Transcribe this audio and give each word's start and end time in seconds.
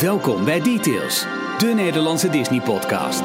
Welkom 0.00 0.44
bij 0.44 0.60
Details, 0.60 1.26
de 1.58 1.72
Nederlandse 1.74 2.28
Disney-podcast. 2.28 3.22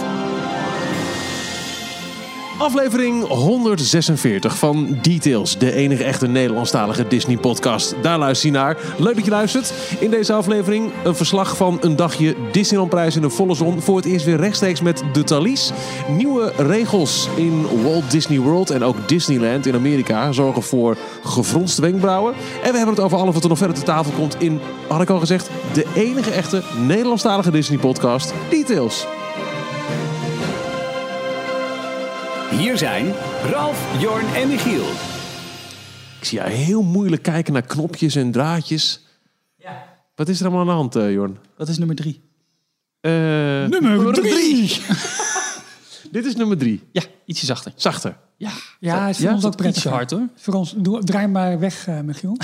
Aflevering 2.58 3.28
146 3.28 4.58
van 4.58 4.98
Details, 5.02 5.58
de 5.58 5.74
enige 5.74 6.04
echte 6.04 6.28
Nederlandstalige 6.28 7.08
Disney-podcast. 7.08 7.96
Daar 8.02 8.18
luister 8.18 8.48
je 8.50 8.56
naar. 8.56 8.78
Leuk 8.98 9.16
dat 9.16 9.26
je 9.26 9.32
luistert. 9.32 9.74
In 10.00 10.10
deze 10.10 10.34
aflevering 10.34 10.92
een 11.04 11.16
verslag 11.16 11.58
van 11.58 11.78
een 11.82 11.96
dagje 11.96 12.36
Disneylandprijs 12.52 13.16
in 13.16 13.22
de 13.22 13.30
volle 13.30 13.56
zon. 13.56 13.82
Voor 13.82 13.96
het 13.96 14.06
eerst 14.06 14.26
weer 14.26 14.38
rechtstreeks 14.38 14.82
met 14.82 15.04
de 15.14 15.24
Thalys. 15.24 15.72
Nieuwe 16.08 16.54
regels 16.58 17.30
in 17.36 17.66
Walt 17.84 18.12
Disney 18.12 18.40
World 18.40 18.70
en 18.70 18.84
ook 18.84 19.08
Disneyland 19.08 19.66
in 19.66 19.76
Amerika 19.76 20.32
zorgen 20.32 20.64
voor 20.64 20.98
gefronste 21.24 21.82
wenkbrauwen. 21.82 22.34
En 22.64 22.72
we 22.72 22.78
hebben 22.78 22.96
het 22.96 23.04
over 23.04 23.18
alles 23.18 23.34
wat 23.34 23.44
er 23.44 23.50
nog 23.50 23.58
verder 23.58 23.76
te 23.76 23.84
tafel 23.84 24.12
komt 24.12 24.36
in, 24.40 24.60
had 24.88 25.02
ik 25.02 25.10
al 25.10 25.20
gezegd, 25.20 25.50
de 25.74 25.86
enige 25.96 26.32
echte 26.32 26.64
Nederlandstalige 26.88 27.52
Disney-podcast 27.52 28.34
Details. 28.50 29.17
Hier 32.58 32.78
zijn 32.78 33.14
Ralf, 33.52 34.02
Jorn 34.02 34.26
en 34.36 34.48
Michiel. 34.48 34.86
Ik 36.20 36.26
zie 36.26 36.38
jou 36.38 36.50
heel 36.52 36.82
moeilijk 36.84 37.22
kijken 37.24 37.54
naar 37.54 37.62
knopjes 37.62 38.16
en 38.16 38.32
draadjes. 38.32 39.06
Ja. 39.58 39.84
Wat 40.16 40.30
is 40.30 40.40
er 40.40 40.46
allemaal 40.46 40.62
aan 40.62 40.68
de 40.68 40.74
hand, 40.74 40.96
eh, 40.96 41.12
Jorn? 41.14 41.38
Dat 41.58 41.68
is 41.68 41.78
nummer 41.78 41.96
drie. 41.96 42.22
Eh, 43.02 43.12
Nummer 43.66 44.14
drie! 44.14 44.78
Dit 46.12 46.26
is 46.26 46.36
nummer 46.36 46.58
drie. 46.58 46.84
Ja, 46.92 47.02
ietsje 47.26 47.46
zachter. 47.46 47.72
Zachter. 47.76 48.18
Ja, 48.38 48.52
Ja, 48.80 49.08
is 49.08 49.18
voor 49.18 49.26
Ja? 49.26 49.34
ons 49.34 49.46
ook 49.46 49.62
ietsje 49.64 49.90
hard 49.90 50.12
hoor. 50.12 50.28
Voor 50.36 50.54
ons, 50.54 50.74
doe, 50.78 51.04
draai 51.04 51.28
maar 51.28 51.60
weg, 51.60 51.88
eh, 51.88 52.00
Michiel. 52.00 52.38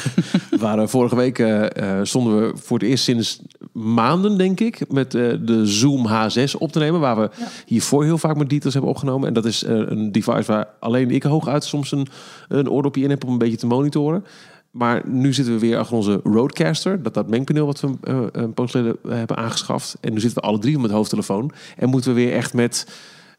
We 0.50 0.56
waren 0.58 0.88
vorige 0.88 1.16
week 1.16 1.38
eh, 1.38 1.98
eh, 1.98 2.04
stonden 2.06 2.40
we 2.40 2.56
voor 2.56 2.78
het 2.78 2.88
eerst 2.88 3.04
sinds 3.04 3.40
maanden, 3.72 4.38
denk 4.38 4.60
ik, 4.60 4.92
met 4.92 5.14
eh, 5.14 5.32
de 5.40 5.66
Zoom 5.66 6.06
H6 6.08 6.52
op 6.58 6.72
te 6.72 6.78
nemen. 6.78 7.00
Waar 7.00 7.16
we 7.20 7.30
hiervoor 7.66 8.04
heel 8.04 8.18
vaak 8.18 8.36
met 8.36 8.50
details 8.50 8.74
hebben 8.74 8.90
opgenomen. 8.92 9.28
En 9.28 9.34
dat 9.34 9.44
is 9.44 9.64
eh, 9.64 9.74
een 9.76 10.12
device 10.12 10.52
waar 10.52 10.68
alleen 10.80 11.10
ik 11.10 11.22
hooguit 11.22 11.64
soms 11.64 11.92
een, 11.92 12.06
een 12.48 12.70
oordopje 12.70 13.02
in 13.02 13.10
heb 13.10 13.24
om 13.24 13.32
een 13.32 13.38
beetje 13.38 13.56
te 13.56 13.66
monitoren. 13.66 14.24
Maar 14.70 15.02
nu 15.08 15.32
zitten 15.32 15.54
we 15.54 15.60
weer 15.60 15.78
achter 15.78 15.96
onze 15.96 16.20
Roadcaster. 16.24 17.02
Dat, 17.02 17.14
dat 17.14 17.28
mengpaneel 17.28 17.66
wat 17.66 17.80
we 17.80 17.90
eh, 18.02 18.20
een 18.32 18.54
poos 18.54 18.70
geleden 18.70 18.96
hebben 19.08 19.36
aangeschaft. 19.36 19.96
En 20.00 20.12
nu 20.12 20.20
zitten 20.20 20.42
we 20.42 20.48
alle 20.48 20.58
drie 20.58 20.78
met 20.78 20.90
hoofdtelefoon. 20.90 21.50
En 21.76 21.88
moeten 21.88 22.14
we 22.14 22.20
weer 22.20 22.32
echt 22.32 22.54
met 22.54 22.86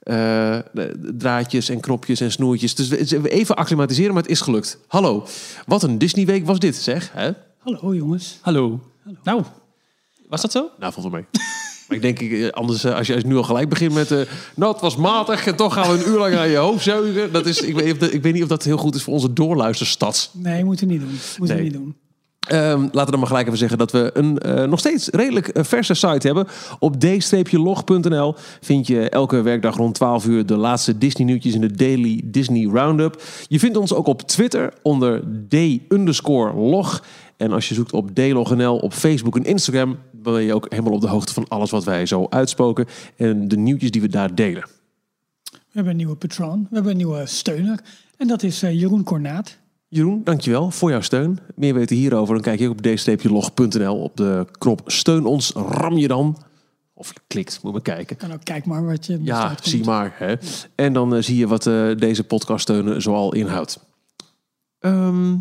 eh, 0.02 0.58
draadjes 1.18 1.70
en 1.70 1.80
knopjes 1.80 2.20
en 2.22 2.32
snoertjes. 2.32 2.76
Dus 2.76 2.88
we- 2.90 3.30
even 3.30 3.56
acclimatiseren, 3.56 4.14
maar 4.14 4.22
het 4.22 4.32
is 4.32 4.42
gelukt. 4.42 4.78
Hallo, 4.88 5.26
wat 5.66 5.84
een 5.84 5.98
Disney-week 5.98 6.46
was 6.46 6.60
dit, 6.60 6.76
zeg. 6.76 7.12
Hè? 7.14 7.30
Hallo 7.58 7.96
jongens. 7.96 8.38
Hallo. 8.42 8.80
Nou, 9.24 9.44
was 10.32 10.42
dat 10.42 10.52
zo? 10.52 10.70
Nou, 10.80 10.94
wel 11.02 11.10
mee. 11.10 11.26
maar 11.88 11.98
ik 11.98 12.02
denk, 12.02 12.20
eh, 12.20 12.50
anders 12.50 12.84
eh, 12.84 12.96
als 12.96 13.08
je 13.08 13.22
nu 13.26 13.36
al 13.38 13.44
gelijk 13.44 13.70
begint 13.70 13.94
met... 13.94 14.12
eh 14.12 14.20
nou, 14.56 14.72
het 14.72 14.82
was 14.82 14.96
matig 14.96 15.48
en 15.48 15.56
toch 15.56 15.74
gaan 15.74 15.92
we 15.98 16.04
een 16.04 16.10
uur 16.12 16.18
lang 16.18 16.36
aan 16.36 16.50
je 16.50 16.58
hoofd 16.58 16.84
zeugen. 16.84 17.32
Dat 17.32 17.46
is, 17.46 17.62
ik, 17.62 17.76
weet, 17.76 17.84
niet 17.86 17.94
of 17.94 18.00
dat- 18.00 18.14
ik 18.14 18.22
weet 18.24 18.34
niet 18.34 18.44
of 18.44 18.48
dat 18.50 18.64
heel 18.64 18.78
goed 18.78 18.96
is 18.96 19.04
voor 19.04 19.14
onze 19.14 19.34
doorluisterstad. 19.34 20.30
Nee, 20.34 20.64
moeten 20.64 20.88
we 20.88 20.94
niet 20.94 21.02
doen. 21.02 21.20
Moeten 21.38 21.56
Nee. 21.56 21.66
niet 21.66 21.74
doen. 21.74 21.96
Ehm, 22.42 22.82
laten 22.82 23.06
we 23.06 23.12
dan 23.12 23.20
maar 23.20 23.28
gelijk 23.28 23.46
even 23.48 23.58
zeggen 23.60 23.78
dat 23.78 23.92
we 23.92 24.10
een 24.14 24.38
eh, 24.40 24.64
nog 24.68 24.80
steeds 24.80 25.08
redelijk 25.10 25.50
verse 25.54 25.94
site 25.94 26.28
hebben. 26.28 26.48
Op 26.80 27.00
d-log.nl 27.00 28.36
vind 28.62 28.88
je 28.88 29.10
elke 29.10 29.42
werkdag 29.42 29.76
rond 29.76 29.96
12 29.96 30.26
uur 30.26 30.46
de 30.46 30.56
laatste 30.58 30.98
Disney 30.98 31.26
nieuwtjes 31.28 31.54
in 31.54 31.62
de 31.62 31.72
Daily 31.74 32.22
Disney 32.26 32.66
Roundup. 32.74 33.22
Je 33.48 33.60
vindt 33.60 33.78
ons 33.78 33.94
ook 33.94 34.08
op 34.08 34.22
Twitter 34.22 34.74
onder 34.82 35.24
d-log. 35.50 37.04
En 37.42 37.52
als 37.52 37.70
je 37.70 37.76
zoekt 37.76 37.94
op 37.94 38.16
dlog.nl 38.16 38.78
op 38.78 38.94
Facebook 38.94 39.36
en 39.36 39.44
Instagram, 39.44 39.98
dan 40.12 40.34
ben 40.34 40.44
je 40.44 40.54
ook 40.54 40.66
helemaal 40.70 40.94
op 40.94 41.02
de 41.02 41.08
hoogte 41.08 41.34
van 41.34 41.48
alles 41.48 41.72
wat 41.72 41.84
wij 41.84 42.06
zo 42.06 42.28
uitspoken. 42.30 42.86
En 43.16 43.48
de 43.48 43.58
nieuwtjes 43.58 43.92
die 43.92 44.02
we 44.02 44.08
daar 44.08 44.36
delen. 44.36 44.64
We 45.52 45.58
hebben 45.72 45.92
een 45.92 45.98
nieuwe 45.98 46.16
patroon. 46.16 46.60
We 46.70 46.76
hebben 46.76 46.92
een 46.92 46.98
nieuwe 46.98 47.26
steuner. 47.26 47.80
En 48.18 48.28
dat 48.28 48.44
is 48.44 48.64
eh, 48.64 48.80
Jeroen 48.80 49.04
Kornaat. 49.04 49.58
Jeroen, 49.88 50.22
dankjewel 50.24 50.72
voor 50.72 50.90
jouw 50.90 51.02
steun. 51.02 51.40
Meer 51.56 51.74
weten 51.74 51.96
hierover, 51.96 52.34
dan 52.34 52.44
kijk 52.44 52.60
je 52.60 52.70
op 52.70 52.82
d-log.nl. 52.82 53.96
Op 53.96 54.18
de 54.18 54.46
knop 54.52 54.82
steun 54.86 55.26
ons, 55.26 55.52
ram 55.52 55.98
je 55.98 56.08
dan. 56.08 56.38
Of 56.94 57.14
je 57.14 57.20
klikt, 57.28 57.60
moet 57.64 57.72
maar 57.72 57.82
kijken. 57.82 58.20
En 58.20 58.34
ook 58.34 58.44
kijk 58.44 58.66
maar 58.66 58.86
wat 58.86 59.06
je 59.06 59.20
Ja, 59.24 59.56
zie 59.62 59.84
maar. 59.84 60.14
Hè. 60.18 60.36
En 60.76 60.94
dan 60.94 61.16
eh, 61.16 61.22
zie 61.22 61.38
je 61.38 61.48
wat 61.48 61.68
eh, 61.68 61.96
deze 61.96 62.24
podcast 62.24 62.62
steunen 62.62 63.02
zoal 63.02 63.34
inhoudt. 63.34 63.80
Ehm, 64.80 65.36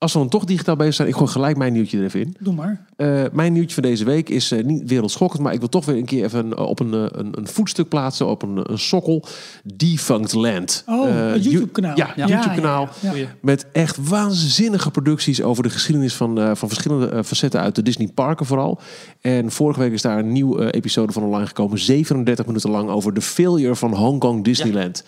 als 0.00 0.12
we 0.12 0.18
dan 0.18 0.28
toch 0.28 0.44
digitaal 0.44 0.76
bezig 0.76 0.94
zijn, 0.94 1.08
ik 1.08 1.14
gooi 1.14 1.30
gelijk 1.30 1.56
mijn 1.56 1.72
nieuwtje 1.72 1.98
er 1.98 2.04
even 2.04 2.20
in. 2.20 2.36
Doe 2.38 2.54
maar. 2.54 2.84
Eh, 2.96 3.22
mijn 3.32 3.52
nieuwtje 3.52 3.74
van 3.74 3.82
deze 3.82 4.04
week 4.04 4.28
is 4.28 4.50
eh, 4.52 4.64
niet 4.64 4.88
wereldschokkend, 4.88 5.42
maar 5.42 5.52
ik 5.52 5.58
wil 5.58 5.68
toch 5.68 5.84
weer 5.84 5.96
een 5.96 6.04
keer 6.04 6.24
even 6.24 6.54
eh, 6.56 6.66
op 6.66 6.80
een, 6.80 6.92
een, 6.92 7.38
een 7.38 7.46
voetstuk 7.46 7.88
plaatsen, 7.88 8.26
op 8.26 8.42
een, 8.42 8.70
een 8.72 8.78
sokkel. 8.78 9.24
Defunct 9.64 10.32
Land. 10.32 10.82
Oh, 10.86 11.08
Eh, 11.08 11.14
You- 11.16 11.38
YouTube-kanaal. 11.40 11.96
Ja, 11.96 12.12
Ja, 12.16 12.26
YouTube-kanaal. 12.26 12.88
ja. 13.00 13.12
Met 13.40 13.66
echt 13.72 14.08
waanzinnige 14.08 14.90
producties 14.90 15.42
over 15.42 15.62
de 15.62 15.70
geschiedenis 15.70 16.14
van, 16.14 16.38
eh, 16.40 16.50
van 16.54 16.68
verschillende 16.68 17.24
facetten 17.24 17.60
uit 17.60 17.74
de 17.74 17.82
Disney 17.82 18.08
parken 18.14 18.46
vooral. 18.46 18.80
En 19.20 19.50
vorige 19.50 19.80
week 19.80 19.92
is 19.92 20.02
daar 20.02 20.18
een 20.18 20.32
nieuwe 20.32 20.70
episode 20.72 21.12
van 21.12 21.22
online 21.22 21.46
gekomen. 21.46 21.78
37 21.78 22.46
minuten 22.46 22.70
lang 22.70 22.88
over 22.88 23.14
de 23.14 23.20
failure 23.22 23.76
van 23.76 23.94
Hong 23.94 24.18
Kong 24.20 24.44
Disneyland. 24.44 25.04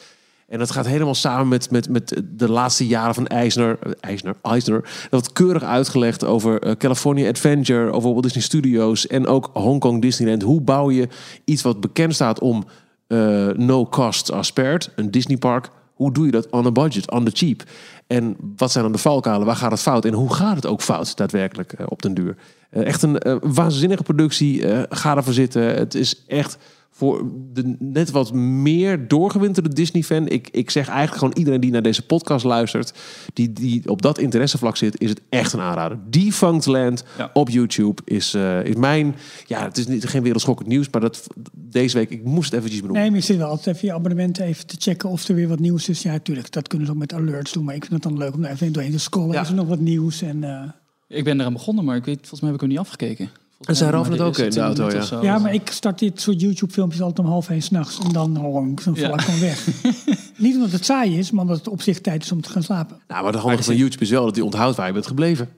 En 0.52 0.58
dat 0.58 0.70
gaat 0.70 0.86
helemaal 0.86 1.14
samen 1.14 1.48
met, 1.48 1.70
met, 1.70 1.88
met 1.88 2.22
de 2.30 2.50
laatste 2.50 2.86
jaren 2.86 3.14
van 3.14 3.26
Eisner. 3.26 3.78
eh, 3.80 3.92
Eisner, 4.00 4.34
Eisner. 4.42 4.80
Dat 4.82 5.10
wordt 5.10 5.32
keurig 5.32 5.62
uitgelegd 5.62 6.24
over 6.24 6.62
eh, 6.62 6.76
California 6.76 7.28
Adventure, 7.28 7.92
over 7.92 8.10
Walt 8.10 8.22
Disney 8.22 8.42
Studios 8.42 9.06
en 9.06 9.26
ook 9.26 9.50
Hong 9.52 9.80
Kong 9.80 10.02
Disneyland. 10.02 10.42
Hoe 10.42 10.60
bouw 10.60 10.90
je 10.90 11.08
iets 11.44 11.62
wat 11.62 11.80
bekend 11.80 12.14
staat 12.14 12.40
om 12.40 12.64
eh, 13.06 13.48
no 13.48 13.86
cost 13.86 14.32
are 14.32 14.42
spared, 14.42 14.90
een 14.96 15.10
Disney 15.10 15.36
park. 15.36 15.70
Hoe 15.94 16.12
doe 16.12 16.26
je 16.26 16.32
dat 16.32 16.50
on 16.50 16.66
a 16.66 16.72
budget, 16.72 17.10
on 17.10 17.24
the 17.24 17.30
cheap? 17.34 17.62
En 18.06 18.36
wat 18.56 18.72
zijn 18.72 18.84
dan 18.84 18.92
de 18.92 18.98
valkuilen? 18.98 19.46
Waar 19.46 19.56
gaat 19.56 19.70
het 19.70 19.80
fout? 19.80 20.04
En 20.04 20.12
hoe 20.12 20.34
gaat 20.34 20.56
het 20.56 20.66
ook 20.66 20.82
fout 20.82 21.16
daadwerkelijk 21.16 21.74
op 21.86 22.02
den 22.02 22.14
duur? 22.14 22.36
Echt 22.70 23.02
een 23.02 23.40
waanzinnige 23.42 24.02
productie. 24.02 24.62
ga 24.88 25.16
ervoor 25.16 25.32
zitten. 25.32 25.62
Het 25.62 25.94
is 25.94 26.24
echt 26.26 26.58
voor 26.94 27.30
de 27.52 27.76
net 27.78 28.10
wat 28.10 28.32
meer 28.32 29.08
doorgewinterde 29.08 29.68
Disney-fan. 29.68 30.28
Ik, 30.28 30.48
ik 30.50 30.70
zeg 30.70 30.88
eigenlijk 30.88 31.18
gewoon 31.18 31.34
iedereen 31.36 31.60
die 31.60 31.70
naar 31.70 31.82
deze 31.82 32.06
podcast 32.06 32.44
luistert... 32.44 32.92
die, 33.32 33.52
die 33.52 33.88
op 33.88 34.02
dat 34.02 34.18
interessevlak 34.18 34.76
zit, 34.76 35.00
is 35.00 35.08
het 35.08 35.20
echt 35.28 35.52
een 35.52 35.60
aanrader. 35.60 35.98
Defunct 36.10 36.66
Land 36.66 37.04
Ja. 37.18 37.30
op 37.32 37.48
YouTube 37.48 38.02
is, 38.04 38.34
eh, 38.34 38.64
is 38.64 38.74
mijn... 38.74 39.14
Ja, 39.46 39.62
het 39.64 39.78
is 39.78 39.86
niet, 39.86 40.04
geen 40.04 40.22
wereldschokkend 40.22 40.68
nieuws, 40.68 40.88
maar 40.90 41.00
dat, 41.00 41.26
deze 41.52 41.96
week... 41.96 42.10
Ik 42.10 42.24
moest 42.24 42.44
het 42.50 42.54
eventjes 42.58 42.80
benoemen. 42.80 43.00
Nee, 43.02 43.10
maar 43.10 43.20
je 43.20 43.24
zit 43.26 43.36
wel 43.36 43.48
altijd 43.48 43.76
even 43.76 43.88
je 43.88 43.94
abonnementen 43.94 44.44
even 44.44 44.66
te 44.66 44.76
checken 44.78 45.08
of 45.08 45.28
er 45.28 45.34
weer 45.34 45.48
wat 45.48 45.58
nieuws 45.60 45.88
is. 45.88 46.02
Ja, 46.02 46.18
tuurlijk, 46.18 46.52
dat 46.52 46.68
kunnen 46.68 46.86
ze 46.86 46.92
ook 46.92 46.98
met 46.98 47.12
alerts 47.12 47.52
doen. 47.52 47.64
Maar 47.64 47.74
ik 47.74 47.84
vind 47.84 47.92
het 48.04 48.12
dan 48.12 48.18
leuk 48.22 48.34
om 48.34 48.42
daar 48.42 48.50
even 48.52 48.72
doorheen 48.72 48.92
te 48.92 48.98
scrollen. 48.98 49.32
Ja. 49.32 49.40
Is 49.40 49.48
er 49.48 49.54
nog 49.54 49.68
wat 49.68 49.80
nieuws? 49.80 50.22
En, 50.22 50.44
eh, 50.44 51.16
Ik 51.18 51.24
ben 51.24 51.40
eraan 51.40 51.52
begonnen, 51.52 51.84
maar 51.84 51.96
ik 51.96 52.04
weet, 52.04 52.18
volgens 52.18 52.40
mij 52.40 52.50
heb 52.50 52.60
ik 52.60 52.66
hem 52.66 52.70
niet 52.76 52.86
afgekeken. 52.86 53.30
En 53.66 53.74
Ralf 53.90 54.08
Maar 54.08 54.10
net 54.18 54.26
ook 54.26 54.34
die 54.34 54.44
in 54.44 54.50
de 54.50 54.60
auto, 54.60 54.88
20 54.88 55.10
ja. 55.10 55.16
zo. 55.16 55.22
ja, 55.24 55.38
maar 55.38 55.54
ik 55.54 55.70
start 55.70 55.98
dit 55.98 56.20
soort 56.20 56.40
YouTube-filmpjes 56.40 57.00
altijd 57.00 57.18
om 57.26 57.32
half 57.32 57.48
één 57.50 57.62
s'nachts. 57.62 57.98
En 57.98 58.12
dan, 58.12 58.34
dan 58.34 58.42
val 58.82 58.94
Ja. 58.94 59.12
ik 59.12 59.20
gewoon 59.20 59.40
weg. 59.40 59.66
Niet 60.36 60.54
omdat 60.54 60.70
het 60.70 60.84
saai 60.84 61.18
is, 61.18 61.30
maar 61.30 61.42
omdat 61.42 61.56
het 61.56 61.68
op 61.68 61.82
zich 61.82 62.00
tijd 62.00 62.22
is 62.22 62.32
om 62.32 62.40
te 62.40 62.48
gaan 62.50 62.62
slapen. 62.62 62.96
Nou, 63.08 63.22
maar 63.22 63.32
de 63.32 63.38
handige 63.38 63.62
van 63.62 63.76
YouTube 63.76 64.04
is 64.04 64.10
wel 64.10 64.24
dat 64.24 64.34
hij 64.34 64.44
onthoudt 64.44 64.76
waar 64.76 64.86
je 64.86 64.92
bent 64.92 65.06
gebleven. 65.06 65.48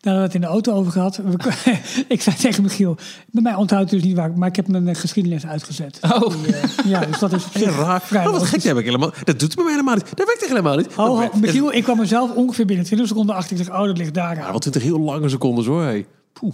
Daar 0.00 0.14
hadden 0.14 0.20
we 0.20 0.26
het 0.26 0.34
in 0.34 0.40
de 0.40 0.46
auto 0.46 0.72
over 0.72 0.92
gehad. 0.92 1.20
Ik 2.08 2.22
zei 2.22 2.36
tegen 2.36 2.62
Michiel, 2.62 2.96
bij 3.30 3.42
mij 3.42 3.54
onthoudt 3.54 3.90
dus 3.90 4.02
niet 4.02 4.16
waar, 4.16 4.32
maar 4.38 4.48
ik 4.48 4.56
heb 4.56 4.68
mijn 4.68 4.88
eh, 4.88 4.94
geschiedenis 4.94 5.46
uitgezet. 5.46 5.98
Oh. 6.02 6.42
Die, 6.44 6.56
eh, 6.56 6.68
ja, 6.84 7.00
dus 7.04 7.18
dat 7.18 7.32
is 7.32 7.44
raar. 7.64 8.00
vrij 8.00 8.26
Oh, 8.26 8.32
wat 8.32 8.42
gek, 8.46 8.62
heb 8.62 8.76
ik 8.78 8.84
helemaal. 8.84 9.10
Dat 9.24 9.38
doet 9.38 9.42
het 9.42 9.54
bij 9.54 9.64
mij 9.64 9.72
helemaal 9.72 9.94
niet. 9.94 10.08
Dat 10.16 10.26
werkt 10.26 10.40
echt 10.42 10.50
helemaal 10.50 10.76
niet. 10.76 10.96
Dat- 10.96 11.20
dat- 11.20 11.40
Michiel, 11.40 11.72
ik 11.72 11.82
kwam 11.82 11.98
mezelf 11.98 12.30
ongeveer 12.34 12.66
binnen 12.66 12.84
20 12.84 13.08
seconden 13.08 13.34
achter. 13.34 13.56
Ik 13.58 13.64
zeg, 13.64 13.74
oh, 13.74 13.86
dat 13.86 13.98
ligt 13.98 14.14
daar 14.14 14.36
Ja, 14.36 14.44
aan. 14.46 14.52
wat 14.52 14.60
20 14.60 14.82
heel 14.82 15.00
lange 15.00 15.28
secondes 15.28 15.66
hoor. 15.66 15.82
Hey. 15.82 16.06
Poeh. 16.32 16.52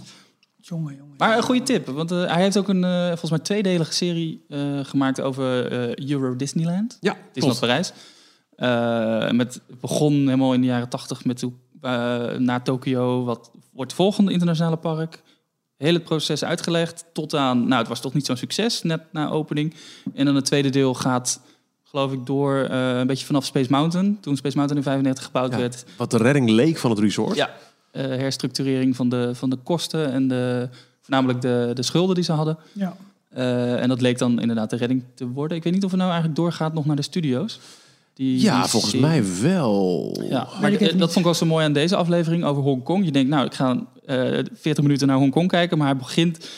Jongen, 0.69 0.95
jongen. 0.95 1.13
Maar 1.17 1.37
een 1.37 1.43
goede 1.43 1.63
tip, 1.63 1.87
want 1.87 2.11
eh, 2.11 2.25
hij 2.25 2.41
heeft 2.41 2.57
ook 2.57 2.67
een 2.67 2.83
eh, 2.83 3.07
volgens 3.07 3.29
mij 3.29 3.39
tweedelige 3.39 3.93
serie 3.93 4.45
eh, 4.49 4.79
gemaakt 4.83 5.21
over 5.21 5.71
eh, 5.71 6.09
Euro 6.09 6.35
Disneyland. 6.35 6.97
Ja, 6.99 7.17
Disneyland. 7.33 7.59
Parijs. 7.59 7.93
Eh, 8.55 9.31
met, 9.31 9.53
het 9.67 9.79
begon 9.79 10.13
helemaal 10.13 10.53
in 10.53 10.61
de 10.61 10.67
jaren 10.67 10.89
tachtig 10.89 11.25
met 11.25 11.41
hoe, 11.41 11.53
naar 12.37 12.63
Tokio. 12.63 13.23
Wat 13.23 13.51
wordt 13.73 13.91
het 13.91 14.01
volgende 14.01 14.31
internationale 14.31 14.77
park? 14.77 15.21
Heel 15.77 15.93
het 15.93 16.03
proces 16.03 16.43
uitgelegd 16.43 17.05
tot 17.13 17.33
aan... 17.35 17.67
Nou, 17.67 17.79
het 17.79 17.87
was 17.87 18.01
toch 18.01 18.13
niet 18.13 18.25
zo'n 18.25 18.35
succes 18.37 18.81
net 18.81 19.01
na 19.11 19.29
opening. 19.29 19.73
En 20.13 20.25
dan 20.25 20.35
het 20.35 20.45
tweede 20.45 20.69
deel 20.69 20.93
gaat, 20.93 21.41
geloof 21.83 22.11
ik, 22.11 22.25
door 22.25 22.63
eh, 22.63 22.97
een 22.97 23.07
beetje 23.07 23.25
vanaf 23.25 23.45
Space 23.45 23.71
Mountain. 23.71 24.17
Toen 24.21 24.37
Space 24.37 24.55
Mountain 24.57 24.83
in 24.83 24.89
95 24.89 25.25
gebouwd 25.25 25.51
Ja, 25.51 25.57
werd. 25.57 25.85
Wat 25.97 26.11
de 26.11 26.17
redding 26.17 26.49
leek 26.49 26.77
van 26.77 26.89
het 26.89 26.99
resort. 26.99 27.35
Ja, 27.35 27.49
herstructurering 28.01 28.95
van 28.95 29.09
de, 29.09 29.29
van 29.35 29.49
de 29.49 29.55
kosten 29.63 30.11
en 30.11 30.27
de, 30.27 30.69
voornamelijk 31.01 31.41
de, 31.41 31.71
de 31.73 31.83
schulden 31.83 32.15
die 32.15 32.23
ze 32.23 32.31
hadden. 32.31 32.57
Ja. 32.73 32.95
Eh, 33.29 33.81
en 33.81 33.89
dat 33.89 34.01
leek 34.01 34.17
dan 34.17 34.41
inderdaad 34.41 34.69
de 34.69 34.75
redding 34.75 35.03
te 35.13 35.27
worden. 35.27 35.57
Ik 35.57 35.63
weet 35.63 35.73
niet 35.73 35.83
of 35.83 35.89
het 35.89 35.99
nou 35.99 36.11
eigenlijk 36.11 36.39
doorgaat 36.39 36.73
nog 36.73 36.85
naar 36.85 36.95
de 36.95 37.01
studio's. 37.01 37.59
Die, 38.13 38.41
Ja, 38.41 38.59
die 38.61 38.69
volgens 38.69 38.91
serie. 38.91 39.07
mij 39.07 39.23
wel. 39.41 40.11
Ja, 40.29 40.47
Weet 40.51 40.61
maar 40.61 40.71
ik 40.71 40.79
eh, 40.79 40.85
dat 40.87 40.93
niet. 40.95 41.01
vond 41.03 41.15
ik 41.17 41.23
wel 41.23 41.33
zo 41.33 41.45
mooi 41.45 41.65
aan 41.65 41.73
deze 41.73 41.95
aflevering 41.95 42.43
over 42.43 42.63
Hongkong. 42.63 43.05
Je 43.05 43.11
denkt, 43.11 43.29
nou, 43.29 43.45
ik 43.45 43.53
ga 43.53 43.83
eh 44.05 44.39
40 44.53 44.83
minuten 44.83 45.07
naar 45.07 45.17
Hongkong 45.17 45.47
kijken, 45.47 45.77
maar 45.77 45.87
hij 45.87 45.97
begint 45.97 46.49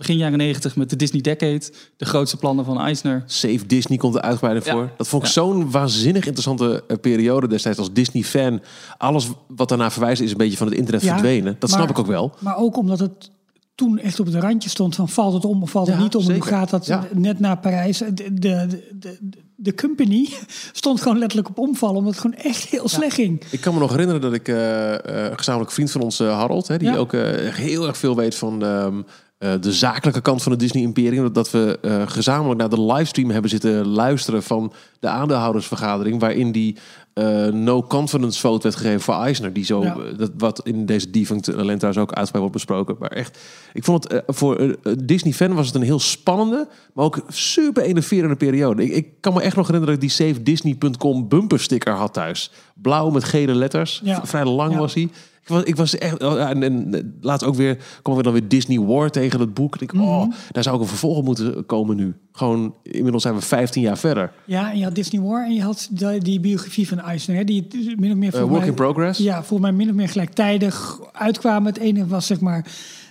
begin 0.00 0.16
jaren 0.16 0.38
90 0.38 0.76
met 0.76 0.90
de 0.90 0.96
Disney 0.96 1.20
Decade, 1.20 1.62
de 1.96 2.04
grootste 2.04 2.36
plannen 2.36 2.64
van 2.64 2.80
Eisner. 2.80 3.22
Save 3.26 3.66
Disney 3.66 3.98
komt 3.98 4.14
er 4.14 4.20
uitgebreider 4.20 4.66
Ja. 4.66 4.72
voor. 4.72 4.90
Dat 4.96 5.08
vond 5.08 5.22
ik 5.22 5.28
Ja. 5.28 5.34
zo'n 5.34 5.70
waanzinnig 5.70 6.24
interessante 6.24 6.84
eh, 6.88 6.96
periode 7.00 7.48
destijds 7.48 7.78
als 7.78 7.92
Disney-fan. 7.92 8.60
Alles 8.98 9.28
wat 9.46 9.68
daarna 9.68 9.90
verwijst 9.90 10.22
is 10.22 10.30
een 10.30 10.36
beetje 10.36 10.56
van 10.56 10.66
het 10.66 10.76
internet 10.76 11.02
Ja, 11.02 11.12
verdwenen. 11.12 11.56
Dat 11.58 11.70
maar- 11.70 11.78
snap 11.78 11.90
ik 11.90 11.98
ook 11.98 12.06
wel. 12.06 12.32
Maar 12.38 12.56
ook 12.56 12.76
omdat 12.76 12.98
het 12.98 13.30
toen 13.74 13.98
echt 13.98 14.20
op 14.20 14.26
het 14.26 14.34
randje 14.34 14.68
stond 14.68 14.94
van 14.94 15.08
valt 15.08 15.34
het 15.34 15.44
om 15.44 15.62
of 15.62 15.70
valt 15.70 15.86
het 15.86 15.96
Ja, 15.96 16.02
niet 16.02 16.14
om. 16.16 16.30
Hoe 16.30 16.42
gaat 16.44 16.70
dat 16.70 16.86
Ja. 16.86 17.06
net 17.14 17.38
na 17.40 17.54
Parijs? 17.54 17.98
De, 17.98 18.14
de, 18.14 18.34
de, 18.34 18.88
de, 18.98 19.18
de 19.56 19.74
company 19.74 20.28
stond 20.72 21.00
gewoon 21.02 21.18
letterlijk 21.18 21.48
op 21.48 21.58
omvallen 21.58 21.96
omdat 21.96 22.12
het 22.12 22.20
gewoon 22.20 22.36
echt 22.36 22.64
heel 22.64 22.88
slecht 22.88 23.14
ging. 23.14 23.42
Ik 23.50 23.60
kan 23.60 23.74
me 23.74 23.80
nog 23.80 23.90
herinneren 23.90 24.20
dat 24.20 24.32
ik 24.32 24.48
eh, 24.48 25.26
eh, 25.26 25.32
gezamenlijk 25.36 25.72
vriend 25.72 25.90
van 25.90 26.00
ons, 26.00 26.20
eh, 26.20 26.36
Harold, 26.38 26.68
hè, 26.68 26.78
die 26.78 26.88
Ja. 26.88 26.96
ook 26.96 27.12
eh, 27.12 27.54
heel 27.54 27.86
erg 27.86 27.96
veel 27.96 28.16
weet 28.16 28.34
van 28.34 28.64
ehm, 28.64 29.02
eh, 29.40 29.52
de 29.60 29.72
zakelijke 29.72 30.20
kant 30.20 30.42
van 30.42 30.52
het 30.52 30.60
Disney-imperium. 30.60 31.22
Dat, 31.22 31.34
dat 31.34 31.50
we 31.50 31.78
eh, 31.82 32.02
gezamenlijk 32.06 32.60
naar 32.60 32.68
de 32.68 32.82
livestream 32.82 33.30
hebben 33.30 33.50
zitten 33.50 33.86
luisteren 33.86 34.42
van 34.42 34.72
de 35.00 35.08
aandeelhoudersvergadering. 35.08 36.20
Waarin 36.20 36.52
die 36.52 36.76
eh, 37.14 37.46
no-confidence 37.46 38.40
vote 38.40 38.62
werd 38.62 38.74
gegeven 38.76 39.00
voor 39.00 39.14
Eisner. 39.14 39.52
Die 39.52 39.64
zo, 39.64 39.82
Ja. 39.82 39.96
dat, 40.16 40.30
wat 40.38 40.60
in 40.66 40.86
deze 40.86 41.10
Defunct 41.10 41.46
Land 41.46 41.78
trouwens 41.78 41.98
ook 41.98 42.12
uitgebreid 42.12 42.30
wordt 42.38 42.52
besproken. 42.52 42.96
Maar 42.98 43.10
echt, 43.10 43.38
ik 43.72 43.84
vond 43.84 44.08
het 44.10 44.22
voor 44.26 44.58
een 44.60 44.76
Disney-fan 45.04 45.54
was 45.54 45.66
het 45.66 45.74
een 45.74 45.82
heel 45.82 45.98
spannende, 46.00 46.68
maar 46.94 47.04
ook 47.04 47.20
super 47.28 47.82
enerverende 47.82 48.36
periode. 48.36 48.84
Ik, 48.84 48.92
ik 48.92 49.06
kan 49.20 49.32
me 49.34 49.40
echt 49.40 49.56
nog 49.56 49.66
herinneren 49.66 49.94
dat 50.00 50.04
ik 50.04 50.16
die 50.18 50.26
SaveDisney.com 50.26 51.28
bumpersticker 51.28 51.92
had 51.94 52.12
thuis. 52.12 52.50
Blauw 52.74 53.10
met 53.10 53.24
gele 53.24 53.54
letters. 53.54 54.00
Ja. 54.04 54.26
Vrij 54.26 54.44
lang 54.44 54.72
Ja. 54.72 54.78
was 54.78 54.94
hij. 54.94 55.08
Ik 55.42 55.48
was, 55.48 55.62
ik 55.62 55.76
was 55.76 55.98
echt. 55.98 56.22
oh, 56.22 56.48
en, 56.50 56.62
en 56.62 57.14
laatst 57.20 57.46
ook 57.46 57.54
weer. 57.54 57.78
komen 58.02 58.20
we 58.20 58.30
dan 58.30 58.40
weer 58.40 58.48
Disney 58.48 58.78
War 58.80 59.10
tegen 59.10 59.40
het 59.40 59.54
boek. 59.54 59.74
Ik 59.80 59.92
denk, 59.92 60.04
oh, 60.04 60.24
daar 60.50 60.62
zou 60.62 60.76
ook 60.76 60.82
een 60.82 60.88
vervolg 60.88 61.16
op 61.16 61.24
moeten 61.24 61.66
komen 61.66 61.96
nu. 61.96 62.14
Gewoon, 62.32 62.74
inmiddels 62.82 63.22
zijn 63.22 63.34
we 63.34 63.40
15 63.40 63.82
jaar 63.82 63.98
verder. 63.98 64.32
Ja, 64.44 64.70
en 64.72 64.78
je 64.78 64.84
had 64.84 64.94
Disney 64.94 65.22
War 65.22 65.44
en 65.44 65.54
je 65.54 65.62
had 65.62 65.88
die, 65.90 66.18
die 66.20 66.40
biografie 66.40 66.88
van 66.88 66.98
Eisner. 67.00 67.36
Hè, 67.36 67.44
die 67.44 67.66
min 67.96 68.10
of 68.10 68.16
meer 68.16 68.26
Eh, 68.32 68.38
volgens 68.38 68.40
work 68.48 68.58
mij- 68.60 68.68
in 68.68 68.74
progress. 68.74 69.18
Ja, 69.18 69.34
volgens 69.42 69.60
mij 69.60 69.72
min 69.72 69.88
of 69.88 69.94
meer 69.94 70.08
gelijktijdig 70.08 70.98
uitkwamen. 71.12 71.72
Het 71.72 71.82
ene 71.82 72.06
was 72.06 72.26
zeg 72.26 72.40
maar 72.40 72.66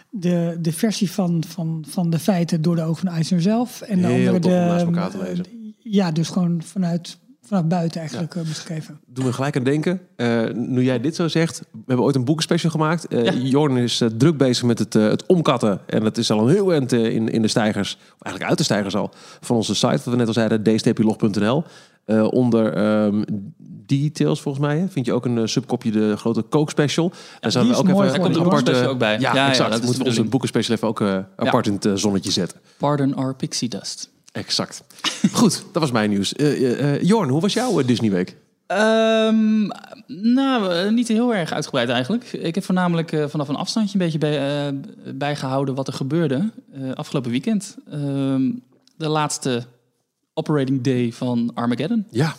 de, 0.09 0.57
de 0.61 0.71
versie 0.71 1.11
van, 1.11 1.43
van, 1.47 1.83
van 1.87 2.09
de 2.09 2.19
feiten 2.19 2.61
door 2.61 2.75
de 2.75 2.81
ogen 2.81 3.05
van 3.07 3.15
Eisner 3.15 3.41
zelf. 3.41 3.81
En 3.81 4.01
de 4.01 4.07
Heel 4.07 4.15
andere 4.17 4.39
de, 4.39 4.49
naast 4.49 4.85
elkaar 4.85 5.09
te 5.09 5.17
lezen. 5.17 5.45
Ja, 5.79 6.11
dus 6.11 6.29
gewoon 6.29 6.61
vanuit, 6.63 7.17
vanuit 7.49 7.67
buiten 7.69 7.99
eigenlijk 7.99 8.35
eh, 8.35 8.41
beschreven. 8.41 8.99
Doe 9.05 9.23
me 9.25 9.33
gelijk 9.33 9.57
aan 9.57 9.63
denken. 9.63 10.01
eh, 10.15 10.43
nu 10.53 10.83
jij 10.83 10.99
dit 11.01 11.15
zo 11.15 11.27
zegt. 11.27 11.59
We 11.71 11.77
hebben 11.85 12.05
ooit 12.05 12.15
een 12.15 12.25
boekenspecial 12.25 12.71
gemaakt. 12.71 13.07
Eh 13.07 13.23
Ja. 13.23 13.31
Jorn 13.33 13.77
is 13.77 14.01
eh, 14.01 14.09
druk 14.17 14.37
bezig 14.37 14.63
met 14.63 14.79
het, 14.79 14.95
eh, 14.95 15.03
het 15.07 15.25
omkatten. 15.25 15.79
En 15.85 16.03
het 16.03 16.17
is 16.17 16.31
al 16.31 16.39
een 16.47 16.53
heel 16.53 16.71
eind 16.73 16.93
eh, 16.93 17.05
in, 17.05 17.29
in 17.29 17.41
de 17.41 17.47
stijgers. 17.47 17.93
Of 17.95 18.21
eigenlijk 18.21 18.49
uit 18.49 18.57
de 18.57 18.63
stijgers 18.63 18.95
al. 18.95 19.09
Van 19.41 19.55
onze 19.55 19.75
site, 19.75 19.87
wat 19.87 20.03
we 20.03 20.15
net 20.15 20.27
al 20.27 20.33
zeiden. 20.33 20.63
dstplog.nl. 20.63 21.63
Eh, 22.05 22.27
onder 22.31 22.73
ehm, 22.73 23.23
details 23.85 24.41
volgens 24.41 24.65
mij. 24.65 24.87
Vind 24.89 25.05
je 25.05 25.13
ook 25.13 25.25
een 25.25 25.37
eh, 25.37 25.45
subkopje 25.45 25.91
de 25.91 26.17
grote 26.17 26.41
kookspecial. 26.41 27.11
Daar 27.39 27.51
zouden 27.51 27.73
die 27.73 27.83
we 27.83 27.89
ook 27.89 27.97
mooi 27.97 28.09
even 28.09 28.25
een 28.25 28.39
aparte... 28.45 28.87
ook 28.87 28.97
bij. 28.99 29.11
Ja, 29.19 29.19
Ja, 29.19 29.33
ja, 29.35 29.49
exact. 29.49 29.69
dat 29.71 29.79
is 29.79 29.85
moeten 29.85 30.03
we 30.03 30.09
onze 30.09 30.23
boekenspecial 30.23 30.75
even 30.75 30.87
ook 30.87 31.01
eh, 31.01 31.17
apart 31.35 31.67
in 31.67 31.73
het 31.73 31.85
eh, 31.85 31.93
zonnetje 31.95 32.31
zetten. 32.31 32.59
Pardon 32.77 33.15
our 33.15 33.35
pixie 33.35 33.69
dust. 33.69 34.09
Exact. 34.31 34.83
Goed, 35.31 35.63
dat 35.71 35.81
was 35.81 35.91
mijn 35.91 36.09
nieuws. 36.09 36.33
Eh, 36.33 36.71
eh, 36.71 36.93
eh, 36.93 37.01
Jorn, 37.01 37.29
hoe 37.29 37.41
was 37.41 37.53
jouw 37.53 37.81
Disney-week? 37.81 38.35
Ehm, 38.69 39.67
nou, 40.07 40.91
niet 40.91 41.07
heel 41.07 41.35
erg 41.35 41.51
uitgebreid 41.51 41.89
eigenlijk. 41.89 42.23
Ik 42.33 42.55
heb 42.55 42.63
voornamelijk 42.63 43.11
eh, 43.11 43.27
vanaf 43.27 43.47
een 43.47 43.55
afstandje 43.55 43.93
een 43.93 44.05
beetje 44.05 44.17
bij, 44.17 44.67
eh, 44.67 44.73
bijgehouden 45.15 45.75
wat 45.75 45.87
er 45.87 45.93
gebeurde 45.93 46.51
eh, 46.73 46.91
afgelopen 46.93 47.31
weekend. 47.31 47.77
Ehm, 47.91 48.51
de 48.97 49.07
laatste 49.07 49.63
operating 50.33 50.81
day 50.81 51.11
van 51.11 51.51
Armageddon. 51.53 52.05
Ja, 52.11 52.35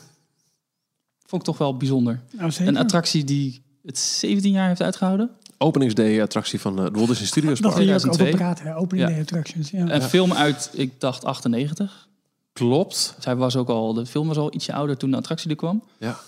Vond 1.27 1.43
ik 1.43 1.49
toch 1.49 1.59
wel 1.59 1.77
bijzonder. 1.77 2.21
Nou. 2.31 2.53
Een 2.59 2.77
attractie 2.77 3.25
die 3.25 3.63
het 3.83 3.99
17 3.99 4.53
jaar 4.53 4.69
heeft 4.69 4.83
uitgehouden. 4.83 5.31
Openingsday-attractie 5.63 6.61
van 6.61 6.79
eh, 6.79 6.85
de 6.85 6.91
Walt 6.91 7.09
Disney 7.09 7.27
Studios 7.27 7.61
dat 7.61 7.73
Park. 7.73 7.85
wil 7.85 7.87
je 7.87 8.01
ook 8.01 8.07
over 8.07 8.11
2002. 8.13 8.47
praten, 8.47 8.67
hè, 8.67 8.77
opening 8.83 9.09
Ja. 9.09 9.15
day 9.15 9.23
attractions. 9.23 9.71
Ja. 9.71 9.91
Een 9.95 10.03
film 10.03 10.33
uit, 10.33 10.71
ik 10.73 11.01
dacht, 11.01 11.25
98. 11.25 12.09
Klopt. 12.53 13.17
Zij 13.19 13.37
was 13.37 13.57
ook 13.57 13.69
al, 13.69 13.95
de 13.95 14.07
film 14.07 14.29
was 14.29 14.37
al 14.37 14.55
ietsje 14.55 14.73
ouder 14.73 14.97
toen 14.97 15.11
de 15.11 15.17
attractie 15.17 15.51
er 15.51 15.57
kwam. 15.57 15.85
Ja. 15.99 16.19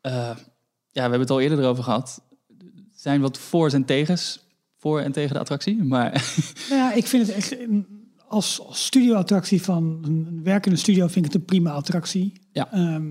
Eh, 0.00 0.12
ja, 0.12 0.36
we 0.92 1.00
hebben 1.00 1.20
het 1.20 1.30
al 1.30 1.40
eerder 1.40 1.58
erover 1.58 1.84
gehad. 1.84 2.22
Er 2.58 2.66
zijn 2.94 3.20
wat 3.20 3.38
voor's 3.38 3.72
en 3.72 3.84
tegens 3.84 4.40
voor 4.78 5.00
en 5.00 5.12
tegen 5.12 5.32
de 5.34 5.40
attractie. 5.40 5.82
Maar 5.82 6.10
Nou 6.70 6.80
ja, 6.80 6.92
ik 6.92 7.06
vind 7.06 7.26
het 7.26 7.36
echt 7.36 7.56
als, 8.28 8.60
als 8.66 8.84
studioattractie 8.84 9.62
van 9.62 9.98
een 10.02 10.26
een 10.28 10.42
werkende 10.42 10.76
studio 10.76 11.06
vind 11.06 11.16
ik 11.26 11.32
het 11.32 11.34
een 11.34 11.44
prima 11.46 11.70
attractie. 11.70 12.32
Ja. 12.52 12.72
Ehm, 12.72 13.06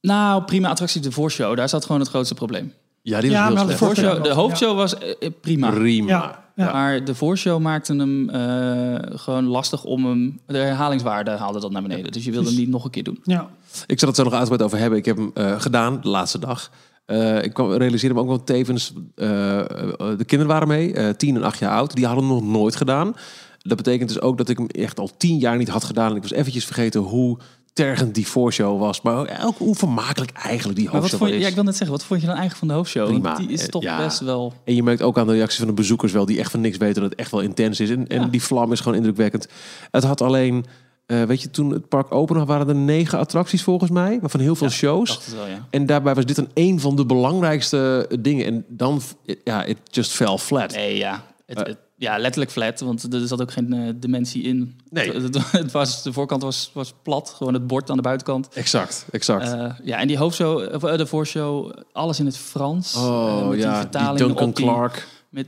nou, 0.00 0.44
prima 0.44 0.68
attractie, 0.68 1.00
de 1.00 1.12
voorshow. 1.12 1.56
Daar 1.56 1.68
zat 1.68 1.84
gewoon 1.84 2.00
het 2.00 2.10
grootste 2.10 2.34
probleem. 2.34 2.72
Ja, 3.02 3.20
die 3.20 3.30
was 3.30 3.38
Ja, 3.38 3.46
heel 3.46 3.54
maar 3.54 3.64
slecht. 3.64 3.78
de 3.78 3.84
voorshow, 3.86 4.24
de 4.24 4.30
hoofdshow 4.32 4.76
was 4.76 4.98
eh, 4.98 5.10
eh, 5.20 5.30
prima. 5.40 5.70
Prima. 5.70 6.08
ja, 6.08 6.44
ja. 6.56 6.72
Maar 6.72 7.04
de 7.04 7.14
voorshow 7.14 7.60
maakte 7.60 7.94
hem 7.96 8.30
eh, 8.30 9.18
gewoon 9.18 9.44
lastig 9.44 9.84
om 9.84 10.04
hem... 10.06 10.40
De 10.46 10.58
herhalingswaarde 10.58 11.30
haalde 11.30 11.60
dat 11.60 11.70
naar 11.70 11.82
beneden. 11.82 12.12
Dus 12.12 12.24
je 12.24 12.30
wilde 12.30 12.48
hem 12.48 12.58
niet 12.58 12.68
nog 12.68 12.84
een 12.84 12.90
keer 12.90 13.02
doen. 13.02 13.20
ja. 13.24 13.48
Ik 13.86 13.98
zal 13.98 14.08
het 14.08 14.16
zo 14.16 14.24
nog 14.24 14.32
uitgebreid 14.32 14.62
over 14.62 14.78
hebben. 14.78 14.98
Ik 14.98 15.04
heb 15.04 15.16
hem 15.16 15.30
eh, 15.34 15.60
gedaan 15.60 16.00
de 16.00 16.08
laatste 16.08 16.38
dag. 16.38 16.70
Eh, 17.06 17.42
ik 17.42 17.52
kwam, 17.52 17.72
realiseerde 17.72 18.14
me 18.14 18.20
ook 18.20 18.26
wel 18.28 18.44
tevens... 18.44 18.92
de 19.14 20.24
kinderen 20.26 20.46
waren 20.46 20.68
mee, 20.68 20.92
eh, 20.94 21.08
tien 21.08 21.36
en 21.36 21.42
acht 21.42 21.58
jaar 21.58 21.70
oud. 21.72 21.94
Die 21.94 22.06
hadden 22.06 22.24
hem 22.24 22.34
nog 22.34 22.44
nooit 22.44 22.76
gedaan. 22.76 23.14
Dat 23.58 23.76
betekent 23.76 24.08
dus 24.08 24.20
ook 24.20 24.38
dat 24.38 24.48
ik 24.48 24.58
hem 24.58 24.66
echt 24.66 24.98
al 24.98 25.10
tien 25.16 25.38
jaar 25.38 25.56
niet 25.56 25.68
had 25.68 25.84
gedaan. 25.84 26.10
En 26.10 26.16
ik 26.16 26.22
was 26.22 26.32
eventjes 26.32 26.64
vergeten 26.64 27.00
hoe 27.00 27.38
tergend 27.72 28.14
die 28.14 28.26
voorshow 28.26 28.80
was. 28.80 29.00
Maar 29.02 29.40
ook 29.44 29.58
hoe 29.58 29.74
vermakelijk 29.74 30.30
eigenlijk 30.32 30.78
die 30.78 30.84
Maar 30.90 30.92
wat 31.00 31.00
hoofdshow 31.02 31.20
vond 31.20 31.30
je, 31.30 31.36
is. 31.36 31.42
ja, 31.42 31.48
ik 31.48 31.54
wil 31.54 31.64
net 31.64 31.76
zeggen, 31.76 31.96
wat 31.96 32.06
vond 32.06 32.20
je 32.20 32.26
dan 32.26 32.36
eigenlijk 32.36 32.58
van 32.66 32.68
de 32.68 32.74
hoofdshow? 32.74 33.08
Want 33.10 33.22
Prima. 33.22 33.36
Die 33.36 33.48
is 33.48 33.62
Eh, 33.62 33.68
toch 33.68 33.82
ja. 33.82 33.96
best 33.96 34.20
wel... 34.20 34.52
En 34.64 34.74
je 34.74 34.82
merkt 34.82 35.02
ook 35.02 35.18
aan 35.18 35.26
de 35.26 35.32
reacties 35.32 35.58
van 35.58 35.66
de 35.68 35.72
bezoekers 35.72 36.12
wel... 36.12 36.26
die 36.26 36.38
echt 36.38 36.50
van 36.50 36.60
niks 36.60 36.76
weten 36.76 37.00
dat 37.02 37.10
het 37.10 37.20
echt 37.20 37.30
wel 37.30 37.40
intens 37.40 37.80
is. 37.80 37.90
En, 37.90 38.06
en 38.06 38.20
Ja. 38.20 38.26
die 38.26 38.42
vlam 38.42 38.72
is 38.72 38.80
gewoon 38.80 38.96
indrukwekkend. 38.98 39.48
Het 39.90 40.04
had 40.04 40.20
alleen... 40.20 40.64
eh, 41.06 41.22
weet 41.22 41.42
je, 41.42 41.50
toen 41.50 41.70
het 41.70 41.88
park 41.88 42.12
opende 42.14 42.44
waren 42.44 42.68
er 42.68 42.74
negen 42.74 43.18
attracties 43.18 43.62
volgens 43.62 43.90
mij. 43.90 44.18
Waarvan 44.20 44.40
heel 44.40 44.54
veel 44.56 44.66
Ja, 44.66 44.72
shows. 44.72 45.20
wel, 45.34 45.46
ja. 45.46 45.66
En 45.70 45.86
daarbij 45.86 46.14
was 46.14 46.24
dit 46.24 46.36
een 46.38 46.48
een 46.54 46.80
van 46.80 46.96
de 46.96 47.06
belangrijkste 47.06 48.08
dingen. 48.20 48.46
En 48.46 48.64
dan, 48.68 49.00
ja, 49.44 49.64
it 49.64 49.78
just 49.84 50.10
fell 50.12 50.36
flat. 50.38 50.72
Nee, 50.74 50.96
ja. 50.96 51.24
Het, 51.46 51.58
Eh. 51.58 51.64
het- 51.66 51.78
ja, 52.00 52.18
letterlijk 52.18 52.50
flat, 52.50 52.80
want 52.80 53.14
er 53.14 53.26
zat 53.26 53.40
ook 53.40 53.52
geen 53.52 53.72
eh, 53.72 53.92
dimensie 53.96 54.42
in. 54.42 54.80
Nee. 54.90 55.12
Het, 55.12 55.22
het- 55.22 55.50
het 55.62 55.72
was, 55.72 56.02
de 56.02 56.12
voorkant 56.12 56.42
was, 56.42 56.70
was 56.74 56.94
plat, 57.02 57.34
gewoon 57.36 57.54
het 57.54 57.66
bord 57.66 57.90
aan 57.90 57.96
de 57.96 58.02
buitenkant. 58.02 58.48
Exact, 58.54 59.06
exact. 59.10 59.52
Eh, 59.52 59.70
ja, 59.84 59.98
en 59.98 60.06
die 60.06 60.18
hoofdshow, 60.18 60.74
of, 60.74 60.84
eh, 60.84 60.96
de 60.96 61.06
voorshow, 61.06 61.72
alles 61.92 62.18
in 62.20 62.26
het 62.26 62.36
Frans. 62.36 62.94
oh 62.96 63.48
met 63.48 63.58
ja, 63.58 63.62
die 63.62 63.70
die 63.70 63.70
vertalingen 63.80 64.16
Duncan 64.26 64.48
op 64.48 64.56
die- 64.56 64.64
Clark. 64.66 65.06
Met 65.28 65.46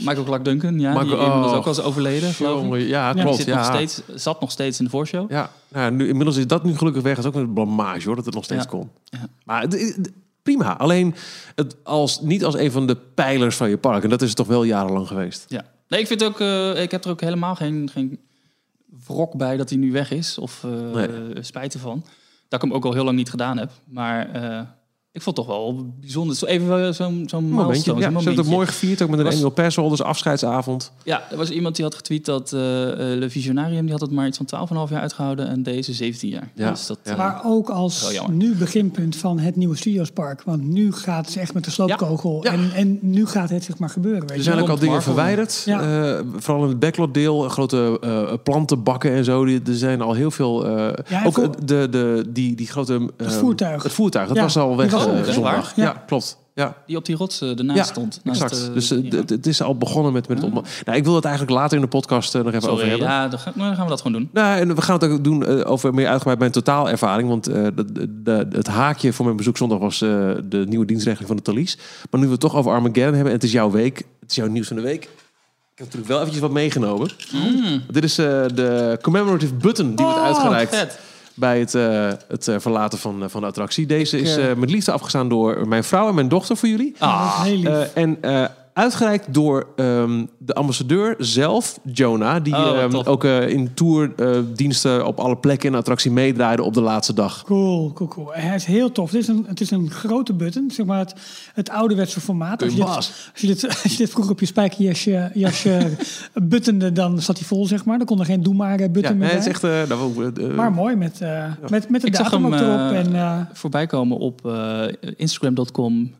Michael 0.00 0.24
Clark 0.24 0.44
Duncan, 0.44 0.78
ja, 0.80 0.88
Michael- 0.92 1.06
die 1.08 1.16
inmiddels 1.18 1.50
oh, 1.52 1.56
ook 1.56 1.64
al 1.64 1.70
is 1.72 1.80
overleden, 1.80 2.32
geloof 2.32 2.74
ik. 2.74 2.86
Ja, 2.88 3.12
Die 3.12 3.22
klopt. 3.22 3.44
Ja. 3.44 3.56
nog 3.56 3.64
steeds, 3.64 4.02
zat 4.14 4.40
nog 4.40 4.50
steeds 4.50 4.78
in 4.78 4.84
de 4.84 4.90
voorshow. 4.90 5.30
Ja, 5.30 5.50
nou, 5.68 5.92
nu, 5.92 6.08
inmiddels 6.08 6.36
is 6.36 6.46
dat 6.46 6.64
nu 6.64 6.76
gelukkig 6.76 7.02
weg. 7.02 7.16
Dat 7.16 7.24
is 7.24 7.30
ook 7.30 7.36
een 7.46 7.52
blamage 7.52 8.06
hoor, 8.06 8.16
dat 8.16 8.24
het 8.24 8.34
nog 8.34 8.44
steeds 8.44 8.62
Ja. 8.62 8.68
kon. 8.68 8.90
Ja. 9.04 9.18
Maar 9.44 9.62
het- 9.62 10.10
prima. 10.42 10.76
Alleen 10.78 11.14
het 11.54 11.76
als, 11.82 12.20
niet 12.20 12.44
als 12.44 12.54
een 12.56 12.70
van 12.72 12.86
de 12.86 12.96
pijlers 13.14 13.56
van 13.56 13.68
je 13.68 13.78
park. 13.78 14.02
En 14.04 14.10
dat 14.10 14.22
is 14.22 14.28
het 14.28 14.36
toch 14.36 14.46
wel 14.46 14.62
jarenlang 14.64 15.06
geweest. 15.08 15.44
Ja. 15.48 15.64
Nee, 15.88 16.00
ik 16.00 16.06
vind 16.06 16.24
ook, 16.24 16.40
eh, 16.40 16.82
ik 16.82 16.90
heb 16.90 17.04
er 17.04 17.10
ook 17.10 17.20
helemaal 17.20 17.54
geen, 17.54 17.90
geen 17.92 18.20
wrok 19.06 19.36
bij 19.36 19.56
dat 19.56 19.68
hij 19.70 19.78
nu 19.78 19.92
weg 19.92 20.10
is. 20.10 20.38
Of 20.38 20.64
eh 20.64 20.70
Nee. 20.70 21.42
spijt 21.42 21.74
ervan. 21.74 22.04
Dat 22.48 22.62
ik 22.62 22.68
hem 22.68 22.76
ook 22.76 22.84
al 22.84 22.92
heel 22.92 23.04
lang 23.04 23.16
niet 23.16 23.30
gedaan 23.30 23.56
heb. 23.58 23.70
Maar 23.84 24.32
eh, 24.32 24.60
ik 25.16 25.22
vond 25.22 25.36
het 25.36 25.46
toch 25.46 25.56
wel 25.56 25.86
bijzonder. 26.00 26.36
Zo 26.36 26.46
Even 26.46 26.68
wel 26.68 26.92
zo'n 26.92 27.24
zo'n 27.30 27.50
momentje. 27.50 27.92
Ja, 27.94 27.98
ze 28.08 28.14
hebben 28.14 28.36
het 28.36 28.48
mooi 28.48 28.66
gevierd, 28.66 29.02
ook 29.02 29.08
met 29.10 29.18
een 29.18 29.26
annual 29.26 29.50
pass 29.50 29.76
holders 29.76 30.02
afscheidsavond. 30.02 30.92
Ja, 31.04 31.22
er 31.30 31.36
was 31.36 31.50
iemand 31.50 31.74
die 31.76 31.84
had 31.84 31.94
getweet 31.94 32.24
dat 32.24 32.52
eh 32.52 32.92
eh, 33.12 33.18
Le 33.18 33.30
Visionarium... 33.30 33.82
die 33.82 33.90
had 33.92 34.00
het 34.00 34.10
maar 34.10 34.26
iets 34.26 34.40
van 34.46 34.68
12,5 34.86 34.92
jaar 34.92 35.00
uitgehouden 35.00 35.48
en 35.48 35.62
deze 35.62 35.92
17 35.92 36.28
jaar. 36.28 36.50
Ja, 36.54 36.70
Dus 36.70 36.86
dat, 36.86 36.98
ja. 37.04 37.10
eh, 37.10 37.18
Maar 37.18 37.40
ook 37.44 37.68
als 37.70 38.20
nu 38.30 38.54
beginpunt 38.54 39.16
van 39.16 39.38
het 39.38 39.56
nieuwe 39.56 39.76
Studiospark. 39.76 40.42
Want 40.42 40.62
nu 40.62 40.92
gaat 40.92 41.26
het 41.26 41.36
echt 41.36 41.54
met 41.54 41.64
de 41.64 41.70
sloopkogel. 41.70 42.38
Ja. 42.44 42.52
En, 42.52 42.70
en 42.74 42.98
nu 43.00 43.26
gaat 43.26 43.50
het 43.50 43.64
zeg 43.64 43.78
maar 43.78 43.90
gebeuren. 43.90 44.26
Weet 44.26 44.36
Er 44.36 44.42
zijn 44.42 44.58
ook 44.60 44.68
al 44.68 44.74
dingen 44.78 44.94
Marvel. 44.94 45.12
verwijderd. 45.14 45.62
Ja. 45.66 45.80
Eh, 46.16 46.20
vooral 46.36 46.62
in 46.62 46.68
het 46.68 46.78
backloddeel. 46.78 47.48
Grote 47.48 47.98
eh, 48.00 48.32
plantenbakken 48.42 49.10
en 49.12 49.24
zo. 49.24 49.44
Die, 49.44 49.60
er 49.66 49.74
zijn 49.76 50.00
al 50.00 50.12
heel 50.12 50.30
veel... 50.30 50.66
eh, 50.66 51.26
ook 51.26 51.34
voor- 51.34 51.42
eh, 51.44 51.50
de, 51.64 51.88
de, 51.90 52.24
die, 52.28 52.54
die 52.56 52.66
grote... 52.66 53.10
eh, 53.16 53.28
voertuig. 53.28 53.82
Het 53.82 53.92
voertuig, 53.92 54.26
dat 54.28 54.36
Ja, 54.36 54.42
was 54.42 54.56
al 54.56 54.76
weg. 54.76 54.90
Echt 55.14 55.32
zondag. 55.34 55.52
waar? 55.54 55.72
Ja, 55.76 55.84
Ja. 55.84 56.02
klopt. 56.06 56.38
Ja. 56.54 56.74
Die 56.86 56.96
op 56.96 57.04
die 57.04 57.16
rots 57.16 57.40
eh, 57.40 57.58
ernaast 57.58 57.78
Ja, 57.78 57.84
stond. 57.84 58.20
Naast, 58.24 58.42
exact. 58.42 58.68
eh, 58.68 58.74
dus 58.74 58.90
eh, 58.90 59.10
ja. 59.10 59.18
het 59.26 59.46
is 59.46 59.62
al 59.62 59.76
begonnen 59.76 60.12
met, 60.12 60.28
met 60.28 60.36
het 60.38 60.46
opma- 60.46 60.62
Nou, 60.84 60.98
ik 60.98 61.04
wil 61.04 61.14
het 61.14 61.24
eigenlijk 61.24 61.54
later 61.56 61.76
in 61.76 61.82
de 61.82 61.88
podcast 61.88 62.34
nog 62.34 62.52
even 62.52 62.70
over 62.70 62.86
hebben. 62.88 63.06
ja, 63.06 63.28
dan, 63.28 63.38
ga- 63.38 63.52
nou, 63.54 63.66
dan 63.66 63.74
gaan 63.76 63.84
we 63.84 63.90
dat 63.90 64.00
gewoon 64.02 64.18
doen. 64.18 64.30
Nou, 64.32 64.58
en 64.60 64.74
we 64.74 64.82
gaan 64.82 64.98
het 64.98 65.10
ook 65.10 65.24
doen 65.24 65.46
eh, 65.46 65.70
over 65.70 65.94
meer 65.94 66.06
uitgebreid 66.08 66.38
mijn 66.38 66.50
totaalervaring. 66.50 67.28
Want 67.28 67.46
eh, 67.46 67.62
de, 67.74 67.92
de- 67.92 68.22
de- 68.22 68.46
het 68.52 68.66
haakje 68.66 69.12
voor 69.12 69.24
mijn 69.24 69.36
bezoek 69.36 69.56
zondag 69.56 69.78
was 69.78 70.00
eh, 70.02 70.08
de 70.44 70.64
nieuwe 70.68 70.86
dienstregeling 70.86 71.28
van 71.28 71.36
de 71.36 71.42
Thalys. 71.42 71.78
Maar 72.10 72.20
nu 72.20 72.26
we 72.26 72.32
het 72.32 72.40
toch 72.40 72.54
over 72.54 72.72
Armageddon 72.72 73.02
hebben 73.14 73.26
en 73.26 73.32
het 73.38 73.44
is 73.44 73.52
jouw 73.52 73.70
week. 73.70 73.96
Het 74.20 74.30
is 74.30 74.36
jouw 74.36 74.46
nieuws 74.48 74.66
van 74.66 74.76
de 74.76 74.82
week. 74.82 75.02
Ik 75.02 75.82
heb 75.82 75.86
natuurlijk 75.86 76.08
wel 76.08 76.18
eventjes 76.18 76.42
wat 76.42 76.50
meegenomen. 76.52 77.10
Dit 77.90 78.04
is 78.04 78.18
eh, 78.18 78.26
de 78.54 78.98
commemorative 79.02 79.54
button 79.54 79.94
die 79.94 80.04
wordt 80.04 80.20
Oh, 80.20 80.24
uitgereikt 80.26 80.74
Vet. 80.76 80.98
Bij 81.36 81.58
het, 81.58 81.74
eh, 81.74 82.12
het 82.28 82.48
eh, 82.48 82.54
verlaten 82.58 82.98
van, 82.98 83.22
eh, 83.22 83.28
van 83.28 83.40
de 83.40 83.46
attractie. 83.46 83.86
Deze 83.86 84.18
is 84.20 84.38
met 84.56 84.70
liefde 84.70 84.92
afgestaan 84.92 85.28
door 85.28 85.68
mijn 85.68 85.84
vrouw 85.84 86.08
en 86.08 86.14
mijn 86.14 86.28
dochter 86.28 86.56
voor 86.56 86.68
jullie. 86.68 86.94
Ah, 86.98 87.42
heel 87.42 87.56
lief. 87.56 87.94
En 87.94 88.18
eh, 88.20 88.44
uitgereikt 88.76 89.34
door 89.34 89.66
ehm, 89.76 90.24
de 90.38 90.54
ambassadeur 90.54 91.14
zelf, 91.18 91.78
Jonah. 91.92 92.44
Die 92.44 92.54
Oh, 92.54 92.78
ehm, 92.78 92.94
ook 92.94 93.24
eh, 93.24 93.48
in 93.48 93.74
tourdiensten 93.74 95.06
op 95.06 95.18
alle 95.18 95.36
plekken 95.36 95.66
in 95.66 95.72
de 95.72 95.78
attractie 95.78 96.10
meedraaide 96.10 96.62
op 96.62 96.74
de 96.74 96.80
laatste 96.80 97.12
dag. 97.12 97.42
Cool, 97.44 97.92
cool, 97.92 98.08
cool. 98.08 98.28
Hij 98.32 98.54
is 98.54 98.64
heel 98.64 98.92
tof. 98.92 99.10
Het 99.10 99.20
is 99.20 99.28
een, 99.28 99.44
het 99.48 99.60
is 99.60 99.70
een 99.70 99.90
grote 99.90 100.32
button, 100.32 100.70
zeg 100.70 100.86
maar 100.86 100.98
het, 100.98 101.14
het 101.54 101.70
ouderwetse 101.70 102.20
formaat. 102.20 102.62
Als 102.62 102.72
je, 102.72 102.76
dit, 102.78 102.86
als, 102.96 103.12
je 103.34 103.46
dit, 103.46 103.66
als 103.82 103.92
je 103.92 103.98
dit 103.98 104.10
vroeger 104.10 104.32
op 104.32 104.40
je 104.40 104.46
spijkerjasje 104.46 105.30
jasje 105.34 105.90
buttende, 106.42 106.92
dan 106.92 107.20
zat 107.22 107.38
hij 107.38 107.46
vol, 107.46 107.66
zeg 107.66 107.84
maar. 107.84 107.98
Dan 107.98 108.06
kon 108.06 108.18
er 108.18 108.24
geen 108.26 108.42
doe 108.42 108.54
maar 108.54 108.78
eh, 108.80 108.90
button 108.90 109.02
Ja, 109.02 109.10
meer 109.10 109.18
nee, 109.18 109.36
het 109.36 109.46
is 109.46 109.62
echt... 109.62 109.62
nou, 109.88 110.32
eh, 110.34 110.54
Maar 110.54 110.72
mooi, 110.72 110.96
met, 110.96 111.20
eh, 111.20 111.44
met, 111.68 111.88
met 111.88 112.00
de 112.00 112.06
Ik 112.06 112.16
zag 112.16 112.30
datum 112.30 112.52
hem 112.52 112.62
erop. 112.62 113.06
en, 113.06 113.14
eh, 113.14 113.40
voorbij 113.52 113.86
komen 113.86 114.18
op 114.18 114.46
eh, 114.46 114.82
instagram.com 115.16 116.10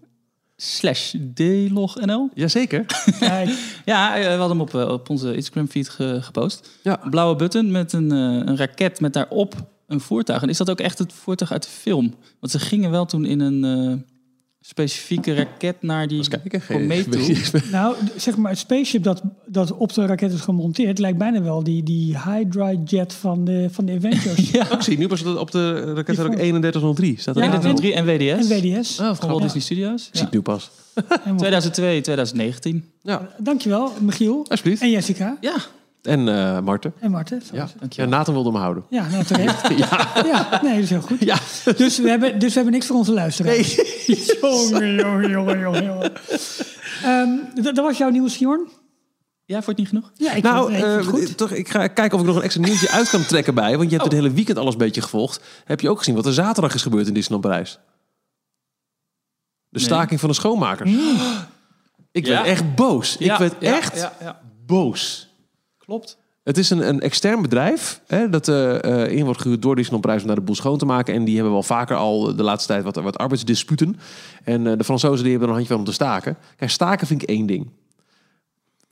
slash 0.56 1.14
dlognl. 1.34 2.30
Jazeker. 2.34 2.84
kijk, 3.18 3.50
Ja, 3.84 4.16
eh, 4.16 4.22
we 4.22 4.28
hadden 4.28 4.48
hem 4.48 4.60
op, 4.60 4.74
eh, 4.74 4.88
op 4.88 5.10
onze 5.10 5.34
Instagram 5.34 5.68
feed 5.68 5.88
ge- 5.88 6.18
gepost. 6.22 6.70
Ja. 6.82 7.04
Een 7.04 7.10
blauwe 7.10 7.36
button 7.36 7.70
met 7.70 7.92
een, 7.92 8.12
eh, 8.12 8.18
een 8.18 8.56
raket 8.56 9.00
met 9.00 9.12
daarop 9.12 9.54
een 9.86 10.00
voertuig. 10.00 10.42
En 10.42 10.48
is 10.48 10.56
dat 10.58 10.70
ook 10.70 10.80
echt 10.80 10.98
het 10.98 11.12
voertuig 11.12 11.52
uit 11.52 11.62
de 11.62 11.68
film? 11.68 12.14
Want 12.40 12.52
ze 12.52 12.58
gingen 12.58 12.90
wel 12.90 13.04
toen 13.06 13.24
in 13.24 13.40
een 13.40 13.64
eh, 13.64 14.15
specifieke 14.68 15.34
raket 15.34 15.76
naar 15.80 16.08
die 16.08 16.24
komeet 16.68 17.12
toe. 17.12 17.36
nou, 17.72 17.96
zeg 18.16 18.36
maar, 18.36 18.50
het 18.50 18.58
spaceship 18.60 19.02
dat, 19.02 19.22
dat 19.46 19.72
op 19.76 19.92
de 19.92 20.06
raket 20.06 20.32
is 20.32 20.40
gemonteerd... 20.40 20.98
lijkt 20.98 21.18
bijna 21.18 21.42
wel 21.42 21.62
die, 21.64 21.82
die 21.82 22.18
Hydra 22.18 22.72
jet 22.84 23.12
van 23.14 23.44
de, 23.44 23.68
van 23.70 23.84
de 23.86 23.92
Avengers. 23.92 24.50
Ja, 24.52 24.70
Ik 24.72 24.82
zie 24.82 24.98
nu 24.98 25.06
pas 25.08 25.22
dat 25.22 25.38
op 25.38 25.50
de 25.50 25.94
raket 25.94 26.14
staat 26.14 26.26
ook 26.26 26.32
voor- 26.32 26.40
3103. 26.40 27.16
Staat 27.20 27.36
er 27.36 27.42
Ja, 27.42 27.52
ja, 27.52 27.62
en- 27.62 27.74
3 27.74 27.94
en 27.94 28.04
WDS. 28.04 28.50
En 28.50 28.60
WDS. 28.78 29.00
Oh, 29.00 29.14
Van 29.14 29.28
Walt 29.28 29.42
Disney 29.42 29.62
Studios. 29.62 30.08
Ik 30.12 30.18
zie 30.18 30.26
nu 30.30 30.40
pas. 30.42 30.70
Helemaal- 30.94 31.36
2002, 31.36 32.00
2019. 32.00 32.84
Ja, 33.02 33.28
Dankjewel, 33.38 33.92
Michiel. 34.00 34.44
alsjeblieft. 34.48 34.82
En 34.82 34.90
Jessica. 34.90 35.36
Ja, 35.40 35.56
En 36.06 36.28
eh 36.28 36.60
Marten. 36.60 36.92
En 36.98 37.10
Marten. 37.10 37.42
Ja. 37.52 37.68
Dankjewel. 37.78 38.10
ja, 38.10 38.16
Nathan 38.16 38.34
wilde 38.34 38.50
hem 38.50 38.60
houden. 38.60 38.84
Ja, 38.90 39.08
nou 39.08 39.24
terecht. 39.24 39.68
ja. 39.78 40.08
ja, 40.24 40.60
nee, 40.62 40.74
dat 40.74 40.82
is 40.82 40.90
heel 40.90 41.00
goed. 41.00 41.20
Ja. 41.24 41.36
Dus, 41.76 41.98
we 41.98 42.08
hebben, 42.08 42.38
dus 42.38 42.48
we 42.48 42.54
hebben 42.54 42.72
niks 42.72 42.86
voor 42.86 42.96
onze 42.96 43.12
luisteraars. 43.12 43.74
jongen, 44.40 44.94
jongen, 45.02 45.30
jongen, 45.30 45.58
jongen, 45.58 45.84
jongen. 45.84 46.12
Ehm, 47.04 47.28
dat, 47.54 47.74
dat 47.74 47.84
was 47.84 47.98
jouw 47.98 48.08
nieuws, 48.10 48.38
Jorn? 48.38 48.68
Ja, 49.44 49.62
vond 49.62 49.78
je 49.78 49.82
het 49.84 49.92
niet 49.92 50.02
genoeg? 50.02 50.10
Ja, 50.28 50.32
ik 50.36 50.42
nou, 50.42 50.70
nee, 50.72 50.84
het 50.84 51.00
eh, 51.00 51.06
goed. 51.12 51.36
toch, 51.36 51.50
ik 51.50 51.68
ga 51.68 51.86
kijken 51.86 52.14
of 52.14 52.20
ik 52.20 52.26
nog 52.26 52.36
een 52.36 52.42
extra 52.42 52.62
nieuwtje 52.62 52.90
uit 52.90 53.08
kan 53.08 53.24
trekken 53.24 53.54
bij. 53.54 53.76
Want 53.76 53.90
je 53.90 53.96
hebt 53.96 54.08
het 54.10 54.18
hele 54.20 54.32
weekend 54.34 54.58
alles 54.58 54.72
een 54.72 54.78
beetje 54.78 55.02
gevolgd. 55.02 55.40
Heb 55.64 55.80
je 55.80 55.90
ook 55.90 55.98
gezien 55.98 56.14
wat 56.14 56.26
er 56.26 56.32
zaterdag 56.32 56.74
is 56.74 56.82
gebeurd 56.82 57.06
in 57.06 57.14
Disneyland 57.14 57.48
Parijs? 57.50 57.78
De 59.68 59.78
Nee. 59.78 59.84
staking 59.84 60.20
van 60.20 60.28
de 60.28 60.34
schoonmakers. 60.34 60.90
Ik 62.12 62.26
Ja. 62.26 62.32
werd 62.32 62.46
echt 62.46 62.74
boos. 62.74 63.16
ik 63.16 63.32
werd 63.36 63.54
ja, 63.60 63.76
echt 63.76 63.96
Ja, 63.96 64.12
ja. 64.20 64.40
boos. 64.66 65.25
Klopt. 65.86 66.18
Het 66.42 66.58
is 66.58 66.70
een, 66.70 66.88
een 66.88 67.00
extern 67.00 67.42
bedrijf 67.42 68.00
hè, 68.06 68.28
dat 68.28 68.48
eh, 68.48 68.84
eh, 68.84 69.12
in 69.12 69.24
wordt 69.24 69.40
gehuurd 69.40 69.62
door 69.62 69.74
Disneyland 69.74 70.04
Parijs 70.04 70.20
om 70.20 70.26
daar 70.26 70.36
de 70.36 70.42
boel 70.42 70.54
schoon 70.54 70.78
te 70.78 70.84
maken. 70.84 71.14
En 71.14 71.24
die 71.24 71.34
hebben 71.34 71.52
wel 71.52 71.62
vaker 71.62 71.96
al 71.96 72.36
de 72.36 72.42
laatste 72.42 72.72
tijd 72.72 72.84
wat, 72.84 72.96
wat 72.96 73.18
arbeidsdisputen. 73.18 73.98
En 74.44 74.66
eh, 74.66 74.78
de 74.78 74.84
Fransozen 74.84 75.22
die 75.22 75.30
hebben 75.30 75.48
er 75.48 75.54
een 75.54 75.60
handje 75.60 75.72
van 75.72 75.78
om 75.78 75.84
te 75.84 75.92
staken. 75.92 76.36
Kijk, 76.56 76.70
staken 76.70 77.06
vind 77.06 77.22
ik 77.22 77.28
één 77.28 77.46
ding. 77.46 77.70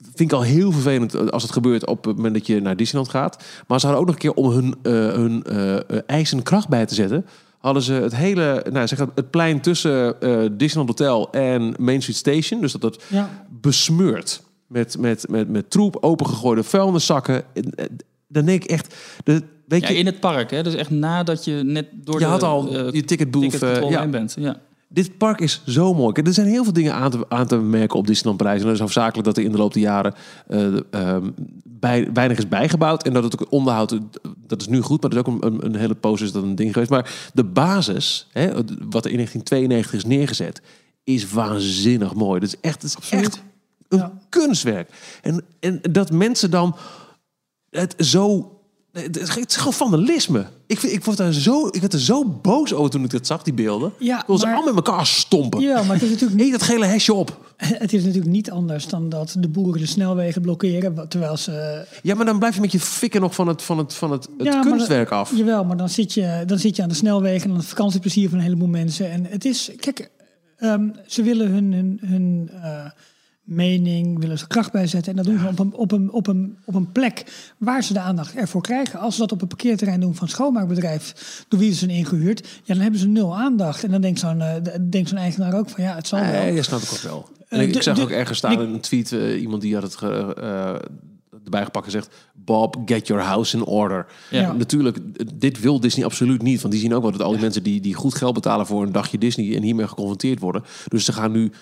Vind 0.02 0.30
ik 0.30 0.32
al 0.32 0.42
heel 0.42 0.72
vervelend 0.72 1.30
als 1.32 1.42
het 1.42 1.52
gebeurt 1.52 1.86
op 1.86 2.04
het 2.04 2.16
moment 2.16 2.34
dat 2.34 2.46
je 2.46 2.60
naar 2.60 2.76
Disneyland 2.76 3.10
gaat. 3.10 3.44
Maar 3.66 3.80
ze 3.80 3.86
hadden 3.86 4.04
ook 4.04 4.10
nog 4.10 4.14
een 4.14 4.32
keer 4.32 4.44
om 4.44 4.50
hun, 4.50 4.74
eh 4.82 4.92
hun 4.92 5.44
eisen 6.06 6.42
kracht 6.42 6.68
bij 6.68 6.86
te 6.86 6.94
zetten. 6.94 7.26
Hadden 7.64 7.82
ze 7.82 7.92
het 7.92 8.16
hele, 8.16 8.66
nou 8.72 8.86
zeg, 8.86 8.98
het 8.98 9.30
plein 9.30 9.60
tussen 9.60 10.20
eh, 10.20 10.40
Disneyland 10.52 10.98
Hotel 10.98 11.30
en 11.30 11.74
Main 11.78 12.02
Street 12.02 12.16
Station. 12.18 12.60
Dus 12.60 12.72
dat 12.72 12.80
dat 12.80 13.02
Ja, 13.08 13.46
besmeurd. 13.60 14.42
Met, 14.74 14.98
met, 14.98 15.28
met, 15.28 15.48
met 15.48 15.70
troep, 15.70 15.96
opengegooide 16.00 16.62
vuilniszakken. 16.62 17.42
En, 17.52 17.74
eh, 17.74 17.84
Dan 18.28 18.44
denk 18.44 18.64
ik 18.64 18.70
echt... 18.70 18.94
De, 19.24 19.42
weet 19.66 19.82
Ja, 19.82 19.88
je, 19.88 19.94
in 19.94 20.06
het 20.06 20.20
park, 20.20 20.50
hè? 20.50 20.62
Dus 20.62 20.74
echt 20.74 20.90
nadat 20.90 21.44
je 21.44 21.52
net 21.64 21.86
door 21.92 22.14
je 22.14 22.24
de 22.24 22.30
had 22.30 22.42
al 22.42 22.76
eh, 22.76 22.92
je 22.92 23.04
ticketbooth. 23.04 23.62
eh, 23.62 23.90
ja. 23.90 24.06
bent. 24.08 24.36
Ja. 24.38 24.56
Dit 24.88 25.18
park 25.18 25.40
is 25.40 25.62
zo 25.66 25.94
mooi. 25.94 26.12
Er 26.22 26.32
zijn 26.34 26.46
heel 26.46 26.64
veel 26.64 26.72
dingen 26.72 26.94
aan 26.94 27.10
te, 27.10 27.24
aan 27.28 27.46
te 27.46 27.56
merken 27.56 27.98
op 27.98 28.06
Disneyland 28.06 28.42
Parijs. 28.42 28.58
En 28.60 28.64
dat 28.64 28.74
is 28.74 28.80
hoofdzakelijk 28.80 29.24
dat 29.26 29.36
er 29.36 29.44
in 29.44 29.50
de 29.52 29.58
loop 29.58 29.72
der 29.72 29.82
jaren 29.82 30.14
eh, 30.46 30.66
ehm, 30.90 31.30
bij, 31.64 32.08
weinig 32.12 32.38
is 32.38 32.48
bijgebouwd. 32.48 33.02
En 33.06 33.12
dat 33.12 33.24
het 33.24 33.40
ook 33.42 33.52
onderhoud, 33.52 33.98
dat 34.46 34.60
is 34.60 34.68
nu 34.68 34.80
goed. 34.80 35.00
Maar 35.02 35.10
dat 35.10 35.26
is 35.26 35.32
ook 35.32 35.44
een, 35.62 35.76
hele 35.76 35.94
poos 35.94 36.20
is 36.20 36.32
dat 36.32 36.42
een 36.42 36.54
ding 36.54 36.72
geweest. 36.72 36.90
Maar 36.90 37.30
de 37.34 37.44
basis, 37.44 38.26
hè, 38.32 38.46
wat 38.88 39.04
er 39.04 39.10
in 39.10 39.16
1992 39.16 39.92
is 39.94 40.04
neergezet, 40.04 40.62
is 41.04 41.30
waanzinnig 41.30 42.14
mooi. 42.14 42.40
Dat 42.40 42.48
is 42.48 42.60
echt, 42.60 42.80
dat 42.80 42.96
is 43.02 43.10
echt 43.10 43.42
een 43.88 43.98
Ja. 43.98 44.12
kunstwerk. 44.28 44.90
En, 45.22 45.44
en 45.60 45.80
dat 45.90 46.10
mensen 46.10 46.50
dan 46.50 46.76
het 47.70 47.94
zo... 47.98 48.48
Het 48.92 49.18
is, 49.20 49.34
het 49.34 49.50
is 49.50 49.56
gewoon 49.56 49.72
vandalisme. 49.72 50.46
Ik, 50.66 50.82
ik, 50.82 51.04
word 51.04 51.16
daar 51.16 51.32
zo, 51.32 51.66
ik 51.66 51.80
werd 51.80 51.92
er 51.92 52.00
zo 52.00 52.24
boos 52.24 52.72
over 52.74 52.90
toen 52.90 53.04
ik 53.04 53.10
dat 53.10 53.26
zag, 53.26 53.42
die 53.42 53.52
beelden. 53.54 53.92
Ja, 53.98 54.20
ik 54.20 54.26
wil 54.26 54.38
ze 54.38 54.44
allemaal 54.46 54.64
met 54.74 54.74
elkaar 54.86 55.06
stompen. 55.06 55.60
ja, 55.60 55.82
maar 55.82 55.92
het 55.94 56.02
is, 56.02 56.10
natuurlijk 56.10 56.40
niet, 56.40 56.44
Eet 56.52 56.58
dat 56.58 56.62
gele 56.68 56.84
hesje 56.86 57.12
op. 57.14 57.54
het 57.56 57.92
is 57.92 58.02
natuurlijk 58.04 58.30
niet 58.32 58.50
anders 58.50 58.86
dan 58.88 59.08
dat 59.08 59.36
de 59.38 59.48
boeren 59.48 59.80
de 59.80 59.86
snelwegen 59.86 60.42
blokkeren. 60.42 61.08
Terwijl 61.08 61.36
ze... 61.36 61.84
Ja, 62.02 62.14
maar 62.14 62.24
dan 62.24 62.38
blijf 62.38 62.54
je 62.54 62.60
met 62.60 62.72
je 62.72 62.80
fikken 62.80 63.20
nog 63.20 63.34
van 63.34 63.48
het, 63.48 63.62
van 63.62 63.78
het, 63.78 63.94
van 63.94 64.12
het, 64.12 64.28
het 64.38 64.46
Ja, 64.46 64.60
kunstwerk 64.60 65.08
dan- 65.08 65.18
af. 65.18 65.36
Jawel, 65.36 65.64
maar 65.64 65.76
dan 65.76 65.88
zit, 65.88 66.12
je, 66.12 66.42
dan 66.46 66.58
zit 66.58 66.76
je 66.76 66.82
aan 66.82 66.88
de 66.88 66.94
snelwegen 66.94 67.44
en 67.44 67.50
aan 67.50 67.56
het 67.60 67.66
vakantieplezier 67.66 68.28
van 68.28 68.38
een 68.38 68.44
heleboel 68.44 68.68
mensen. 68.68 69.10
En 69.10 69.24
het 69.24 69.44
is, 69.44 69.70
kijk, 69.80 70.10
ehm, 70.56 70.88
ze 71.06 71.22
willen 71.22 71.50
hun, 71.50 71.72
hun, 71.72 71.98
hun 72.04 72.50
eh, 72.62 72.84
mening, 73.44 74.18
willen 74.18 74.38
ze 74.38 74.46
kracht 74.46 74.72
bijzetten. 74.72 75.10
En 75.10 75.16
dat 75.16 75.26
doen 75.26 75.38
ze 75.38 75.46
op 75.48 75.58
een, 75.58 75.72
op, 75.74 75.92
een, 75.92 76.10
op, 76.12 76.26
een, 76.26 76.56
op 76.64 76.74
een 76.74 76.92
plek 76.92 77.24
waar 77.58 77.82
ze 77.84 77.92
de 77.92 77.98
aandacht 78.00 78.34
ervoor 78.34 78.62
krijgen. 78.62 78.98
Als 79.00 79.14
ze 79.14 79.20
dat 79.20 79.32
op 79.32 79.42
een 79.42 79.48
parkeerterrein 79.48 80.00
doen 80.00 80.14
van 80.14 80.26
een 80.26 80.32
schoonmaakbedrijf, 80.32 81.44
door 81.48 81.58
wie 81.60 81.70
ze 81.72 81.78
zijn 81.78 81.90
ingehuurd, 81.90 82.46
ja, 82.64 82.74
dan 82.74 82.82
hebben 82.82 83.00
ze 83.00 83.06
nul 83.08 83.36
aandacht. 83.36 83.84
En 83.84 83.90
dan 83.90 84.00
denkt 84.00 84.18
zo'n 84.20 84.40
eh, 84.40 84.54
denkt 84.90 85.08
zo'n 85.08 85.18
eigenaar 85.18 85.54
ook 85.58 85.68
van, 85.68 85.84
ja, 85.84 85.94
het 85.94 86.06
zal 86.06 86.20
wel. 86.20 86.30
Nee, 86.30 86.54
dat 86.56 86.64
snap 86.64 86.80
ik 86.80 86.92
ook 86.92 86.98
wel. 87.02 87.28
En 87.48 87.58
Eh, 87.58 87.66
ik, 87.66 87.72
de- 87.72 87.76
ik 87.78 87.82
zag 87.82 87.96
de- 87.96 88.02
ook 88.02 88.10
ergens 88.10 88.38
staan 88.38 88.52
in 88.62 88.72
een 88.72 88.80
tweet, 88.80 89.12
eh, 89.12 89.40
iemand 89.40 89.62
die 89.62 89.74
had 89.74 89.82
het 89.82 89.96
ge- 89.96 90.34
eh, 90.40 90.74
erbij 91.44 91.64
gepakt 91.64 91.84
en 91.86 91.92
zegt... 91.92 92.08
Bob, 92.44 92.76
get 92.86 93.06
your 93.06 93.22
house 93.22 93.56
in 93.56 93.64
order. 93.64 94.06
Ja. 94.30 94.40
Ja. 94.40 94.52
Natuurlijk, 94.52 94.98
dit 95.34 95.60
wil 95.60 95.80
Disney 95.80 96.04
absoluut 96.04 96.42
niet. 96.42 96.60
Want 96.60 96.72
die 96.72 96.82
zien 96.82 96.94
ook 96.94 97.02
wel 97.02 97.10
dat 97.10 97.22
al 97.22 97.30
die 97.32 97.40
mensen 97.40 97.62
die, 97.62 97.80
die 97.80 97.94
goed 97.94 98.14
geld 98.14 98.34
betalen 98.34 98.66
voor 98.66 98.82
een 98.82 98.92
dagje 98.92 99.18
Disney... 99.18 99.56
en 99.56 99.62
hiermee 99.62 99.88
geconfronteerd 99.88 100.40
worden. 100.40 100.64
Dus 100.88 101.04
ze 101.04 101.12
gaan 101.12 101.32
nu... 101.32 101.52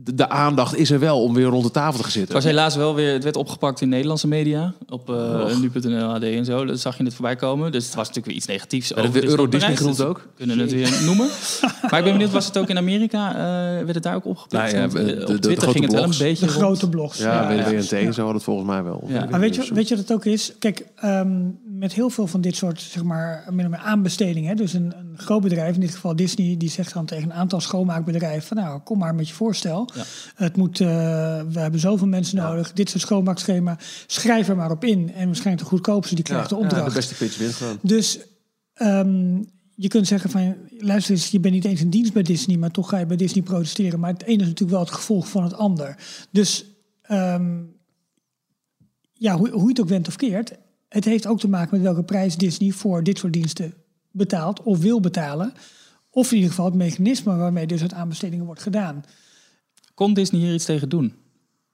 De, 0.00 0.14
de 0.14 0.28
aandacht 0.28 0.76
is 0.76 0.90
er 0.90 0.98
wel 0.98 1.22
om 1.22 1.34
weer 1.34 1.46
rond 1.46 1.64
de 1.64 1.70
tafel 1.70 1.90
te 1.92 1.96
gaan 1.98 2.04
Het 2.04 2.12
zitten. 2.12 2.34
was 2.34 2.44
helaas 2.44 2.76
wel 2.76 2.94
weer, 2.94 3.12
het 3.12 3.24
werd 3.24 3.36
opgepakt 3.36 3.80
in 3.80 3.88
Nederlandse 3.88 4.28
media. 4.28 4.74
Op 4.88 5.10
eh 5.10 5.56
nu.nl 5.60 6.04
AD 6.08 6.22
en 6.22 6.44
zo. 6.44 6.64
Dat 6.64 6.80
zag 6.80 6.98
je 6.98 7.04
het 7.04 7.14
voorbij 7.14 7.36
komen. 7.36 7.72
Dus 7.72 7.84
het 7.84 7.94
was 7.94 7.98
natuurlijk 8.06 8.26
weer 8.26 8.36
iets 8.36 8.46
negatiefs. 8.46 8.94
Over 8.94 9.12
weer 9.12 9.24
Euro 9.24 9.48
Disney 9.48 9.76
genoemd 9.76 9.96
dus 9.96 10.06
we 10.06 10.16
Kunnen 10.36 10.58
het 10.58 10.72
weer 10.72 11.00
noemen. 11.04 11.28
Maar 11.90 11.98
ik 11.98 12.04
ben 12.04 12.12
benieuwd, 12.12 12.30
was 12.30 12.46
het 12.46 12.58
ook 12.58 12.68
in 12.68 12.76
Amerika? 12.78 13.30
eh, 13.30 13.36
werd 13.84 13.94
het 13.94 14.02
daar 14.02 14.14
ook 14.14 14.24
opgepikt? 14.26 14.62
Nou 14.72 14.76
ja, 14.76 14.86
de- 14.88 14.98
eh, 15.00 15.04
de- 15.06 15.14
de 15.14 15.20
op 15.20 15.26
Twitter 15.40 15.52
grote 15.56 15.70
ging 15.72 15.84
het 15.84 15.92
wel 15.92 16.02
blogs. 16.02 16.18
een 16.20 16.26
beetje 16.26 16.46
De 16.46 16.52
grote 16.52 16.88
blogs. 16.88 17.18
Ja, 17.18 17.50
Ja, 17.52 17.64
WWNT 17.70 17.92
en 17.92 18.14
zo 18.14 18.24
had 18.24 18.34
het 18.34 18.42
volgens 18.42 18.66
mij 18.68 18.82
wel. 18.82 19.04
Ja. 19.06 19.26
Maar 19.30 19.40
weet 19.40 19.54
je, 19.54 19.74
weet 19.74 19.88
je 19.88 19.94
wat 19.96 20.08
het 20.08 20.12
ook 20.16 20.24
is? 20.24 20.52
Kijk, 20.58 20.86
ehm, 20.96 21.28
met 21.78 21.92
heel 21.92 22.10
veel 22.10 22.26
van 22.26 22.40
dit 22.40 22.56
soort 22.56 22.80
zeg 22.80 23.02
maar, 23.02 23.44
aanbestedingen. 23.72 24.48
hè, 24.48 24.54
Dus 24.54 24.72
een, 24.72 24.92
een 24.98 25.18
groot 25.18 25.42
bedrijf, 25.42 25.74
in 25.74 25.80
dit 25.80 25.94
geval 25.94 26.16
Disney, 26.16 26.56
die 26.56 26.70
zegt 26.70 26.92
dan 26.92 27.06
tegen 27.06 27.24
een 27.24 27.36
aantal 27.36 27.60
schoonmaakbedrijven: 27.60 28.42
van, 28.42 28.56
Nou, 28.56 28.80
kom 28.80 28.98
maar 28.98 29.14
met 29.14 29.28
je 29.28 29.34
voorstel. 29.34 29.90
Ja. 29.94 30.02
Het 30.34 30.56
moet, 30.56 30.80
eh, 30.80 30.86
we 31.48 31.60
hebben 31.60 31.80
zoveel 31.80 32.06
mensen 32.06 32.36
nodig. 32.36 32.72
Dit 32.72 32.92
het 32.92 33.02
schoonmaakschema. 33.02 33.78
Schrijf 34.06 34.48
er 34.48 34.56
maar 34.56 34.70
op 34.70 34.84
in. 34.84 35.12
En 35.14 35.26
waarschijnlijk 35.26 35.64
de 35.64 35.70
goedkoopste 35.70 36.14
die 36.14 36.24
krijgt 36.24 36.48
de 36.48 36.56
opdracht. 36.56 36.88
de 36.88 36.94
beste 36.94 37.14
pitch 37.14 37.38
wint 37.38 37.54
gewoon. 37.54 37.78
Dus 37.82 38.18
ehm, 38.74 39.42
je 39.74 39.88
kunt 39.88 40.06
zeggen 40.06 40.30
van, 40.30 40.56
luister 40.78 41.14
eens, 41.14 41.28
je 41.28 41.40
bent 41.40 41.54
niet 41.54 41.64
eens 41.64 41.80
in 41.80 41.90
dienst 41.90 42.12
bij 42.12 42.22
Disney, 42.22 42.56
maar 42.56 42.70
toch 42.70 42.88
ga 42.88 42.98
je 42.98 43.06
bij 43.06 43.16
Disney 43.16 43.42
protesteren. 43.42 44.00
Maar 44.00 44.12
het 44.12 44.22
ene 44.22 44.42
is 44.42 44.48
natuurlijk 44.48 44.70
wel 44.70 44.80
het 44.80 44.90
gevolg 44.90 45.28
van 45.28 45.42
het 45.42 45.54
ander. 45.54 45.96
Dus 46.30 46.64
ehm, 47.02 47.56
ja, 49.12 49.36
hoe, 49.36 49.50
hoe 49.50 49.62
je 49.62 49.68
het 49.68 49.80
ook 49.80 49.88
went 49.88 50.08
of 50.08 50.16
keert, 50.16 50.52
het 50.88 51.04
heeft 51.04 51.26
ook 51.26 51.40
te 51.40 51.48
maken 51.48 51.70
met 51.72 51.82
welke 51.82 52.02
prijs 52.04 52.36
Disney 52.36 52.70
voor 52.70 53.02
dit 53.02 53.18
soort 53.18 53.32
diensten 53.32 53.74
betaalt 54.10 54.62
of 54.62 54.78
wil 54.78 55.00
betalen 55.00 55.52
Of 56.10 56.28
in 56.30 56.34
ieder 56.34 56.50
geval 56.50 56.64
het 56.66 56.74
mechanisme 56.74 57.36
waarmee 57.36 57.66
dus 57.66 57.80
het 57.80 57.92
aanbestedingen 57.92 58.44
wordt 58.46 58.62
gedaan. 58.62 59.04
Kon 59.94 60.14
Disney 60.14 60.40
hier 60.40 60.54
iets 60.54 60.64
tegen 60.64 60.88
doen? 60.88 61.14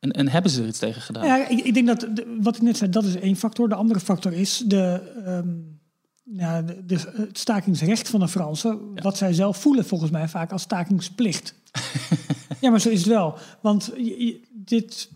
En, 0.01 0.11
en 0.11 0.29
hebben 0.29 0.51
ze 0.51 0.61
er 0.63 0.69
iets 0.69 0.79
tegen 0.79 1.03
gedaan? 1.03 1.27
Ja, 1.27 1.49
ik, 1.49 1.61
ik 1.61 1.75
denk 1.75 1.87
dat, 1.87 2.01
de- 2.01 2.37
wat 2.41 2.57
ik 2.57 2.63
net 2.63 2.77
zei, 2.77 2.91
dat 2.91 3.05
is 3.05 3.15
één 3.15 3.37
factor. 3.37 3.69
De 3.69 3.75
andere 3.75 4.01
factor 4.01 4.33
is 4.33 4.63
de, 4.67 5.13
ehm, 5.25 5.49
ja, 6.39 6.63
de, 6.63 6.85
de- 6.87 7.13
het 7.17 7.39
stakingsrecht 7.39 8.09
van 8.09 8.21
de 8.21 8.29
Fransen. 8.29 8.79
Wat 9.03 9.17
zij 9.17 9.33
zelf 9.33 9.57
voelen 9.57 9.85
volgens 9.85 10.11
mij 10.11 10.29
vaak 10.29 10.53
als 10.53 10.63
stakingsplicht. 10.63 11.55
ja, 12.61 12.71
maar 12.71 12.81
zo 12.81 12.89
is 12.89 12.99
het 12.99 13.09
wel. 13.09 13.35
Want 13.63 13.91
je, 13.97 14.25
je- 14.27 14.41
dit, 14.53 15.11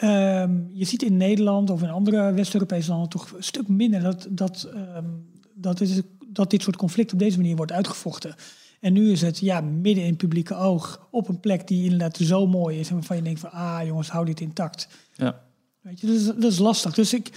ehm, 0.00 0.60
je 0.72 0.84
ziet 0.84 1.02
in 1.02 1.16
Nederland 1.16 1.70
of 1.70 1.82
in 1.82 1.90
andere 1.90 2.32
West-Europese 2.32 2.90
landen 2.90 3.08
toch 3.08 3.32
een 3.36 3.42
stuk 3.42 3.68
minder 3.68 4.02
dat, 4.02 4.26
dat, 4.30 4.68
ehm, 4.74 5.08
dat, 5.54 5.80
is, 5.80 6.00
dat 6.26 6.50
dit 6.50 6.62
soort 6.62 6.76
conflicten 6.76 7.16
op 7.16 7.22
deze 7.22 7.36
manier 7.36 7.56
wordt 7.56 7.72
uitgevochten. 7.72 8.34
En 8.80 8.92
nu 8.92 9.10
is 9.10 9.20
het 9.20 9.38
ja, 9.38 9.60
midden 9.60 10.04
in 10.04 10.08
het 10.08 10.18
publieke 10.18 10.54
oog 10.54 11.08
op 11.10 11.28
een 11.28 11.40
plek 11.40 11.66
die 11.66 11.84
inderdaad 11.84 12.16
zo 12.16 12.46
mooi 12.46 12.78
is. 12.78 12.88
En 12.88 12.94
waarvan 12.94 13.16
je 13.16 13.22
denkt 13.22 13.40
van, 13.40 13.50
ah 13.50 13.86
jongens, 13.86 14.08
hou 14.08 14.24
dit 14.24 14.40
intact. 14.40 14.88
Ja. 15.14 15.40
Weet 15.80 16.00
je, 16.00 16.06
dat 16.06 16.16
is, 16.16 16.24
dat 16.24 16.52
is 16.52 16.58
lastig. 16.58 16.94
Dus 16.94 17.14
ik, 17.14 17.30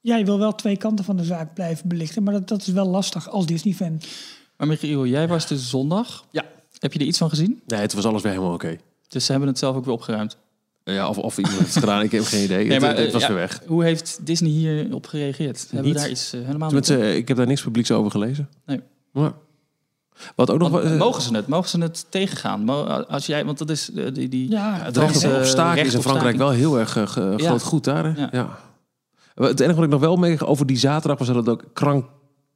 ja, 0.00 0.16
je 0.16 0.24
wil 0.24 0.38
wel 0.38 0.54
twee 0.54 0.76
kanten 0.76 1.04
van 1.04 1.16
de 1.16 1.24
zaak 1.24 1.54
blijven 1.54 1.88
belichten. 1.88 2.22
Maar 2.22 2.32
dat, 2.32 2.48
dat 2.48 2.60
is 2.60 2.68
wel 2.68 2.86
lastig 2.86 3.28
als 3.28 3.46
Disney-fan. 3.46 4.00
Maar 4.56 4.66
Michiel, 4.66 5.06
jij 5.06 5.28
was 5.28 5.46
dus 5.46 5.70
zondag. 5.70 6.26
Ja. 6.30 6.44
Heb 6.78 6.92
je 6.92 6.98
er 6.98 7.06
iets 7.06 7.18
van 7.18 7.28
gezien? 7.28 7.60
Nee, 7.66 7.80
het 7.80 7.92
was 7.92 8.04
alles 8.04 8.22
weer 8.22 8.32
helemaal 8.32 8.54
oké. 8.54 8.76
Dus 9.08 9.24
ze 9.24 9.30
hebben 9.30 9.48
het 9.48 9.58
zelf 9.58 9.76
ook 9.76 9.84
weer 9.84 9.94
opgeruimd. 9.94 10.36
Ja, 10.84 11.08
of, 11.08 11.18
of 11.18 11.36
iemand 11.38 11.58
heeft 11.58 11.74
het 11.74 11.82
gedaan, 11.84 12.02
ik 12.02 12.12
heb 12.12 12.24
geen 12.24 12.44
idee. 12.44 12.58
Nee, 12.64 12.72
het, 12.72 12.80
maar, 12.80 12.96
het 12.96 13.06
eh, 13.06 13.12
was 13.12 13.22
ja, 13.22 13.28
weer 13.28 13.36
weg. 13.36 13.60
Hoe 13.66 13.84
heeft 13.84 14.18
Disney 14.22 14.50
hierop 14.50 15.06
gereageerd? 15.06 15.60
Hebben 15.70 15.82
Niet. 15.82 15.94
we 15.94 16.00
daar 16.00 16.10
iets 16.10 16.32
eh, 16.32 16.40
helemaal 16.44 16.68
Tenminste, 16.68 16.94
niet? 16.94 17.02
eh, 17.02 17.16
ik 17.16 17.28
heb 17.28 17.36
daar 17.36 17.46
niks 17.46 17.62
publieks 17.62 17.90
over 17.90 18.10
gelezen. 18.10 18.48
Nee. 18.66 18.80
Maar, 19.12 19.32
wat 20.36 20.50
ook 20.50 20.58
nog... 20.58 20.70
Want, 20.70 20.82
wel, 20.82 20.92
eh, 20.92 20.98
mogen 20.98 21.22
ze 21.22 21.34
het? 21.34 21.46
Mogen 21.46 21.68
ze 21.68 21.78
het 21.80 22.06
tegengaan? 22.08 22.68
Als 23.08 23.26
jij, 23.26 23.44
want 23.44 23.58
dat 23.58 23.70
is 23.70 23.92
eh, 23.92 24.06
die, 24.12 24.28
die 24.28 24.50
Ja, 24.50 24.72
Het 24.82 24.96
recht 24.96 25.14
op, 25.14 25.20
Franse 25.20 25.38
op 25.38 25.44
staken 25.44 25.74
recht 25.74 25.86
is 25.86 25.94
in 25.94 26.00
Frankrijk 26.00 26.34
staking. 26.36 26.58
wel 26.60 26.70
heel 26.70 26.78
erg 26.78 26.96
eh, 26.96 27.32
Ja. 27.36 27.46
groot 27.48 27.62
goed 27.62 27.84
daar. 27.84 28.04
Hè? 28.04 28.20
Ja. 28.20 28.28
Ja. 28.32 28.58
Het 29.34 29.60
enige 29.60 29.74
wat 29.74 29.84
ik 29.84 29.90
nog 29.90 30.00
wel 30.00 30.16
mee 30.16 30.46
over 30.46 30.66
die 30.66 30.78
zaterdag 30.78 31.18
was 31.18 31.26
dat 31.26 31.36
het 31.36 31.48
ook 31.48 31.64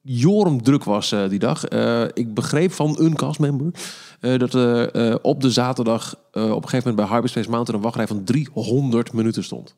krankjorum 0.05 0.63
druk 0.63 0.85
was 0.85 1.13
eh, 1.13 1.29
die 1.29 1.39
dag. 1.39 1.65
Eh, 1.65 2.03
ik 2.13 2.35
begreep 2.35 2.73
van 2.73 2.97
een 2.99 3.15
castmember 3.15 3.71
eh, 4.21 4.39
dat 4.39 4.55
op 5.23 5.41
de 5.41 5.51
zaterdag 5.51 6.15
eh, 6.33 6.43
op 6.43 6.63
een 6.63 6.69
gegeven 6.69 6.89
moment 6.91 6.97
bij 6.97 7.07
Hyperspace 7.17 7.51
Mountain 7.51 7.77
een 7.79 7.85
wachtrij 7.85 8.07
van 8.07 8.25
300 8.25 9.13
minuten 9.13 9.45
stond. 9.45 9.75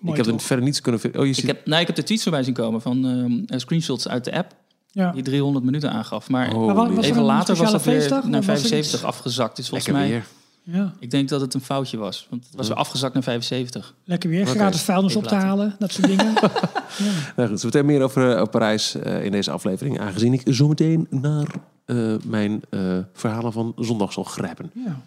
Mooi 0.00 0.10
ik 0.18 0.24
heb 0.24 0.26
er 0.26 0.38
toch? 0.38 0.46
verder 0.46 0.64
niets 0.64 0.80
kunnen 0.80 1.00
vinden. 1.00 1.20
Oh, 1.20 1.26
je 1.26 1.32
Ik 1.32 1.38
ziet... 1.38 1.46
heb, 1.46 1.66
nee, 1.66 1.80
ik 1.80 1.86
heb 1.86 1.96
de 1.96 2.02
tweets 2.02 2.22
voorbij 2.22 2.42
zien 2.42 2.54
komen 2.54 2.80
van 2.80 3.06
ehm, 3.06 3.54
eh, 3.54 3.58
screenshots 3.58 4.08
uit 4.08 4.24
de 4.24 4.32
app 4.36 4.54
Ja. 4.90 5.12
die 5.12 5.22
300 5.22 5.64
minuten 5.64 5.90
aangaf. 5.92 6.28
Maar 6.28 6.54
Oh, 6.54 6.66
Maar 6.66 6.74
wa- 6.74 6.90
was 6.92 7.04
even 7.04 7.22
later 7.22 7.56
was 7.56 7.72
dat 7.72 7.84
weer 7.84 8.08
naar 8.08 8.18
Of 8.18 8.22
was 8.22 8.34
er 8.34 8.42
75 8.44 8.94
iets? 8.94 9.02
afgezakt. 9.08 9.56
Dus 9.56 9.68
volgens 9.68 9.88
Lekker 9.90 10.04
mij, 10.06 10.12
weer. 10.16 10.26
Ja, 10.68 10.92
ik 10.98 11.10
denk 11.10 11.28
dat 11.28 11.40
het 11.40 11.54
een 11.54 11.60
foutje 11.60 11.96
was. 11.96 12.26
Want 12.30 12.44
het 12.46 12.56
was 12.56 12.68
weer 12.68 12.76
afgezakt 12.76 13.14
naar 13.14 13.22
75. 13.22 13.94
lekker 14.04 14.30
weer. 14.30 14.46
Gratis 14.46 14.82
vuilnis 14.82 15.16
op 15.16 15.24
te 15.26 15.34
halen. 15.34 15.76
Dat 15.78 15.92
soort 15.92 16.06
dingen. 16.06 16.24
ja. 16.34 16.50
Nou 17.36 17.48
goed, 17.48 17.60
zometeen 17.60 17.86
meer 17.86 18.02
over, 18.02 18.22
eh, 18.30 18.34
over 18.40 18.48
Parijs 18.50 18.94
eh, 18.94 19.24
in 19.24 19.32
deze 19.32 19.50
aflevering. 19.50 20.00
Aangezien 20.00 20.32
ik 20.32 20.42
zometeen 20.44 21.06
naar 21.10 21.46
eh, 21.84 22.14
mijn 22.24 22.62
eh, 22.70 22.98
verhalen 23.12 23.52
van 23.52 23.72
zondag 23.76 24.12
zal 24.12 24.24
grijpen. 24.24 24.70
Ja. 24.74 25.00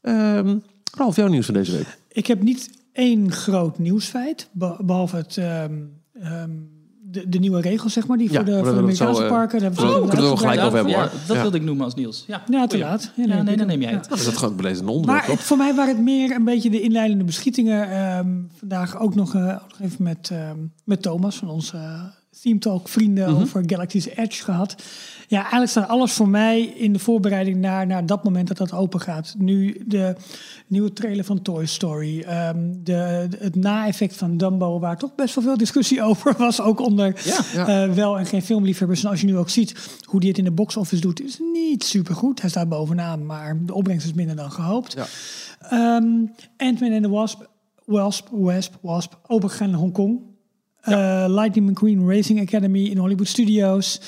Ehm 0.00 0.56
Ralf, 0.96 1.16
jouw 1.16 1.28
nieuws 1.28 1.44
van 1.44 1.54
deze 1.54 1.72
week. 1.72 1.98
Ik 2.08 2.26
heb 2.26 2.42
niet 2.42 2.70
één 2.92 3.32
groot 3.32 3.78
nieuwsfeit. 3.78 4.48
be- 4.52 4.76
Behalve 4.84 5.16
het, 5.16 5.36
ehm, 5.36 5.72
ehm, 6.20 6.50
de, 7.10 7.28
de 7.28 7.38
nieuwe 7.38 7.60
regels, 7.60 7.92
zeg 7.92 8.06
maar. 8.06 8.16
Die 8.16 8.28
Ja, 8.32 8.34
voor 8.36 8.44
de, 8.44 8.52
voor 8.56 8.64
de 8.72 8.78
Amerikaanse 8.78 9.14
zo, 9.20 9.22
eh, 9.22 9.28
parken. 9.28 9.60
Daar 9.60 9.70
hebben 9.72 9.94
kunnen 9.94 10.16
we 10.16 10.22
wel 10.22 10.36
gelijk 10.36 10.60
over 10.60 10.76
hebben, 10.76 10.94
hoor. 10.94 11.10
dat 11.26 11.36
Ja. 11.36 11.42
wilde 11.42 11.56
ik 11.56 11.62
noemen 11.62 11.84
als 11.84 11.94
nieuws. 11.94 12.24
Ja, 12.26 12.42
Ja, 12.50 12.66
te 12.66 12.78
laat. 12.78 13.12
Ja, 13.16 13.24
Ja, 13.26 13.34
nee, 13.34 13.42
nee, 13.42 13.56
dan 13.56 13.66
neem 13.66 13.80
jij 13.80 13.90
ja. 13.90 13.96
het. 13.96 14.08
Dat 14.08 14.18
is 14.18 14.24
dat 14.24 14.36
gewoon 14.36 14.56
belezen 14.56 14.88
onderwerp, 14.88 15.26
Maar 15.28 15.36
voor 15.36 15.56
mij 15.56 15.74
waren 15.74 15.94
het 15.94 16.04
meer 16.04 16.30
een 16.34 16.44
beetje 16.44 16.70
de 16.70 16.80
inleidende 16.80 17.24
beschietingen. 17.24 17.90
Ehm, 17.90 18.28
vandaag 18.58 18.98
ook 19.00 19.14
nog, 19.14 19.32
nog 19.34 19.80
even 19.80 20.02
met, 20.04 20.28
ehm, 20.32 20.56
met 20.84 21.02
Thomas 21.02 21.36
van 21.36 21.48
onze 21.48 21.78
Theme 22.46 22.58
Talk 22.58 22.88
vrienden 22.88 23.32
Mhm. 23.32 23.42
over 23.42 23.62
Galaxy's 23.66 24.06
Edge 24.06 24.42
gehad. 24.44 24.74
Ja, 25.28 25.38
eigenlijk 25.40 25.70
staat 25.70 25.88
alles 25.88 26.12
voor 26.12 26.28
mij 26.28 26.62
in 26.62 26.92
de 26.92 26.98
voorbereiding 26.98 27.56
naar, 27.56 27.86
naar 27.86 28.06
dat 28.06 28.24
moment 28.24 28.48
dat 28.48 28.56
dat 28.56 28.72
open 28.72 29.00
gaat. 29.00 29.34
Nu 29.38 29.82
de 29.86 30.14
nieuwe 30.66 30.92
trailer 30.92 31.24
van 31.24 31.42
Toy 31.42 31.66
Story. 31.66 32.20
ehm, 32.20 32.56
de, 32.82 33.28
het 33.38 33.54
na-effect 33.54 34.16
van 34.16 34.36
Dumbo, 34.36 34.78
waar 34.78 34.98
toch 34.98 35.14
best 35.14 35.34
wel 35.34 35.44
veel 35.44 35.56
discussie 35.56 36.02
over 36.08 36.34
was. 36.38 36.60
Ook 36.60 36.80
onder 36.80 37.16
Ja. 37.54 37.66
eh, 37.84 37.92
wel 37.94 38.18
en 38.18 38.26
geen 38.26 38.42
filmliefhebbers. 38.42 39.04
En 39.04 39.10
als 39.10 39.20
je 39.20 39.26
nu 39.26 39.36
ook 39.36 39.50
ziet 39.50 39.74
hoe 40.04 40.20
die 40.20 40.28
het 40.28 40.38
in 40.38 40.44
de 40.44 40.50
box 40.50 40.76
office 40.76 41.00
doet, 41.02 41.22
is 41.22 41.38
niet 41.52 41.84
super 41.84 42.14
goed. 42.14 42.40
Hij 42.40 42.50
staat 42.50 42.68
bovenaan, 42.68 43.26
maar 43.26 43.58
de 43.64 43.74
opbrengst 43.74 44.06
is 44.06 44.12
minder 44.12 44.36
dan 44.36 44.50
gehoopt. 44.50 44.92
Ja. 44.92 45.06
Ehm, 45.70 46.06
Ant-Man 46.56 46.92
and 46.92 47.02
the 47.02 47.08
Wasp, 47.08 47.48
Wasp, 47.84 48.28
Wasp, 48.30 48.74
Wasp, 48.80 49.12
opengegaan 49.26 49.68
in 49.68 49.74
Hongkong. 49.74 50.20
Eh, 50.86 51.24
Lightning 51.28 51.70
McQueen 51.70 52.08
Racing 52.08 52.40
Academy 52.40 52.84
in 52.84 52.96
Hollywood 52.96 53.28
Studios. 53.28 54.00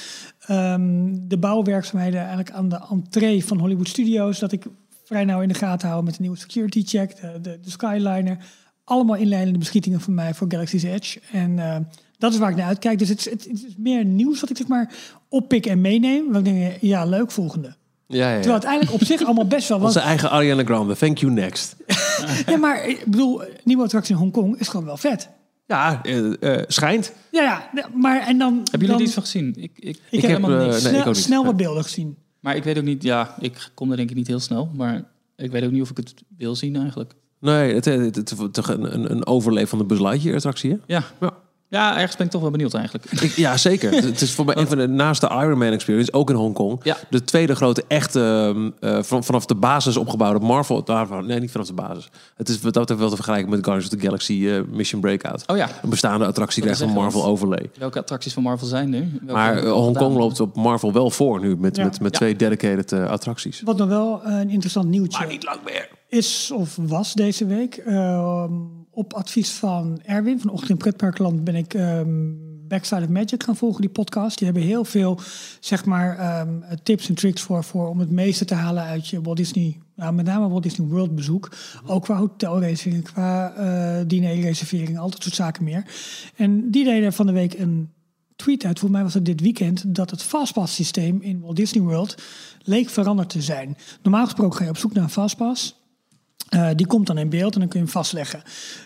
Ehm, 0.46 1.06
de 1.28 1.38
bouwwerkzaamheden 1.38 2.20
eigenlijk 2.20 2.50
aan 2.50 2.68
de 2.68 2.80
entree 2.90 3.44
van 3.44 3.58
Hollywood 3.58 3.88
Studios. 3.88 4.38
Dat 4.38 4.52
ik 4.52 4.64
vrij 5.04 5.24
nauw 5.24 5.40
in 5.40 5.48
de 5.48 5.54
gaten 5.54 5.88
hou 5.88 6.02
met 6.04 6.14
de 6.14 6.20
nieuwe 6.20 6.36
security 6.36 6.82
check, 6.86 7.20
de, 7.20 7.40
de, 7.42 7.58
de 7.62 7.70
Skyliner. 7.70 8.36
Allemaal 8.84 9.16
inleidende 9.16 9.58
beschietingen 9.58 10.00
van 10.00 10.14
mij 10.14 10.34
voor 10.34 10.46
Galaxy's 10.50 10.82
Edge. 10.82 11.20
En 11.32 11.58
eh, 11.58 11.76
dat 12.18 12.32
is 12.32 12.38
waar 12.38 12.50
ik 12.50 12.56
naar 12.56 12.66
uitkijk. 12.66 12.98
Dus 12.98 13.08
het, 13.08 13.18
is- 13.18 13.30
het, 13.30 13.44
het 13.44 13.64
is 13.66 13.74
meer 13.78 14.04
nieuws 14.04 14.40
wat 14.40 14.50
ik 14.50 14.56
zeg 14.56 14.66
maar 14.66 14.92
oppik 15.28 15.66
en 15.66 15.80
meeneem. 15.80 16.32
Want 16.32 16.46
ik 16.46 16.54
denk, 16.54 16.76
ja, 16.80 17.04
leuk, 17.04 17.30
volgende. 17.30 17.76
Ja, 18.06 18.16
ja, 18.18 18.28
ja. 18.28 18.34
Terwijl 18.34 18.54
het 18.54 18.64
eigenlijk 18.64 19.00
op 19.00 19.06
zich 19.06 19.24
allemaal 19.24 19.46
best 19.46 19.68
wel 19.68 19.78
was. 19.78 19.86
Onze 19.86 20.00
eigen 20.06 20.30
Ariana 20.30 20.64
Grande. 20.64 20.96
Thank 20.96 21.18
you, 21.18 21.32
next. 21.32 21.76
Ja, 22.46 22.56
maar 22.56 22.88
ik 22.88 23.04
bedoel, 23.06 23.42
nieuwe 23.64 23.82
attractie 23.82 24.14
in 24.14 24.20
Hongkong 24.20 24.58
is 24.58 24.68
gewoon 24.68 24.86
wel 24.86 24.96
vet. 24.96 25.28
Ja, 25.68 26.02
eh, 26.02 26.42
eh, 26.42 26.64
schijnt. 26.66 27.12
Ja, 27.31 27.68
ja, 27.74 27.88
maar 27.94 28.20
en 28.26 28.38
dan... 28.38 28.54
Hebben 28.70 28.70
jullie 28.70 28.87
dan, 28.88 28.96
er 28.96 29.02
iets 29.02 29.14
van 29.14 29.22
gezien? 29.22 29.48
Ik, 29.57 29.57
ik, 29.57 29.70
ik, 29.78 29.98
Ik 30.11 30.20
heb 30.20 30.31
helemaal 30.31 30.61
eh, 30.61 30.66
niks. 30.66 30.83
nee, 31.04 31.14
snel, 31.14 31.44
wat 31.44 31.57
beelden 31.57 31.83
gezien. 31.83 32.16
Maar 32.40 32.57
ik 32.57 32.64
weet 32.64 32.78
ook 32.78 32.85
niet, 32.85 33.02
ja, 33.02 33.35
ik 33.40 33.70
kom 33.74 33.90
er 33.90 33.96
denk 33.96 34.11
ik 34.11 34.16
niet 34.16 34.26
heel 34.26 34.40
snel. 34.40 34.70
Maar 34.76 35.04
ik 35.37 35.50
weet 35.50 35.64
ook 35.64 35.70
niet 35.70 35.83
of 35.83 35.90
ik 35.90 35.96
het 35.96 36.14
wil 36.37 36.54
zien 36.57 36.76
eigenlijk. 36.76 37.12
Nee, 37.40 37.74
het, 37.74 37.85
het, 37.85 38.16
het, 38.16 38.31
het- 38.38 38.52
toch 38.52 38.68
een, 38.68 38.94
een, 38.94 39.11
een 39.11 39.26
overleef 39.26 39.68
van 39.68 39.78
de 39.78 39.85
Buzz 39.85 40.00
Lightyear 40.00 40.37
attractie, 40.37 40.70
hè? 40.70 40.76
Ja. 40.87 41.02
Ja. 41.20 41.33
Ja, 41.68 41.96
ergens 41.96 42.16
ben 42.16 42.26
ik 42.26 42.33
toch 42.33 42.40
wel 42.40 42.50
benieuwd 42.50 42.74
eigenlijk. 42.74 43.04
Ik, 43.22 43.31
ja, 43.33 43.57
zeker. 43.57 43.92
het 43.92 44.20
is 44.20 44.33
voor 44.35 44.44
mij 44.44 44.57
een 44.57 44.66
van 44.66 44.78
de 44.78 44.88
naast 44.88 45.20
de 45.20 45.26
Iron 45.28 45.59
Man 45.59 45.72
Experience, 45.72 46.12
ook 46.12 46.31
in 46.31 46.37
Hongkong. 46.37 46.81
Ja. 46.83 46.96
De 47.11 47.24
tweede 47.24 47.54
grote 47.54 47.85
echte, 47.88 48.20
ehm, 48.81 48.94
eh, 48.96 49.02
van, 49.02 49.24
vanaf 49.24 49.46
de 49.46 49.54
basis 49.54 49.96
opgebouwde 49.96 50.46
Marvel. 50.46 50.85
Daarvan, 50.85 51.26
nee, 51.26 51.40
niet 51.40 51.50
vanaf 51.50 51.66
de 51.66 51.72
basis. 51.72 52.09
Het 52.37 52.48
is 52.48 52.61
wat 52.61 52.74
dat 52.74 52.88
wel 52.88 53.09
te 53.09 53.14
vergelijken 53.14 53.50
met 53.50 53.64
Guardians 53.64 53.92
of 53.94 53.98
the 54.00 54.04
Galaxy 54.07 54.46
eh, 54.48 54.61
Mission 54.76 55.00
Breakout. 55.00 55.44
Oh 55.46 55.57
ja, 55.57 55.68
Een 55.83 55.90
bestaande 55.90 56.26
attractie 56.26 56.62
krijgt 56.62 56.81
van 56.81 56.88
is 56.88 56.94
echt 56.94 57.02
Marvel 57.02 57.24
overlay. 57.24 57.70
welke 57.78 57.98
attracties 57.98 58.33
van 58.33 58.42
Marvel 58.42 58.66
zijn 58.66 58.90
nu? 58.90 58.98
Welke 58.98 59.33
Maar 59.33 59.59
eh, 59.64 59.72
Hongkong 59.72 60.16
loopt 60.16 60.40
op 60.40 60.57
Marvel 60.57 60.92
wel 60.92 61.11
voor 61.11 61.40
nu 61.40 61.57
met, 61.57 61.76
Ja. 61.76 61.85
met, 61.85 62.00
met 62.00 62.12
Ja. 62.12 62.18
twee 62.18 62.37
dedicated 62.37 62.92
attracties. 62.92 63.61
Wat 63.64 63.76
nog 63.76 63.88
wel 63.88 64.20
een 64.24 64.50
interessant 64.50 64.88
nieuwtje 64.88 65.26
lang 65.40 65.61
meer. 65.64 65.88
is 66.09 66.50
of 66.54 66.76
was 66.81 67.14
deze 67.14 67.46
week. 67.46 67.83
Op 68.98 69.12
advies 69.12 69.50
van 69.50 70.00
Erwin 70.04 70.40
van 70.40 70.50
Ochtend 70.50 70.70
in 70.70 70.76
Pretparkland 70.76 71.44
ben 71.44 71.54
ik 71.54 71.74
ehm, 71.74 72.08
Backside 72.68 73.02
of 73.02 73.08
Magic 73.08 73.42
gaan 73.42 73.56
volgen, 73.56 73.80
die 73.80 73.90
podcast. 73.90 74.38
Die 74.38 74.46
hebben 74.46 74.66
heel 74.66 74.84
veel 74.84 75.20
zeg 75.61 75.84
maar, 75.84 76.18
ehm, 76.18 76.76
tips 76.82 77.08
en 77.08 77.14
tricks 77.14 77.42
voor, 77.42 77.64
voor 77.64 77.88
om 77.88 77.98
het 77.98 78.11
meeste 78.11 78.44
te 78.44 78.54
halen 78.54 78.82
uit 78.82 79.08
je 79.08 79.20
Walt 79.20 79.37
Disney, 79.37 79.78
nou, 79.94 80.14
met 80.14 80.24
name 80.24 80.48
Walt 80.48 80.62
Disney 80.62 80.88
World 80.88 81.14
bezoek. 81.14 81.50
Ook 81.87 82.02
qua 82.02 82.16
hotelreserveringen, 82.16 83.02
qua 83.12 83.54
eh 83.54 84.06
dinerreserveringen, 84.06 85.00
al 85.00 85.11
dat 85.11 85.22
soort 85.22 85.34
zaken 85.34 85.64
meer. 85.64 85.84
En 86.37 86.70
die 86.70 86.84
deden 86.84 87.12
van 87.12 87.26
de 87.26 87.32
week 87.32 87.58
een 87.58 87.90
tweet 88.37 88.64
uit, 88.64 88.78
voor 88.78 88.90
mij 88.90 89.02
was 89.02 89.14
het 89.14 89.24
dit 89.24 89.40
weekend, 89.40 89.94
dat 89.94 90.11
het 90.11 90.22
fastpass 90.22 90.74
systeem 90.74 91.20
in 91.20 91.40
Walt 91.40 91.56
Disney 91.56 91.82
World 91.82 92.22
leek 92.62 92.88
veranderd 92.88 93.30
te 93.30 93.42
zijn. 93.42 93.76
Normaal 94.02 94.24
gesproken 94.24 94.58
ga 94.58 94.64
je 94.64 94.70
op 94.70 94.76
zoek 94.76 94.92
naar 94.92 95.04
een 95.04 95.11
fastpass. 95.11 95.78
Eh, 96.48 96.70
die 96.74 96.87
komt 96.87 97.07
dan 97.07 97.18
in 97.18 97.29
beeld 97.29 97.55
en 97.55 97.61
dan 97.61 97.68
kun 97.68 97.79
je 97.79 97.85
hem 97.85 97.94
vastleggen. 97.94 98.42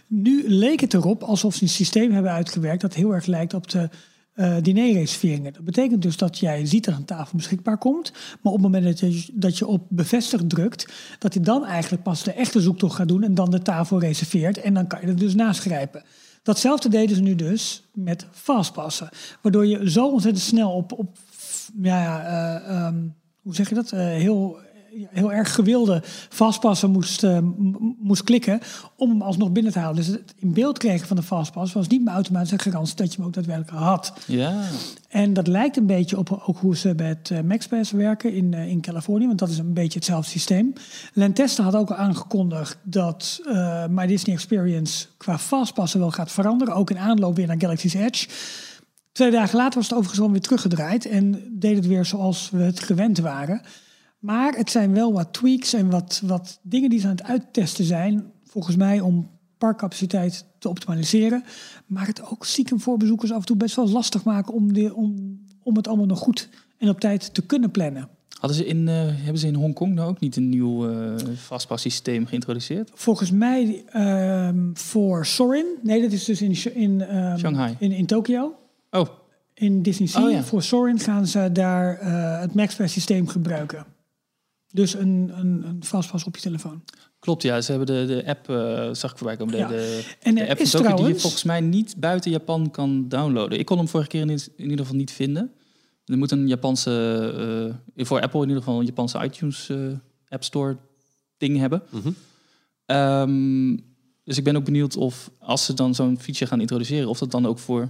Nu 0.06 0.48
leek 0.48 0.80
het 0.80 0.94
erop 0.94 1.22
alsof 1.22 1.54
ze 1.54 1.62
een 1.62 1.68
systeem 1.68 2.12
hebben 2.12 2.32
uitgewerkt 2.32 2.80
dat 2.80 2.94
heel 2.94 3.14
erg 3.14 3.26
lijkt 3.26 3.54
op 3.54 3.70
de 3.70 3.88
eh 4.32 4.56
dinerreserveringen. 4.62 5.52
Dat 5.52 5.64
betekent 5.64 6.02
dus 6.02 6.16
dat 6.16 6.38
jij 6.38 6.66
ziet 6.66 6.84
dat 6.84 6.94
een 6.94 7.04
tafel 7.04 7.36
beschikbaar 7.36 7.78
komt, 7.78 8.12
maar 8.12 8.52
op 8.52 8.62
het 8.62 8.72
moment 8.72 8.84
dat 8.84 8.98
je, 8.98 9.30
dat 9.32 9.58
je 9.58 9.66
op 9.66 9.86
bevestigd 9.88 10.48
drukt, 10.48 10.92
dat 11.18 11.34
hij 11.34 11.42
dan 11.42 11.64
eigenlijk 11.64 12.02
pas 12.02 12.22
de 12.22 12.32
echte 12.32 12.60
zoektocht 12.60 12.94
gaat 12.94 13.08
doen 13.08 13.22
en 13.22 13.34
dan 13.34 13.50
de 13.50 13.62
tafel 13.62 14.00
reserveert 14.00 14.58
en 14.58 14.74
dan 14.74 14.86
kan 14.86 15.00
je 15.00 15.06
er 15.06 15.16
dus 15.16 15.34
naast 15.34 15.60
grijpen. 15.60 16.02
Datzelfde 16.42 16.88
deden 16.88 17.16
ze 17.16 17.22
nu 17.22 17.34
dus 17.34 17.82
met 17.94 18.26
fastpassen, 18.30 19.08
waardoor 19.42 19.66
je 19.66 19.90
zo 19.90 20.08
ontzettend 20.08 20.44
snel 20.44 20.72
op, 20.72 20.92
op 20.92 21.18
ja, 21.82 22.24
eh, 22.24 22.76
ehm, 22.76 22.96
hoe 23.42 23.54
zeg 23.54 23.68
je 23.68 23.74
dat, 23.74 23.90
heel 23.90 24.58
heel 25.10 25.32
erg 25.32 25.54
gewilde 25.54 26.02
fastpassen 26.28 26.90
moest, 26.90 27.24
eh, 27.24 27.38
moest 27.98 28.24
klikken 28.24 28.60
om 28.96 29.10
hem 29.10 29.22
alsnog 29.22 29.52
binnen 29.52 29.72
te 29.72 29.78
halen. 29.78 29.96
Dus 29.96 30.06
het 30.06 30.34
in 30.36 30.52
beeld 30.52 30.78
krijgen 30.78 31.06
van 31.06 31.16
de 31.16 31.22
fastpass 31.22 31.72
was 31.72 31.88
niet 31.88 32.04
meer 32.04 32.14
automatisch 32.14 32.50
een 32.50 32.58
garantie 32.58 32.96
dat 32.96 33.10
je 33.10 33.16
hem 33.16 33.26
ook 33.26 33.32
daadwerkelijk 33.32 33.82
had. 33.82 34.12
Ja. 34.26 34.62
En 35.08 35.32
dat 35.32 35.46
lijkt 35.46 35.76
een 35.76 35.86
beetje 35.86 36.18
op 36.18 36.42
ook 36.46 36.58
hoe 36.58 36.76
ze 36.76 36.94
met 36.96 37.30
eh, 37.30 37.40
MaxPass 37.40 37.90
werken 37.90 38.34
in, 38.34 38.54
eh, 38.54 38.68
in 38.68 38.80
Californië, 38.80 39.26
want 39.26 39.38
dat 39.38 39.48
is 39.48 39.58
een 39.58 39.72
beetje 39.72 39.98
hetzelfde 39.98 40.30
systeem. 40.30 40.72
Lentesta 41.12 41.62
had 41.62 41.74
ook 41.74 41.90
al 41.90 41.96
aangekondigd 41.96 42.78
dat 42.82 43.40
My 43.90 44.06
Disney 44.06 44.34
Experience 44.34 45.06
qua 45.16 45.38
fastpassen 45.38 46.00
wel 46.00 46.10
gaat 46.10 46.32
veranderen, 46.32 46.74
ook 46.74 46.90
in 46.90 46.98
aanloop 46.98 47.36
weer 47.36 47.46
naar 47.46 47.60
Galaxy's 47.60 47.94
Edge. 47.94 48.28
Twee 49.12 49.30
dagen 49.30 49.56
later 49.56 49.74
was 49.78 49.88
het 49.88 49.98
overigens 49.98 50.30
weer 50.30 50.40
teruggedraaid 50.40 51.06
en 51.06 51.42
deed 51.50 51.76
het 51.76 51.86
weer 51.86 52.04
zoals 52.04 52.50
we 52.50 52.62
het 52.62 52.80
gewend 52.80 53.18
waren. 53.18 53.62
Maar 54.22 54.54
het 54.54 54.70
zijn 54.70 54.92
wel 54.94 55.12
wat 55.12 55.32
tweaks 55.32 55.72
en 55.72 55.90
wat, 55.90 56.22
wat 56.24 56.58
dingen 56.62 56.90
die 56.90 57.00
ze 57.00 57.06
aan 57.06 57.16
het 57.16 57.22
uittesten 57.22 57.84
zijn, 57.84 58.24
volgens 58.44 58.76
mij 58.76 59.00
om 59.00 59.30
parkcapaciteit 59.58 60.44
te 60.58 60.68
optimaliseren. 60.68 61.44
Maar 61.86 62.06
het 62.06 62.30
ook 62.30 62.46
stiekem 62.46 62.80
voor 62.80 62.96
bezoekers 62.96 63.32
af 63.32 63.38
en 63.38 63.46
toe 63.46 63.56
best 63.56 63.76
wel 63.76 63.88
lastig 63.88 64.24
maken 64.24 64.54
om, 64.54 64.72
de, 64.72 64.94
om, 64.94 65.38
om 65.62 65.76
het 65.76 65.88
allemaal 65.88 66.06
nog 66.06 66.18
goed 66.18 66.48
en 66.78 66.88
op 66.88 67.00
tijd 67.00 67.34
te 67.34 67.46
kunnen 67.46 67.70
plannen. 67.70 68.08
Hadden 68.38 68.58
ze 68.58 68.66
in, 68.66 68.88
eh, 68.88 68.94
hebben 68.96 69.38
ze 69.38 69.46
in 69.46 69.54
Hongkong 69.54 69.94
nou 69.94 70.08
ook 70.08 70.20
niet 70.20 70.36
een 70.36 70.48
nieuw 70.48 70.90
eh 70.90 71.14
vastpassysteem 71.34 72.26
geïntroduceerd? 72.26 72.90
Volgens 72.94 73.30
mij 73.30 73.84
ehm, 73.88 74.70
voor 74.74 75.26
Sorin, 75.26 75.66
nee 75.82 76.02
dat 76.02 76.12
is 76.12 76.24
dus 76.24 76.42
in, 76.42 76.74
in, 76.74 77.00
ehm, 77.00 77.38
Shanghai. 77.38 77.76
in, 77.78 77.92
in 77.92 78.06
Tokio. 78.06 78.54
Oh, 78.90 79.06
In 79.54 79.82
Disney 79.82 80.08
Sea, 80.08 80.24
Oh, 80.24 80.30
ja. 80.30 80.42
voor 80.42 80.62
Sorin 80.62 80.98
gaan 80.98 81.26
ze 81.26 81.50
daar 81.52 81.98
eh, 81.98 82.40
het 82.40 82.54
MaxPass 82.54 82.92
systeem 82.92 83.26
gebruiken. 83.28 83.84
Dus 84.72 84.94
een, 84.94 85.30
een, 85.34 85.62
een 85.66 85.84
vastpas 85.84 86.24
op 86.24 86.34
je 86.36 86.42
telefoon. 86.42 86.82
klopt 87.18 87.42
ja. 87.42 87.60
Ze 87.60 87.70
hebben 87.72 88.06
de, 88.08 88.14
de 88.14 88.26
app, 88.26 88.48
eh, 88.48 88.94
zag 88.94 89.10
ik 89.10 89.16
voorbij 89.18 89.36
komen. 89.36 89.52
De, 89.54 89.58
Ja. 89.60 89.68
de, 89.68 90.14
En 90.22 90.34
de 90.34 90.48
app 90.48 90.58
is 90.60 90.70
Tokyo 90.70 90.78
die 90.86 90.88
je 90.90 90.94
trouwens- 90.96 91.22
volgens 91.22 91.42
mij 91.42 91.60
niet 91.60 91.94
buiten 91.98 92.30
Japan 92.30 92.70
kan 92.70 93.08
downloaden. 93.08 93.58
Ik 93.58 93.66
kon 93.66 93.78
hem 93.78 93.88
vorige 93.88 94.08
keer 94.08 94.20
in, 94.20 94.28
in 94.30 94.40
ieder 94.56 94.78
geval 94.78 94.94
niet 94.96 95.10
vinden. 95.12 95.52
Er 96.04 96.18
moet 96.18 96.30
een 96.30 96.48
Japanse, 96.48 97.72
eh, 97.96 98.04
voor 98.06 98.20
Apple 98.20 98.40
in 98.42 98.48
ieder 98.48 98.62
geval 98.62 98.78
een 98.80 98.86
Japanse 98.86 99.24
iTunes 99.24 99.68
eh, 99.68 99.76
App 100.28 100.44
Store 100.44 100.76
ding 101.36 101.58
hebben. 101.58 101.82
Mhm. 101.90 102.10
Ehm, 102.86 103.76
dus 104.24 104.36
ik 104.38 104.44
ben 104.44 104.56
ook 104.56 104.64
benieuwd 104.64 104.96
of 104.96 105.30
als 105.38 105.64
ze 105.64 105.74
dan 105.74 105.94
zo'n 105.94 106.18
feature 106.20 106.46
gaan 106.46 106.60
introduceren, 106.60 107.08
of 107.08 107.18
dat 107.18 107.30
dan 107.30 107.46
ook 107.46 107.58
voor 107.58 107.88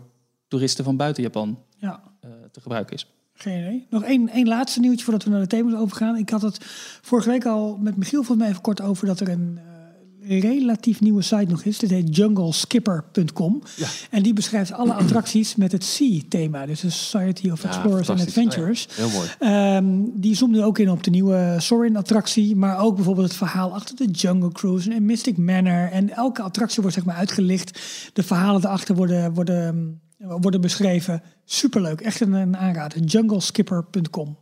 toeristen 0.48 0.84
van 0.84 0.96
buiten 0.96 1.22
Japan 1.22 1.58
Ja, 1.76 2.02
eh, 2.20 2.30
te 2.50 2.60
gebruiken 2.60 2.94
is. 2.94 3.06
Geen 3.42 3.58
idee. 3.58 3.86
Nog 3.90 4.02
één, 4.02 4.28
één 4.28 4.48
laatste 4.48 4.80
nieuwtje 4.80 5.04
voordat 5.04 5.24
we 5.24 5.30
naar 5.30 5.40
de 5.40 5.46
thema's 5.46 5.80
overgaan. 5.80 6.16
Ik 6.16 6.30
had 6.30 6.42
het 6.42 6.58
vorige 7.02 7.30
week 7.30 7.46
al 7.46 7.78
met 7.80 7.96
Michiel 7.96 8.22
volgens 8.22 8.38
mij 8.38 8.48
even 8.48 8.62
kort 8.62 8.80
over 8.80 9.06
dat 9.06 9.20
er 9.20 9.28
een 9.28 9.58
eh, 9.58 10.40
relatief 10.40 11.00
nieuwe 11.00 11.22
site 11.22 11.44
nog 11.48 11.64
is. 11.64 11.78
Dit 11.78 11.90
heet 11.90 12.16
jungleskipper.com. 12.16 13.62
En 14.10 14.22
die 14.22 14.32
beschrijft 14.32 14.72
alle 14.72 14.92
attracties 14.92 15.56
met 15.56 15.72
het 15.72 15.84
Sea-thema. 15.84 16.66
Dus 16.66 16.80
de 16.80 16.90
Society 16.90 17.50
of 17.50 17.64
Explorers 17.64 18.10
and. 18.10 18.20
Adventures. 18.20 18.88
Heel 18.92 19.10
mooi. 19.10 19.28
Ehm, 19.38 19.84
die 20.14 20.36
zoomt 20.36 20.52
nu 20.52 20.62
ook 20.62 20.78
in 20.78 20.90
op 20.90 21.02
de 21.02 21.10
nieuwe 21.10 21.54
Sorin-attractie. 21.58 22.56
Maar 22.56 22.78
ook 22.78 22.94
bijvoorbeeld 22.94 23.26
het 23.26 23.36
verhaal 23.36 23.74
achter 23.74 23.96
de 23.96 24.10
Jungle 24.10 24.52
Cruise 24.52 24.92
en 24.94 25.04
Mystic 25.04 25.36
Manor. 25.36 25.90
En 25.90 26.10
elke 26.10 26.42
attractie 26.42 26.80
wordt 26.82 26.96
zeg 26.96 27.04
maar 27.04 27.16
uitgelicht. 27.16 27.80
De 28.12 28.22
verhalen 28.22 28.64
erachter 28.64 28.94
worden, 28.94 29.34
worden, 29.34 30.00
worden 30.18 30.60
beschreven. 30.60 31.22
Superleuk, 31.52 32.00
echt 32.00 32.20
een, 32.20 32.32
een 32.32 32.56
aanrader. 32.56 33.00
Jungleskipper.com. 33.00 34.38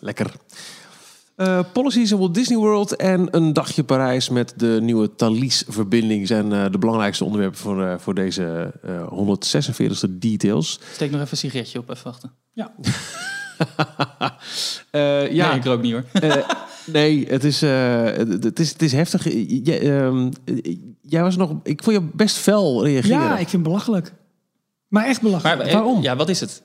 Lekker. 0.00 0.32
Eh, 1.36 1.60
policies 1.72 2.10
in 2.10 2.18
Walt 2.18 2.34
Disney 2.34 2.58
World 2.58 2.96
en 2.96 3.28
een 3.30 3.52
dagje 3.52 3.84
Parijs 3.84 4.28
met 4.28 4.52
de 4.56 4.78
nieuwe 4.82 5.14
Thalys-verbinding 5.14 6.26
zijn 6.26 6.52
eh, 6.52 6.70
de 6.70 6.78
belangrijkste 6.78 7.24
onderwerpen 7.24 7.58
voor, 7.58 7.84
eh, 7.84 7.98
voor 7.98 8.14
deze 8.14 8.72
eh 8.82 9.06
146e 9.08 10.18
details. 10.18 10.80
Steek 10.92 11.10
nog 11.10 11.20
even 11.20 11.32
een 11.32 11.38
sigaretje 11.38 11.78
op, 11.78 11.90
even 11.90 12.04
wachten. 12.04 12.32
Ja, 12.52 12.74
Eh, 14.90 15.32
ja, 15.32 15.48
Nee, 15.48 15.58
ik 15.58 15.64
rook 15.64 15.82
niet 15.82 15.92
hoor. 15.92 16.04
Eh, 16.12 16.36
nee, 16.86 17.26
het 17.28 17.44
is, 17.44 17.62
eh, 17.62 18.04
het, 18.04 18.58
is, 18.58 18.72
het 18.72 18.82
is 18.82 18.92
heftig. 18.92 19.24
Jij, 19.64 19.80
ehm, 19.80 20.30
eh, 20.44 20.76
jij 21.00 21.22
was 21.22 21.36
nog, 21.36 21.54
ik 21.62 21.82
vond 21.82 21.96
je 21.96 22.02
best 22.12 22.36
fel 22.36 22.84
reageren. 22.84 23.18
ja 23.20 23.30
ik 23.30 23.36
vind 23.36 23.52
het 23.52 23.62
belachelijk. 23.62 24.12
Maar 24.94 25.06
echt 25.06 25.20
belachelijk. 25.22 25.56
Maar, 25.58 25.66
eh, 25.66 25.72
Waarom? 25.72 26.02
Ja, 26.02 26.16
wat 26.16 26.28
is 26.28 26.40
het? 26.40 26.62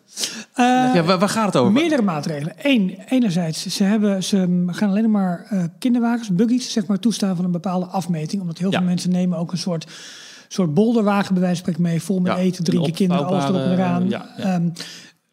Eh, 0.53 0.65
Ja, 0.93 1.03
waar, 1.03 1.19
waar 1.19 1.29
gaat 1.29 1.45
het 1.45 1.55
over? 1.55 1.71
Meerdere 1.71 2.01
maatregelen. 2.01 2.53
Eén, 2.61 2.97
enerzijds, 3.09 3.65
ze, 3.67 3.83
hebben, 3.83 4.23
ze 4.23 4.63
gaan 4.67 4.89
alleen 4.89 5.11
maar 5.11 5.45
eh, 5.49 5.63
kinderwagens, 5.79 6.29
buggies, 6.29 6.71
zeg 6.71 6.85
maar, 6.85 6.99
toestaan 6.99 7.35
van 7.35 7.45
een 7.45 7.51
bepaalde 7.51 7.85
afmeting. 7.85 8.41
Omdat 8.41 8.57
heel 8.57 8.71
Ja. 8.71 8.77
veel 8.77 8.87
mensen 8.87 9.11
nemen 9.11 9.37
ook 9.37 9.51
een 9.51 9.57
soort, 9.57 9.87
soort 10.47 10.73
bolderwagen 10.73 11.33
bij 11.33 11.43
wijze 11.43 11.63
van 11.63 11.73
spreken 11.73 11.81
mee. 11.91 12.01
Vol 12.01 12.19
met 12.19 12.31
Ja, 12.31 12.37
eten, 12.37 12.63
drinken, 12.63 12.87
een 12.89 12.95
kinderen, 12.95 13.25
alles 13.25 13.43
erop 13.43 13.55
en 13.61 13.71
eraan. 13.71 14.09
ja, 14.09 14.25
ja. 14.37 14.43
Ehm, 14.43 14.69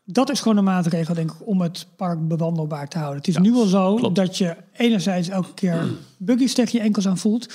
dat 0.04 0.30
is 0.30 0.40
gewoon 0.40 0.56
een 0.56 0.64
maatregel, 0.64 1.14
denk 1.14 1.30
ik, 1.30 1.36
om 1.46 1.60
het 1.60 1.86
park 1.96 2.28
bewandelbaar 2.28 2.88
te 2.88 2.98
houden. 2.98 3.18
Het 3.18 3.28
is 3.28 3.38
nu 3.38 3.54
al 3.54 3.66
zo 3.66 3.94
klopt. 3.94 4.16
dat 4.16 4.38
je 4.38 4.56
enerzijds 4.76 5.28
elke 5.28 5.54
keer 5.54 5.84
buggies 6.16 6.54
tegen 6.54 6.78
je 6.78 6.84
enkels 6.84 7.08
aan 7.08 7.18
voelt. 7.18 7.52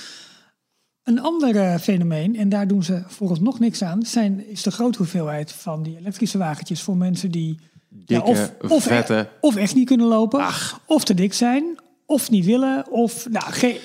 Een 1.04 1.20
ander 1.20 1.56
eh, 1.56 1.78
fenomeen, 1.78 2.36
en 2.36 2.48
daar 2.48 2.66
doen 2.66 2.82
ze 2.82 3.02
vooralsnog 3.06 3.58
niks 3.60 3.82
aan, 3.82 4.02
zijn, 4.02 4.48
is 4.48 4.62
de 4.62 4.70
grote 4.70 4.98
hoeveelheid 4.98 5.52
van 5.52 5.82
die 5.82 5.96
elektrische 5.98 6.38
wagentjes 6.38 6.82
voor 6.82 6.96
mensen 6.96 7.30
die 7.30 7.58
Dikke, 7.88 8.24
of, 8.24 8.52
of, 8.68 8.82
vette. 8.82 9.28
of 9.40 9.56
echt 9.56 9.74
niet 9.74 9.86
kunnen 9.86 10.06
lopen, 10.06 10.46
of 10.86 11.04
te 11.04 11.14
dik 11.14 11.32
zijn, 11.32 11.64
of 12.06 12.30
niet 12.30 12.44
willen, 12.44 12.90
of... 12.90 13.28
Nou, 13.30 13.52
geen, 13.52 13.76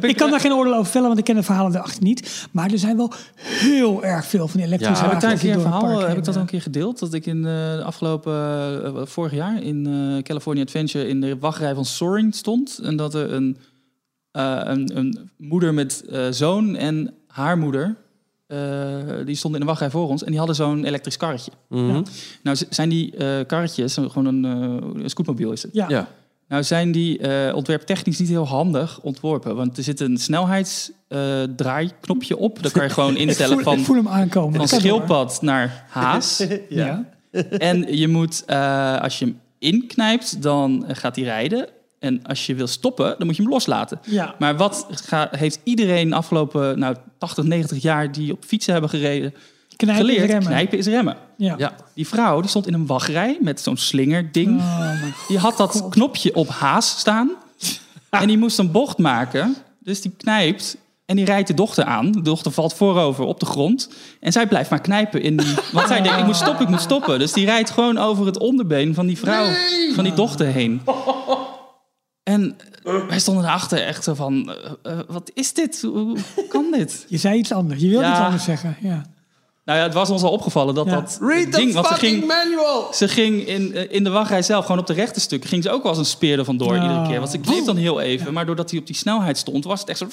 ik, 0.00 0.16
kan 0.16 0.30
daar 0.30 0.40
geen 0.40 0.52
oordeel 0.52 0.74
over 0.74 0.90
vellen, 0.90 1.06
want 1.06 1.18
ik 1.18 1.24
ken 1.24 1.34
de 1.34 1.42
verhalen 1.42 1.74
erachter 1.74 2.02
niet. 2.02 2.46
Maar 2.50 2.72
er 2.72 2.78
zijn 2.78 2.96
wel 2.96 3.12
heel 3.38 4.04
erg 4.04 4.26
veel 4.26 4.48
van 4.48 4.60
die 4.60 4.66
elektrische 4.66 5.02
Ja, 5.02 5.08
Heb 5.08 5.16
ik 5.16 5.22
daar 5.22 5.32
een 5.32 5.38
keer 5.38 5.60
verhaal, 5.60 5.80
park 5.80 6.08
heb 6.08 6.18
ik 6.18 6.24
dat 6.24 6.34
al 6.34 6.40
een 6.40 6.46
keer 6.46 6.62
gedeeld? 6.62 6.98
Dat 6.98 7.14
ik 7.14 7.26
in 7.26 7.36
eh, 7.36 7.76
de 7.76 7.82
afgelopen, 7.84 8.34
eh, 8.84 9.06
vorig 9.06 9.32
jaar 9.32 9.62
in 9.62 9.86
eh, 9.86 10.22
California 10.22 10.62
Adventure 10.62 11.08
in 11.08 11.20
de 11.20 11.38
wachtrij 11.38 11.74
van 11.74 11.84
Soaring 11.84 12.34
stond. 12.34 12.78
En 12.82 12.96
dat 12.96 13.14
er 13.14 13.32
een, 13.32 13.56
een, 14.40 14.96
een 14.96 15.30
moeder 15.36 15.74
met 15.74 16.04
eh, 16.10 16.26
zoon 16.30 16.76
en 16.76 17.14
haar 17.26 17.58
moeder, 17.58 17.96
eh, 18.46 18.58
die 19.24 19.34
stonden 19.36 19.60
in 19.60 19.66
de 19.66 19.72
wachtrij 19.72 19.90
voor 19.90 20.08
ons. 20.08 20.22
En 20.22 20.28
die 20.28 20.38
hadden 20.38 20.56
zo'n 20.56 20.84
elektrisch 20.84 21.16
karretje. 21.16 21.50
Mhm. 21.68 22.02
Nou 22.42 22.56
z- 22.56 22.64
zijn 22.70 22.88
die 22.88 23.16
eh, 23.16 23.46
karretjes, 23.46 23.94
gewoon 23.94 24.26
een, 24.26 24.44
eh, 24.44 24.52
een 25.02 25.10
scootmobiel 25.10 25.52
is 25.52 25.62
het. 25.62 25.72
Ja. 25.74 25.88
Ja. 25.88 26.08
Nou 26.48 26.62
zijn 26.64 26.92
die 26.92 27.18
eh 27.18 27.54
ontwerptechnisch 27.54 28.18
niet 28.18 28.28
heel 28.28 28.46
handig 28.46 29.00
ontworpen. 29.02 29.56
Want 29.56 29.76
er 29.76 29.82
zit 29.82 30.00
een 30.00 30.16
snelheidsdraaiknopje 30.18 32.36
op. 32.36 32.62
Dan 32.62 32.70
kan 32.72 32.82
je 32.82 32.90
gewoon 32.90 33.12
Ik 33.16 33.18
instellen 33.18 33.54
voel, 33.54 33.62
van 33.64 33.78
ik 33.78 33.84
voel 33.84 33.96
hem 33.96 34.08
aankomen. 34.08 34.54
van 34.56 34.66
door. 34.66 34.80
schildpad 34.80 35.38
naar 35.42 35.84
haas. 35.88 36.44
Ja. 36.68 37.04
en 37.58 37.96
je 37.96 38.08
moet, 38.08 38.42
eh, 38.46 39.00
als 39.00 39.18
je 39.18 39.24
hem 39.24 39.40
inknijpt, 39.58 40.42
dan 40.42 40.84
gaat 40.88 41.16
hij 41.16 41.24
rijden. 41.24 41.68
En 42.06 42.20
als 42.26 42.46
je 42.46 42.54
wil 42.54 42.66
stoppen, 42.66 43.14
dan 43.18 43.26
moet 43.26 43.36
je 43.36 43.42
hem 43.42 43.50
loslaten. 43.50 44.00
Ja. 44.04 44.34
Maar 44.38 44.56
wat 44.56 44.86
ga- 44.90 45.28
heeft 45.30 45.58
iedereen 45.64 46.08
de 46.08 46.14
afgelopen 46.14 46.78
nou, 46.78 46.96
80, 47.18 47.44
90 47.44 47.82
jaar 47.82 48.12
die 48.12 48.32
op 48.32 48.44
fietsen 48.46 48.72
hebben 48.72 48.90
gereden 48.90 49.34
Knijpen, 49.76 50.06
geleerd? 50.06 50.26
remmen. 50.30 50.46
Knijpen 50.48 50.78
is 50.78 50.86
remmen. 50.86 51.16
Ja. 51.36 51.54
Ja. 51.58 51.72
Die 51.94 52.06
vrouw 52.08 52.40
die 52.40 52.50
stond 52.50 52.66
in 52.66 52.74
een 52.74 52.86
wachtrij 52.86 53.38
met 53.40 53.60
zo'n 53.60 53.76
slingerding. 53.76 54.58
Oh, 54.60 54.78
mijn 54.78 55.14
Die 55.28 55.38
had 55.38 55.56
dat 55.56 55.70
God. 55.72 55.90
knopje 55.92 56.34
op 56.34 56.48
haas 56.48 56.98
staan. 56.98 57.30
En 58.10 58.26
die 58.26 58.38
moest 58.38 58.58
een 58.58 58.70
bocht 58.70 58.98
maken. 58.98 59.56
Dus 59.78 60.00
die 60.00 60.12
knijpt. 60.16 60.76
En 61.06 61.16
die 61.16 61.24
rijdt 61.24 61.48
de 61.48 61.54
dochter 61.54 61.84
aan. 61.84 62.12
De 62.12 62.22
dochter 62.22 62.52
valt 62.52 62.74
voorover 62.74 63.24
op 63.24 63.40
de 63.40 63.46
grond. 63.46 63.90
En 64.20 64.32
zij 64.32 64.46
blijft 64.46 64.70
maar 64.70 64.80
knijpen 64.80 65.22
in 65.22 65.36
die... 65.36 65.54
Want 65.72 65.88
zij 65.88 66.00
denkt, 66.00 66.18
ik 66.18 66.24
moet 66.24 66.36
stoppen, 66.36 66.64
ik 66.64 66.70
moet 66.70 66.80
stoppen. 66.80 67.18
Dus 67.18 67.32
die 67.32 67.44
rijdt 67.44 67.70
gewoon 67.70 67.98
over 67.98 68.26
het 68.26 68.38
onderbeen 68.38 68.94
van 68.94 69.06
die 69.06 69.18
vrouw, 69.18 69.46
van 69.94 70.04
die 70.04 70.14
dochter 70.14 70.46
heen. 70.46 70.80
En 72.26 72.56
wij 73.08 73.18
stonden 73.18 73.44
erachter 73.44 73.82
echt 73.82 74.04
zo 74.04 74.14
van... 74.14 74.50
eh, 74.82 74.92
eh, 74.92 74.98
wat 75.08 75.30
is 75.34 75.52
dit? 75.52 75.80
Hoe, 75.82 76.16
kan 76.48 76.66
dit? 76.72 77.04
Je 77.08 77.16
zei 77.18 77.38
iets 77.38 77.52
anders. 77.52 77.80
Je 77.80 77.88
wilde 77.88 78.04
Ja. 78.04 78.12
iets 78.12 78.20
anders 78.20 78.44
zeggen. 78.44 78.76
Ja. 78.80 79.06
Nou 79.64 79.78
ja, 79.78 79.84
het 79.84 79.94
was 79.94 80.10
ons 80.10 80.22
al 80.22 80.30
opgevallen 80.30 80.74
dat 80.74 80.86
Ja. 80.86 80.94
dat 80.94 81.18
Read 81.20 81.52
the 81.52 81.58
ding... 81.58 81.72
Want 81.72 81.86
ze 81.86 81.92
fucking 81.92 82.14
ging, 82.16 82.26
manual! 82.26 82.88
Ze 82.94 83.08
ging 83.08 83.46
in, 83.46 83.74
eh, 83.74 83.84
in 83.94 84.04
de 84.04 84.10
wachtrij 84.10 84.42
zelf, 84.42 84.64
gewoon 84.64 84.80
op 84.80 84.86
de 84.86 84.92
rechte 84.92 85.20
stuk, 85.20 85.44
ging 85.44 85.62
ze 85.62 85.70
ook 85.70 85.82
wel 85.82 85.90
als 85.90 85.98
een 86.00 86.04
speer 86.06 86.38
er 86.38 86.44
vandoor 86.44 86.76
Oh. 86.76 86.82
iedere 86.82 87.06
keer. 87.08 87.18
Want 87.18 87.30
ze 87.30 87.38
bleef 87.38 87.64
dan 87.64 87.76
heel 87.76 88.00
even, 88.00 88.32
maar 88.32 88.46
doordat 88.46 88.70
hij 88.70 88.80
op 88.80 88.86
die 88.86 88.96
snelheid 88.96 89.38
stond, 89.38 89.64
was 89.64 89.80
het 89.80 89.88
echt 89.88 89.98
zo... 89.98 90.08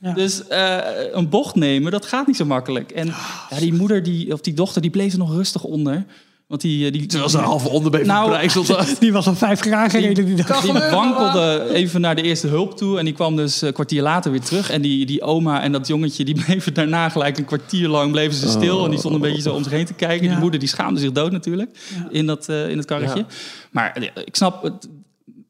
Ja. 0.00 0.12
Dus 0.12 0.46
eh, 0.46 0.78
een 1.12 1.28
bocht 1.28 1.54
nemen, 1.54 1.92
dat 1.92 2.06
gaat 2.06 2.26
niet 2.26 2.36
zo 2.36 2.44
makkelijk. 2.44 2.90
En 2.90 3.06
ja, 3.50 3.58
die 3.58 3.74
moeder, 3.74 4.02
die, 4.02 4.32
of 4.32 4.40
die 4.40 4.54
dochter, 4.54 4.82
die 4.82 4.90
bleef 4.90 5.12
er 5.12 5.18
nog 5.18 5.32
rustig 5.32 5.64
onder. 5.64 6.04
Want 6.52 6.64
die, 6.64 6.86
eh, 6.86 6.92
die, 6.92 7.06
Terwijl 7.06 7.30
ze 7.30 7.38
een 7.38 7.44
halve 7.44 7.68
onderbeen 7.68 8.06
Nou, 8.06 8.48
Die 9.00 9.12
was 9.12 9.26
al 9.26 9.34
vijf 9.34 9.60
graag 9.60 9.90
gereden 9.90 10.24
die 10.24 10.44
dag. 10.44 10.60
die 10.60 10.72
wankelde 10.72 11.68
even 11.72 12.00
naar 12.00 12.14
de 12.14 12.22
eerste 12.22 12.46
hulp 12.46 12.76
toe. 12.76 12.98
En 12.98 13.04
die 13.04 13.14
kwam 13.14 13.36
dus 13.36 13.62
een 13.62 13.72
kwartier 13.72 14.02
later 14.02 14.30
weer 14.30 14.40
terug. 14.40 14.70
En 14.70 14.82
die, 14.82 15.06
die 15.06 15.22
oma 15.22 15.62
en 15.62 15.72
dat 15.72 15.86
jongetje, 15.86 16.24
die 16.24 16.34
bleven 16.44 16.74
daarna 16.74 17.08
gelijk 17.08 17.38
een 17.38 17.44
kwartier 17.44 17.88
lang 17.88 18.10
bleven 18.10 18.34
ze 18.34 18.48
stil. 18.48 18.84
En 18.84 18.90
die 18.90 18.98
stonden 18.98 19.22
een 19.22 19.26
beetje 19.26 19.42
zo 19.42 19.54
om 19.54 19.62
zich 19.62 19.72
heen 19.72 19.84
te 19.84 19.94
kijken. 19.94 20.24
Ja. 20.24 20.30
Die 20.30 20.40
moeder 20.40 20.60
die 20.60 20.68
schaamde 20.68 21.00
zich 21.00 21.12
dood 21.12 21.32
natuurlijk 21.32 21.78
in, 22.10 22.26
dat, 22.26 22.48
eh, 22.48 22.68
in 22.68 22.76
het 22.76 22.86
karretje. 22.86 23.18
Ja. 23.18 23.26
Maar 23.70 23.92
eh, 23.92 24.08
ik 24.24 24.36
snap, 24.36 24.62
het, 24.62 24.88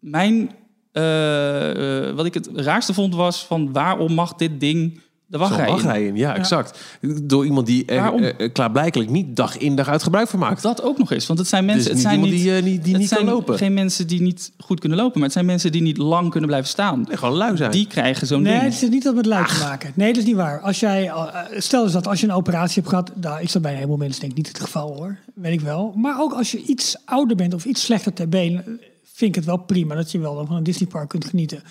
mijn 0.00 0.50
Eh, 0.92 2.08
eh, 2.08 2.14
wat 2.14 2.26
ik 2.26 2.34
het 2.34 2.48
raarste 2.54 2.94
vond 2.94 3.14
was 3.14 3.44
van 3.44 3.72
waarom 3.72 4.12
mag 4.12 4.34
dit 4.34 4.60
ding 4.60 5.00
de 5.32 5.38
Zo'n 5.38 5.46
wachtrij 5.48 5.66
in? 5.66 5.72
wachtrij 5.72 6.06
in, 6.06 6.16
ja, 6.16 6.36
exact. 6.36 6.78
Door 7.22 7.44
iemand 7.44 7.66
die 7.66 7.84
er 7.84 8.14
eh, 8.14 8.28
eh, 8.38 8.52
klaarblijkelijk 8.52 9.10
niet 9.10 9.36
dag 9.36 9.56
in 9.58 9.76
dag 9.76 9.88
uit 9.88 10.02
gebruik 10.02 10.28
van 10.28 10.38
maakt. 10.38 10.62
Dat 10.62 10.82
ook 10.82 10.98
nog 10.98 11.10
eens, 11.12 11.26
want 11.26 11.38
het 11.38 11.48
zijn 11.48 11.64
mensen. 11.64 11.84
Dus 11.84 11.94
niet 11.94 12.02
het 12.02 12.12
zijn 12.12 12.24
iemand 12.24 12.32
niet, 12.32 12.42
die, 12.64 12.72
niet- 12.72 12.84
die 12.84 12.92
het 12.92 13.00
niet 13.02 13.10
kan 13.10 13.18
zijn 13.18 13.30
lopen. 13.34 13.56
Geen 13.58 13.74
mensen 13.74 14.06
die 14.06 14.20
niet 14.22 14.52
goed 14.58 14.80
kunnen 14.80 14.98
lopen, 14.98 15.14
maar 15.14 15.22
het 15.24 15.32
zijn 15.32 15.46
mensen 15.46 15.72
die 15.72 15.82
niet 15.82 15.96
lang 15.96 16.30
kunnen 16.30 16.48
blijven 16.48 16.68
staan. 16.70 17.04
Nee, 17.08 17.16
gewoon 17.16 17.36
lui 17.36 17.56
zijn. 17.56 17.70
Die 17.70 17.86
krijgen 17.86 18.26
zo'n 18.26 18.42
Nee, 18.42 18.52
ding. 18.60 18.72
het 18.72 18.82
is 18.82 18.88
niet 18.88 19.02
dat 19.02 19.14
met 19.14 19.26
luid 19.26 19.48
te 19.48 19.58
maken. 19.60 19.92
Nee, 19.94 20.08
dat 20.12 20.22
is 20.22 20.28
niet 20.28 20.36
waar. 20.36 20.60
Als 20.60 20.80
jij, 20.80 21.06
eh, 21.08 21.26
stel 21.56 21.82
dus 21.84 21.92
dat 21.92 22.06
als 22.06 22.20
je 22.20 22.26
een 22.26 22.32
operatie 22.32 22.74
hebt 22.74 22.88
gehad, 22.88 23.10
nou, 23.20 23.40
is 23.42 23.52
dat 23.52 23.62
bij 23.62 23.70
een 23.70 23.76
heleboel 23.76 23.96
mensen 23.98 24.20
denk 24.20 24.32
ik 24.32 24.38
niet 24.38 24.48
het 24.48 24.60
geval 24.60 24.94
hoor. 24.96 25.18
Weet 25.34 25.52
ik 25.52 25.60
wel. 25.60 25.92
Maar 25.96 26.20
ook 26.20 26.32
als 26.32 26.50
je 26.50 26.62
iets 26.62 26.96
ouder 27.04 27.36
bent 27.36 27.54
of 27.54 27.64
iets 27.64 27.84
slechter 27.84 28.12
ter 28.12 28.28
been, 28.28 28.62
vind 29.14 29.30
ik 29.30 29.34
het 29.34 29.44
wel 29.44 29.56
prima 29.56 29.94
dat 29.94 30.10
je 30.12 30.18
wel 30.18 30.46
van 30.46 30.56
een 30.56 30.62
Disneypark 30.62 31.08
kunt 31.08 31.24
genieten. 31.24 31.62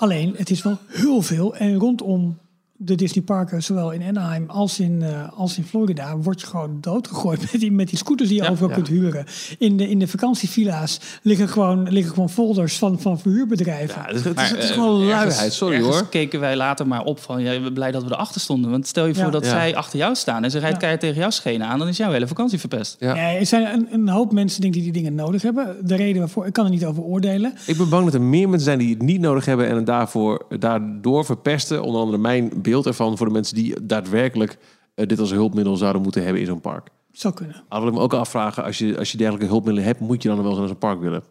Alleen, 0.00 0.34
het 0.36 0.50
is 0.50 0.62
wel 0.62 0.78
heel 0.86 1.22
veel. 1.22 1.56
En 1.56 1.74
rondom 1.74 2.38
de 2.80 2.94
Disneyparken, 2.94 3.62
zowel 3.62 3.90
in 3.92 4.02
Anaheim 4.02 4.44
als 4.50 4.80
in, 4.80 5.02
eh, 5.02 5.38
als 5.38 5.58
in 5.58 5.64
Florida, 5.64 6.16
word 6.16 6.40
je 6.40 6.46
gewoon 6.46 6.78
doodgegooid 6.80 7.40
met 7.52 7.60
die, 7.60 7.72
met 7.72 7.88
die 7.88 7.98
scooters 7.98 8.28
die 8.28 8.38
je 8.38 8.44
Ja, 8.44 8.50
overal 8.50 8.68
ja. 8.68 8.74
kunt 8.74 8.88
huren. 8.88 9.24
In 9.58 9.76
de, 9.76 9.88
in 9.90 9.98
de 9.98 10.06
vakantievilla's 10.08 11.00
liggen 11.22 11.48
gewoon, 11.48 11.88
liggen 11.92 12.12
gewoon 12.12 12.30
folders 12.30 12.78
van, 12.78 13.00
van 13.00 13.18
verhuurbedrijven. 13.20 14.00
Ja, 14.00 14.06
het 14.06 14.16
is, 14.16 14.24
het 14.24 14.40
is, 14.40 14.50
het 14.50 14.58
is 14.62 14.68
eh, 14.68 14.74
gewoon 14.74 15.00
ergens- 15.00 15.12
luiheid, 15.26 15.52
sorry 15.52 15.76
ergens 15.76 15.96
hoor. 15.96 16.06
keken 16.08 16.40
wij 16.40 16.56
later 16.56 16.86
maar 16.86 17.04
op 17.04 17.20
van, 17.20 17.42
ja, 17.42 17.60
we 17.60 17.72
blij 17.72 17.90
dat 17.90 18.02
we 18.04 18.12
erachter 18.12 18.40
stonden. 18.40 18.70
Want 18.70 18.86
stel 18.86 19.06
je 19.06 19.14
voor 19.14 19.24
Ja. 19.24 19.30
dat 19.30 19.44
Ja. 19.44 19.50
zij 19.50 19.76
achter 19.76 19.98
jou 19.98 20.14
staan 20.14 20.44
en 20.44 20.50
ze 20.50 20.58
rijdt 20.58 20.72
Ja. 20.74 20.78
keihard 20.78 21.02
tegen 21.04 21.20
jouw 21.20 21.30
schenen 21.30 21.66
aan, 21.66 21.78
dan 21.78 21.88
is 21.88 21.96
jouw 21.96 22.10
hele 22.12 22.26
vakantie 22.26 22.58
verpest. 22.58 22.96
Ja. 23.00 23.14
Nee, 23.14 23.38
er 23.38 23.46
zijn 23.46 23.74
een, 23.74 23.88
een 23.92 24.08
hoop 24.08 24.32
mensen 24.32 24.60
denk 24.60 24.74
ik, 24.74 24.82
die 24.82 24.92
die 24.92 25.02
dingen 25.02 25.14
nodig 25.18 25.42
hebben. 25.42 25.76
De 25.86 25.96
reden 25.96 26.18
waarvoor, 26.20 26.46
ik 26.46 26.52
kan 26.52 26.64
er 26.64 26.70
niet 26.70 26.84
over 26.84 27.02
oordelen. 27.02 27.52
Ik 27.66 27.76
ben 27.76 27.88
bang 27.88 28.04
dat 28.04 28.14
er 28.14 28.22
meer 28.22 28.48
mensen 28.48 28.66
zijn 28.66 28.78
die 28.78 28.90
het 28.90 29.02
niet 29.02 29.20
nodig 29.20 29.44
hebben 29.44 29.68
en 29.68 29.76
het 29.76 29.86
daarvoor, 29.86 30.46
daardoor 30.58 31.24
verpesten. 31.24 31.82
Onder 31.82 32.00
andere 32.00 32.18
mijn 32.18 32.50
beeld 32.68 32.86
ervan 32.86 33.16
voor 33.16 33.26
de 33.26 33.32
mensen 33.32 33.54
die 33.54 33.74
daadwerkelijk 33.86 34.58
eh, 34.94 35.06
dit 35.06 35.18
als 35.20 35.30
hulpmiddel 35.30 35.76
zouden 35.76 36.02
moeten 36.02 36.22
hebben 36.22 36.40
in 36.40 36.46
zo'n 36.46 36.60
park. 36.60 36.88
Zou 37.12 37.34
kunnen. 37.34 37.62
Al 37.68 37.78
wil 37.80 37.88
ik 37.88 37.94
me 37.94 38.00
ook 38.00 38.12
afvragen, 38.14 38.64
als 38.64 38.78
je, 38.78 38.98
als 38.98 39.10
je 39.12 39.16
dergelijke 39.18 39.48
hulpmiddelen 39.48 39.88
hebt, 39.88 40.00
moet 40.00 40.22
je 40.22 40.28
dan 40.28 40.38
wel 40.42 40.48
eens 40.50 40.58
naar 40.58 40.68
zo'n 40.68 40.78
park 40.78 41.00
willen? 41.00 41.22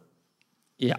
Ja. 0.75 0.97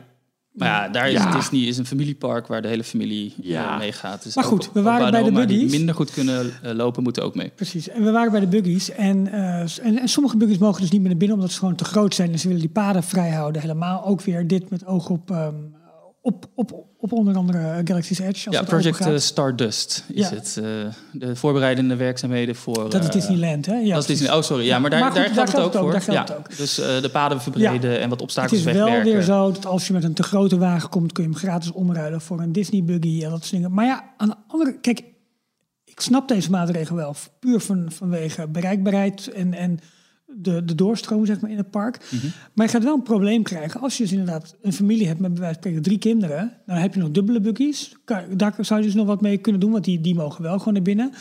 Maar 0.52 0.68
ja, 0.68 0.88
daar 0.88 1.06
is 1.06 1.12
Ja. 1.12 1.36
Disney 1.36 1.60
is 1.60 1.78
een 1.78 1.86
familiepark 1.86 2.46
waar 2.46 2.62
de 2.62 2.68
hele 2.68 2.84
familie 2.84 3.34
Ja. 3.42 3.72
eh, 3.72 3.78
meegaat. 3.78 4.22
Dus 4.22 4.34
Maar 4.34 4.44
goed, 4.44 4.66
ook 4.68 4.74
we 4.74 4.82
waren 4.82 5.10
bij 5.10 5.22
de 5.22 5.30
die 5.32 5.46
buggies. 5.46 5.70
minder 5.72 5.94
goed 5.94 6.10
kunnen 6.10 6.52
eh, 6.62 6.72
lopen, 6.74 7.02
moeten 7.02 7.22
ook 7.24 7.34
mee. 7.34 7.48
Precies. 7.54 7.88
En 7.88 8.04
we 8.04 8.10
waren 8.10 8.30
bij 8.30 8.40
de 8.40 8.46
buggies. 8.46 8.90
En, 8.90 9.26
eh, 9.32 9.78
en, 9.86 9.98
en 9.98 10.08
sommige 10.08 10.36
buggies 10.36 10.58
mogen 10.58 10.80
dus 10.80 10.90
niet 10.90 11.00
meer 11.00 11.08
naar 11.10 11.18
binnen 11.18 11.36
omdat 11.36 11.52
ze 11.52 11.58
gewoon 11.58 11.74
te 11.74 11.84
groot 11.84 12.14
zijn. 12.14 12.32
En 12.32 12.38
ze 12.38 12.46
willen 12.46 12.62
die 12.62 12.70
paden 12.72 13.02
vrij 13.02 13.30
houden. 13.30 13.60
Helemaal 13.62 14.04
ook 14.06 14.22
weer 14.22 14.46
dit 14.46 14.70
met 14.70 14.86
oog 14.86 15.08
op, 15.08 15.30
ehm, 15.30 15.54
op, 16.20 16.46
op, 16.54 16.84
op 16.98 17.12
onder 17.12 17.36
andere 17.36 17.80
Galaxy's 17.84 18.18
Edge. 18.18 18.46
Als 18.46 18.54
Ja, 18.54 18.60
het 18.60 18.68
Project 18.68 19.00
eh, 19.00 19.16
Stardust 19.16 20.04
is 20.08 20.28
Ja. 20.28 20.34
het. 20.34 20.56
eh, 20.56 20.64
de 21.12 21.36
voorbereidende 21.36 21.96
werkzaamheden 21.96 22.54
voor... 22.54 22.90
dat 22.90 23.00
is 23.00 23.06
eh, 23.06 23.12
Disneyland, 23.12 23.66
hè? 23.66 23.74
Ja, 23.74 23.94
dat 23.94 24.08
is. 24.08 24.18
Disney. 24.18 24.36
Oh, 24.36 24.42
sorry. 24.42 24.64
Ja, 24.64 24.78
maar 24.78 24.90
daar, 24.90 25.00
Maar 25.00 25.10
goed, 25.10 25.18
daar, 25.24 25.34
daar 25.34 25.48
geldt 25.48 25.52
het 25.74 25.82
ook 25.82 25.92
geldt 25.92 25.94
het 25.94 25.96
ook, 25.96 26.02
voor. 26.02 26.14
daar 26.14 26.26
ja. 26.28 26.34
het 26.34 26.38
ook. 26.52 26.56
Dus 26.56 26.78
eh, 26.78 27.02
de 27.02 27.08
paden 27.10 27.40
verbreden 27.40 27.90
en 28.00 28.00
wat 28.00 28.10
Het 28.10 28.20
obstakels 28.20 28.58
is 28.58 28.64
wel 28.64 28.74
wegwerken. 28.74 29.12
weer 29.12 29.22
zo 29.22 29.52
dat 29.52 29.66
als 29.66 29.86
je 29.86 29.92
met 29.92 30.04
een 30.04 30.14
te 30.14 30.22
grote 30.22 30.58
wagen 30.58 30.88
komt, 30.88 31.12
kun 31.12 31.22
je 31.24 31.28
hem 31.30 31.38
gratis 31.38 31.72
omruilen 31.72 32.20
voor 32.20 32.40
een 32.40 32.52
Disney 32.52 32.84
buggy 32.84 33.24
en 33.24 33.30
dat 33.30 33.40
soort 33.40 33.50
dingen. 33.52 33.72
Maar 33.72 33.84
ja, 33.86 34.04
aan 34.16 34.28
de 34.28 34.36
andere 34.48 34.78
kijk, 34.80 35.02
ik 35.84 36.00
snap 36.00 36.28
deze 36.28 36.50
maatregel 36.50 36.96
wel, 36.96 37.14
puur 37.40 37.60
van, 37.60 37.86
vanwege 37.92 38.46
bereikbaarheid 38.48 39.28
en, 39.28 39.54
en 39.54 39.78
de, 40.36 40.64
de 40.64 40.74
doorstroom 40.74 41.26
zeg 41.26 41.40
maar, 41.40 41.50
in 41.50 41.56
het 41.56 41.70
park. 41.70 42.08
Mhm. 42.10 42.26
Maar 42.54 42.66
je 42.66 42.72
gaat 42.72 42.84
wel 42.84 42.94
een 42.94 43.02
probleem 43.02 43.42
krijgen 43.42 43.80
als 43.80 43.96
je 43.96 44.02
dus 44.02 44.12
inderdaad 44.12 44.56
een 44.62 44.72
familie 44.72 45.06
hebt 45.06 45.20
met 45.20 45.30
bij 45.30 45.40
wijze 45.40 45.54
van 45.54 45.62
spreken 45.62 45.82
drie 45.82 45.98
kinderen. 45.98 46.52
Dan 46.66 46.76
heb 46.76 46.94
je 46.94 47.00
nog 47.00 47.10
dubbele 47.10 47.40
buggies. 47.40 47.96
Daar 48.36 48.54
zou 48.60 48.80
je 48.80 48.86
dus 48.86 48.94
nog 48.94 49.06
wat 49.06 49.20
mee 49.20 49.38
kunnen 49.38 49.60
doen, 49.60 49.72
want 49.72 49.84
die, 49.84 50.00
die 50.00 50.14
mogen 50.14 50.42
wel 50.42 50.58
gewoon 50.58 50.74
naar 50.74 50.82
binnen. 50.82 51.12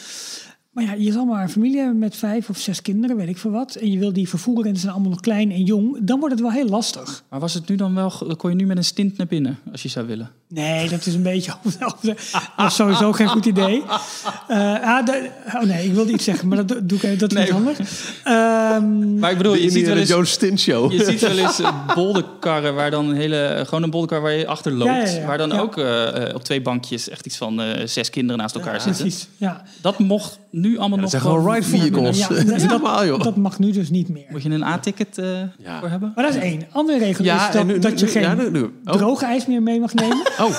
Maar 0.77 0.85
ja, 0.85 0.93
je 0.93 1.11
zal 1.11 1.25
maar 1.25 1.41
een 1.43 1.49
familie 1.49 1.77
hebben 1.77 1.97
met 1.97 2.15
vijf 2.15 2.49
of 2.49 2.57
zes 2.57 2.81
kinderen, 2.81 3.15
weet 3.15 3.27
ik 3.27 3.37
veel 3.37 3.51
wat. 3.51 3.75
En 3.75 3.91
je 3.91 3.99
wil 3.99 4.13
die 4.13 4.29
vervoeren 4.29 4.65
en 4.65 4.75
ze 4.75 4.81
zijn 4.81 4.93
allemaal 4.93 5.11
nog 5.11 5.19
klein 5.19 5.51
en 5.51 5.63
jong. 5.63 5.97
Dan 6.01 6.19
wordt 6.19 6.33
het 6.33 6.43
wel 6.43 6.51
heel 6.53 6.67
lastig. 6.67 7.23
Maar 7.29 7.39
was 7.39 7.53
het 7.53 7.67
nu 7.69 7.75
dan 7.75 7.95
wel... 7.95 8.11
Kon 8.37 8.49
je 8.49 8.55
nu 8.55 8.65
met 8.65 8.77
een 8.77 8.83
stint 8.83 9.17
naar 9.17 9.27
binnen, 9.27 9.59
als 9.71 9.81
je 9.83 9.89
zou 9.89 10.07
willen? 10.07 10.31
Nee, 10.49 10.89
dat 10.89 11.05
is 11.05 11.13
een 11.13 11.21
beetje 11.23 11.53
over. 11.65 11.79
Dat 12.57 12.67
is 12.67 12.75
sowieso 12.75 13.11
geen 13.11 13.27
goed 13.27 13.45
idee. 13.45 13.83
Eh, 14.47 14.81
ah, 14.83 15.05
de- 15.05 15.29
oh 15.55 15.61
nee, 15.61 15.85
ik 15.85 15.93
wilde 15.93 16.11
iets 16.11 16.23
zeggen, 16.23 16.47
maar 16.47 16.65
dat 16.65 16.89
doe- 16.89 16.97
ik 16.97 17.03
even. 17.03 17.17
Dat 17.17 17.31
is 17.31 17.37
Nee. 17.37 17.53
anders. 17.53 17.77
Ehm, 18.23 19.19
Maar 19.19 19.31
ik 19.31 19.37
bedoel, 19.37 19.55
je 19.55 19.69
ziet 19.69 19.87
wel 19.87 19.97
eens... 19.97 20.09
Joe 20.09 20.25
Stint 20.25 20.59
show. 20.59 20.91
Je 20.91 21.03
ziet 21.03 21.21
wel 21.21 21.37
eens 21.37 21.59
eh, 21.59 21.93
bolderkarren 21.95 22.75
waar 22.75 22.91
dan 22.91 23.09
een 23.09 23.15
hele, 23.15 23.61
gewoon 23.65 23.83
een 23.83 23.89
bolderkar 23.89 24.21
waar 24.21 24.31
je 24.33 24.47
achter 24.47 24.71
loopt. 24.71 24.91
Ja, 24.91 24.97
ja, 25.05 25.09
ja. 25.19 25.25
Waar 25.25 25.37
dan 25.37 25.49
Ja. 25.49 25.59
ook 25.59 25.77
eh, 25.77 26.27
eh, 26.29 26.35
op 26.35 26.43
twee 26.43 26.61
bankjes 26.61 27.09
echt 27.09 27.25
iets 27.25 27.37
van 27.37 27.61
eh, 27.61 27.87
zes 27.87 28.09
kinderen 28.09 28.41
naast 28.41 28.55
elkaar 28.55 28.81
zitten. 28.81 29.01
precies. 29.01 29.27
Ja. 29.37 29.63
Dat 29.81 29.99
mocht 29.99 30.39
nu 30.51 30.69
allemaal 30.77 30.89
Dat 30.89 30.99
nog 30.99 31.09
zijn 31.09 31.21
gewoon 31.21 31.53
ride 31.53 31.65
vehicles. 31.65 32.17
Ja, 32.17 32.27
Dat 32.43 32.61
ja. 32.61 32.67
normaal, 32.67 33.05
joh. 33.05 33.23
Dat 33.23 33.35
mag 33.35 33.59
nu 33.59 33.71
dus 33.71 33.89
niet 33.89 34.09
meer. 34.09 34.25
Moet 34.29 34.43
je 34.43 34.49
een 34.49 34.63
A-ticket 34.63 35.17
eh, 35.17 35.25
Ja. 35.57 35.79
voor 35.79 35.89
hebben? 35.89 36.11
Maar 36.15 36.25
dat 36.25 36.35
is 36.35 36.41
één. 36.41 36.61
Andere 36.71 36.97
regel 36.99 37.23
Ja, 37.25 37.47
is 37.47 37.53
dat, 37.53 37.65
nu- 37.65 37.79
dat 37.79 37.99
je 37.99 38.05
nu- 38.05 38.11
geen 38.11 38.21
ja, 38.21 38.33
nu- 38.33 38.51
nu. 38.51 38.61
Oh. 38.85 38.93
droge 38.93 39.25
ijs 39.25 39.45
meer 39.47 39.63
mee 39.63 39.79
mag 39.79 39.93
nemen. 39.93 40.17
Oh, 40.39 40.53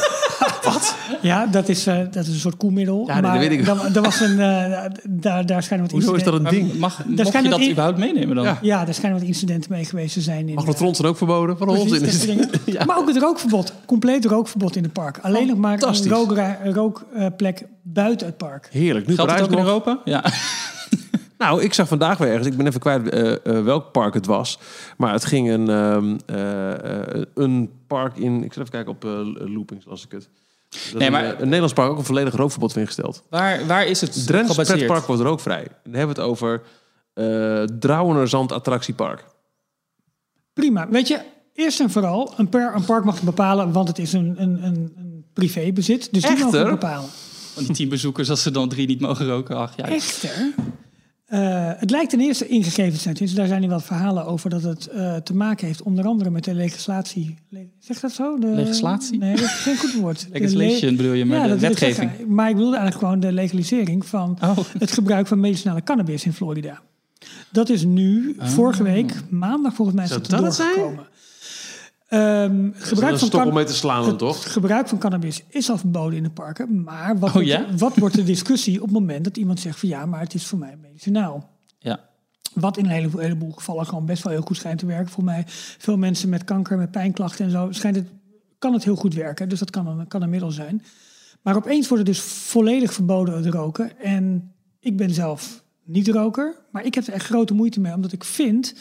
wat? 0.62 0.96
Ja, 1.22 1.46
dat 1.46 1.68
is, 1.68 1.86
eh, 1.86 1.96
dat 2.10 2.26
is 2.26 2.28
een 2.28 2.38
soort 2.40 2.56
koelmiddel. 2.56 3.04
Ja, 3.06 3.20
nee, 3.20 3.30
dat 3.30 3.40
weet 3.40 3.50
ik 3.50 3.64
dan- 3.64 3.94
er 3.94 4.02
was 4.02 4.20
een, 4.20 4.40
eh, 4.40 4.84
daar, 5.08 5.46
daar 5.46 5.62
schijnen 5.62 5.86
wat 5.86 5.94
Hoezo 5.94 6.14
is 6.14 6.22
dat 6.22 6.34
een 6.34 6.44
ding? 6.44 6.78
mag, 6.78 7.04
mocht 7.06 7.32
je 7.32 7.48
dat 7.48 7.60
in- 7.60 7.70
überhaupt 7.70 7.98
meenemen 7.98 8.36
dan? 8.36 8.44
Ja. 8.44 8.58
Ja, 8.62 8.86
er 8.86 8.94
schijnen 8.94 9.18
wat 9.18 9.28
incidenten 9.28 9.72
mee 9.72 9.84
geweest 9.84 10.12
te 10.14 10.20
zijn. 10.20 10.48
In, 10.48 10.54
Magnetron 10.54 10.94
zijn 10.94 11.08
ook 11.08 11.16
verboden. 11.16 11.58
Van 11.58 11.66
dat 11.66 11.76
het. 11.90 12.22
dingen. 12.26 12.50
Maar 12.86 12.98
ook 12.98 13.08
het 13.08 13.16
rookverbod. 13.18 13.72
Compleet 13.86 14.24
rookverbod 14.24 14.76
in 14.76 14.82
het 14.82 14.92
park. 14.92 15.18
Alleen 15.22 15.46
nog 15.46 15.56
maar 15.56 15.82
een 15.82 16.72
rookplek 16.72 17.64
buiten 17.92 18.26
het 18.26 18.36
park. 18.36 18.68
Heerlijk. 18.70 19.06
Nu 19.06 19.14
Geldt 19.14 19.40
het 19.40 19.50
in. 19.50 19.58
Europa? 19.58 20.00
Ja. 20.04 20.24
Nou, 21.38 21.62
ik 21.62 21.74
zag 21.74 21.88
vandaag 21.88 22.18
weer 22.18 22.28
ergens, 22.28 22.46
ik 22.46 22.56
ben 22.56 22.66
even 22.66 22.80
kwijt 22.80 23.08
eh, 23.08 23.32
eh, 23.32 23.64
welk 23.64 23.92
park 23.92 24.14
het 24.14 24.26
was. 24.26 24.58
Maar 24.96 25.12
het 25.12 25.24
ging 25.24 25.50
een, 25.50 25.68
ehm, 25.68 26.16
eh, 26.26 27.22
een 27.34 27.70
park 27.86 28.16
in, 28.16 28.44
ik 28.44 28.52
zal 28.52 28.62
even 28.62 28.74
kijken 28.74 28.92
op 28.92 29.02
Loopings, 29.48 29.84
las 29.84 30.04
ik 30.04 30.10
het. 30.10 30.28
Dat 30.68 30.92
Nee, 30.98 31.06
een, 31.06 31.12
maar- 31.12 31.24
een 31.24 31.44
Nederlands 31.44 31.72
park 31.74 31.90
ook 31.90 31.98
een 31.98 32.04
volledig 32.04 32.34
rookverbod 32.34 32.72
voor 32.72 32.80
ingesteld. 32.80 33.22
Waar, 33.30 33.66
waar 33.66 33.86
is 33.86 34.00
het 34.00 34.26
Drents 34.26 34.54
pretpark 34.54 35.04
wordt 35.04 35.22
rookvrij. 35.22 35.66
Dan 35.84 35.94
hebben 35.94 36.14
we 36.16 36.20
het 36.22 36.30
over 36.30 36.62
eh 37.14 37.62
Drouwenerzand 37.62 38.52
attractiepark. 38.52 39.24
Prima. 40.52 40.88
Weet 40.88 41.08
je, 41.08 41.20
eerst 41.54 41.80
en 41.80 41.90
vooral, 41.90 42.32
een, 42.36 42.48
per, 42.48 42.74
een 42.74 42.84
park 42.84 43.04
mag 43.04 43.14
het 43.14 43.24
bepalen, 43.24 43.72
want 43.72 43.88
het 43.88 43.98
is 43.98 44.12
een, 44.12 44.34
een, 44.38 44.64
een, 44.64 44.92
een 44.96 45.24
privébezit. 45.32 46.08
Dus 46.12 46.22
die 46.22 46.30
Echter? 46.30 46.44
mogen 46.44 46.60
het 46.60 46.68
bepalen. 46.80 47.08
Van 47.58 47.66
die 47.66 47.76
tien 47.76 47.88
bezoekers, 47.88 48.30
als 48.30 48.42
ze 48.42 48.50
dan 48.50 48.68
drie 48.68 48.86
niet 48.86 49.00
mogen 49.00 49.26
roken. 49.26 49.56
Ach, 49.56 49.76
ja. 49.76 49.84
Echter, 49.88 50.52
eh, 51.26 51.70
het 51.76 51.90
lijkt 51.90 52.10
ten 52.10 52.20
eerste 52.20 52.46
ingegeven 52.48 52.92
te 52.92 52.98
zijn. 53.00 53.14
Dus 53.14 53.34
daar 53.34 53.46
zijn 53.46 53.60
nu 53.60 53.68
wat 53.68 53.84
verhalen 53.84 54.26
over 54.26 54.50
dat 54.50 54.62
het 54.62 54.86
eh, 54.86 55.16
te 55.16 55.34
maken 55.34 55.66
heeft 55.66 55.82
onder 55.82 56.06
andere 56.06 56.30
met 56.30 56.44
de 56.44 56.54
legislatie. 56.54 57.34
Le- 57.48 57.66
Zeg 57.78 58.00
dat 58.00 58.12
zo? 58.12 58.38
De, 58.38 58.46
Legislatie? 58.46 59.18
Nee, 59.18 59.34
dat 59.36 59.44
is 59.44 59.50
geen 59.50 59.76
goed 59.78 59.92
woord. 59.94 60.26
Legislation 60.32 60.96
bedoel 60.96 61.12
je, 61.12 61.24
maar 61.24 61.42
de 61.42 61.48
dat 61.48 61.56
ik 61.56 61.60
wetgeving. 61.68 62.10
zeggen. 62.10 62.34
Maar 62.34 62.48
ik 62.50 62.56
wilde 62.56 62.76
eigenlijk 62.76 63.04
gewoon 63.04 63.20
de 63.20 63.32
legalisering 63.32 64.06
van 64.06 64.38
Oh. 64.42 64.58
het 64.78 64.92
gebruik 64.92 65.26
van 65.26 65.40
medicinale 65.40 65.82
cannabis 65.82 66.24
in 66.24 66.32
Florida. 66.32 66.80
Dat 67.52 67.68
is 67.68 67.84
nu, 67.84 68.36
vorige 68.38 68.82
week, 68.82 69.12
maandag 69.30 69.74
volgens 69.74 69.96
mij, 69.96 70.04
is 70.04 70.10
Zou 70.10 70.22
het 70.22 70.30
dat 70.30 70.42
het 70.42 70.54
zijn? 70.54 70.68
doorgekomen. 70.76 71.06
Ehm, 72.08 72.70
Gebruik 72.72 73.18
van 73.18 73.46
om 73.46 73.54
mee 73.54 73.64
te 73.64 73.74
slaan 73.74 74.00
dan, 74.00 74.08
het 74.08 74.18
toch? 74.18 74.52
gebruik 74.52 74.88
van 74.88 74.98
cannabis 74.98 75.42
is 75.48 75.70
al 75.70 75.78
verboden 75.78 76.16
in 76.16 76.22
de 76.22 76.30
parken. 76.30 76.82
Maar 76.82 77.18
wat, 77.18 77.28
Oh, 77.28 77.34
wordt, 77.34 77.48
ja? 77.48 77.66
wat 77.76 77.96
wordt 77.96 78.14
de 78.14 78.24
discussie 78.24 78.76
op 78.76 78.82
het 78.82 78.92
moment 78.92 79.24
dat 79.24 79.36
iemand 79.36 79.60
zegt 79.60 79.78
van 79.78 79.88
ja, 79.88 80.06
maar 80.06 80.20
het 80.20 80.34
is 80.34 80.46
voor 80.46 80.58
mij 80.58 80.76
medicinaal? 80.82 81.50
Ja. 81.78 82.00
Wat 82.54 82.76
in 82.76 82.84
een 82.84 82.90
heleboel, 82.90 83.20
heleboel 83.20 83.50
gevallen 83.52 83.86
gewoon 83.86 84.06
best 84.06 84.22
wel 84.22 84.32
heel 84.32 84.42
goed 84.42 84.56
schijnt 84.56 84.78
te 84.78 84.86
werken. 84.86 85.08
Voor 85.12 85.24
mij, 85.24 85.42
veel 85.78 85.96
mensen 85.96 86.28
met 86.28 86.44
kanker, 86.44 86.78
met 86.78 86.90
pijnklachten 86.90 87.44
en 87.44 87.50
zo, 87.50 87.68
schijnt 87.70 87.96
het, 87.96 88.08
kan 88.58 88.72
het 88.72 88.84
heel 88.84 88.96
goed 88.96 89.14
werken. 89.14 89.48
Dus 89.48 89.58
dat 89.58 89.70
kan 89.70 89.86
een, 89.86 90.08
kan 90.08 90.22
een 90.22 90.30
middel 90.30 90.50
zijn. 90.50 90.82
Maar 91.42 91.56
opeens 91.56 91.88
wordt 91.88 92.06
het 92.06 92.14
dus 92.16 92.22
volledig 92.24 92.92
verboden 92.92 93.36
het 93.36 93.54
roken. 93.54 93.98
En 94.00 94.52
ik 94.80 94.96
ben 94.96 95.10
zelf 95.10 95.62
niet 95.84 96.08
roker, 96.08 96.54
maar 96.70 96.84
ik 96.84 96.94
heb 96.94 97.06
er 97.06 97.12
echt 97.12 97.26
grote 97.26 97.54
moeite 97.54 97.80
mee, 97.80 97.94
omdat 97.94 98.12
ik 98.12 98.24
vind 98.24 98.74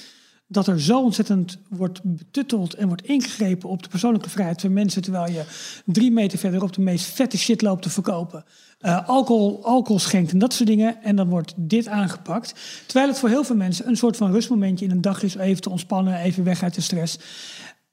dat 0.48 0.68
er 0.68 0.82
zo 0.82 1.04
ontzettend 1.04 1.58
wordt 1.70 2.00
betutteld 2.04 2.74
en 2.74 2.88
wordt 2.88 3.06
ingegrepen 3.06 3.70
op 3.70 3.84
de 3.84 3.90
persoonlijke 3.90 4.30
vrijheid 4.30 4.62
van 4.62 4.74
mensen, 4.74 5.02
terwijl 5.02 5.32
je 5.32 5.44
drie 5.86 6.12
meter 6.12 6.40
verderop 6.40 6.74
de 6.74 6.82
meest 6.82 7.06
vette 7.06 7.38
shit 7.38 7.62
loopt 7.62 7.82
te 7.82 7.90
verkopen. 7.90 8.44
Eh, 8.80 9.08
alcohol, 9.08 9.66
alcohol 9.66 10.00
schenkt 10.00 10.32
en 10.32 10.40
dat 10.40 10.54
soort 10.54 10.70
dingen. 10.70 11.04
En 11.04 11.16
dan 11.16 11.30
wordt 11.30 11.54
dit 11.56 11.88
aangepakt. 11.88 12.54
Terwijl 12.86 13.08
het 13.08 13.20
voor 13.20 13.30
heel 13.30 13.44
veel 13.44 13.56
mensen 13.56 13.88
een 13.88 13.98
soort 13.98 14.18
van 14.18 14.32
rustmomentje 14.32 14.86
in 14.86 14.92
een 14.92 15.02
dag 15.02 15.24
is, 15.24 15.36
even 15.36 15.62
te 15.62 15.70
ontspannen, 15.70 16.20
even 16.20 16.44
weg 16.44 16.64
uit 16.64 16.76
de 16.76 16.82
stress. 16.82 17.20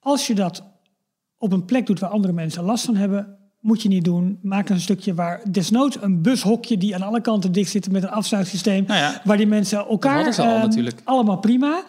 Als 0.01 0.27
je 0.27 0.35
dat 0.35 0.63
op 1.39 1.53
een 1.53 1.65
plek 1.65 1.87
doet 1.87 2.01
waar 2.01 2.11
andere 2.11 2.33
mensen 2.33 2.65
last 2.65 2.85
van 2.85 2.97
hebben, 2.97 3.39
moet 3.61 3.83
je 3.83 3.89
niet 3.89 4.05
doen. 4.05 4.39
Maak 4.43 4.69
een 4.69 4.81
stukje 4.81 5.15
waar 5.15 5.41
desnoods 5.51 5.97
een 6.01 6.23
bushokje 6.23 6.79
die 6.79 6.95
aan 6.95 7.03
alle 7.03 7.21
kanten 7.21 7.53
dicht 7.53 7.71
zit 7.71 7.91
met 7.91 8.03
een 8.03 8.11
afzuigsysteem, 8.11 8.85
Nou 8.87 9.01
ja, 9.01 9.21
waar 9.25 9.37
die 9.37 9.47
mensen 9.47 9.79
elkaar 9.87 10.39
al 10.39 10.45
ehm, 10.45 10.61
natuurlijk. 10.61 11.01
allemaal 11.05 11.39
prima. 11.39 11.85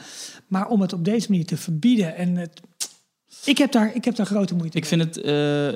Maar 0.47 0.67
om 0.67 0.81
het 0.81 0.93
op 0.93 1.05
deze 1.05 1.29
manier 1.29 1.45
te 1.45 1.57
verbieden 1.57 2.15
en 2.15 2.35
het 2.35 2.61
Ik 3.45 3.57
heb 3.57 3.71
daar, 3.71 3.91
ik 3.95 4.05
heb 4.05 4.15
daar 4.15 4.25
grote 4.25 4.55
moeite 4.55 4.77
Ik 4.77 4.89
mee. 4.91 4.99
vind 4.99 5.15
het... 5.15 5.25
eh, 5.25 5.75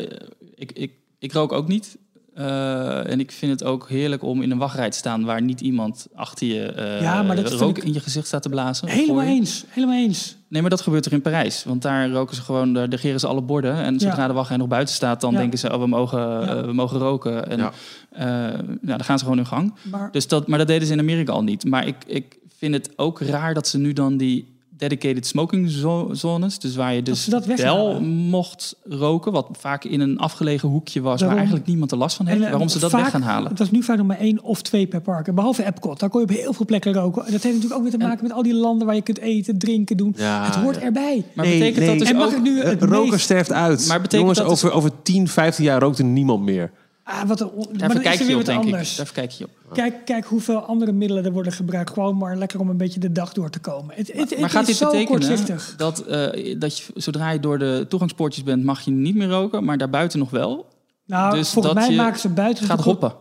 ik, 0.56 0.72
ik, 0.74 0.92
ik 1.20 1.34
rook 1.34 1.52
ook 1.52 1.68
niet. 1.68 1.98
Eh, 2.34 3.10
en 3.12 3.20
ik 3.20 3.32
vind 3.32 3.52
het 3.52 3.64
ook 3.64 3.90
heerlijk 3.90 4.24
om 4.24 4.42
in 4.42 4.52
een 4.52 4.58
wachtrij 4.58 4.90
te 4.90 4.98
staan... 4.98 5.24
waar 5.26 5.42
niet 5.42 5.62
iemand 5.62 6.08
achter 6.14 6.48
je 6.48 6.66
eh, 6.66 7.02
Ja, 7.02 7.22
maar 7.24 7.36
dat 7.36 7.52
rook 7.52 7.78
ik- 7.78 7.84
in 7.84 7.94
je 7.94 8.00
gezicht 8.00 8.28
staat 8.28 8.42
te 8.42 8.50
blazen. 8.50 8.88
Helemaal 8.88 9.22
eens, 9.26 9.66
helemaal 9.70 9.96
eens. 9.96 10.38
Nee, 10.48 10.62
maar 10.62 10.70
dat 10.70 10.82
gebeurt 10.82 11.06
er 11.06 11.12
in 11.14 11.22
Parijs. 11.22 11.64
Want 11.64 11.82
daar 11.82 12.10
roken 12.10 12.36
ze 12.36 12.42
gewoon, 12.42 12.74
daar 12.74 12.88
negeren 12.88 13.20
ze 13.20 13.28
alle 13.28 13.42
borden. 13.42 13.76
En 13.76 14.00
zodra 14.00 14.22
Ja. 14.22 14.28
de 14.28 14.34
wachtrij 14.34 14.58
nog 14.58 14.68
buiten 14.68 14.96
staat, 14.96 15.22
dan 15.22 15.32
Ja. 15.32 15.38
denken 15.38 15.60
ze, 15.60 15.74
oh, 15.74 15.80
we 15.80 15.88
mogen, 15.88 16.20
Ja. 16.20 16.66
we 16.66 16.74
mogen 16.74 17.00
roken. 17.00 17.50
En 17.50 17.58
Ja. 17.58 17.72
eh, 18.12 18.26
nou, 18.58 18.78
dan 18.82 19.04
gaan 19.04 19.18
ze 19.18 19.24
gewoon 19.24 19.38
hun 19.40 19.48
gang. 19.48 19.74
Maar 19.84 20.12
Dus 20.12 20.28
dat, 20.28 20.48
maar 20.48 20.58
dat 20.58 20.68
deden 20.68 20.88
ze 20.88 20.94
in 20.94 21.00
Amerika 21.00 21.32
al 21.32 21.44
niet. 21.44 21.66
Maar 21.66 21.88
ik, 21.88 21.96
ik 22.08 22.38
vind 22.58 22.74
het 22.74 22.90
ook 22.96 23.22
raar 23.22 23.54
dat 23.54 23.68
ze 23.68 23.78
nu 23.78 23.94
dan 23.94 24.18
die 24.18 24.58
dedicated 24.80 25.26
smoking 25.28 25.70
zo- 25.70 26.10
zones, 26.12 26.60
dus 26.60 26.76
waar 26.76 26.94
je 26.94 27.02
dus 27.02 27.26
dat 27.26 27.46
wel 27.46 28.02
mocht 28.02 28.76
roken, 28.84 29.32
wat 29.32 29.48
vaak 29.52 29.84
in 29.84 30.00
een 30.00 30.18
afgelegen 30.20 30.70
hoekje 30.70 31.02
was, 31.02 31.10
Waarom? 31.12 31.28
waar 31.28 31.38
eigenlijk 31.38 31.68
niemand 31.68 31.92
er 31.92 31.98
last 31.98 32.16
van 32.16 32.26
heeft, 32.26 32.38
En, 32.38 32.44
eh, 32.46 32.50
waarom 32.52 32.70
ze 32.70 32.80
dat 32.80 32.90
vaak- 32.90 33.02
weg 33.02 33.10
gaan 33.12 33.22
halen. 33.22 33.50
Dat 33.56 33.60
is 33.60 33.72
nu 33.72 33.84
vaak 33.84 33.98
nog 33.98 34.08
maar 34.08 34.18
één 34.20 34.44
of 34.44 34.62
twee 34.62 34.88
per 34.88 35.02
park. 35.02 35.28
En 35.28 35.36
Behalve 35.36 35.66
Epcot, 35.66 36.00
daar 36.00 36.10
kon 36.10 36.22
je 36.22 36.28
op 36.28 36.34
heel 36.36 36.54
veel 36.54 36.66
plekken 36.66 36.94
roken. 36.94 37.22
Dat 37.22 37.30
heeft 37.32 37.44
natuurlijk 37.44 37.74
ook 37.74 37.82
weer 37.82 37.92
te 37.92 37.98
maken 37.98 38.24
met 38.24 38.32
al 38.34 38.44
die 38.44 38.56
landen 38.56 38.86
waar 38.88 38.96
je 38.96 39.02
kunt 39.02 39.20
eten, 39.20 39.58
drinken, 39.58 39.98
doen. 39.98 40.14
Ja, 40.18 40.46
het 40.46 40.56
hoort 40.56 40.76
ja. 40.76 40.82
erbij. 40.82 41.24
Maar 41.34 41.46
Nee, 41.46 41.58
betekent 41.60 41.80
nee. 41.80 41.90
dat 41.90 42.00
dus 42.00 42.10
en 42.10 42.16
mag 42.16 42.26
ook... 42.28 42.32
ik 42.34 42.42
nu 42.42 42.62
het 42.62 42.84
roken 42.84 43.10
meest... 43.10 43.24
sterft 43.24 43.52
uit. 43.52 43.88
Maar 43.88 44.02
betekent 44.02 44.12
Jongens, 44.22 44.38
dat 44.38 44.50
dus- 44.50 44.64
over, 44.64 44.78
over 44.78 44.92
10, 45.04 45.28
15 45.28 45.64
jaar 45.64 45.80
rookt 45.82 45.98
er 46.00 46.06
niemand 46.06 46.44
meer. 46.44 46.72
Ah, 47.12 47.28
wat 47.28 47.40
een, 47.40 47.50
on- 47.50 47.68
maar 47.80 47.88
Daar 47.94 48.00
kijk 48.00 48.20
je 48.20 48.26
weer 48.26 48.38
op, 48.38 48.46
denk 48.46 48.64
anders. 48.64 48.92
ik. 48.92 48.98
Daar 48.98 49.12
kijk 49.14 49.32
je 49.32 49.44
op. 49.44 49.50
Kijk, 49.74 50.06
kijk 50.06 50.26
hoeveel 50.26 50.60
andere 50.60 50.92
middelen 50.92 51.26
er 51.26 51.32
worden 51.32 51.52
gebruikt. 51.52 51.90
Gewoon 51.90 52.18
maar 52.18 52.38
lekker 52.38 52.60
om 52.60 52.70
een 52.70 52.78
beetje 52.78 53.00
de 53.00 53.12
dag 53.12 53.34
door 53.34 53.50
te 53.50 53.60
komen. 53.60 53.96
Het, 53.96 54.08
het, 54.08 54.30
Maar 54.30 54.40
het 54.40 54.52
gaat 54.52 54.62
is 54.62 54.68
dit 54.68 54.76
zo 54.78 54.86
betekenen 54.92 55.20
kortzichtig. 55.20 55.74
dat, 55.78 56.00
eh, 56.00 56.60
dat 56.60 56.78
je, 56.78 56.84
zodra 56.96 57.30
je 57.30 57.40
door 57.40 57.60
de 57.60 57.86
toegangspoortjes 57.90 58.44
bent, 58.44 58.64
mag 58.64 58.82
je 58.82 58.92
niet 58.92 59.16
meer 59.16 59.28
roken, 59.30 59.64
maar 59.64 59.78
daarbuiten 59.78 60.20
nog 60.20 60.30
wel? 60.30 60.68
Nou, 61.06 61.36
dus 61.36 61.50
volgens 61.50 61.74
dat 61.74 61.84
mij 61.84 61.94
je 61.96 62.02
maken 62.02 62.20
ze 62.20 62.30
buiten... 62.30 62.66
Gaat 62.66 62.84
hoppen. 62.84 63.14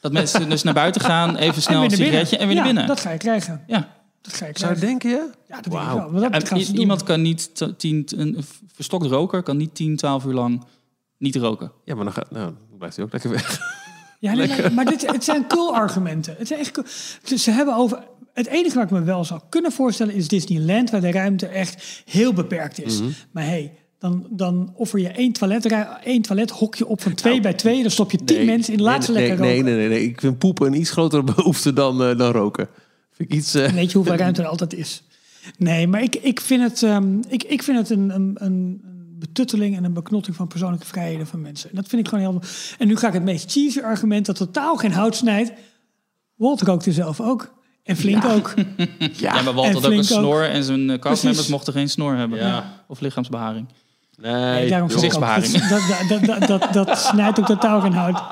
Dat 0.00 0.12
mensen 0.12 0.48
dus 0.48 0.62
naar 0.62 0.74
buiten 0.74 1.00
gaan, 1.00 1.36
even 1.46 1.54
En 1.54 1.62
snel 1.62 1.82
een 1.84 1.90
sigaretje 1.90 2.36
en 2.36 2.46
weer 2.46 2.56
ja, 2.56 2.62
naar 2.62 2.72
binnen. 2.72 2.86
dat 2.86 3.00
ga 3.00 3.10
je 3.10 3.18
krijgen. 3.18 3.64
Ja. 3.66 3.96
Dat 4.20 4.32
ga 4.32 4.46
je 4.46 4.52
Zou 4.54 4.74
je 4.74 4.80
denken, 4.80 5.10
ja? 5.10 5.16
Ja, 5.48 5.54
dat 5.60 5.64
denk 5.64 5.66
ik 5.66 5.72
Wauw. 5.72 5.96
wel. 5.96 6.10
Want 6.10 6.22
dat 6.32 6.42
En 6.42 6.46
gaan 6.46 6.58
ze 6.58 6.64
i- 6.64 6.66
doen. 6.72 6.80
iemand 6.80 7.02
kan 7.02 7.22
niet 7.22 7.64
tien, 7.76 8.08
een 8.16 8.44
verstokt 8.74 9.06
roker 9.06 9.42
kan 9.42 9.56
niet 9.56 9.74
10, 9.74 9.96
12 9.96 10.24
uur 10.24 10.32
lang 10.34 10.64
niet 11.18 11.36
roken. 11.36 11.72
Ja, 11.84 11.94
maar 11.94 12.04
dan, 12.04 12.12
gaat, 12.12 12.30
nou, 12.30 12.44
dan 12.44 12.56
blijft 12.78 12.96
hij 12.96 13.04
ook 13.04 13.12
lekker 13.12 13.30
weg. 13.30 13.58
Ja, 14.20 14.32
nee, 14.34 14.70
maar 14.70 14.84
dit, 14.84 15.10
het 15.10 15.24
zijn 15.24 15.46
cool 15.46 15.74
argumenten. 15.74 16.34
Het 16.38 16.46
zijn 16.48 16.60
echt 16.60 16.70
cool. 16.70 16.86
Dus 17.24 17.42
Ze 17.42 17.50
hebben 17.50 17.74
over. 17.74 18.02
Het 18.34 18.46
enige 18.46 18.74
wat 18.74 18.84
ik 18.84 18.90
me 18.90 19.02
wel 19.02 19.24
zou 19.24 19.40
kunnen 19.48 19.72
voorstellen 19.72 20.14
is 20.14 20.28
Disneyland, 20.28 20.90
waar 20.90 21.00
de 21.00 21.10
ruimte 21.10 21.46
echt 21.46 22.02
heel 22.04 22.32
beperkt 22.32 22.80
is. 22.84 23.00
Mhm. 23.00 23.10
Maar 23.30 23.44
hey, 23.44 23.72
dan, 23.98 24.26
dan 24.30 24.72
offer 24.76 24.98
je 25.00 25.08
één, 25.08 25.32
toilet, 25.32 25.66
één 26.04 26.22
toilethokje 26.22 26.86
op 26.86 27.02
van 27.02 27.14
twee 27.14 27.40
bij 27.40 27.54
twee. 27.54 27.82
Dan 27.82 27.90
stop 27.90 28.10
je 28.10 28.24
tien 28.24 28.36
Nee, 28.36 28.46
mensen 28.46 28.72
in. 28.72 28.80
Laat 28.82 29.04
ze 29.04 29.12
nee, 29.12 29.20
lekker 29.20 29.40
nee, 29.40 29.56
roken. 29.56 29.64
nee, 29.72 29.88
nee, 29.88 29.88
nee. 29.88 30.08
Ik 30.08 30.20
vind 30.20 30.38
poepen 30.38 30.66
een 30.66 30.80
iets 30.80 30.90
grotere 30.90 31.22
behoefte 31.34 31.72
dan, 31.72 32.02
eh, 32.02 32.18
dan 32.18 32.32
roken. 32.32 32.68
Vind 33.12 33.30
ik 33.30 33.36
iets... 33.36 33.54
eh, 33.54 33.72
Weet 33.72 33.90
je 33.90 33.96
hoeveel 33.96 34.16
ruimte 34.16 34.42
er 34.42 34.48
altijd 34.48 34.74
is? 34.74 35.02
Nee, 35.56 35.86
maar 35.86 36.02
ik, 36.02 36.14
ik 36.14 36.40
vind 36.40 36.62
het, 36.62 36.82
ehm, 36.82 37.18
ik, 37.28 37.42
ik 37.44 37.62
vind 37.62 37.78
het 37.78 37.90
een, 37.90 38.10
een 38.14 38.36
een 38.38 38.82
betutteling 39.18 39.76
en 39.76 39.84
een 39.84 39.92
beknotting 39.92 40.36
van 40.36 40.46
persoonlijke 40.46 40.86
vrijheden 40.86 41.26
van 41.26 41.40
mensen. 41.40 41.70
En 41.70 41.76
dat 41.76 41.86
vind 41.88 42.02
ik 42.02 42.08
gewoon 42.08 42.30
heel... 42.30 42.42
En 42.78 42.86
nu 42.86 42.96
ga 42.96 43.06
ik 43.06 43.12
het 43.12 43.22
meest 43.22 43.50
cheesy 43.52 43.80
argument 43.80 44.26
dat 44.26 44.36
totaal 44.36 44.76
geen 44.76 44.92
hout 44.92 45.16
snijdt. 45.16 45.52
Walt 46.34 46.62
rookte 46.62 46.92
zelf 46.92 47.20
ook. 47.20 47.56
En 47.82 47.96
flink 47.96 48.24
ook. 48.24 48.54
Ja, 49.12 49.42
maar 49.42 49.54
Walt 49.54 49.66
en 49.66 49.72
had 49.72 49.86
ook 49.86 49.92
een 49.92 50.04
flink 50.04 50.10
ook. 50.12 50.24
snor 50.24 50.48
en 50.48 50.64
zijn 50.64 50.90
eh, 50.90 50.98
castmembers 50.98 51.46
mochten 51.46 51.72
geen 51.72 51.88
snor 51.88 52.16
hebben. 52.16 52.38
Ja. 52.38 52.84
Of 52.88 53.00
lichaamsbeharing. 53.00 53.68
nee, 54.16 54.32
Nee, 54.32 54.68
daarom 54.68 54.88
ook. 54.88 54.94
Dat, 54.94 54.98
Gezichtsbeharing. 54.98 55.52
dat, 55.52 55.82
dat, 56.08 56.24
dat, 56.24 56.48
dat, 56.48 56.72
dat 56.72 56.98
snijdt 56.98 57.38
ook 57.38 57.46
totaal 57.46 57.80
geen 57.80 57.92
hout. 57.92 58.22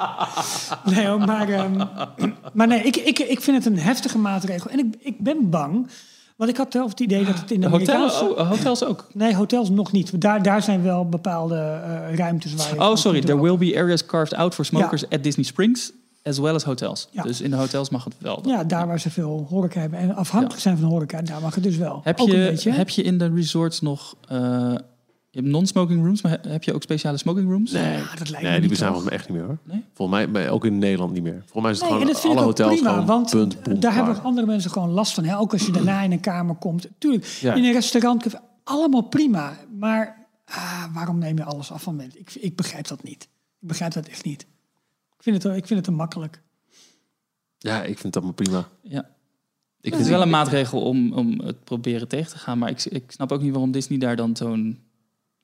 Nee, 0.84 1.16
maar, 1.16 1.48
ehm, 1.48 1.84
maar 2.54 2.66
nee, 2.66 2.82
ik, 2.82 2.96
ik, 2.96 3.18
ik 3.18 3.40
vind 3.40 3.64
het 3.64 3.66
een 3.66 3.78
heftige 3.78 4.18
maatregel. 4.18 4.70
En 4.70 4.78
ik, 4.78 4.94
ik 4.98 5.18
ben 5.18 5.50
bang, 5.50 5.88
want 6.36 6.50
ik 6.50 6.56
had 6.56 6.72
zelf 6.72 6.90
het 6.90 7.00
idee 7.00 7.24
dat 7.24 7.38
het 7.38 7.50
in 7.50 7.60
de 7.60 7.68
Hotels, 7.68 8.20
oh, 8.20 8.48
hotels 8.50 8.84
ook. 8.84 9.06
Nee, 9.12 9.34
hotels 9.34 9.70
nog 9.70 9.92
niet. 9.92 10.20
Daar, 10.20 10.42
daar 10.42 10.62
zijn 10.62 10.82
wel 10.82 11.08
bepaalde 11.08 11.56
eh, 11.56 12.14
ruimtes 12.14 12.54
waar 12.54 12.74
je... 12.74 12.80
Oh, 12.80 12.96
sorry. 12.96 13.20
There 13.20 13.40
will 13.40 13.56
be 13.56 13.76
areas 13.76 14.06
carved 14.06 14.34
out 14.34 14.54
for 14.54 14.64
smokers 14.64 15.08
at 15.10 15.22
Disney 15.22 15.44
Springs, 15.44 15.92
as 16.22 16.38
well 16.38 16.54
as 16.54 16.64
hotels. 16.64 17.08
Ja. 17.10 17.22
Dus 17.22 17.40
in 17.40 17.50
de 17.50 17.56
hotels 17.56 17.90
mag 17.90 18.04
het 18.04 18.14
wel. 18.18 18.42
Ja, 18.46 18.64
daar 18.64 18.86
waar 18.86 19.00
ze 19.00 19.10
veel 19.10 19.46
horeca 19.48 19.80
hebben. 19.80 19.98
En 19.98 20.14
afhankelijk 20.14 20.60
zijn 20.60 20.78
van 20.78 20.88
horeca, 20.88 21.22
daar 21.22 21.40
mag 21.40 21.54
het 21.54 21.64
dus 21.64 21.76
wel. 21.76 22.00
Heb 22.04 22.20
ook 22.20 22.28
je, 22.28 22.70
heb 22.70 22.88
je 22.88 23.02
in 23.02 23.18
de 23.18 23.30
resorts 23.34 23.80
nog... 23.80 24.16
eh, 24.28 24.74
je 25.36 25.42
hebt 25.42 25.54
non-smoking 25.54 26.04
rooms, 26.04 26.22
maar 26.22 26.38
he- 26.42 26.50
heb 26.50 26.62
je 26.64 26.74
ook 26.74 26.82
speciale 26.82 27.16
smoking 27.18 27.48
rooms? 27.50 27.70
Nee, 27.72 27.82
Ja, 27.92 27.98
dat 27.98 28.28
lijkt 28.28 28.30
me 28.30 28.36
nee 28.42 28.50
die 28.52 28.60
niet, 28.60 28.68
bestaan 28.68 28.92
toch? 28.92 29.02
volgens 29.02 29.04
mij 29.04 29.12
echt 29.18 29.28
niet 29.28 29.38
meer 29.38 29.46
hoor. 29.46 29.58
Nee? 29.64 29.84
Volgens 29.94 30.18
mij 30.18 30.30
bij- 30.30 30.50
ook 30.50 30.64
in 30.64 30.78
Nederland 30.78 31.12
niet 31.12 31.22
meer. 31.22 31.42
Volgens 31.46 31.62
mij 31.62 31.70
is 31.70 31.78
het 31.80 31.88
Nee, 31.88 31.98
en 31.98 32.00
gewoon 32.00 32.12
dat 32.12 32.22
vind 32.22 32.32
alle 32.36 32.42
ik 32.42 32.48
ook 32.50 32.58
hotels 32.58 32.74
prima, 32.74 32.90
gewoon 32.90 33.06
want 33.06 33.30
punt, 33.30 33.62
boem, 33.62 33.80
daar 33.80 33.94
hebben 33.94 34.22
andere 34.22 34.46
mensen 34.46 34.70
gewoon 34.70 34.90
last 34.90 35.14
van. 35.14 35.24
Hè? 35.24 35.38
Ook 35.38 35.52
als 35.52 35.66
je 35.66 35.72
daarna 35.72 36.02
in 36.02 36.12
een 36.12 36.20
kamer 36.20 36.54
komt. 36.54 36.88
Tuurlijk, 36.98 37.24
Ja. 37.24 37.54
in 37.54 37.64
een 37.64 37.72
restaurant, 37.72 38.24
allemaal 38.64 39.02
prima. 39.02 39.56
Maar 39.78 40.26
ah, 40.44 40.84
waarom 40.94 41.18
neem 41.18 41.36
je 41.36 41.44
alles 41.44 41.72
af 41.72 41.82
van 41.82 41.96
mensen? 41.96 42.20
Ik, 42.20 42.34
ik 42.34 42.56
begrijp 42.56 42.86
dat 42.88 43.02
niet. 43.02 43.22
Ik 43.60 43.68
begrijp 43.68 43.92
dat 43.92 44.06
echt 44.06 44.24
niet. 44.24 44.42
Ik 45.16 45.22
vind 45.22 45.42
het, 45.42 45.56
ik 45.56 45.66
vind 45.66 45.68
het 45.78 45.84
te 45.84 45.90
makkelijk. 45.90 46.42
Ja, 47.58 47.78
ik 47.82 47.98
vind 47.98 48.02
het 48.02 48.16
allemaal 48.16 48.32
prima. 48.34 48.68
Ja. 48.82 49.08
Ik 49.80 49.92
vind 49.92 50.04
is 50.04 50.10
wel 50.10 50.22
een 50.22 50.30
maatregel 50.30 50.80
om, 50.82 51.12
om 51.12 51.40
het 51.40 51.64
proberen 51.64 52.08
tegen 52.08 52.30
te 52.32 52.38
gaan. 52.38 52.58
Maar 52.58 52.70
ik, 52.70 52.84
ik 52.84 53.10
snap 53.10 53.32
ook 53.32 53.42
niet 53.42 53.50
waarom 53.50 53.70
Disney 53.70 53.98
daar 53.98 54.16
dan 54.16 54.36
zo'n 54.36 54.78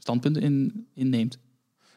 standpunt 0.03 0.37
in, 0.37 0.87
in 0.95 1.09
neemt. 1.09 1.38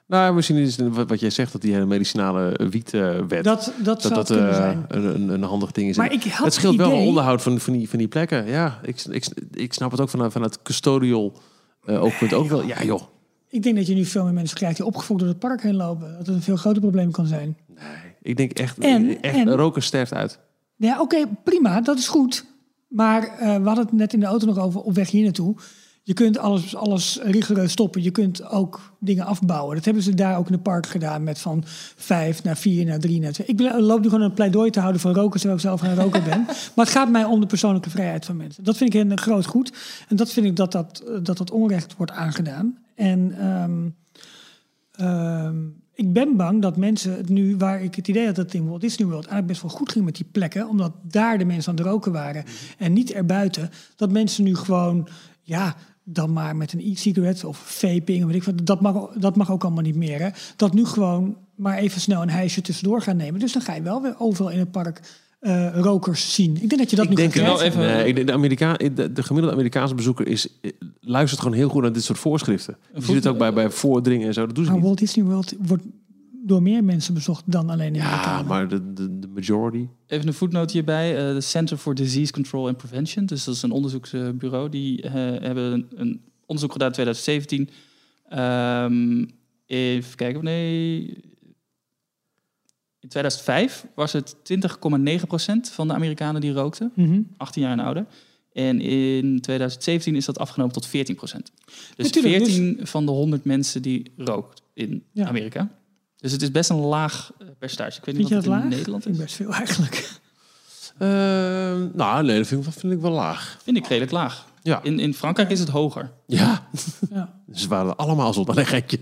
Nou, 0.08 0.36
misschien 0.36 0.56
is 0.56 0.78
het 0.78 0.94
wat 1.08 1.20
jij 1.20 1.30
zegt, 1.30 1.52
dat 1.52 1.62
die 1.62 1.74
hele 1.74 1.86
medicinale 1.86 2.60
wietwet... 2.70 3.44
Dat, 3.44 3.44
dat, 3.44 3.74
dat 3.84 4.02
zou 4.02 4.14
dat 4.14 4.28
kunnen 4.28 4.50
eh, 4.50 4.56
zijn. 4.56 4.86
een, 4.88 5.04
een, 5.16 5.30
een 5.30 5.44
handig 5.44 5.72
ding 5.72 5.90
is. 5.90 5.98
Maar 5.98 6.12
ik 6.12 6.24
had 6.24 6.46
het 6.46 6.54
scheelt 6.54 6.76
wel 6.76 6.92
idee- 6.92 7.08
onderhoud 7.08 7.42
van, 7.42 7.60
van, 7.60 7.74
die, 7.74 7.90
van 7.90 8.00
die 8.00 8.08
plekken. 8.08 8.46
Ja, 8.48 8.80
ik, 8.84 9.02
ik, 9.06 9.26
ik 9.52 9.74
snap 9.74 9.92
het 9.92 10.02
ook 10.02 10.10
vanuit, 10.10 10.32
vanuit 10.32 10.62
custodial 10.62 11.34
eh 11.86 12.04
oogpunt 12.04 12.34
ook 12.34 12.48
wel. 12.48 12.64
Ja, 12.64 12.84
joh. 12.84 13.02
Ik 13.50 13.64
denk 13.64 13.76
dat 13.76 13.88
je 13.88 13.94
nu 13.94 14.06
veel 14.06 14.24
meer 14.24 14.34
mensen 14.34 14.58
krijgt 14.58 14.78
die 14.78 14.86
opgefokt 14.86 15.20
door 15.20 15.30
het 15.30 15.40
park 15.40 15.62
heen 15.62 15.76
lopen. 15.76 16.08
Dat 16.18 16.26
het 16.28 16.36
een 16.36 16.42
veel 16.42 16.56
groter 16.56 16.82
probleem 16.82 17.12
kan 17.12 17.26
zijn. 17.26 17.58
Nee, 17.68 17.86
ik 18.22 18.38
denk 18.38 18.52
echt, 18.52 18.78
En- 18.80 19.22
echt 19.22 19.36
en- 19.36 19.56
roken 19.56 19.84
sterft 19.84 20.14
uit. 20.14 20.40
Ja, 20.76 21.02
oké, 21.02 21.26
prima, 21.44 21.82
dat 21.82 21.98
is 21.98 22.08
goed. 22.08 22.46
Maar 22.88 23.24
eh, 23.24 23.38
we 23.56 23.66
hadden 23.68 23.86
het 23.86 23.94
net 23.94 24.14
in 24.14 24.20
de 24.20 24.26
auto 24.26 24.46
nog 24.46 24.60
over 24.60 24.82
op 24.82 24.94
weg 24.96 25.10
hier 25.10 25.24
naartoe. 25.24 25.56
Je 26.08 26.14
kunt 26.14 26.38
alles, 26.38 26.76
alles 26.76 27.20
rigoureus 27.24 27.72
stoppen. 27.72 28.04
Je 28.04 28.12
kunt 28.12 28.50
ook 28.50 28.94
dingen 29.00 29.26
afbouwen. 29.26 29.76
Dat 29.76 29.86
hebben 29.86 30.04
ze 30.04 30.14
daar 30.14 30.38
ook 30.38 30.48
in 30.48 30.54
het 30.54 30.64
park 30.64 30.88
gedaan 30.88 31.24
met 31.24 31.40
van 31.40 31.64
vijf 31.96 32.44
naar 32.44 32.58
vier 32.58 32.86
naar 32.86 33.00
drie 33.00 33.20
naar 33.20 33.32
twee. 33.32 33.48
Ik 33.48 33.60
loop 33.60 34.02
nu 34.02 34.10
gewoon 34.10 34.22
een 34.22 34.34
pleidooi 34.34 34.70
te 34.70 34.80
houden 34.80 35.02
voor 35.02 35.12
rokers, 35.12 35.42
terwijl 35.42 35.62
ik 35.62 35.66
zelf 35.66 35.80
geen 35.80 36.04
roker 36.04 36.24
ben. 36.24 36.46
Maar 36.76 36.86
het 36.86 36.96
gaat 36.96 37.10
mij 37.10 37.24
om 37.24 37.40
de 37.40 37.46
persoonlijke 37.46 37.90
vrijheid 37.90 38.26
van 38.26 38.36
mensen. 38.36 38.64
Dat 38.64 38.78
vind 38.78 38.94
ik 38.94 39.02
een 39.02 39.18
groot 39.18 39.46
goed. 39.46 39.74
En 40.08 40.16
dat 40.16 40.32
vind 40.32 40.46
ik 40.46 40.56
dat 40.56 40.72
dat, 40.72 41.04
dat, 41.22 41.38
dat 41.38 41.52
onrecht 41.52 41.96
wordt 41.98 42.12
aangedaan. 42.12 42.78
En 42.96 43.36
ehm, 43.40 43.90
ehm, 44.92 45.58
ik 45.94 46.14
ben 46.14 46.36
bang 46.36 46.62
dat 46.62 46.78
mensen 46.78 47.16
het 47.18 47.30
nu, 47.30 47.58
waar 47.58 47.82
ik 47.82 47.96
het 47.96 48.08
idee 48.08 48.26
had 48.26 48.36
dat 48.36 48.46
het 48.46 48.54
in 48.54 48.68
Walt 48.68 48.82
Disney 48.82 49.08
World 49.08 49.26
eigenlijk 49.26 49.48
best 49.48 49.62
wel 49.62 49.72
goed 49.72 49.92
ging 49.92 50.06
met 50.06 50.16
die 50.16 50.28
plekken, 50.32 50.68
omdat 50.68 50.92
daar 51.02 51.38
de 51.38 51.46
mensen 51.46 51.72
aan 51.72 51.78
het 51.78 51.86
roken 51.86 52.12
waren 52.12 52.44
en 52.78 52.94
niet 52.94 53.12
erbuiten, 53.12 53.70
dat 53.96 54.12
mensen 54.12 54.44
nu 54.44 54.56
gewoon, 54.56 55.08
ja, 55.42 55.76
dan 56.08 56.34
maar 56.34 56.56
met 56.56 56.74
een 56.74 56.80
e-cigarette 56.92 57.48
of 57.48 57.58
vaping, 57.58 58.20
of 58.24 58.28
weet 58.32 58.36
ik 58.36 58.44
wat, 58.44 58.66
dat 58.66 58.82
mag, 58.82 59.10
dat 59.18 59.36
mag 59.36 59.52
ook 59.52 59.64
allemaal 59.64 59.84
niet 59.84 59.96
meer. 59.96 60.20
Hè? 60.22 60.30
Dat 60.56 60.74
nu 60.74 60.86
gewoon 60.86 61.36
maar 61.56 61.78
even 61.78 62.02
snel 62.02 62.22
een 62.22 62.30
hijsje 62.30 62.62
tussendoor 62.62 63.02
gaan 63.02 63.18
nemen. 63.18 63.40
Dus 63.40 63.54
dan 63.54 63.62
ga 63.62 63.74
je 63.76 63.82
wel 63.82 64.02
weer 64.02 64.16
overal 64.20 64.52
in 64.52 64.60
het 64.60 64.72
park 64.72 65.02
eh, 65.40 65.68
rokers 65.76 66.34
zien. 66.34 66.52
Ik 66.62 66.70
denk 66.70 66.78
dat 66.82 66.90
je 66.90 66.96
dat 66.96 67.06
ik 67.06 67.10
nu 67.12 67.16
denk 67.16 67.34
gaat 67.34 67.44
wel 67.46 67.62
even- 67.62 67.80
Nee, 67.80 68.08
ik 68.08 68.16
denk 68.16 68.28
de, 68.28 68.34
Amerikaan, 68.34 68.76
de, 68.78 69.12
de 69.14 69.24
gemiddelde 69.24 69.56
Amerikaanse 69.56 69.96
bezoeker 69.96 70.28
is, 70.28 70.48
eh, 70.62 70.72
luistert 71.02 71.42
gewoon 71.42 71.58
heel 71.58 71.70
goed 71.70 71.82
naar 71.82 71.94
dit 71.94 72.04
soort 72.04 72.20
voorschriften. 72.20 72.78
Je 72.96 73.02
ziet 73.02 73.16
het 73.16 73.28
ook 73.28 73.38
bij, 73.38 73.54
bij 73.54 73.70
voordringen 73.70 74.28
en 74.28 74.34
zo. 74.34 74.46
Dat 74.46 74.56
doen 74.56 74.64
ze 74.64 74.70
Maar 74.70 74.80
niet. 74.80 74.88
Walt 74.90 75.00
Disney 75.00 75.26
World 75.26 75.54
wordt 75.60 75.84
door 76.46 76.62
meer 76.62 76.84
mensen 76.84 77.14
bezocht 77.14 77.44
dan 77.52 77.70
alleen 77.70 77.88
in 77.96 78.02
Ja, 78.02 78.42
maar 78.42 78.68
de, 78.68 78.94
de, 78.94 79.20
de 79.20 79.28
majority. 79.28 79.88
Even 80.08 80.28
een 80.28 80.34
voetnoot 80.34 80.72
hierbij. 80.72 81.18
eh, 81.28 81.34
De 81.34 81.42
Center 81.42 81.78
for 81.78 81.96
Disease 81.96 82.32
Control 82.32 82.68
and 82.68 82.78
Prevention. 82.78 83.26
Dus 83.26 83.44
dat 83.44 83.56
is 83.56 83.62
een 83.62 83.72
onderzoeksbureau. 83.72 84.70
Die 84.70 85.02
eh, 85.02 85.12
hebben 85.14 85.64
een, 85.74 85.88
een 85.96 86.22
onderzoek 86.46 86.72
gedaan 86.72 86.88
in 86.88 86.94
2017. 86.94 87.70
Ehm, 88.30 89.26
even 89.66 90.16
kijken. 90.16 90.44
Nee. 90.44 91.00
In 93.00 93.10
2005 93.12 93.86
was 93.96 94.12
het 94.14 94.36
20,9% 94.44 95.72
van 95.72 95.88
de 95.88 95.94
Amerikanen 95.94 96.42
die 96.42 96.52
rookten. 96.52 96.92
Mhm. 96.96 97.22
18 97.38 97.62
jaar 97.62 97.72
en 97.72 97.80
ouder. 97.80 98.06
En 98.54 98.82
in 98.82 99.42
2017 99.42 100.16
is 100.16 100.26
dat 100.26 100.40
afgenomen 100.40 100.74
tot 100.74 100.88
14%. 100.88 100.92
Dus 101.96 102.06
Natuurlijk, 102.06 102.44
dus- 102.44 102.54
14 102.56 102.88
van 102.88 103.06
de 103.06 103.12
100 103.12 103.44
mensen 103.46 103.82
die 103.82 104.12
rookt 104.18 104.62
in 104.74 105.04
Ja. 105.12 105.28
Amerika. 105.28 105.72
Dus 106.18 106.32
het 106.32 106.42
is 106.42 106.52
best 106.52 106.70
een 106.70 106.78
laag 106.80 107.32
eh, 107.40 107.48
percentage. 107.60 107.98
Ik 108.00 108.06
weet 108.06 108.18
niet 108.18 108.28
Vind 108.28 108.30
je 108.30 108.36
wat 108.36 108.44
dat 108.46 108.54
het 108.54 108.64
laag? 108.64 108.72
in 108.72 108.78
Nederland 108.78 109.04
Vind 109.04 109.16
is. 109.16 109.22
ik 109.22 109.26
best 109.28 109.38
veel 109.38 109.54
eigenlijk. 109.54 110.04
Eh, 110.98 111.08
nou, 111.94 112.24
nee, 112.24 112.38
dat 112.38 112.48
vind 112.48 112.66
ik, 112.68 112.74
vind 112.74 112.94
ik 112.94 113.00
wel 113.00 113.12
laag. 113.12 113.58
Vind 113.64 113.78
ik 113.78 113.88
redelijk 113.88 114.12
laag. 114.12 114.46
Ja. 114.62 114.80
In, 114.84 115.00
in 115.00 115.14
Frankrijk 115.14 115.50
is 115.50 115.60
het 115.60 115.70
hoger. 115.70 116.12
Ja, 116.26 116.68
Ja. 117.12 117.34
ze 117.54 117.68
waren 117.68 117.96
allemaal 117.96 118.34
zo 118.34 118.44
een 118.46 118.66
gekje. 118.66 119.00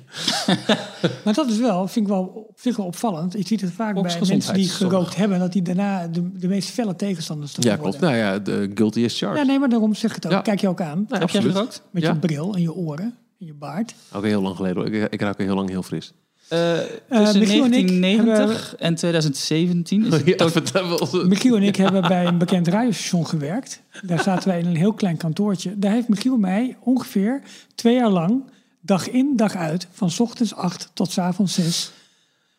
Maar 1.23 1.33
dat 1.33 1.49
is 1.49 1.57
wel, 1.57 1.87
vind 1.87 2.05
ik 2.05 2.11
wel 2.11 2.23
op 2.23 2.59
zich 2.59 2.75
wel 2.77 2.85
opvallend. 2.85 3.33
Je 3.33 3.47
ziet 3.47 3.61
het 3.61 3.71
vaak 3.71 3.93
bij 3.93 4.21
mensen 4.27 4.53
die 4.53 4.69
gerookt 4.69 5.15
hebben, 5.15 5.39
dat 5.39 5.51
die 5.53 5.61
daarna 5.61 6.07
de, 6.07 6.31
de 6.37 6.47
meest 6.47 6.69
felle 6.69 6.95
tegenstanders 6.95 7.53
Ja, 7.59 7.75
klopt. 7.75 7.81
worden. 7.81 8.01
Nou 8.01 8.15
ja, 8.15 8.39
de 8.39 8.71
guilty 8.73 9.05
as 9.05 9.17
charged. 9.17 9.37
Ja, 9.37 9.43
nee, 9.43 9.59
maar 9.59 9.69
daarom 9.69 9.93
zeg 9.95 10.09
ik 10.09 10.15
het 10.15 10.25
ook. 10.25 10.31
Ja. 10.31 10.41
Kijk 10.41 10.61
je 10.61 10.67
ook 10.67 10.81
aan. 10.81 11.05
Nee, 11.09 11.19
Heb 11.19 11.29
jij 11.29 11.41
gerookt? 11.41 11.81
Met 11.91 12.03
Ja. 12.03 12.09
je 12.11 12.19
bril 12.19 12.55
en 12.55 12.61
je 12.61 12.73
oren 12.73 13.15
en 13.39 13.45
je 13.45 13.53
baard. 13.53 13.93
Ook 14.11 14.23
heel 14.23 14.41
lang 14.41 14.55
geleden. 14.55 14.93
Ik, 14.93 15.11
ik 15.11 15.21
raak 15.21 15.37
heel 15.37 15.55
lang 15.55 15.69
heel 15.69 15.83
fris. 15.83 16.13
Eh, 16.53 16.79
tussen 17.19 17.39
Michiel 17.39 17.63
en 17.63 17.73
ik 17.73 18.01
1990 18.01 18.75
en 18.75 18.95
2017 18.95 20.05
is 20.05 20.13
het 20.53 20.65
tot-. 20.97 21.27
Michiel 21.27 21.55
en 21.55 21.63
ik 21.63 21.75
hebben 21.75 22.01
bij 22.01 22.25
een 22.25 22.37
bekend 22.37 22.67
radiostation 22.67 23.27
gewerkt. 23.27 23.81
Daar 24.01 24.23
zaten 24.23 24.49
wij 24.49 24.59
in 24.59 24.65
een 24.65 24.75
heel 24.75 24.93
klein 24.93 25.17
kantoortje. 25.17 25.79
Daar 25.79 25.91
heeft 25.91 26.07
Michiel 26.07 26.37
mij 26.37 26.77
ongeveer 26.79 27.41
twee 27.75 27.95
jaar 27.95 28.09
lang, 28.09 28.43
dag 28.81 29.09
in, 29.09 29.33
dag 29.35 29.55
uit, 29.55 29.87
van 29.91 30.11
's 30.11 30.19
ochtends 30.19 30.55
8 30.55 30.89
tot 30.93 31.11
's 31.11 31.17
avonds 31.17 31.53
6, 31.53 31.91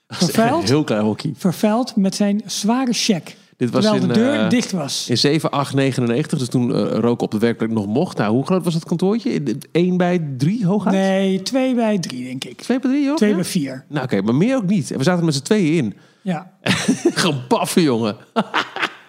vervuild, 0.09 0.69
Heel 0.69 0.85
klein 0.85 1.03
hockey. 1.05 1.33
vervuild 1.37 1.97
met 1.97 2.15
zijn 2.15 2.43
zware 2.47 2.93
check. 2.93 3.37
Dit 3.57 3.71
was 3.71 3.83
terwijl 3.83 4.03
in, 4.03 4.09
de 4.09 4.15
deur 4.15 4.35
eh, 4.41 4.49
dicht 4.51 4.73
was. 4.73 5.09
In 5.09 5.19
7, 5.19 5.51
8, 5.51 5.75
99, 5.75 6.39
dus 6.39 6.49
toen 6.49 6.75
eh, 6.75 6.99
roken 6.99 7.25
op 7.25 7.31
de 7.31 7.39
werkplek 7.39 7.71
nog 7.71 7.87
mocht. 7.87 8.17
Nou, 8.19 8.33
hoe 8.35 8.47
groot 8.47 8.65
was 8.65 8.73
dat 8.75 8.85
kantoortje? 8.85 9.43
1 9.73 9.97
bij 9.97 10.27
3 10.37 10.67
hooguit? 10.67 10.95
Nee, 10.97 11.43
twee 11.43 11.75
bij 11.75 11.99
drie, 11.99 12.25
denk 12.25 12.45
ik. 12.45 12.61
2 12.61 12.79
bij 12.81 12.91
3, 12.91 13.05
joh? 13.05 13.17
Twee 13.17 13.29
Ja? 13.31 13.35
bij 13.37 13.45
vier. 13.45 13.85
Nou, 13.89 14.05
oké, 14.05 14.23
maar 14.23 14.35
meer 14.35 14.57
ook 14.57 14.67
niet. 14.67 14.91
En 14.91 14.99
we 14.99 15.05
zaten 15.05 15.25
met 15.25 15.35
z'n 15.35 15.43
tweeën 15.43 15.85
in. 15.85 15.95
Ja. 16.23 16.51
Gewoon 17.15 17.47
paffen, 17.49 17.83
jongen. 17.83 18.17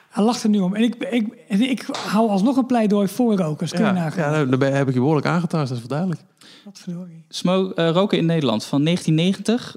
Hij 0.09 0.23
lacht 0.23 0.43
er 0.43 0.49
nu 0.49 0.59
om. 0.59 0.75
En 0.75 0.83
ik, 0.83 0.95
ik, 0.95 1.27
en 1.47 1.61
ik 1.61 1.85
hou 2.07 2.29
alsnog 2.29 2.57
een 2.57 2.65
pleidooi 2.65 3.07
voor 3.07 3.35
rokers. 3.35 3.71
Kun 3.71 3.79
je 3.79 3.85
Ja, 3.85 3.91
nagaan. 3.93 4.33
ja, 4.33 4.45
dan 4.45 4.59
ben- 4.59 4.75
heb 4.75 4.87
ik 4.87 4.93
je 4.93 4.99
behoorlijk 4.99 5.27
aangetast, 5.27 5.67
dat 5.69 5.71
is 5.77 5.79
wel 5.79 5.97
duidelijk. 5.97 6.21
Wat 6.65 6.79
verdorie. 6.79 7.23
Smo- 7.29 7.69
eh, 7.71 7.89
roken 7.89 8.17
in 8.17 8.25
Nederland 8.25 8.65
van 8.65 8.83
1990. 8.83 9.75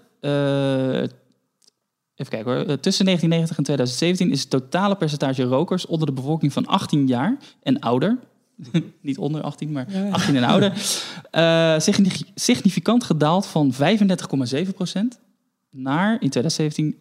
Even 2.19 2.33
kijken 2.33 2.53
hoor. 2.53 2.61
Eh, 2.67 2.75
tussen 2.77 3.05
1990 3.05 3.57
en 3.57 3.65
2017 3.65 4.31
is 4.31 4.41
het 4.41 4.51
totale 4.51 4.97
percentage 4.97 5.43
rokers 5.43 5.87
onder 5.87 6.07
de 6.07 6.13
bevolking 6.13 6.53
van 6.53 6.67
18 6.67 7.07
jaar 7.07 7.37
en 7.63 7.81
ouder. 7.81 8.19
Niet 9.01 9.19
onder 9.19 9.43
18, 9.43 9.73
maar 9.73 9.87
Ja, 9.93 10.05
ja. 10.05 10.11
18 10.11 10.37
en 10.37 10.45
ouder. 10.45 10.73
eh, 11.31 11.79
signi- 11.79 12.25
significant 12.35 13.05
gedaald 13.05 13.47
van 13.47 13.73
35,7% 13.73 13.79
naar 15.71 16.13
in 16.23 16.31
2017 16.31 16.97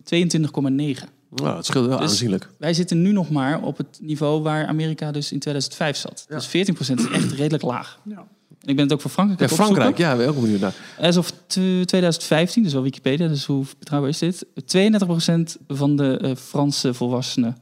22,9%. 1.03 1.15
Nou, 1.29 1.55
het 1.55 1.65
scheelt 1.65 1.87
wel 1.87 1.97
Dus- 1.99 2.09
aanzienlijk. 2.09 2.49
Wij 2.57 2.73
zitten 2.73 3.01
nu 3.01 3.11
nog 3.11 3.29
maar 3.29 3.61
op 3.61 3.77
het 3.77 3.99
niveau 4.01 4.41
waar 4.41 4.67
Amerika 4.67 5.11
dus 5.11 5.31
in 5.31 5.39
2005 5.39 5.97
zat. 5.97 6.25
Dus 6.29 6.47
14% 6.47 6.99
is 6.99 7.09
echt 7.09 7.31
redelijk 7.31 7.63
laag. 7.63 7.99
Ja. 8.03 8.27
En 8.61 8.69
ik 8.69 8.75
ben 8.75 8.83
het 8.85 8.93
ook 8.93 9.01
voor 9.01 9.11
Frankrijk 9.11 9.39
Ja. 9.49 9.55
Frankrijk, 9.55 9.97
ja, 9.97 10.15
ben 10.15 10.29
ik 10.29 10.35
ook 10.35 10.41
benieuwd 10.41 10.59
naar. 10.59 10.73
As 10.99 11.17
of 11.17 11.31
t- 11.31 11.47
2015, 11.85 12.63
dus 12.63 12.73
wel 12.73 12.81
Wikipedia, 12.81 13.27
dus 13.27 13.45
hoe 13.45 13.65
betrouwbaar 13.79 14.09
is 14.11 14.17
dit? 14.19 14.45
32% 14.55 15.57
van 15.67 15.95
de 15.95 16.17
eh, 16.17 16.35
Franse 16.35 16.93
volwassenen 16.93 17.57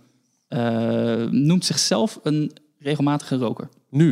eh, 0.47 1.23
noemt 1.29 1.65
zichzelf 1.65 2.19
een 2.23 2.51
regelmatige 2.79 3.35
roker. 3.35 3.69
Nu, 3.89 4.09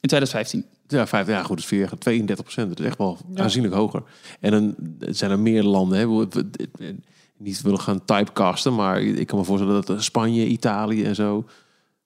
In 0.00 0.08
2015. 0.08 0.64
ja, 0.86 1.06
vijf, 1.06 1.26
ja 1.26 1.38
goed, 1.42 1.48
dat 1.48 1.58
is 1.58 1.70
weer 1.70 1.90
32 1.98 2.44
procent. 2.44 2.68
Dat 2.68 2.80
is 2.80 2.86
echt 2.86 2.98
wel 2.98 3.18
Ja. 3.34 3.42
aanzienlijk 3.42 3.74
hoger. 3.74 4.02
En 4.40 4.50
dan 4.50 4.74
het 4.98 5.16
zijn 5.16 5.30
er 5.30 5.38
meer 5.38 5.62
landen. 5.62 5.98
Hè. 5.98 6.08
We- 6.08 6.26
we- 6.30 6.50
we- 6.72 6.96
Niet 7.36 7.62
willen 7.62 7.80
gaan 7.80 8.04
typecasten, 8.04 8.74
maar 8.74 9.02
ik 9.02 9.26
kan 9.26 9.38
me 9.38 9.44
voorstellen 9.44 9.82
dat 9.86 10.02
Spanje, 10.02 10.46
Italië 10.46 11.04
en 11.04 11.14
zo... 11.14 11.44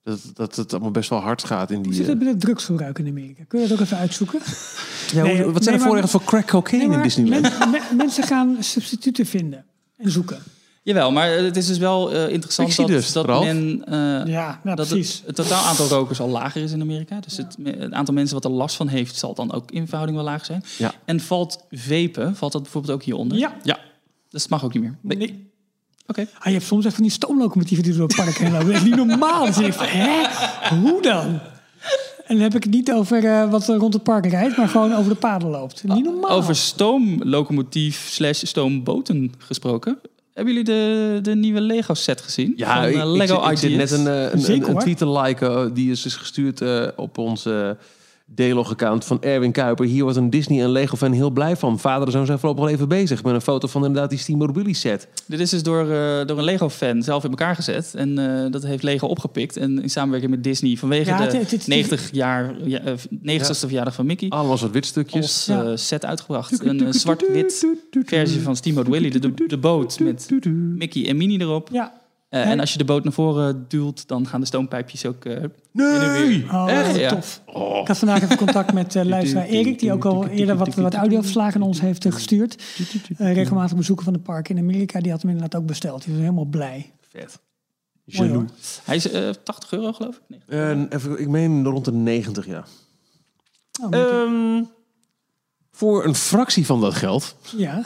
Dat, 0.04 0.20
dat 0.34 0.56
het 0.56 0.72
allemaal 0.72 0.90
best 0.90 1.10
wel 1.10 1.18
hard 1.20 1.44
gaat 1.44 1.70
in 1.70 1.76
Hoe 1.76 1.84
die... 1.84 1.94
zit 1.94 2.06
het 2.06 2.14
eh, 2.14 2.20
met 2.22 2.28
het 2.32 2.40
drugsgebruik 2.40 2.98
in 2.98 3.06
Amerika? 3.08 3.42
Kun 3.48 3.60
je 3.60 3.68
dat 3.68 3.76
ook 3.78 3.84
even 3.84 3.96
uitzoeken? 3.98 4.38
Ja, 5.12 5.20
hoe- 5.20 5.22
Nee, 5.32 5.44
wat 5.44 5.52
nee, 5.54 5.62
zijn 5.62 5.76
de 5.76 5.82
voorrechten 5.82 6.10
voor 6.10 6.24
crack 6.24 6.46
cocaine 6.46 6.86
Nee, 6.88 6.96
in 6.96 7.02
Disneyland? 7.02 7.58
men- 7.58 7.70
me- 7.70 7.94
mensen 7.96 8.22
gaan 8.24 8.56
substituten 8.60 9.26
vinden 9.26 9.64
en 9.96 10.10
zoeken. 10.10 10.38
Jawel, 10.82 11.12
maar 11.12 11.30
het 11.30 11.56
is 11.56 11.66
dus 11.66 11.78
wel 11.78 12.12
eh, 12.12 12.28
interessant 12.32 12.68
Ik 12.68 12.74
zie 12.74 12.86
dat, 12.86 12.94
dus, 12.94 13.12
dat 13.12 13.26
men... 13.26 13.84
eh, 13.86 13.92
Ja, 14.32 14.60
ja 14.64 14.74
dat 14.74 14.88
precies. 14.88 15.14
het, 15.16 15.26
het 15.26 15.36
totaal 15.36 15.64
aantal 15.64 15.86
rokers 15.86 16.20
al 16.20 16.28
lager 16.28 16.62
is 16.62 16.72
in 16.72 16.80
Amerika. 16.80 17.20
Dus 17.20 17.36
het, 17.36 17.56
het 17.64 17.92
aantal 17.92 18.14
mensen 18.14 18.34
wat 18.34 18.44
er 18.44 18.50
last 18.50 18.76
van 18.76 18.88
heeft, 18.88 19.16
zal 19.16 19.34
dan 19.34 19.52
ook 19.52 19.70
in 19.70 19.86
verhouding 19.86 20.18
wel 20.18 20.26
laag 20.26 20.44
zijn. 20.44 20.64
Ja. 20.78 20.94
En 21.04 21.20
valt 21.20 21.64
vapen, 21.70 22.36
valt 22.36 22.52
dat 22.52 22.62
bijvoorbeeld 22.62 22.94
ook 22.94 23.02
hieronder? 23.02 23.38
Ja. 23.38 23.54
Ja. 23.62 23.78
Dus 24.28 24.42
het 24.42 24.50
mag 24.50 24.64
ook 24.64 24.74
niet 24.74 24.82
meer. 24.82 24.96
Nee. 25.00 25.52
Oké. 26.06 26.26
Ah, 26.38 26.44
je 26.44 26.50
hebt 26.52 26.64
soms 26.64 26.84
echt 26.84 26.94
van 26.94 27.02
die 27.02 27.12
stoomlocomotieven 27.12 27.84
die 27.84 27.94
door 27.94 28.06
het 28.06 28.16
park 28.16 28.36
heen 28.36 28.52
lopen. 28.52 28.66
Dat 28.66 28.76
is 28.76 28.82
niet 28.82 28.96
normaal. 28.96 29.44
Denk 29.44 29.66
ik 29.66 29.72
van, 29.72 29.86
hè? 29.86 30.22
Hoe 30.76 31.02
dan? 31.02 31.24
En 32.26 32.34
dan 32.34 32.38
heb 32.40 32.54
ik 32.54 32.62
het 32.64 32.72
niet 32.72 32.92
over 32.92 33.24
eh, 33.24 33.50
wat 33.50 33.68
er 33.68 33.76
rond 33.76 33.94
het 33.94 34.02
park 34.02 34.26
rijdt, 34.26 34.56
maar 34.56 34.68
gewoon 34.68 34.94
over 34.94 35.12
de 35.12 35.18
paden 35.18 35.48
loopt. 35.48 35.84
Niet 35.84 36.04
normaal. 36.04 36.30
Over 36.30 36.56
stoomlocomotief 36.56 38.08
slash 38.10 38.42
stoomboten 38.44 39.32
gesproken. 39.38 39.98
Hebben 40.34 40.54
jullie 40.54 40.68
de, 40.68 41.18
de 41.22 41.34
nieuwe 41.34 41.60
Lego 41.60 41.94
set 41.94 42.20
gezien? 42.20 42.52
Ja, 42.56 42.74
Van, 42.74 42.84
ik, 42.88 42.94
eh, 42.94 43.00
ik 43.00 43.06
Lego 43.06 43.42
zit, 43.42 43.50
ik 43.52 43.58
zit 43.58 43.76
net 43.76 43.90
een, 43.90 44.06
eh, 44.06 44.32
een, 44.32 44.40
Zeker, 44.40 44.54
een, 44.54 44.62
een 44.66 44.72
hoor. 44.72 44.80
tweet 44.80 44.96
te 44.98 45.08
liken. 45.10 45.74
Die 45.74 45.90
is 45.90 46.02
dus 46.02 46.16
gestuurd 46.16 46.60
eh, 46.60 46.86
op 46.96 47.18
onze 47.18 47.76
D-log-account 48.34 49.04
van 49.04 49.22
Erwin 49.22 49.52
Kuiper. 49.52 49.86
Hier 49.86 50.02
wordt 50.02 50.16
een 50.18 50.30
Disney 50.30 50.62
en 50.62 50.70
Lego-fan 50.70 51.12
heel 51.12 51.30
blij 51.30 51.56
van. 51.56 51.78
Vader 51.78 52.06
en 52.06 52.12
zoon 52.12 52.26
zijn 52.26 52.38
voorlopig 52.38 52.64
wel 52.64 52.72
even 52.72 52.88
bezig. 52.88 53.22
Met 53.22 53.34
een 53.34 53.40
foto 53.40 53.68
van 53.68 53.84
inderdaad 53.84 54.10
die 54.10 54.18
Steamobili 54.18 54.74
set. 54.74 55.08
Dit 55.26 55.40
is 55.40 55.50
dus 55.50 55.62
door, 55.62 55.80
eh, 55.80 56.26
door 56.26 56.38
een 56.38 56.44
Lego-fan 56.44 57.02
zelf 57.02 57.24
in 57.24 57.30
elkaar 57.30 57.54
gezet. 57.54 57.94
En 57.94 58.18
eh, 58.44 58.50
dat 58.50 58.62
heeft 58.62 58.82
Lego 58.82 59.06
opgepikt. 59.06 59.56
En 59.56 59.82
in 59.82 59.90
samenwerking 59.90 60.30
met 60.32 60.44
Disney 60.44 60.76
vanwege 60.76 61.10
Ja, 61.10 61.16
de 61.16 61.22
het- 61.22 61.32
het- 61.32 61.50
het- 61.50 61.66
90 61.66 62.08
jaar, 62.12 62.54
ja, 62.64 62.80
eh, 62.80 62.92
90ste 63.20 63.66
verjaardag 63.66 63.94
van 63.94 64.06
Mickey. 64.06 64.28
Allemaal 64.28 64.56
soort 64.56 64.72
wit 64.72 64.86
stukjes. 64.86 65.22
Als 65.22 65.48
eh, 65.48 65.70
set 65.74 66.04
uitgebracht. 66.04 66.64
Een 66.64 66.94
zwart-wit 66.94 67.66
versie 68.04 68.40
van 68.40 68.56
Steamboat 68.56 68.88
Willie. 68.88 69.10
De, 69.10 69.18
de, 69.18 69.44
de 69.46 69.58
boot 69.58 70.00
met 70.00 70.28
Mickey 70.76 71.08
en 71.08 71.16
Minnie 71.16 71.40
erop. 71.40 71.68
Ja. 71.72 72.02
Eh, 72.34 72.50
en 72.50 72.60
als 72.60 72.72
je 72.72 72.78
de 72.78 72.84
boot 72.84 73.04
naar 73.04 73.12
voren 73.12 73.64
duwt, 73.68 74.08
dan 74.08 74.26
gaan 74.26 74.40
de 74.40 74.46
stoompijpjes 74.46 75.06
ook... 75.06 75.24
eh, 75.24 75.44
Nee! 75.72 76.44
Oh, 76.50 76.70
Echt? 76.70 76.96
Ja. 76.96 77.08
tof. 77.08 77.42
Ik 77.80 77.86
had 77.86 77.98
vandaag 77.98 78.22
even 78.22 78.36
contact 78.36 78.72
met 78.72 78.94
uh, 78.96 79.04
luisteraar 79.04 79.46
Erik, 79.46 79.78
die 79.78 79.92
ook 79.92 80.04
al 80.04 80.26
eerder 80.26 80.56
wat, 80.56 80.74
wat 80.74 80.94
audioverslagen 80.94 81.60
aan 81.60 81.66
ons 81.66 81.80
heeft 81.80 82.06
gestuurd. 82.12 82.62
Regelmatig 83.16 83.76
bezoeken 83.76 84.04
van 84.04 84.12
de 84.12 84.18
parken 84.18 84.56
in 84.56 84.62
Amerika. 84.62 85.00
Die 85.00 85.10
had 85.10 85.22
hem 85.22 85.30
inderdaad 85.30 85.60
ook 85.60 85.66
besteld. 85.66 86.04
Die 86.04 86.12
was 86.12 86.22
helemaal 86.22 86.44
blij. 86.44 86.92
Vet. 87.10 87.40
Hoor. 88.12 88.44
hij 88.84 88.96
is 88.96 89.10
eh 89.10 89.28
80 89.28 89.72
euro, 89.72 89.92
geloof 89.92 90.16
ik. 90.16 90.22
Nee. 90.28 90.60
Eh, 90.60 90.82
even, 90.88 91.20
ik 91.20 91.28
meen 91.28 91.64
rond 91.64 91.84
de 91.84 91.92
90, 91.92 92.46
ja. 92.46 92.64
Oh. 93.82 93.94
Ehm, 93.94 94.64
voor 95.70 96.04
een 96.04 96.14
fractie 96.14 96.66
van 96.66 96.80
dat 96.80 96.94
geld 96.94 97.36
ja. 97.56 97.82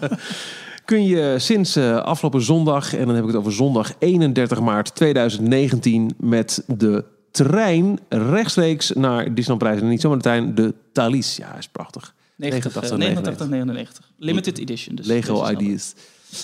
kun 0.84 1.04
je 1.04 1.34
sinds 1.38 1.76
eh, 1.76 1.96
afgelopen 1.96 2.42
zondag, 2.42 2.94
en 2.94 3.06
dan 3.06 3.14
heb 3.14 3.24
ik 3.24 3.30
het 3.30 3.38
over 3.38 3.52
zondag 3.52 3.92
31 3.98 4.60
maart 4.60 4.94
2019, 4.94 6.10
met 6.18 6.64
de 6.66 7.04
trein 7.30 7.98
rechtstreeks 8.08 8.92
naar 8.92 9.34
Disneyland. 9.34 9.80
En 9.80 9.88
niet 9.88 10.00
zomaar 10.00 10.16
de 10.16 10.22
trein, 10.22 10.54
de 10.54 10.74
Thalys. 10.92 11.36
Ja, 11.36 11.56
is 11.58 11.68
prachtig. 11.68 12.14
90, 12.36 12.74
89, 12.74 12.98
89, 12.98 13.48
99. 13.48 14.10
Limited 14.18 14.58
edition. 14.58 14.94
Dus 14.96 15.06
Lego 15.06 15.48
Ideas. 15.50 15.94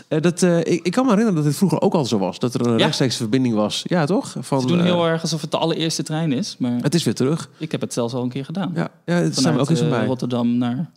Eh, 0.09 0.21
dat, 0.21 0.43
eh, 0.43 0.59
ik, 0.59 0.67
ik 0.67 0.93
kan 0.93 1.05
me 1.05 1.11
herinneren 1.11 1.35
dat 1.35 1.45
dit 1.45 1.57
vroeger 1.57 1.81
ook 1.81 1.95
al 1.95 2.05
zo 2.05 2.19
was. 2.19 2.39
Dat 2.39 2.55
er 2.55 2.67
een 2.67 2.71
Ja. 2.71 2.77
rechtstreeks 2.77 3.17
verbinding 3.17 3.55
was. 3.55 3.83
Ja, 3.87 4.05
toch? 4.05 4.35
Van, 4.41 4.61
Ze 4.61 4.67
doen 4.67 4.79
eh, 4.79 4.85
heel 4.85 5.07
erg 5.07 5.23
alsof 5.23 5.41
het 5.41 5.51
de 5.51 5.57
allereerste 5.57 6.03
trein 6.03 6.33
is. 6.33 6.57
Maar 6.59 6.79
Het 6.81 6.95
is 6.95 7.05
weer 7.05 7.15
terug. 7.15 7.51
ik 7.59 7.73
heb 7.73 7.81
het 7.81 7.93
zelfs 7.93 8.15
al 8.15 8.23
een 8.23 8.29
keer 8.29 8.45
gedaan. 8.45 8.73
Ja, 8.75 8.89
ja 9.05 9.15
het 9.15 9.37
zijn 9.37 9.55
we 9.55 9.61
ook 9.61 9.71
eens 9.71 9.81
eh, 9.81 9.89
bij. 9.89 10.07
Rotterdam 10.07 10.59
naar 10.59 10.91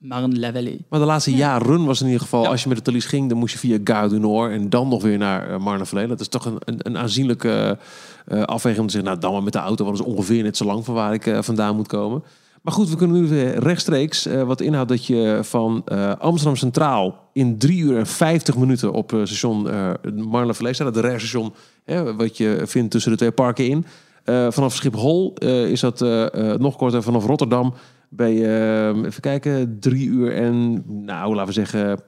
Marne-la-Vallée. 0.00 0.84
Maar 0.88 1.00
de 1.00 1.06
laatste 1.06 1.34
jaren 1.34 1.84
was 1.84 2.00
in 2.00 2.06
ieder 2.06 2.20
geval, 2.22 2.42
Ja. 2.42 2.48
als 2.48 2.62
je 2.62 2.68
met 2.68 2.76
de 2.76 2.82
Thalys 2.84 3.04
ging, 3.04 3.28
dan 3.28 3.38
moest 3.38 3.52
je 3.52 3.58
via 3.58 3.78
Gare 3.84 4.08
du 4.08 4.18
Nord 4.18 4.52
en 4.52 4.70
dan 4.70 4.88
nog 4.88 5.02
weer 5.02 5.18
naar 5.18 5.50
uh, 5.50 5.58
Marne-Vallée. 5.58 6.06
Dat 6.06 6.20
is 6.20 6.28
toch 6.28 6.44
een, 6.44 6.56
een, 6.64 6.76
een 6.78 6.98
aanzienlijke 6.98 7.78
eh, 8.26 8.42
afweging 8.42 8.80
om 8.80 8.86
te 8.86 8.92
zeggen, 8.92 9.10
nou 9.10 9.20
dan 9.22 9.32
maar 9.32 9.42
met 9.42 9.52
de 9.52 9.58
auto, 9.58 9.84
want 9.84 9.96
dat 9.96 10.06
is 10.06 10.12
ongeveer 10.12 10.42
net 10.42 10.56
zo 10.56 10.64
lang 10.64 10.84
van 10.84 10.94
waar 10.94 11.12
ik 11.14 11.26
eh, 11.26 11.38
vandaan 11.42 11.76
moet 11.76 11.86
komen. 11.88 12.22
Maar 12.62 12.74
goed, 12.74 12.88
we 12.90 12.96
kunnen 12.96 13.20
nu 13.22 13.28
weer 13.28 13.58
rechtstreeks, 13.58 14.26
eh, 14.26 14.42
wat 14.42 14.60
inhoudt 14.60 14.88
dat 14.88 15.06
je 15.06 15.38
van 15.42 15.82
eh, 15.84 16.12
Amsterdam 16.18 16.56
Centraal 16.56 17.28
in 17.32 17.58
3 17.58 17.78
uur 17.80 17.98
en 17.98 18.06
50 18.06 18.56
minuten 18.56 18.92
op 18.92 19.12
eh, 19.12 19.18
station 19.24 19.66
uh, 19.66 19.90
Marne-Vallée 20.14 20.72
staat. 20.74 20.94
Het 20.94 21.04
rechtstation, 21.04 21.52
hè, 21.84 22.14
wat 22.16 22.36
je 22.36 22.62
vindt 22.64 22.90
tussen 22.90 23.10
de 23.10 23.16
twee 23.16 23.30
parken 23.32 23.68
in. 23.68 23.84
Uh, 24.24 24.46
vanaf 24.50 24.74
Schiphol 24.74 25.34
uh, 25.42 25.70
is 25.70 25.80
dat 25.80 26.00
uh, 26.00 26.26
nog 26.54 26.76
korter. 26.76 27.02
Vanaf 27.02 27.26
Rotterdam 27.26 27.74
ben 28.10 28.32
je, 28.32 28.92
even 29.04 29.20
kijken, 29.20 29.80
drie 29.80 30.06
uur 30.08 30.34
en, 30.34 30.84
nou, 31.04 31.34
laten 31.34 31.46
we 31.46 31.52
zeggen, 31.52 32.00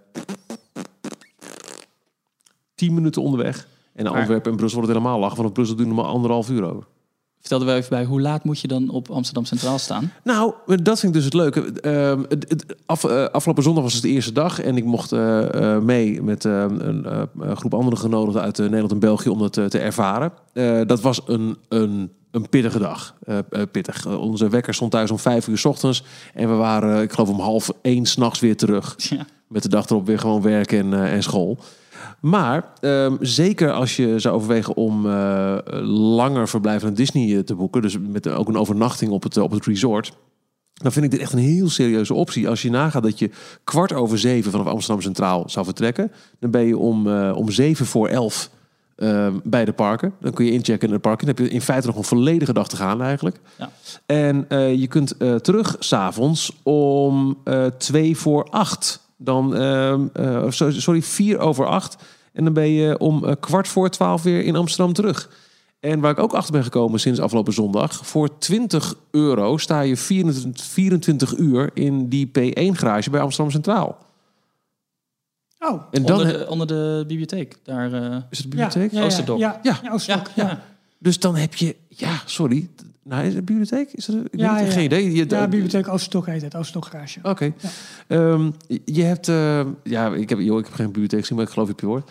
tien 2.74 2.94
minuten 2.94 3.22
onderweg. 3.22 3.68
En 3.94 4.06
Antwerpen 4.06 4.50
en 4.50 4.56
Brussel 4.56 4.78
wordt 4.78 4.94
het 4.94 5.02
helemaal 5.02 5.20
lachen. 5.20 5.36
Vanaf 5.36 5.52
Brussel 5.52 5.76
doen 5.76 5.88
we 5.88 5.94
maar 5.94 6.04
anderhalf 6.04 6.50
uur 6.50 6.62
over. 6.62 6.86
Vertelde 7.40 7.64
wel 7.64 7.76
even 7.76 7.90
bij, 7.90 8.04
hoe 8.04 8.20
laat 8.20 8.44
moet 8.44 8.60
je 8.60 8.68
dan 8.68 8.88
op 8.88 9.10
Amsterdam 9.10 9.44
Centraal 9.44 9.78
staan? 9.78 10.12
Nou, 10.24 10.52
dat 10.66 11.00
vind 11.00 11.02
ik 11.02 11.12
dus 11.12 11.24
het 11.24 11.34
leuke. 11.34 11.72
Uh, 11.82 12.22
het, 12.28 12.48
het, 12.48 12.76
af, 12.86 13.04
uh, 13.04 13.24
afgelopen 13.24 13.62
zondag 13.62 13.82
was 13.82 13.92
het 13.92 14.02
de 14.02 14.08
eerste 14.08 14.32
dag. 14.32 14.60
En 14.60 14.76
ik 14.76 14.84
mocht 14.84 15.12
uh, 15.12 15.78
mee 15.78 16.22
met 16.22 16.44
een 16.44 17.06
groep 17.54 17.74
andere 17.74 17.96
genodigden 17.96 18.42
uit 18.42 18.58
Nederland 18.58 18.92
en 18.92 18.98
België 18.98 19.28
om 19.28 19.38
dat 19.38 19.52
te 19.52 19.78
ervaren. 19.78 20.32
dat 20.86 21.00
was 21.00 21.22
een, 21.26 21.56
een 21.68 22.10
een 22.32 22.48
pittige 22.48 22.78
dag. 22.78 23.14
Eh, 23.24 23.38
eh, 23.38 23.62
pittig. 23.70 24.06
Eh, 24.06 24.20
onze 24.20 24.48
wekker 24.48 24.74
stond 24.74 24.90
thuis 24.90 25.10
om 25.10 25.18
vijf 25.18 25.48
uur 25.48 25.58
's 25.58 25.64
ochtends. 25.64 26.04
En 26.34 26.48
we 26.48 26.54
waren, 26.54 27.02
ik 27.02 27.12
geloof, 27.12 27.28
om 27.28 27.40
half 27.40 27.70
één 27.82 28.06
s'nachts 28.06 28.40
weer 28.40 28.56
terug. 28.56 28.94
Ja. 28.96 29.26
Met 29.48 29.62
de 29.62 29.68
dag 29.68 29.88
erop 29.88 30.06
weer 30.06 30.18
gewoon 30.18 30.42
werk 30.42 30.72
en, 30.72 30.92
en 30.92 31.22
school. 31.22 31.58
Maar 32.20 32.72
ehm, 32.80 33.16
zeker 33.20 33.72
als 33.72 33.96
je 33.96 34.18
zou 34.18 34.34
overwegen 34.34 34.76
om 34.76 35.06
langer 35.86 36.48
verblijf 36.48 36.82
naar 36.82 36.94
Disney 36.94 37.42
te 37.42 37.54
boeken, 37.54 37.82
dus 37.82 37.98
met 37.98 38.28
ook 38.28 38.48
een 38.48 38.56
overnachting 38.56 39.10
op 39.10 39.22
het, 39.22 39.36
op 39.36 39.50
het 39.50 39.66
resort, 39.66 40.12
dan 40.72 40.92
vind 40.92 41.04
ik 41.04 41.10
dit 41.10 41.20
echt 41.20 41.32
een 41.32 41.38
heel 41.38 41.68
serieuze 41.68 42.14
optie. 42.14 42.48
Als 42.48 42.62
je 42.62 42.70
nagaat 42.70 43.02
dat 43.02 43.18
je 43.18 43.30
kwart 43.64 43.92
over 43.92 44.18
zeven 44.18 44.50
vanaf 44.50 44.66
Amsterdam 44.66 45.02
Centraal 45.02 45.44
zou 45.46 45.64
vertrekken, 45.64 46.12
dan 46.38 46.50
ben 46.50 46.66
je 46.66 46.78
om, 46.78 47.08
om 47.30 47.50
zeven 47.50 47.86
voor 47.86 48.08
elf 48.08 48.50
ehm, 49.02 49.38
bij 49.44 49.64
de 49.64 49.72
parken. 49.72 50.14
Dan 50.20 50.32
kun 50.32 50.44
je 50.44 50.52
inchecken 50.52 50.86
in 50.86 50.92
het 50.92 51.02
park. 51.02 51.18
Dan 51.18 51.28
heb 51.28 51.38
je 51.38 51.48
in 51.48 51.60
feite 51.60 51.86
nog 51.86 51.96
een 51.96 52.04
volledige 52.04 52.52
dag 52.52 52.68
te 52.68 52.76
gaan 52.76 53.02
eigenlijk. 53.02 53.36
Ja. 53.58 53.70
En 54.06 54.44
eh, 54.48 54.74
je 54.74 54.86
kunt 54.86 55.16
eh, 55.16 55.34
terug 55.34 55.76
s'avonds 55.78 56.52
om 56.62 57.38
eh, 57.44 57.66
twee 57.66 58.16
voor 58.16 58.44
acht. 58.50 59.00
Dan, 59.16 59.56
ehm, 59.56 60.00
eh, 60.12 60.50
so- 60.50 60.70
sorry, 60.70 61.02
vier 61.02 61.38
over 61.38 61.66
acht. 61.66 61.96
En 62.32 62.44
dan 62.44 62.52
ben 62.52 62.68
je 62.68 62.98
om 62.98 63.36
kwart 63.40 63.68
voor 63.68 63.90
twaalf 63.90 64.22
weer 64.22 64.44
in 64.44 64.56
Amsterdam 64.56 64.92
terug. 64.92 65.28
En 65.80 66.00
waar 66.00 66.10
ik 66.10 66.18
ook 66.18 66.32
achter 66.32 66.52
ben 66.52 66.64
gekomen 66.64 67.00
sinds 67.00 67.20
afgelopen 67.20 67.52
zondag. 67.52 68.06
Voor 68.06 68.38
20 68.38 68.94
euro 69.10 69.56
sta 69.56 69.80
je 69.80 69.96
24, 69.96 70.64
24 70.64 71.36
uur 71.36 71.70
in 71.74 72.08
die 72.08 72.26
P1-garage 72.38 73.10
bij 73.10 73.20
Amsterdam 73.20 73.52
Centraal. 73.52 73.98
Oh, 75.64 75.82
En 75.90 76.02
dan 76.02 76.18
onder, 76.18 76.38
de, 76.38 76.48
onder 76.48 76.66
de 76.66 77.04
bibliotheek. 77.06 77.56
Daar, 77.64 77.92
eh, 77.92 78.16
is 78.30 78.38
het 78.38 78.42
de 78.42 78.48
bibliotheek. 78.48 78.92
ja, 78.92 79.02
Oosterdok. 79.04 79.38
Ja, 79.38 79.60
Ja. 79.62 79.78
ja, 79.82 79.92
Oosterdok, 79.92 80.26
ja, 80.34 80.42
ja. 80.44 80.48
ja. 80.48 80.62
Dus 80.98 81.18
dan 81.20 81.36
heb 81.36 81.54
je, 81.54 81.76
ja, 81.88 82.20
sorry. 82.26 82.68
Nou, 83.04 83.24
is 83.26 83.34
het 83.34 83.44
bibliotheek? 83.44 83.88
Is 83.92 84.06
het, 84.06 84.16
ik 84.30 84.40
Ja, 84.40 84.56
geen 84.64 84.84
idee. 84.84 85.12
Je, 85.14 85.24
Ja, 85.28 85.48
bibliotheek 85.48 85.88
Oosterdok 85.88 86.26
heet 86.26 86.42
het, 86.42 86.54
Oosterdok 86.56 86.86
Garage. 86.90 87.18
Oké. 87.22 87.44
Ja. 87.44 87.68
Ehm, 88.06 88.50
je 88.84 89.02
hebt... 89.02 89.28
eh, 89.28 89.60
ja, 89.82 90.14
ik 90.14 90.28
heb, 90.28 90.38
joh, 90.38 90.58
ik 90.58 90.64
heb 90.64 90.74
geen 90.74 90.86
bibliotheek 90.86 91.20
gezien, 91.20 91.36
maar 91.36 91.46
ik 91.46 91.52
geloof 91.52 91.66
je 91.68 91.72
op 91.72 91.80
je 91.80 91.86
woord. 91.86 92.10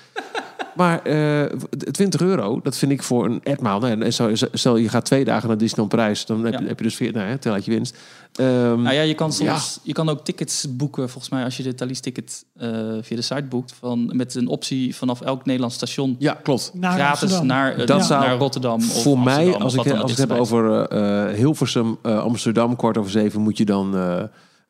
Maar 0.75 1.01
eh 1.03 1.45
20 1.91 2.21
euro, 2.21 2.59
dat 2.63 2.77
vind 2.77 2.91
ik 2.91 3.03
voor 3.03 3.25
een 3.25 3.39
etmaal. 3.43 3.79
Nou, 3.79 4.01
en 4.01 4.13
zo- 4.13 4.31
stel, 4.53 4.77
je 4.77 4.89
gaat 4.89 5.05
twee 5.05 5.25
dagen 5.25 5.47
naar 5.47 5.57
Disneyland 5.57 5.89
Parijs. 5.89 6.25
Dan 6.25 6.43
heb, 6.43 6.53
Ja. 6.53 6.59
je- 6.59 6.67
heb 6.67 6.77
je 6.77 6.83
dus... 6.83 6.95
Veer, 6.95 7.11
nou, 7.13 7.37
tel 7.37 7.53
uit 7.53 7.65
je 7.65 7.71
winst. 7.71 7.97
Ehm, 8.35 8.81
Nou 8.81 8.93
ja, 8.95 9.01
je 9.01 9.13
kan 9.13 9.33
soms 9.33 9.79
je 9.83 9.93
kan 9.93 10.09
ook 10.09 10.25
tickets 10.25 10.65
boeken, 10.75 11.09
volgens 11.09 11.29
mij, 11.33 11.43
als 11.43 11.57
je 11.57 11.63
de 11.63 11.75
Thalys 11.75 11.99
ticket 11.99 12.45
eh, 12.57 12.69
via 13.01 13.15
de 13.15 13.21
site 13.21 13.43
boekt, 13.49 13.73
van, 13.79 14.11
met 14.15 14.35
een 14.35 14.47
optie 14.47 14.95
vanaf 14.95 15.21
elk 15.21 15.45
Nederlands 15.45 15.75
station 15.75 16.15
ja, 16.19 16.33
klopt. 16.43 16.71
Naar 16.73 16.91
gratis 16.93 17.21
Amsterdam. 17.21 17.47
naar, 17.47 17.75
eh, 17.77 17.87
Dat 17.87 18.05
zou 18.05 18.25
naar 18.25 18.37
Rotterdam. 18.37 18.75
Of 18.75 19.01
Voor 19.03 19.19
mij, 19.19 19.33
Amsterdam, 19.35 19.61
als 19.61 19.77
of 19.77 19.85
ik, 19.85 19.91
als 20.01 20.11
ik 20.11 20.17
het 20.17 20.29
heb 20.29 20.37
over 20.39 20.81
eh, 20.87 21.33
Hilversum, 21.35 21.97
eh, 22.01 22.19
Amsterdam, 22.19 22.75
kwart 22.75 22.97
over 22.97 23.11
zeven, 23.11 23.41
moet 23.41 23.57
je 23.57 23.65
dan 23.65 23.95
eh, 23.95 24.23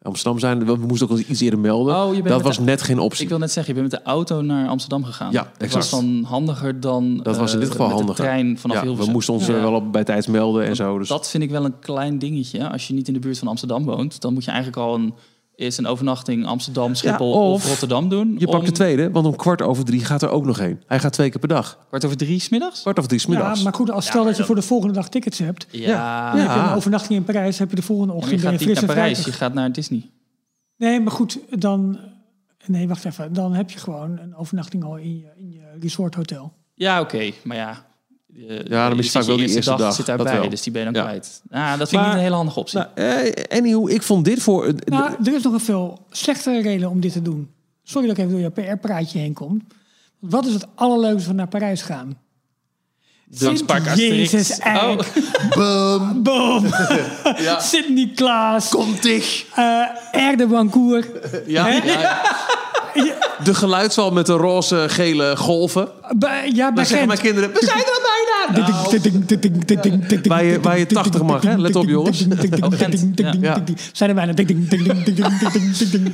Amsterdam 0.04 0.40
zijn. 0.40 0.66
We 0.66 0.76
moesten 0.76 1.10
ook 1.10 1.18
iets 1.18 1.40
eerder 1.42 1.60
melden. 1.60 1.96
Oh, 1.96 2.24
dat 2.24 2.42
was 2.42 2.58
de- 2.58 2.64
net 2.64 2.82
geen 2.82 3.00
optie. 3.00 3.24
Ik 3.24 3.30
wil 3.30 3.38
net 3.38 3.52
zeggen, 3.52 3.74
je 3.76 3.80
bent 3.82 3.92
met 3.92 4.02
de 4.04 4.10
auto 4.10 4.42
naar 4.42 4.68
Amsterdam 4.68 5.04
gegaan. 5.04 5.32
Ja, 5.32 5.42
Dat 5.44 5.52
exact. 5.58 5.90
was 5.90 6.00
dan 6.02 6.24
handiger 6.24 6.80
dan 6.80 7.18
Dat 7.24 7.38
was 7.38 7.50
in 7.54 7.58
eh, 7.58 7.64
dit 7.64 7.72
geval 7.72 7.88
handiger. 7.90 8.16
de 8.16 8.22
trein 8.22 8.58
vanaf 8.60 8.76
ja, 8.76 8.82
we 8.82 8.88
Hilversum. 8.88 9.14
moesten 9.14 9.34
ons 9.34 9.46
Ja. 9.46 9.54
eh, 9.56 9.62
wel 9.62 9.74
op 9.74 9.92
bij 9.92 10.04
tijds 10.04 10.28
melden 10.28 10.66
en 10.66 10.76
zo. 10.76 10.98
Dus 10.98 11.08
Dat 11.08 11.30
vind 11.30 11.44
ik 11.44 11.50
wel 11.50 11.66
een 11.66 11.80
klein 11.80 12.20
dingetje. 12.20 12.70
Als 12.70 12.88
je 12.88 12.94
niet 12.94 13.08
in 13.08 13.14
de 13.14 13.20
buurt 13.20 13.40
van 13.40 13.48
Amsterdam 13.48 13.84
woont, 13.84 14.22
dan 14.22 14.34
moet 14.34 14.44
je 14.44 14.52
eigenlijk 14.52 14.82
al 14.88 14.96
een, 14.96 15.14
eerst 15.56 15.78
een 15.78 15.88
overnachting 15.88 16.46
Amsterdam, 16.46 16.96
Schiphol 16.96 17.32
of 17.32 17.54
of, 17.54 17.68
Rotterdam 17.68 18.10
doen. 18.10 18.36
je 18.38 18.48
pakt 18.48 18.66
de 18.66 18.72
tweede, 18.72 19.12
want 19.12 19.26
om 19.26 19.36
kwart 19.36 19.62
over 19.62 19.86
drie 19.86 20.06
gaat 20.06 20.22
er 20.22 20.30
ook 20.30 20.46
nog 20.46 20.60
heen. 20.60 20.82
Hij 20.86 21.00
gaat 21.00 21.14
twee 21.14 21.30
keer 21.30 21.40
per 21.40 21.50
dag. 21.50 21.80
Kwart 21.88 22.06
over 22.06 22.18
drie 22.18 22.40
smiddags? 22.40 22.82
Kwart 22.82 22.98
over 22.98 23.10
drie 23.10 23.22
's 23.22 23.26
middags. 23.26 23.58
Ja, 23.58 23.64
maar 23.64 23.74
goed, 23.74 23.92
als 23.92 24.06
stel 24.06 24.24
dat 24.24 24.38
je 24.38 24.44
voor 24.44 24.56
de 24.56 24.62
volgende 24.62 24.94
dag 24.94 25.10
tickets 25.10 25.38
hebt. 25.38 25.68
Ja. 25.72 25.88
Ja. 25.88 26.32
Dan 26.32 26.40
heb 26.40 26.52
je 26.52 26.70
een 26.70 26.76
overnachting 26.76 27.20
in 27.20 27.24
Parijs, 27.24 27.60
heb 27.60 27.70
je 27.70 27.76
de 27.76 27.82
volgende 27.82 28.14
Ja, 28.14 28.20
ochtend 28.20 28.40
je 28.40 28.46
ben 28.46 28.52
gaat 28.52 28.62
je 28.62 28.68
niet 28.68 28.76
naar 28.76 28.96
Parijs, 28.96 29.26
je 29.26 29.32
gaat 29.32 29.54
naar 29.54 29.72
Disney. 29.72 30.10
Nee, 30.78 31.00
maar 31.00 31.12
goed, 31.12 31.40
dan... 31.50 32.00
Nee, 32.66 32.88
wacht 32.88 33.06
even. 33.06 33.34
Dan 33.34 33.54
heb 33.54 33.70
je 33.70 33.80
gewoon 33.80 34.20
een 34.20 34.36
overnachting 34.36 34.84
al 34.84 34.98
in 34.98 35.18
je, 35.18 35.32
in 35.36 35.52
je 35.52 35.62
resorthotel. 35.80 36.54
Ja, 36.76 37.02
oké, 37.02 37.32
maar 37.44 37.58
ja. 37.58 37.86
Je- 38.34 38.64
dan 38.70 38.90
je 38.90 38.96
mis 38.96 38.98
je 38.98 39.04
zit 39.04 39.12
vaak 39.12 39.24
wel 39.24 39.38
die 39.38 39.56
eerste 39.56 39.76
dag, 39.76 39.94
Zit 39.94 40.06
dat 40.06 40.18
daarbij, 40.18 40.40
wel. 40.40 40.50
dus 40.50 40.62
die 40.62 40.72
ben 40.72 40.86
je 40.86 40.92
dan 40.92 41.02
Ja. 41.04 41.08
kwijt. 41.10 41.42
Ja, 41.52 41.78
dat 41.78 41.90
vind 41.90 41.92
Maar- 41.92 42.02
ik 42.02 42.08
niet 42.08 42.18
een 42.18 42.24
hele 42.24 42.36
handige 42.36 42.60
optie. 42.60 42.80
Nou, 42.80 42.90
eh, 43.90 43.96
ik 43.96 44.02
vond 44.04 44.26
dit 44.26 44.42
voor... 44.42 44.66
eh, 44.66 44.74
Nou, 44.86 45.12
er 45.24 45.34
is 45.34 45.44
nog 45.44 45.54
een 45.54 45.60
veel 45.60 46.06
slechtere 46.10 46.62
reden 46.62 46.90
om 46.90 47.00
dit 47.00 47.12
te 47.14 47.22
doen. 47.22 47.50
Sorry 47.84 48.08
dat 48.08 48.18
ik 48.18 48.24
even 48.24 48.38
door 48.42 48.42
je 48.66 48.72
PR-praatje 48.76 49.20
heen 49.20 49.34
kom. 49.34 49.68
Wat 50.20 50.46
is 50.46 50.54
het 50.54 50.66
allerleukste 50.76 51.28
van 51.28 51.36
naar 51.36 51.48
Parijs 51.48 51.82
gaan? 51.82 52.18
Drankpark 53.30 53.88
Asterix. 53.88 54.32
Jezus, 54.32 54.60
Oh, 54.60 54.66
Eik. 54.66 55.14
Boom. 56.24 56.66
Sint-Niklaas. 57.60 58.70
Kom 58.70 58.96
dicht! 59.02 59.46
eh 59.56 59.84
Erdebancourt. 60.12 61.08
Ja, 61.48 61.68
ja. 61.68 62.22
De 63.44 63.54
geluidswal 63.54 64.12
met 64.12 64.26
de 64.26 64.34
roze, 64.34 64.86
gele 64.88 65.36
golven. 65.38 65.88
Bij, 66.18 66.52
ja, 66.54 66.66
bij 66.66 66.76
Dan 66.76 66.86
zeggen 66.86 66.98
Gent. 66.98 67.08
mijn 67.08 67.20
kinderen, 67.20 67.52
we 67.54 67.66
zijn 67.66 67.78
er 67.78 67.86
bijna! 67.86 68.10
Nou, 68.60 68.72
Waar 70.24 70.44
je- 70.44 70.60
waar 70.60 70.80
je 70.80 70.86
80 70.86 71.22
mag, 71.22 71.44
hè? 71.44 71.56
Let 71.58 71.76
op, 71.76 71.88
jongens. 71.88 72.26
Ja. 73.42 73.64
Zijn 73.92 74.10
er 74.10 74.16
bijna. 74.16 74.34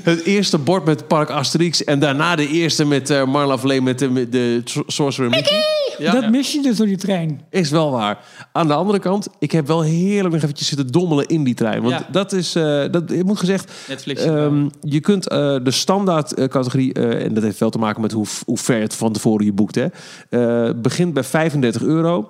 het 0.04 0.24
eerste 0.24 0.58
bord 0.58 0.86
met 0.86 1.08
Park 1.08 1.30
Asterix 1.30 1.84
en 1.84 2.00
daarna 2.00 2.36
de 2.36 2.48
eerste 2.48 2.86
met 2.86 3.10
uh, 3.10 3.24
Marla 3.26 3.58
Vlee 3.58 3.82
met 3.82 4.00
de, 4.00 4.30
de 4.30 4.62
Sorcerer 4.88 5.30
Mickey. 5.30 5.62
Ja, 5.98 6.12
Dat 6.12 6.30
mis 6.30 6.54
je 6.54 6.62
dus 6.62 6.78
door 6.78 6.86
die 6.88 6.98
trein. 6.98 7.42
is 7.50 7.70
wel 7.70 7.92
waar. 7.92 8.20
Aan 8.52 8.68
de 8.68 8.74
andere 8.74 9.00
kant, 9.00 9.28
ik 9.40 9.52
heb 9.52 9.68
wel 9.68 9.82
heerlijk 9.82 10.34
nog 10.34 10.44
eventjes 10.44 10.68
zitten 10.68 10.88
dommelen 10.88 11.26
in 11.26 11.44
die 11.44 11.54
trein. 11.54 11.82
Want 11.82 11.94
Ja. 11.94 12.08
dat 12.12 12.32
is, 12.34 12.56
eh, 12.56 12.86
dat, 12.92 13.12
ik 13.12 13.24
moet 13.24 13.40
gezegd, 13.40 13.72
Netflix. 13.88 14.24
Ehm, 14.24 14.70
je 14.82 15.00
kunt 15.00 15.28
eh, 15.28 15.56
de 15.64 15.72
standaard 15.72 16.34
eh, 16.34 16.46
categorie, 16.48 16.94
eh, 16.94 17.24
en 17.26 17.34
dat 17.34 17.44
heeft 17.44 17.60
wel 17.60 17.70
te 17.70 17.78
maken 17.78 18.02
met 18.02 18.12
hoe, 18.12 18.26
hoe 18.46 18.58
ver 18.58 18.82
het 18.82 18.96
van 18.96 19.14
tevoren 19.14 19.46
je 19.46 19.54
boekt, 19.54 19.76
hè, 19.76 19.86
eh, 20.30 20.74
begint 20.76 21.14
bij 21.14 21.24
35 21.24 21.82
euro. 21.82 22.26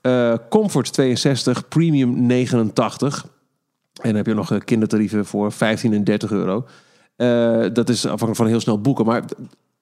Eh, 0.00 0.34
Comfort 0.50 0.92
62, 0.92 1.68
Premium 1.68 2.26
89. 2.26 3.24
En 3.92 4.08
dan 4.08 4.14
heb 4.14 4.26
je 4.26 4.34
nog 4.34 4.52
eh, 4.52 4.58
kindertarieven 4.64 5.26
voor 5.26 5.52
15 5.52 5.92
en 5.92 6.04
30 6.04 6.30
euro. 6.30 6.66
Eh, 7.16 7.66
dat 7.72 7.88
is 7.88 8.02
afhankelijk 8.02 8.36
van 8.36 8.46
heel 8.46 8.60
snel 8.60 8.80
boeken. 8.80 9.04
Maar 9.04 9.22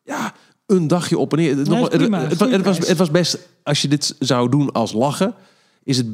ja, 0.03 0.33
een 0.71 0.89
dagje 0.89 1.19
op 1.19 1.33
en 1.33 1.39
neer. 1.39 1.57
het, 1.57 1.89
prima. 1.89 2.19
het, 2.21 2.41
het, 2.41 2.51
het 2.51 2.65
was, 2.65 2.79
het 2.79 2.97
was 2.99 3.11
best, 3.11 3.39
als 3.63 3.83
je 3.83 3.89
dit 3.89 4.15
zou 4.19 4.49
doen 4.49 4.73
als 4.73 4.93
lachen, 4.93 5.35
is 5.85 5.97
het 5.97 6.07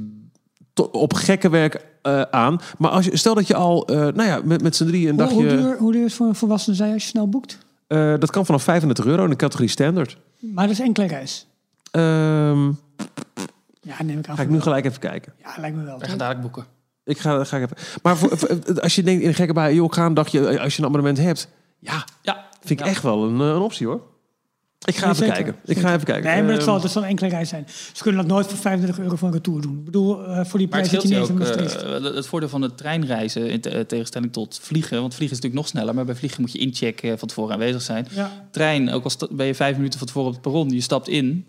to- 0.72 0.82
op 0.92 1.14
gekke 1.14 1.48
werk 1.48 1.84
eh, 2.02 2.20
aan. 2.20 2.60
Maar 2.78 2.90
als 2.90 3.04
je, 3.04 3.16
stel 3.16 3.34
dat 3.34 3.46
je 3.46 3.54
al, 3.54 3.86
eh, 3.86 3.96
nou 3.96 4.22
ja, 4.22 4.40
met, 4.44 4.62
met 4.62 4.76
z'n 4.76 4.86
drieën 4.86 5.08
een 5.18 5.24
Hoe, 5.24 5.32
hoe, 5.34 5.44
dagje... 5.44 5.62
duur, 5.62 5.78
hoe 5.78 5.92
duur 5.92 6.00
is 6.04 6.06
het 6.06 6.16
voor 6.16 6.26
een 6.26 6.34
volwassene 6.34 6.76
zij 6.76 6.92
als 6.92 7.02
je 7.02 7.08
snel 7.08 7.28
boekt? 7.28 7.58
eh, 7.86 8.14
dat 8.18 8.30
kan 8.30 8.46
vanaf 8.46 8.62
35 8.62 9.04
euro 9.06 9.24
in 9.24 9.30
de 9.30 9.36
categorie 9.36 9.70
standard. 9.70 10.16
Maar 10.38 10.66
dat 10.66 10.72
is 10.78 10.80
enkele 10.80 11.06
reis. 11.06 11.46
Ehm, 11.90 12.66
Ja, 13.80 14.02
neem 14.04 14.18
ik 14.18 14.28
aan. 14.28 14.36
ga 14.36 14.42
ik 14.42 14.48
nu 14.50 14.60
gelijk 14.60 14.84
even 14.84 14.98
kijken. 15.00 15.32
Ja, 15.42 15.54
lijkt 15.60 15.76
me 15.76 15.84
wel. 15.84 15.98
Toch? 15.98 16.08
gaan 16.08 16.18
dadelijk 16.18 16.42
boeken. 16.42 16.64
Ik 17.04 17.18
ga, 17.18 17.44
ga 17.44 17.56
ik 17.56 17.62
even. 17.62 17.76
Maar 18.02 18.16
voor, 18.16 18.30
als 18.80 18.94
je 18.94 19.02
denkt 19.02 19.22
in 19.22 19.28
een 19.28 19.34
gekke 19.34 19.52
bij, 19.52 19.74
joh, 19.74 19.84
ik 19.84 19.94
ga 19.94 20.06
een 20.06 20.14
dagje, 20.14 20.60
als 20.60 20.74
je 20.76 20.82
een 20.82 20.88
abonnement 20.88 21.18
hebt. 21.18 21.48
Ja, 21.78 22.04
Ja, 22.22 22.44
vind 22.64 22.80
ik 22.80 22.86
echt 22.86 23.02
wel 23.02 23.24
een, 23.24 23.38
een 23.40 23.60
optie 23.60 23.86
hoor. 23.86 24.00
Ik 24.84 24.96
ga 24.96 25.00
Nee, 25.06 25.14
even 25.14 25.26
zeker. 25.26 25.42
kijken. 25.42 25.60
Ik 25.64 25.78
ga 25.78 25.92
even 25.94 26.04
kijken. 26.06 26.24
Nee, 26.30 26.36
maar 26.42 26.46
dat 26.50 26.56
Ehm, 26.56 26.64
zal, 26.70 26.80
dat 26.80 26.90
zal 26.90 27.02
een 27.02 27.08
enkele 27.08 27.28
reis 27.28 27.48
zijn. 27.48 27.64
Ze 27.92 28.02
kunnen 28.02 28.20
dat 28.20 28.30
nooit 28.30 28.46
voor 28.46 28.56
35 28.58 29.04
euro 29.04 29.16
voor 29.16 29.28
een 29.28 29.34
retour 29.34 29.60
doen. 29.60 29.78
Ik 29.78 29.84
bedoel, 29.84 30.24
eh, 30.26 30.44
voor 30.44 30.58
die 30.58 30.68
prijs 30.68 30.90
het 30.90 31.00
zit 31.00 31.10
je 31.10 31.18
niet 31.20 31.30
ook 31.30 31.40
eh, 31.40 32.14
het 32.14 32.26
voordeel 32.26 32.48
van 32.48 32.62
het 32.62 32.76
treinreizen 32.76 33.50
in 33.50 33.60
te- 33.60 33.70
eh, 33.70 33.80
tegenstelling 33.80 34.32
tot 34.32 34.58
vliegen. 34.62 35.00
Want 35.00 35.14
vliegen 35.14 35.36
is 35.36 35.42
natuurlijk 35.42 35.54
nog 35.62 35.68
sneller, 35.68 35.94
maar 35.94 36.04
bij 36.04 36.14
vliegen 36.14 36.40
moet 36.40 36.52
je 36.52 36.58
inchecken 36.58 37.18
van 37.18 37.28
tevoren 37.28 37.52
aanwezig 37.52 37.82
zijn. 37.82 38.06
ja. 38.10 38.30
Trein, 38.50 38.90
ook 38.90 39.04
al 39.04 39.10
ben 39.30 39.46
je 39.46 39.54
vijf 39.54 39.76
minuten 39.76 39.98
van 39.98 40.06
tevoren 40.06 40.28
op 40.28 40.34
het 40.34 40.42
perron, 40.42 40.68
je 40.70 40.80
stapt 40.80 41.08
in. 41.08 41.46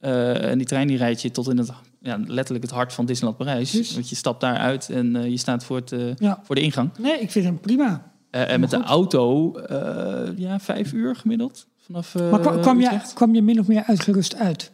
eh, 0.00 0.50
en 0.50 0.58
die 0.58 0.66
trein 0.66 0.86
die 0.88 0.96
rijdt 0.96 1.22
je 1.22 1.30
tot 1.30 1.48
in 1.48 1.58
het, 1.58 1.70
ja, 2.00 2.18
letterlijk 2.26 2.64
het 2.64 2.72
hart 2.74 2.92
van 2.92 3.06
Disneyland 3.06 3.38
Parijs. 3.38 3.92
Want 3.94 4.08
je 4.08 4.16
stapt 4.16 4.40
daar 4.40 4.56
uit 4.56 4.88
en 4.90 5.30
je 5.30 5.36
staat 5.36 5.64
voor, 5.64 5.76
het, 5.76 5.92
eh, 5.92 6.00
Ja. 6.16 6.40
voor 6.44 6.54
de 6.54 6.60
ingang. 6.60 6.90
Nee, 6.98 7.20
ik 7.20 7.30
vind 7.30 7.44
hem 7.44 7.60
prima. 7.60 8.12
Eh, 8.30 8.50
en 8.52 8.60
met 8.60 8.70
de 8.70 8.82
auto, 8.82 9.54
eh, 9.56 10.28
ja, 10.36 10.60
vijf 10.60 10.92
uur 10.92 11.16
gemiddeld. 11.16 11.66
Vanaf, 11.86 12.14
eh, 12.14 12.30
Maar 12.30 12.40
kwa- 12.40 12.56
kwam 12.58 12.80
je, 12.80 13.00
kwam 13.14 13.34
je 13.34 13.42
min 13.42 13.60
of 13.60 13.66
meer 13.66 13.82
uitgerust 13.86 14.34
uit? 14.36 14.72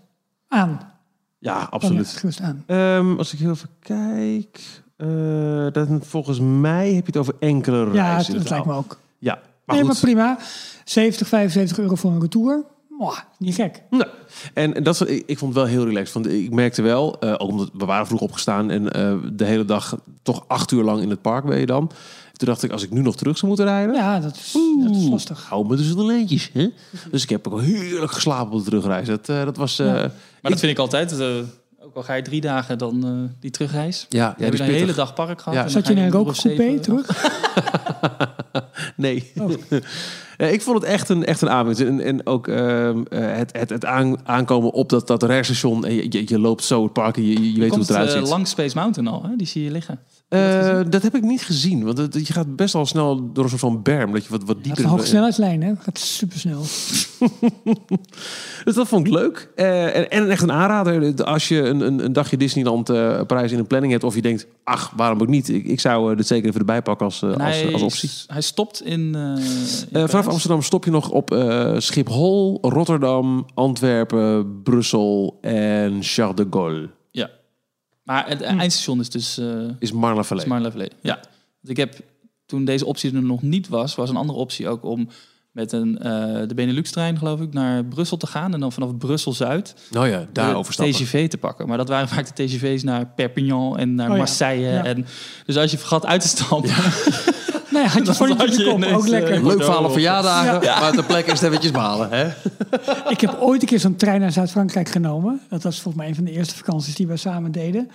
Aan. 0.48 0.80
ja, 1.38 1.52
Kwam 1.52 1.60
je 1.64 1.68
absoluut. 1.70 1.98
uitgerust 2.06 2.40
aan. 2.40 2.62
Ehm, 2.66 3.16
als 3.18 3.32
ik 3.32 3.38
heel 3.38 3.50
even 3.50 3.68
kijk. 3.80 4.60
eh, 4.96 5.66
dat, 5.72 5.88
volgens 6.00 6.40
mij 6.40 6.86
heb 6.86 7.00
je 7.06 7.12
het 7.12 7.16
over 7.16 7.34
enkele 7.38 7.76
Ja, 7.78 7.90
reizen. 7.92 8.16
dat, 8.18 8.28
in 8.28 8.38
dat 8.38 8.48
lijkt 8.50 8.66
me 8.66 8.72
ook. 8.74 8.98
Ja, 9.18 9.34
maar 9.64 9.76
nee, 9.76 9.84
goed. 9.84 9.92
maar 9.92 10.02
prima. 10.02 10.38
70, 10.84 11.28
75 11.28 11.78
euro 11.78 11.94
voor 11.94 12.10
een 12.10 12.20
retour. 12.20 12.64
Mwah, 12.88 13.18
niet 13.38 13.54
gek. 13.54 13.82
Nou, 13.90 14.06
en 14.54 14.82
dat, 14.82 14.94
is- 15.00 15.00
ik, 15.08 15.22
ik 15.26 15.38
vond 15.38 15.54
het 15.54 15.62
wel 15.62 15.72
heel 15.72 15.84
relaxed. 15.84 16.12
Want 16.14 16.26
ik 16.26 16.50
merkte 16.52 16.82
wel, 16.82 17.20
eh, 17.20 17.32
ook 17.32 17.40
omdat 17.50 17.70
we 17.72 17.84
waren 17.84 18.06
vroeg 18.06 18.20
opgestaan 18.20 18.70
en 18.70 18.92
eh, 18.92 19.14
de 19.32 19.44
hele 19.44 19.64
dag 19.64 19.98
toch 20.22 20.44
acht 20.46 20.70
uur 20.72 20.82
lang 20.82 21.00
in 21.00 21.10
het 21.10 21.22
park 21.22 21.44
ben 21.44 21.58
je 21.58 21.66
dan. 21.66 21.90
Toen 22.32 22.48
dacht 22.48 22.62
ik, 22.62 22.70
als 22.70 22.82
ik 22.82 22.90
nu 22.90 23.00
nog 23.02 23.16
terug 23.16 23.36
zou 23.38 23.46
moeten 23.48 23.66
rijden. 23.66 23.94
Ja, 23.94 24.20
dat 24.20 24.34
is, 24.36 24.56
dat 24.84 24.96
is 24.96 25.08
lastig. 25.08 25.46
Hou 25.48 25.66
me 25.66 25.76
tussen 25.76 25.96
de 25.96 26.04
lijntjes. 26.04 26.50
Hè? 26.52 26.68
Dus 27.10 27.22
ik 27.22 27.28
heb 27.30 27.48
ook 27.48 27.60
heerlijk 27.60 28.12
geslapen 28.12 28.52
op 28.52 28.58
de 28.58 28.64
terugreis. 28.64 29.06
Dat, 29.06 29.28
eh, 29.28 29.44
dat 29.44 29.56
was. 29.56 29.78
eh, 29.78 29.86
Maar 29.86 30.04
ik- 30.04 30.10
dat 30.42 30.58
vind 30.60 30.72
ik 30.72 30.78
altijd. 30.78 31.18
eh, 31.20 31.26
ook 31.80 31.94
al 31.96 32.02
ga 32.02 32.14
je 32.14 32.22
drie 32.22 32.40
dagen 32.40 32.78
dan 32.78 33.04
eh, 33.06 33.10
die 33.40 33.50
terugreis. 33.50 34.06
Ja, 34.08 34.34
Ja, 34.38 34.44
heb 34.44 34.54
je 34.54 34.62
een 34.62 34.70
hele 34.70 34.94
dag 34.94 35.14
park 35.14 35.38
gehad. 35.40 35.54
Ja. 35.58 35.64
en 35.64 35.70
Zat 35.70 35.86
je 35.86 35.92
in 35.92 35.98
een 35.98 36.10
rookcoupé 36.10 36.40
zeven 36.56 36.80
terug? 36.80 37.06
Nee. 38.96 39.32
Oh. 39.40 39.50
Ik 40.50 40.62
vond 40.62 40.76
het 40.82 40.90
echt 40.90 41.08
een, 41.08 41.24
echt 41.24 41.40
een 41.42 41.50
aanwinst. 41.50 41.80
En, 41.80 42.00
en 42.00 42.26
ook 42.26 42.48
ehm, 42.48 43.02
eh, 43.10 43.20
het, 43.36 43.52
het, 43.58 43.70
het 43.70 43.84
aan- 43.84 44.26
aankomen 44.28 44.70
op 44.72 44.88
dat, 44.88 45.06
dat 45.06 45.22
raarstation. 45.22 45.84
En 45.84 45.94
je, 45.94 46.06
je, 46.08 46.22
je 46.26 46.38
loopt 46.38 46.64
zo 46.64 46.82
het 46.82 46.92
park 46.92 47.16
en 47.16 47.22
je, 47.26 47.52
je 47.52 47.60
weet 47.60 47.70
hoe 47.70 47.78
het 47.78 47.90
eruit 47.90 48.10
ziet. 48.10 48.28
langs 48.28 48.50
Space 48.50 48.76
Mountain 48.78 49.08
al, 49.14 49.22
hè? 49.22 49.36
die 49.36 49.46
zie 49.46 49.64
je 49.64 49.70
liggen. 49.70 49.98
Eh, 50.32 50.80
dat 50.88 51.02
heb 51.02 51.14
ik 51.14 51.22
niet 51.22 51.42
gezien. 51.42 51.84
Want 51.84 51.98
het- 51.98 52.26
je 52.26 52.32
gaat 52.32 52.56
best 52.56 52.72
wel 52.72 52.86
snel 52.86 53.32
door 53.32 53.44
een 53.44 53.50
soort 53.50 53.60
van 53.60 53.82
berm. 53.82 54.12
Dat 54.12 54.24
je 54.24 54.30
wat, 54.30 54.44
wat 54.44 54.56
dieper... 54.56 54.78
is 54.78 54.84
een 54.84 54.90
hoge 54.90 55.06
snelheidslijn, 55.06 55.62
hè? 55.62 55.72
Gaat 55.78 55.98
super 55.98 56.38
snel. 56.38 56.60
Dus 58.64 58.74
dat 58.74 58.88
vond 58.88 59.06
ik 59.06 59.12
leuk. 59.12 59.50
Eh, 59.56 59.96
en, 59.96 60.10
en 60.10 60.30
echt 60.30 60.42
een 60.42 60.52
aanrader. 60.52 61.24
Als 61.24 61.48
je 61.48 61.60
een, 61.62 61.80
een, 61.80 62.04
een 62.04 62.12
dagje 62.12 62.36
Disneyland 62.36 62.84
Parijs 63.26 63.52
in 63.52 63.58
een 63.58 63.66
planning 63.66 63.92
hebt. 63.92 64.04
Of 64.04 64.14
je 64.14 64.22
denkt, 64.22 64.46
ach, 64.64 64.92
waarom 64.96 65.20
ook 65.20 65.28
niet? 65.28 65.48
Ik, 65.48 65.66
ik 65.66 65.80
zou 65.80 66.16
dit 66.16 66.26
zeker 66.26 66.48
even 66.48 66.60
erbij 66.60 66.82
pakken 66.82 67.06
als, 67.06 67.22
als, 67.22 67.72
als 67.72 67.82
optie. 67.82 68.10
hij 68.26 68.40
stopt 68.40 68.82
in. 68.82 69.14
in 69.90 70.08
vanaf 70.08 70.26
Amsterdam 70.28 70.62
stop 70.62 70.84
je 70.84 70.90
nog 70.90 71.10
op 71.10 71.36
Schiphol, 71.78 72.58
Rotterdam, 72.62 73.46
Antwerpen, 73.54 74.60
Brussel 74.62 75.38
en 75.40 75.98
Charles 76.00 76.36
de 76.36 76.46
Gaulle. 76.50 76.88
Ja. 78.12 78.20
Maar 78.20 78.28
het 78.28 78.40
eindstation 78.40 79.00
is 79.00 79.10
dus. 79.10 79.38
eh 79.38 79.46
Is 79.78 79.92
Marne-Vallée. 79.92 80.44
Smart 80.44 80.74
Ja. 81.00 81.14
Want 81.14 81.68
ik 81.68 81.76
heb 81.76 81.94
toen 82.46 82.64
deze 82.64 82.86
optie 82.86 83.14
er 83.14 83.22
nog 83.22 83.42
niet 83.42 83.68
was, 83.68 83.94
was 83.94 84.10
een 84.10 84.16
andere 84.16 84.38
optie 84.38 84.68
ook 84.68 84.84
om 84.84 85.08
met 85.52 85.72
een, 85.72 85.98
eh, 85.98 86.48
de 86.48 86.54
Benelux-trein, 86.54 87.18
geloof 87.18 87.40
ik, 87.40 87.52
naar 87.52 87.84
Brussel 87.84 88.16
te 88.16 88.26
gaan. 88.26 88.54
En 88.54 88.60
dan 88.60 88.72
vanaf 88.72 88.96
Brussel-Zuid 88.96 89.74
Nou 89.90 90.08
ja, 90.08 90.26
daar 90.32 90.50
de 90.50 90.56
overstappen. 90.56 90.94
TGV 90.94 91.28
te 91.28 91.38
pakken. 91.38 91.68
Maar 91.68 91.76
dat 91.76 91.88
waren 91.88 92.08
vaak 92.08 92.36
de 92.36 92.44
TGV's 92.44 92.82
naar 92.82 93.06
Perpignan 93.06 93.78
en 93.78 93.94
naar 93.94 94.06
Oh 94.06 94.12
ja. 94.12 94.18
Marseille. 94.18 94.68
Ja. 94.68 94.84
En, 94.84 95.06
dus 95.46 95.56
als 95.56 95.70
je 95.70 95.78
vergat 95.78 96.06
uit 96.06 96.20
te 96.20 96.28
stappen, 96.28 96.70
Nee, 97.72 97.84
had 97.86 98.06
je 98.06 98.14
voor 98.14 98.28
je 98.28 98.34
kop. 98.64 98.84
Ook 98.94 99.06
lekker. 99.06 99.32
eh, 99.32 99.44
Leuk 99.44 99.62
verhaal 99.62 99.78
op 99.80 99.86
Ja. 99.86 99.92
verjaardagen, 99.92 100.80
maar 100.80 100.92
ter 100.92 101.04
plekke 101.04 101.30
is 101.32 101.40
het 101.40 101.48
eventjes 101.48 101.72
balen. 101.72 102.10
Hè? 102.10 102.24
Ik 103.08 103.20
heb 103.20 103.36
ooit 103.40 103.60
een 103.62 103.68
keer 103.68 103.80
zo'n 103.80 103.96
trein 103.96 104.20
naar 104.20 104.32
Zuid-Frankrijk 104.32 104.88
genomen. 104.88 105.40
Dat 105.48 105.62
was 105.62 105.74
volgens 105.74 105.94
mij 105.96 106.08
een 106.08 106.14
van 106.14 106.24
de 106.24 106.30
eerste 106.32 106.56
vakanties 106.56 106.94
die 106.94 107.06
we 107.06 107.16
samen 107.16 107.52
deden. 107.52 107.90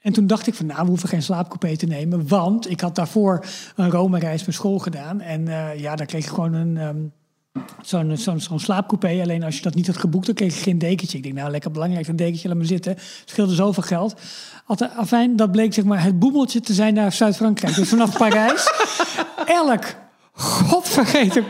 En 0.00 0.12
toen 0.12 0.26
dacht 0.26 0.46
ik 0.46 0.54
van, 0.54 0.66
nou, 0.66 0.80
we 0.82 0.88
hoeven 0.88 1.08
geen 1.08 1.22
slaapcoupé 1.22 1.76
te 1.76 1.86
nemen. 1.86 2.28
Want 2.28 2.70
ik 2.70 2.80
had 2.80 2.94
daarvoor 2.94 3.44
een 3.76 3.90
Rome-reis 3.90 4.44
met 4.44 4.54
school 4.54 4.78
gedaan. 4.78 5.20
En 5.20 5.48
eh, 5.48 5.80
ja, 5.80 5.96
daar 5.96 6.06
kreeg 6.06 6.24
je 6.24 6.30
gewoon 6.30 6.52
een... 6.54 6.76
ehm, 6.76 6.96
Zo'n 7.82 8.16
zo'n 8.16 8.40
zo'n 8.40 8.60
slaapcoupé. 8.60 9.20
Alleen 9.22 9.42
als 9.42 9.56
je 9.56 9.62
dat 9.62 9.74
niet 9.74 9.86
had 9.86 9.96
geboekt, 9.96 10.26
dan 10.26 10.34
kreeg 10.34 10.54
je 10.54 10.62
geen 10.62 10.78
dekentje. 10.78 11.16
Ik 11.16 11.22
denk, 11.22 11.34
nou, 11.34 11.50
lekker 11.50 11.70
belangrijk, 11.70 12.08
een 12.08 12.16
dekentje, 12.16 12.48
laat 12.48 12.56
me 12.56 12.64
zitten. 12.64 12.96
Scheelde 13.24 13.54
zoveel 13.54 13.82
geld. 13.82 14.14
Altijd, 14.66 14.90
afijn, 14.96 15.36
dat 15.36 15.52
bleek 15.52 15.74
zeg 15.74 15.84
maar 15.84 16.02
het 16.02 16.18
boemeltje 16.18 16.60
te 16.60 16.72
zijn 16.72 16.94
naar 16.94 17.12
Zuid-Frankrijk. 17.12 17.74
Dus 17.74 17.88
vanaf 17.88 18.16
Parijs, 18.18 18.70
elk 19.46 19.84
godvergeten 20.32 21.44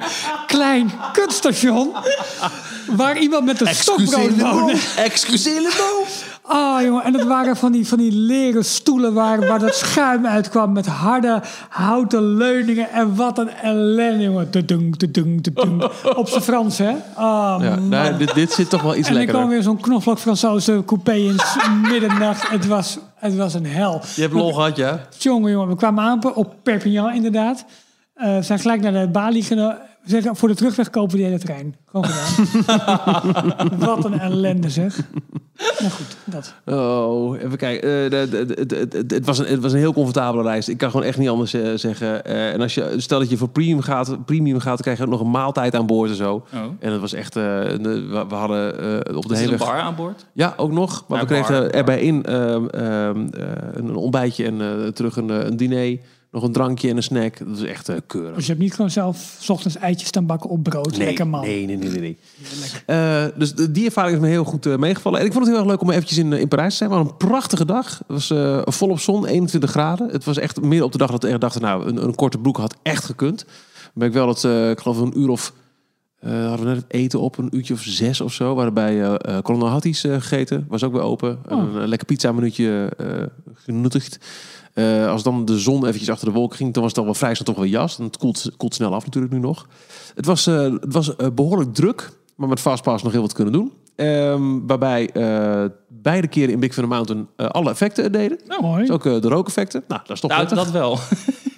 klein 0.47 0.91
kutstation... 1.13 1.93
waar 2.87 3.19
iemand 3.19 3.45
met 3.45 3.61
een 3.61 3.75
stokbrood 3.75 4.41
woonde. 4.41 4.81
Excuseer 4.97 5.63
Ah, 6.47 6.83
jongen, 6.83 7.05
en 7.05 7.13
dat 7.13 7.23
waren 7.23 7.57
van 7.57 7.73
die, 7.73 7.89
van 7.89 7.99
die 7.99 8.13
leren 8.13 8.65
stoelen 8.65 9.15
waar, 9.15 9.47
waar 9.47 9.59
dat 9.59 9.75
schuim 9.75 10.27
uitkwam 10.27 10.73
met 10.73 10.87
harde 10.87 11.43
houten 11.69 12.37
leuningen. 12.37 12.91
En 12.91 13.15
wat 13.17 13.39
een 13.39 13.51
ellende, 13.51 14.23
jongen. 14.25 14.51
Tudung, 14.51 14.97
tudung, 14.97 15.43
tudung. 15.43 15.83
Op 16.17 16.29
zijn 16.29 16.43
Frans, 16.43 16.79
hè? 16.79 16.91
Ah, 17.15 17.57
Ja, 17.61 17.75
nou, 17.79 18.17
dit, 18.17 18.35
dit 18.35 18.53
zit 18.53 18.71
toch 18.71 18.83
wel 18.83 18.97
iets 18.97 19.09
en 19.09 19.15
dan 19.15 19.23
kwam 19.27 19.35
lekkerder. 19.35 19.49
weer 19.49 19.63
zo'n 19.63 19.81
knoflook 19.81 20.19
Fransoze 20.19 20.83
coupé 20.87 21.13
in 21.13 21.37
middernacht. 21.83 22.49
Het 22.49 22.67
was, 22.67 22.99
het 23.15 23.37
was 23.37 23.55
een 23.55 23.67
hel. 23.67 24.01
Je 24.15 24.21
hebt 24.23 24.35
lol 24.35 24.53
gehad, 24.53 24.77
ja? 24.77 25.01
Jongen, 25.19 25.51
jongen, 25.51 25.69
we 25.69 25.77
kwamen 25.77 26.05
aan 26.05 26.35
op 26.35 26.55
Perpignan 26.63 27.15
inderdaad. 27.15 27.65
Eh, 28.15 28.35
we 28.37 28.43
zijn 28.43 28.59
gelijk 28.59 28.81
naar 28.81 28.93
de 28.93 29.09
balie 29.09 29.43
geno- 29.43 29.75
zeggen, 30.05 30.37
voor 30.37 30.49
de 30.49 30.55
terugweg 30.55 30.91
kopen 30.91 31.11
we 31.11 31.17
die 31.17 31.27
hele 31.27 31.39
trein. 31.39 31.75
Gewoon 31.87 32.05
gedaan. 32.07 33.79
Wat 33.79 34.05
een 34.05 34.19
ellende 34.21 34.71
zeg. 34.71 34.97
Nou 35.79 35.93
goed, 35.93 36.17
dat. 36.25 36.55
Oh, 36.65 37.39
even 37.41 37.57
kijken. 37.59 38.11
Eh, 38.13 38.21
het, 39.09 39.27
was 39.27 39.39
een, 39.39 39.47
het 39.47 39.61
was 39.63 39.73
een 39.73 39.79
heel 39.79 39.93
comfortabele 39.93 40.43
reis. 40.43 40.69
Ik 40.69 40.79
kan 40.79 40.91
gewoon 40.91 41.07
echt 41.07 41.19
niet 41.19 41.29
anders 41.29 41.55
eh, 41.55 41.71
zeggen. 41.75 42.25
Eh, 42.25 42.53
en 42.53 42.61
als 42.61 42.75
je, 42.75 42.95
stel 42.97 43.19
dat 43.19 43.31
je 43.31 43.37
voor 43.37 43.49
premium 43.49 43.81
gaat, 43.81 44.25
premium 44.25 44.59
gaat, 44.59 44.65
dan 44.75 44.77
krijg 44.83 44.99
je 44.99 45.05
ook 45.05 45.11
nog 45.11 45.21
een 45.21 45.31
maaltijd 45.31 45.75
aan 45.75 45.87
boord 45.87 46.11
en 46.11 46.17
zo. 46.17 46.35
Oh. 46.55 46.61
En 46.79 46.91
dat 46.91 47.01
was 47.01 47.13
echt. 47.13 47.37
eh, 47.37 47.43
de- 47.43 48.07
we, 48.11 48.25
we 48.29 48.35
hadden 48.35 48.79
eh, 49.07 49.17
op 49.17 49.23
de 49.29 49.35
is 49.35 49.39
er 49.41 49.45
hele 49.45 49.53
een 49.53 49.59
bar 49.69 49.79
aan 49.81 49.95
boord? 49.95 50.27
Ja, 50.33 50.55
ook 50.57 50.73
nog. 50.73 51.05
Maar 51.09 51.19
Ja, 51.19 51.25
we 51.27 51.31
kregen 51.33 51.61
bar. 51.61 51.71
erbij 51.71 52.01
in 52.01 52.25
ehm, 52.25 52.67
ehm, 52.67 53.27
eh, 53.31 53.43
een 53.73 53.97
ontbijtje 53.97 54.45
en 54.45 54.91
terug 54.95 55.17
een, 55.17 55.29
een 55.29 55.57
diner. 55.57 55.99
Nog 56.35 56.43
een 56.43 56.53
drankje 56.53 56.89
en 56.89 56.97
een 56.97 57.03
snack. 57.03 57.39
Dat 57.39 57.57
is 57.57 57.63
echt 57.63 57.89
eh, 57.89 57.97
keurig. 58.07 58.35
Dus 58.35 58.45
je 58.45 58.51
hebt 58.51 58.63
niet 58.63 58.75
gewoon 58.75 58.91
zelf 58.91 59.37
's 59.41 59.49
ochtends 59.49 59.77
eitjes 59.77 60.09
staan 60.09 60.27
bakken 60.27 60.51
op 60.51 60.63
brood. 60.63 60.97
Lekker 60.97 61.27
man. 61.27 61.41
Nee, 61.41 61.67
nee, 61.67 61.77
nee, 61.77 61.89
nee. 61.89 62.01
nee. 62.01 62.19
Eh, 62.87 63.25
dus 63.37 63.55
de- 63.55 63.71
die 63.71 63.85
ervaring 63.85 64.15
is 64.17 64.21
me 64.23 64.29
heel 64.29 64.45
goed 64.45 64.67
eh, 64.67 64.77
meegevallen. 64.77 65.21
En 65.21 65.27
ik 65.27 65.33
vond 65.33 65.45
het 65.45 65.55
heel 65.55 65.63
erg 65.65 65.73
leuk 65.73 65.83
om 65.83 65.91
eventjes 65.91 66.19
in, 66.19 66.33
in 66.33 66.49
Parijs 66.49 66.71
te 66.71 66.77
zijn. 66.77 66.91
Maar 66.91 66.99
een 67.01 67.17
prachtige 67.17 67.65
dag. 67.65 68.03
Het 68.07 68.29
was 68.29 68.33
volop 68.77 69.01
zon, 69.01 69.27
21 69.27 69.71
graden. 69.71 70.09
Het 70.09 70.25
was 70.25 70.39
echt 70.39 70.61
meer 70.63 70.83
op 70.83 70.93
de 70.93 70.99
dag 70.99 71.11
dat 71.11 71.25
echt 71.25 71.41
dachten... 71.41 71.61
nou, 71.63 71.87
een, 71.87 72.05
een 72.05 72.15
korte 72.15 72.39
broek 72.39 72.57
had 72.57 72.77
echt 72.83 73.05
gekund. 73.05 73.45
Ben 73.95 74.09
ik 74.09 74.15
wel 74.15 74.27
dat, 74.27 74.45
ik 74.71 74.81
geloof 74.81 74.99
een 74.99 75.19
uur 75.21 75.29
of... 75.29 75.53
hadden 76.21 76.59
we 76.59 76.65
net 76.65 76.77
het 76.77 76.85
eten 76.89 77.21
op, 77.21 77.39
een 77.39 77.57
uurtje 77.57 77.75
of 77.75 77.81
zes 77.83 78.21
of 78.21 78.33
zo. 78.33 78.49
We 78.49 78.55
hadden 78.55 78.75
bij 78.75 79.03
eh 79.03 79.15
eh, 79.19 79.43
Colonel 79.43 79.69
Hatties 79.69 80.01
gegeten. 80.01 80.65
Was 80.69 80.85
ook 80.85 80.93
weer 80.93 81.03
open. 81.03 81.39
Oh. 81.49 81.59
Een, 81.59 81.81
eh, 81.81 81.87
lekker 81.87 82.07
pizza 82.07 82.33
minuutje 82.33 82.93
genuttigd. 83.55 84.19
Eh, 84.75 85.09
als 85.09 85.23
dan 85.23 85.45
de 85.45 85.59
zon 85.59 85.85
eventjes 85.85 86.11
achter 86.11 86.27
de 86.27 86.33
wolken 86.33 86.57
ging, 86.57 86.73
dan 86.73 86.83
was 86.83 86.91
het 86.91 87.01
al 87.01 87.07
wel 87.07 87.15
vrij 87.15 87.35
snel 87.35 87.47
toch 87.47 87.57
wel 87.57 87.73
jas. 87.73 87.99
En 87.99 88.05
het 88.05 88.17
koelt, 88.17 88.51
koelt 88.57 88.75
snel 88.75 88.95
af 88.95 89.05
natuurlijk 89.05 89.33
nu 89.33 89.39
nog. 89.39 89.67
Het 90.15 90.27
was, 90.27 90.47
eh, 90.47 90.63
het 90.63 90.93
was 90.93 91.17
eh, 91.17 91.27
behoorlijk 91.35 91.75
druk, 91.75 92.11
maar 92.35 92.49
met 92.49 92.61
Fastpass 92.61 93.03
nog 93.03 93.13
heel 93.13 93.21
wat 93.21 93.33
kunnen 93.33 93.53
doen. 93.53 93.73
Ehm, 93.97 94.67
waarbij 94.67 95.11
eh, 95.11 95.65
beide 95.89 96.27
keren 96.27 96.53
in 96.53 96.61
Big 96.61 96.73
Thunder 96.73 96.95
Mountain 96.95 97.29
alle 97.37 97.71
effecten 97.71 98.13
deden. 98.13 98.39
Mooi. 98.61 98.81
Dus 98.81 98.91
ook 98.91 99.03
de 99.03 99.29
rookeffecten. 99.29 99.85
Nou, 99.89 100.01
dat 100.07 100.17
is 100.17 100.21
toch 100.21 100.31
Nou, 100.31 100.47
prettig. 100.47 100.65
dat 100.65 100.73
wel. 100.73 100.99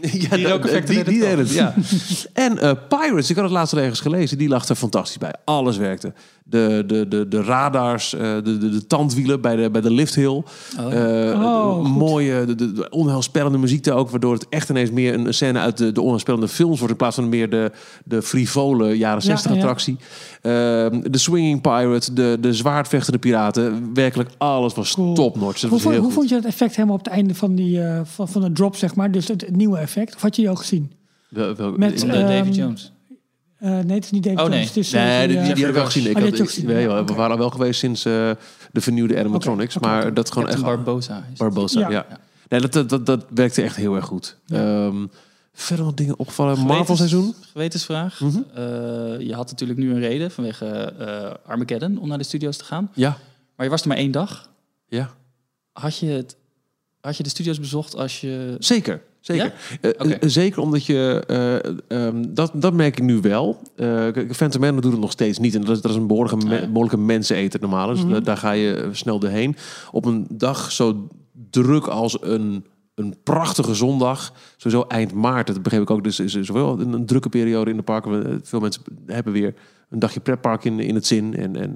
ja, 0.29 0.37
die 0.37 0.49
rookeffecten 0.49 0.95
die, 0.95 1.05
deden 1.05 1.13
die 1.15 1.25
het 1.25 1.49
deden 1.55 1.75
het, 1.75 2.09
ja. 2.09 2.33
en 2.33 2.59
eh, 2.59 2.73
Pirates, 2.89 3.31
ik 3.31 3.37
had 3.37 3.45
het 3.45 3.55
laatst 3.55 3.75
al 3.75 3.81
ergens 3.81 4.01
gelezen, 4.01 4.39
die 4.39 4.49
lag 4.49 4.69
er 4.69 4.75
fantastisch 4.75 5.19
bij. 5.19 5.35
Alles 5.45 5.77
werkte. 5.77 6.13
De, 6.49 6.85
de, 6.87 7.09
de, 7.09 7.29
de 7.29 7.43
radars, 7.43 8.15
eh, 8.15 8.21
de, 8.35 8.43
de, 8.59 8.71
de 8.71 8.87
tandwielen 8.87 9.41
bij 9.41 9.57
de, 9.57 9.71
bij 9.71 9.81
de 9.81 9.91
lifthill. 9.91 10.27
Oh, 10.27 10.45
Eh, 10.93 11.41
Oh, 11.43 11.85
mooie, 11.97 12.45
de, 12.45 12.55
de, 12.55 12.73
de 12.73 12.91
onheilspellende 12.91 13.59
muziek 13.59 13.85
daar 13.85 13.95
ook, 13.97 14.11
waardoor 14.11 14.33
het 14.33 14.47
echt 14.49 14.69
ineens 14.71 14.91
meer 14.91 15.15
een 15.15 15.35
scène 15.35 15.59
uit 15.59 15.77
de, 15.79 15.93
de 15.93 16.01
onheilspellende 16.01 16.49
films 16.49 16.77
wordt 16.79 16.93
in 16.93 16.99
plaats 16.99 17.15
van 17.15 17.29
meer 17.29 17.51
de, 17.51 17.73
de 18.05 18.23
frivole 18.23 18.97
jaren 18.97 19.23
60 19.23 19.51
ja. 19.51 19.57
attractie. 19.57 19.97
Ehm, 20.43 21.01
de 21.11 21.19
swinging 21.19 21.61
pirate, 21.61 22.13
de, 22.13 22.37
de 22.41 22.53
zwaardvechtende 22.55 23.19
piraten, 23.19 23.91
werkelijk 23.95 24.31
alles 24.39 24.75
was 24.75 24.95
Cool. 24.95 25.15
topnotch. 25.15 25.61
Hoe, 25.61 25.71
was 25.71 25.83
vond, 25.83 25.97
hoe 25.97 26.13
vond 26.13 26.29
je 26.29 26.35
het 26.35 26.45
effect 26.45 26.77
helemaal 26.77 26.97
op 26.99 27.05
het 27.05 27.13
einde 27.13 27.35
van, 27.35 27.55
die, 27.55 27.83
eh, 27.83 28.01
van, 28.05 28.29
van 28.29 28.41
de 28.43 28.53
drop, 28.53 28.77
zeg 28.77 28.95
maar? 28.95 29.11
Dus 29.11 29.29
het, 29.29 29.41
het 29.41 29.57
nieuwe 29.57 29.79
effect. 29.79 30.15
Of 30.15 30.21
had 30.23 30.37
je 30.37 30.43
die 30.43 30.51
al 30.51 30.57
gezien? 30.57 30.93
Wel- 31.29 31.55
wel- 31.55 31.73
Met, 31.77 31.99
de 32.01 32.07
Ehm, 32.07 32.27
Davy 32.27 32.51
Jones. 32.51 32.93
Eh, 33.59 33.71
nee, 33.71 33.95
het 33.95 34.05
is 34.05 34.11
niet 34.11 34.23
David 34.23 34.39
Oh, 34.41 34.45
nee. 34.47 34.53
Jones. 34.55 34.69
Het 34.69 34.77
is, 34.77 34.93
eh, 34.93 35.03
Nee, 35.03 35.29
die, 35.29 35.37
die, 35.37 35.45
die, 35.45 35.55
die 35.55 35.63
heb 35.65 35.73
ik 35.75 35.79
wel 35.79 35.85
gezien. 35.85 36.11
Ik 36.11 36.17
Oh, 36.17 36.23
had, 36.23 36.37
gezien, 36.41 36.71
ik- 36.71 36.81
ja, 36.81 37.05
we 37.05 37.15
waren 37.15 37.39
wel 37.39 37.51
geweest 37.51 37.79
sinds 37.81 38.05
eh, 38.05 38.13
de 38.73 38.81
vernieuwde 38.81 39.19
animatronics. 39.19 39.79
Maar 39.79 40.15
dat 40.15 40.33
gewoon 40.33 40.49
echt... 40.49 40.63
Barbosa. 40.63 41.25
Barbosa, 41.37 41.81
ja. 41.81 41.89
Ja. 41.91 42.07
Nee, 42.49 42.61
dat, 42.61 42.73
dat, 42.73 42.89
dat, 42.89 43.07
dat 43.07 43.25
werkte 43.35 43.63
echt 43.63 43.77
heel 43.77 43.95
erg 43.95 44.05
goed. 44.05 44.37
Ehm, 44.49 45.07
verder 45.53 45.85
wat 45.85 45.97
dingen 45.97 46.19
opgevallen. 46.19 46.53
Gewetens- 46.57 46.77
Marvel 46.77 46.97
seizoen? 46.97 47.35
Gewetensvraag. 47.53 48.21
Mhm. 48.21 48.37
Eh, 48.55 48.63
je 49.21 49.33
had 49.35 49.51
natuurlijk 49.51 49.79
nu 49.79 49.91
een 49.91 50.01
reden 50.01 50.31
vanwege 50.31 50.67
eh, 50.67 51.51
Armageddon 51.51 51.99
om 51.99 52.09
naar 52.09 52.19
de 52.19 52.25
studio's 52.25 52.57
te 52.57 52.65
gaan. 52.65 52.91
Ja. 52.95 53.17
Maar 53.57 53.67
je 53.67 53.73
was 53.73 53.83
er 53.83 53.89
maar 53.89 53.97
één 53.97 54.11
dag. 54.11 54.49
Ja. 54.89 55.11
Had 55.73 55.99
je, 55.99 56.07
het, 56.07 56.37
had 57.01 57.17
je 57.17 57.23
de 57.23 57.29
studio's 57.29 57.61
bezocht 57.61 57.97
als 57.97 58.21
je... 58.21 58.57
Zeker. 58.59 59.03
Zeker. 59.27 59.53
Eh, 59.81 59.91
eh, 60.13 60.19
zeker 60.21 60.63
omdat 60.63 60.87
je... 60.87 61.23
eh, 61.27 62.07
ehm, 62.07 62.25
dat, 62.29 62.51
dat 62.55 62.73
merk 62.73 62.97
ik 62.99 63.05
nu 63.05 63.21
wel. 63.21 63.59
Kijk, 63.77 64.35
Phantom 64.35 64.61
Man 64.61 64.81
doet 64.81 64.93
het 64.93 65.01
nog 65.01 65.11
steeds 65.11 65.39
niet. 65.39 65.55
En 65.55 65.61
dat 65.61 65.77
is, 65.77 65.81
dat 65.81 65.91
is 65.91 65.97
een 65.97 66.07
behoorlijke, 66.07 66.47
me- 66.47 66.61
Ah, 66.61 66.67
behoorlijke 66.67 66.99
menseneter 66.99 67.61
normaal. 67.61 67.89
Dus 67.89 68.03
Mhm. 68.03 68.13
da- 68.13 68.21
daar 68.21 68.37
ga 68.37 68.51
je 68.53 68.89
snel 68.93 69.19
doorheen. 69.19 69.57
Op 69.93 70.05
een 70.05 70.27
dag 70.31 70.73
zo 70.73 71.09
druk 71.51 71.87
als 71.87 72.19
een, 72.23 72.65
een 72.95 73.15
prachtige 73.23 73.75
zondag. 73.75 74.33
Sowieso 74.57 74.85
eind 74.89 75.13
maart. 75.15 75.47
Dat 75.47 75.63
begreep 75.63 75.83
ik 75.83 75.91
ook. 75.91 76.05
Dus 76.05 76.21
is 76.21 76.33
zowel 76.33 76.81
een, 76.81 76.93
een 76.93 77.07
drukke 77.07 77.29
periode 77.29 77.71
in 77.71 77.77
de 77.77 77.83
parken. 77.83 78.41
Veel 78.45 78.61
mensen 78.61 78.83
hebben 79.07 79.33
weer 79.33 79.55
een 79.91 79.99
dagje 79.99 80.21
pretpark 80.21 80.65
in, 80.65 80.81
in 80.81 80.95
het 80.95 81.07
zin. 81.07 81.35
En, 81.37 81.57
en 81.57 81.75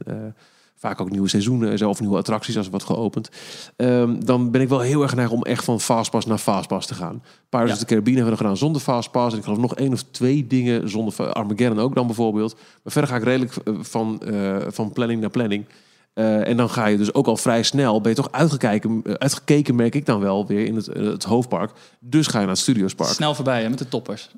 vaak 0.81 1.01
ook 1.01 1.11
nieuwe 1.11 1.28
seizoenen 1.28 1.70
en 1.70 1.78
zo, 1.78 1.89
of 1.89 2.01
nieuwe 2.01 2.16
attracties 2.16 2.57
als 2.57 2.64
er 2.64 2.70
wordt 2.70 2.87
geopend. 2.87 3.31
Ehm, 3.76 4.20
dan 4.20 4.51
ben 4.51 4.61
ik 4.61 4.68
wel 4.68 4.81
heel 4.81 5.03
erg 5.03 5.11
geneigd 5.11 5.33
om 5.33 5.43
echt 5.43 5.64
van 5.64 5.81
Fastpass 5.81 6.26
naar 6.26 6.39
Fastpass 6.39 6.87
te 6.87 6.95
gaan. 6.95 7.22
Pirates 7.49 7.72
of 7.72 7.78
the 7.78 7.85
Caribbean 7.85 8.16
hebben 8.16 8.33
we 8.33 8.41
gedaan 8.41 8.57
zonder 8.57 8.83
Fastpass. 8.83 9.33
En 9.33 9.39
ik 9.39 9.45
geloof 9.45 9.59
nog 9.59 9.74
één 9.74 9.93
of 9.93 10.03
twee 10.03 10.47
dingen 10.47 10.89
zonder 10.91 11.33
Armageddon 11.33 11.78
ook 11.78 11.95
dan 11.95 12.07
bijvoorbeeld. 12.07 12.55
Maar 12.55 12.93
verder 12.93 13.11
ga 13.11 13.16
ik 13.16 13.24
redelijk 13.24 13.57
eh, 13.57 13.74
van, 13.81 14.20
eh, 14.22 14.57
van 14.68 14.93
planning 14.93 15.20
naar 15.20 15.31
planning. 15.31 15.64
Eh, 16.12 16.49
en 16.49 16.57
dan 16.57 16.70
ga 16.70 16.87
je 16.87 16.97
dus 16.97 17.14
ook 17.14 17.26
al 17.26 17.37
vrij 17.37 17.62
snel, 17.62 18.01
ben 18.01 18.11
je 18.11 18.16
toch 18.16 18.33
uitgekeken, 18.33 19.03
uitgekeken 19.18 19.74
merk 19.74 19.95
ik 19.95 20.07
dan 20.07 20.20
wel 20.20 20.47
weer 20.47 20.66
in 20.66 20.76
het, 20.76 20.87
het 20.87 21.24
hoofdpark. 21.24 21.70
Dus 21.99 22.26
ga 22.26 22.39
je 22.39 22.45
naar 22.45 22.55
het 22.55 22.62
Studiospark. 22.62 23.11
Snel 23.11 23.35
voorbij 23.35 23.62
hè, 23.62 23.68
met 23.68 23.78
de 23.78 23.89
toppers. 23.89 24.31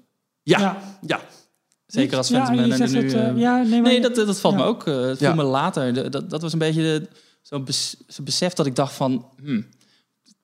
Ja, 0.42 0.58
Ja. 0.58 0.76
ja. 1.00 1.20
Zeker 1.92 2.16
als 2.16 2.28
ja, 2.28 2.50
Manor 2.50 2.76
zegt 2.76 2.92
nu... 2.92 3.02
het, 3.02 3.12
eh, 3.14 3.28
eh, 3.28 3.36
ja, 3.38 3.62
nee, 3.62 4.00
dat, 4.00 4.14
dat 4.14 4.40
valt 4.40 4.54
me 4.54 4.60
ja. 4.60 4.66
ook. 4.66 4.86
eh, 4.86 5.00
het 5.00 5.18
Ja. 5.18 5.34
viel 5.34 5.44
me 5.44 5.50
later. 5.50 6.10
Dat, 6.10 6.30
dat 6.30 6.42
was 6.42 6.52
een 6.52 6.58
beetje 6.58 7.08
zo'n 7.42 7.64
bes, 7.64 7.96
zo'n 8.06 8.24
besef 8.24 8.52
dat 8.52 8.66
ik 8.66 8.76
dacht 8.76 8.94
van... 8.94 9.26
Hmm, 9.42 9.66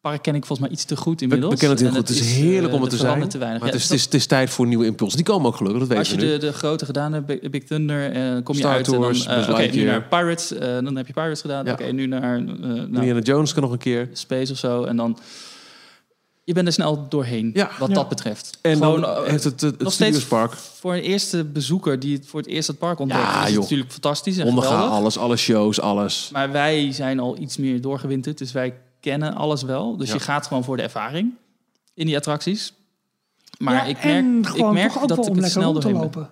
park 0.00 0.22
ken 0.22 0.34
ik 0.34 0.46
volgens 0.46 0.68
mij 0.68 0.76
iets 0.78 0.84
te 0.84 0.96
goed 0.96 1.16
We, 1.18 1.22
inmiddels. 1.22 1.52
we 1.54 1.58
kennen 1.58 1.76
het 1.78 1.86
heel 1.86 1.96
En 1.96 2.06
goed. 2.06 2.08
Het 2.16 2.18
is 2.26 2.32
heerlijk 2.36 2.68
eh, 2.68 2.74
om 2.74 2.80
het 2.80 2.90
te 2.90 2.96
er 2.96 3.02
zijn. 3.02 3.28
te 3.28 3.38
weinig. 3.38 3.60
Maar 3.60 3.70
het, 3.72 3.78
Ja, 3.78 3.84
is, 3.84 3.90
het, 3.90 3.98
is, 3.98 4.04
het 4.04 4.14
is 4.14 4.26
tijd 4.26 4.50
voor 4.50 4.66
nieuwe 4.66 4.84
impulsen. 4.86 5.16
Die 5.16 5.26
komen 5.26 5.46
ook 5.46 5.56
gelukkig, 5.56 5.80
dat 5.80 5.88
weten 5.88 6.04
Als 6.04 6.12
je 6.14 6.26
we 6.26 6.32
nu. 6.32 6.38
de, 6.38 6.46
de 6.46 6.52
grote 6.52 6.84
gedaan 6.84 7.12
hebt, 7.12 7.26
Big, 7.26 7.50
Big 7.50 7.64
Thunder, 7.64 8.12
eh, 8.12 8.42
kom 8.42 8.54
je 8.54 8.60
Star 8.60 8.72
uit 8.74 8.84
Tours, 8.84 9.26
en 9.26 9.46
dan... 9.46 9.70
nu 9.72 9.84
naar 9.84 10.02
Pirates. 10.02 10.48
dan 10.58 10.96
heb 10.96 11.06
je 11.06 11.12
Pirates 11.12 11.40
gedaan. 11.40 11.64
Ja. 11.64 11.72
Oké, 11.72 11.84
nu 11.84 12.06
naar 12.06 12.42
nou, 12.42 12.84
Indiana 12.84 13.20
Jones 13.20 13.52
kan 13.52 13.62
nog 13.62 13.72
een 13.72 13.78
keer. 13.78 14.08
Space 14.12 14.52
of 14.52 14.58
zo. 14.58 14.84
En 14.84 14.96
dan... 14.96 15.18
Je 16.48 16.54
bent 16.54 16.66
er 16.66 16.72
snel 16.72 17.08
doorheen, 17.08 17.50
Ja. 17.54 17.70
wat 17.78 17.88
Ja. 17.88 17.94
dat 17.94 18.08
betreft. 18.08 18.58
En 18.60 18.76
Gewoon, 18.76 19.00
dan 19.00 19.16
eh, 19.16 19.30
heeft 19.30 19.44
het, 19.44 19.60
het, 19.60 19.70
het 19.70 19.80
nog 19.82 19.92
steeds 19.92 20.16
Studiospark. 20.18 20.52
voor 20.52 20.94
een 20.94 21.00
eerste 21.02 21.44
bezoeker 21.44 21.98
die 22.00 22.16
het 22.16 22.26
voor 22.26 22.40
het 22.40 22.48
eerst 22.48 22.68
het 22.68 22.78
park 22.78 22.98
ontdekt, 22.98 23.20
Ja, 23.20 23.34
is 23.38 23.42
het 23.44 23.52
joh. 23.52 23.60
natuurlijk 23.62 23.92
fantastisch 23.92 24.38
en 24.38 24.46
Ondergaan, 24.46 24.72
geweldig. 24.72 24.96
alles, 24.98 25.18
alle 25.18 25.36
shows, 25.36 25.80
alles. 25.80 26.28
Maar 26.32 26.52
wij 26.52 26.92
zijn 26.92 27.20
al 27.20 27.38
iets 27.38 27.56
meer 27.56 27.80
doorgewinterd, 27.80 28.38
dus 28.38 28.52
wij 28.52 28.74
kennen 29.00 29.34
alles 29.34 29.62
wel. 29.62 29.96
Dus 29.96 30.08
Ja. 30.08 30.14
je 30.14 30.20
gaat 30.20 30.46
gewoon 30.46 30.64
voor 30.64 30.76
de 30.76 30.82
ervaring 30.82 31.34
in 31.94 32.06
die 32.06 32.16
attracties. 32.16 32.72
Maar 33.58 33.74
Ja, 33.74 33.82
ik 33.84 34.04
merk, 34.04 34.54
ik 34.56 34.70
merk 34.70 34.92
dat 35.08 35.18
ik 35.26 35.34
lekker 35.34 35.50
snel 35.50 35.62
rond 35.72 35.80
te 35.80 35.92
doorheen 35.92 36.10
ben. 36.10 36.20
lopen. 36.20 36.30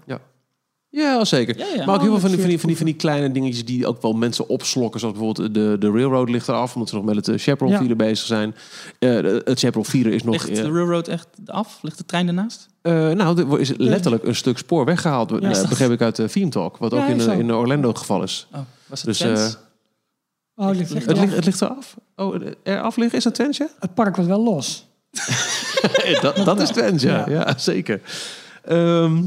Ja, 0.96 1.24
zeker. 1.24 1.58
Ja, 1.58 1.66
ja. 1.74 1.84
Maar 1.84 1.94
ook 1.94 2.00
heel 2.00 2.10
veel 2.10 2.20
van 2.20 2.30
die, 2.30 2.38
van, 2.40 2.48
die, 2.48 2.58
van, 2.58 2.68
die, 2.68 2.76
van 2.76 2.86
die 2.86 2.94
kleine 2.94 3.32
dingetjes 3.32 3.64
die 3.64 3.86
ook 3.86 4.02
wel 4.02 4.12
mensen 4.12 4.48
opslokken. 4.48 5.00
Zoals 5.00 5.16
bijvoorbeeld 5.16 5.54
de, 5.54 5.76
de 5.78 5.90
Railroad 5.90 6.28
ligt 6.28 6.48
eraf, 6.48 6.74
omdat 6.74 6.88
ze 6.88 6.94
nog 6.94 7.04
met 7.04 7.16
het 7.16 7.28
uh, 7.28 7.38
Chaparral 7.38 7.72
Ja. 7.72 7.78
Vieren 7.78 7.96
bezig 7.96 8.26
zijn. 8.26 8.54
Eh, 8.98 9.10
het 9.44 9.58
Chaparral 9.58 9.84
Vieren 9.84 10.12
is 10.12 10.22
nog... 10.22 10.34
Ligt 10.34 10.48
eh, 10.48 10.64
de 10.64 10.70
railroad 10.70 11.08
echt 11.08 11.28
af? 11.46 11.78
Ligt 11.82 11.98
de 11.98 12.04
trein 12.04 12.26
ernaast? 12.26 12.68
eh, 12.82 12.92
nou, 13.10 13.52
er 13.52 13.60
is 13.60 13.72
letterlijk 13.76 14.24
een 14.24 14.34
stuk 14.34 14.58
spoor 14.58 14.84
weggehaald. 14.84 15.30
Ja. 15.30 15.50
eh, 15.50 15.68
begreep 15.68 15.90
ik 15.90 16.00
uit 16.00 16.16
de 16.16 16.28
Theme 16.30 16.48
Talk. 16.50 16.76
Wat 16.76 16.92
Ja, 16.92 17.02
ook 17.02 17.08
in, 17.08 17.20
eh, 17.20 17.38
in 17.38 17.52
Orlando 17.52 17.88
het 17.88 17.98
geval 17.98 18.22
is. 18.22 18.46
Oh, 18.52 18.60
was 18.86 19.02
het 19.02 19.18
Dus? 19.18 19.56
Oh, 20.54 20.68
het, 20.68 20.76
ligt 20.76 20.92
Het 20.92 21.08
af. 21.08 21.18
ligt, 21.18 21.34
het 21.34 21.44
ligt 21.44 21.60
eraf. 21.60 21.96
Oh, 22.16 22.36
eraf 22.62 22.96
liggen, 22.96 23.18
is 23.18 23.24
dat 23.24 23.34
Twente? 23.34 23.70
het 23.80 23.94
park 23.94 24.16
was 24.16 24.26
wel 24.26 24.42
los. 24.42 24.86
dat, 26.22 26.36
dat 26.36 26.60
is. 26.60 27.02
Ja. 27.02 27.26
ja. 27.28 27.54
zeker. 27.58 28.00
Ehm 28.66 29.24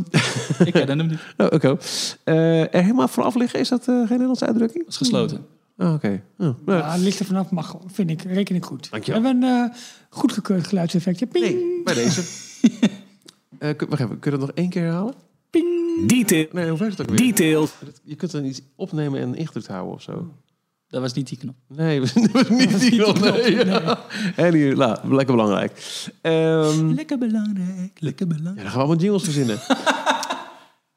ik 0.65 0.73
ken 0.73 0.87
hem 0.99 1.07
niet. 1.07 1.19
oh, 1.37 1.47
Oké. 1.51 1.77
Eh, 2.23 2.61
er 2.73 2.81
helemaal 2.81 3.07
vanaf 3.07 3.35
liggen, 3.35 3.59
is 3.59 3.69
dat 3.69 3.79
eh, 3.81 3.95
geen 3.95 4.07
Nederlandse 4.09 4.45
uitdrukking? 4.45 4.83
Dat 4.83 4.91
is 4.93 4.97
gesloten. 4.97 5.45
Oh, 5.77 5.93
Oké. 5.93 6.21
Oh, 6.37 6.47
nou, 6.65 6.77
Ja, 6.79 6.95
ligt 6.95 7.19
er 7.19 7.25
vanaf, 7.25 7.49
mag, 7.51 7.77
vind 7.87 8.09
ik, 8.09 8.21
reken 8.21 8.55
ik 8.55 8.65
goed. 8.65 8.91
Dank 8.91 9.03
je 9.03 9.11
We 9.13 9.27
hebben 9.27 9.43
een 9.49 9.63
uh, 9.69 9.75
goedgekeurd 10.09 10.67
geluidseffectje. 10.67 11.25
Ping, 11.27 11.45
Nee, 11.45 11.81
bij 11.83 11.93
deze. 11.93 12.21
Eh, 13.59 13.75
kun- 13.75 13.89
wacht 13.89 14.01
even, 14.01 14.19
kun 14.19 14.31
je 14.31 14.37
dat 14.37 14.47
nog 14.47 14.55
één 14.55 14.69
keer 14.69 14.81
herhalen? 14.83 15.13
ping. 15.49 15.67
Detail. 16.07 16.45
Nee, 16.51 16.69
hoe 16.69 16.77
werkt 16.79 16.97
het 16.97 17.09
ook 17.09 17.17
weer? 17.17 17.27
Detail. 17.27 17.67
Je 18.03 18.15
kunt 18.15 18.33
er 18.33 18.45
iets 18.45 18.61
opnemen 18.75 19.19
en 19.21 19.35
ingedrukt 19.35 19.67
houden 19.67 19.93
of 19.93 20.01
zo. 20.01 20.33
Dat 20.89 21.01
was 21.01 21.13
niet 21.13 21.27
die 21.27 21.37
knop. 21.37 21.55
Nee, 21.67 21.99
dat 22.13 22.31
was 22.31 22.49
niet 22.49 22.79
die. 22.79 23.19
Nee. 23.19 23.65
Ja. 23.65 23.99
En 24.35 24.53
hier, 24.53 24.75
nou, 24.77 25.15
lekker 25.15 25.35
belangrijk. 25.35 26.01
Ehm, 26.21 26.87
Lekker 26.93 27.17
belangrijk, 27.17 27.91
lekker 27.99 28.27
belangrijk. 28.27 28.57
ja, 28.57 28.63
dan 28.63 28.71
gaan 28.71 28.79
we 28.81 28.85
allemaal 28.85 29.01
jingles 29.03 29.23
verzinnen. 29.23 29.59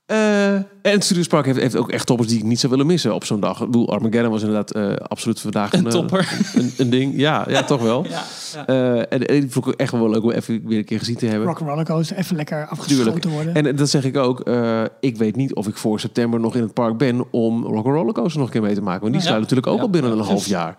Eh, 0.06 0.54
en 0.82 1.02
Studios 1.02 1.26
Park 1.26 1.44
heeft, 1.46 1.58
heeft 1.58 1.76
ook 1.76 1.90
echt 1.90 2.06
toppers 2.06 2.28
die 2.28 2.38
ik 2.38 2.44
niet 2.44 2.58
zou 2.60 2.72
willen 2.72 2.86
missen 2.86 3.14
op 3.14 3.24
zo'n 3.24 3.40
dag. 3.40 3.60
Ik 3.60 3.66
bedoel, 3.66 3.92
Armageddon 3.92 4.30
was 4.30 4.40
inderdaad 4.42 4.70
eh, 4.70 4.92
absoluut 5.06 5.40
vandaag 5.40 5.72
Een 5.72 5.86
eh, 5.86 5.92
topper. 5.92 6.38
Een, 6.54 6.72
een 6.78 6.90
ding. 6.90 7.12
Ja, 7.16 7.44
ja, 7.48 7.62
toch 7.62 7.82
wel. 7.82 8.04
Ja, 8.10 8.22
ja. 8.54 8.66
Eh, 8.66 8.98
en, 8.98 9.26
en 9.26 9.40
die 9.40 9.50
vond 9.50 9.66
ik 9.66 9.72
ook 9.72 9.78
echt 9.80 9.92
wel 9.92 10.10
leuk 10.10 10.22
om 10.22 10.30
even 10.30 10.60
weer 10.66 10.78
een 10.78 10.84
keer 10.84 10.98
gezien 10.98 11.16
te 11.16 11.26
hebben. 11.26 11.46
Rock'n'Roller 11.48 11.84
Coaster, 11.84 12.16
even 12.16 12.36
lekker 12.36 12.66
afgeschoten 12.66 13.04
Tuurlijk. 13.20 13.24
worden. 13.44 13.66
En 13.66 13.76
dat 13.76 13.88
zeg 13.90 14.04
ik 14.04 14.16
ook. 14.16 14.40
eh, 14.40 14.82
ik 15.00 15.16
weet 15.16 15.36
niet 15.36 15.54
of 15.54 15.66
ik 15.68 15.76
voor 15.76 16.00
september 16.00 16.40
nog 16.40 16.54
in 16.54 16.62
het 16.62 16.74
park 16.74 16.96
ben 16.96 17.24
om 17.32 17.64
Rock'n'Roller 17.64 18.12
Coaster 18.14 18.38
nog 18.38 18.46
een 18.46 18.52
keer 18.52 18.62
mee 18.62 18.74
te 18.74 18.82
maken. 18.82 19.00
Want 19.00 19.12
die 19.12 19.22
Ja. 19.22 19.26
sluit 19.28 19.40
natuurlijk 19.42 19.68
ook 19.68 19.76
Ja. 19.76 19.82
al 19.82 19.90
binnen 19.90 20.12
een 20.12 20.18
half 20.18 20.46
jaar. 20.46 20.76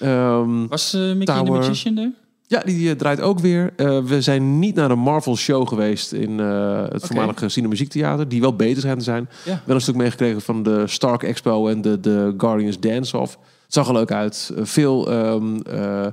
Ehm, 0.00 0.66
Was 0.66 0.94
eh, 0.94 1.00
Mickey 1.00 1.24
Tower. 1.24 1.44
the 1.44 1.50
Magician 1.50 1.96
er? 1.98 2.10
Ja, 2.46 2.60
die 2.60 2.90
eh, 2.90 2.96
draait 2.96 3.20
ook 3.20 3.38
weer. 3.38 3.72
Eh, 3.76 3.98
we 4.02 4.22
zijn 4.22 4.58
niet 4.58 4.74
naar 4.74 4.88
de 4.88 4.94
Marvel 4.94 5.36
Show 5.36 5.68
geweest 5.68 6.12
in 6.12 6.40
eh, 6.40 6.84
het 6.88 7.06
voormalige 7.06 7.48
Cinemuziektheater. 7.48 8.28
Die 8.28 8.40
wel 8.40 8.56
beter 8.56 8.82
zijn 8.82 8.98
te 8.98 9.04
zijn. 9.04 9.28
Ja. 9.44 9.62
Wel 9.64 9.74
een 9.74 9.82
stuk 9.82 9.94
meegekregen 9.94 10.40
van 10.40 10.62
de 10.62 10.86
Stark 10.86 11.22
Expo 11.22 11.68
en 11.68 11.82
de, 11.82 12.00
de 12.00 12.34
Guardians 12.36 12.80
Dance 12.80 13.18
Off. 13.18 13.38
Het 13.64 13.72
zag 13.74 13.86
er 13.86 13.92
leuk 13.92 14.12
uit. 14.12 14.52
Veel 14.56 15.10
ehm, 15.10 15.56
eh, 15.60 16.06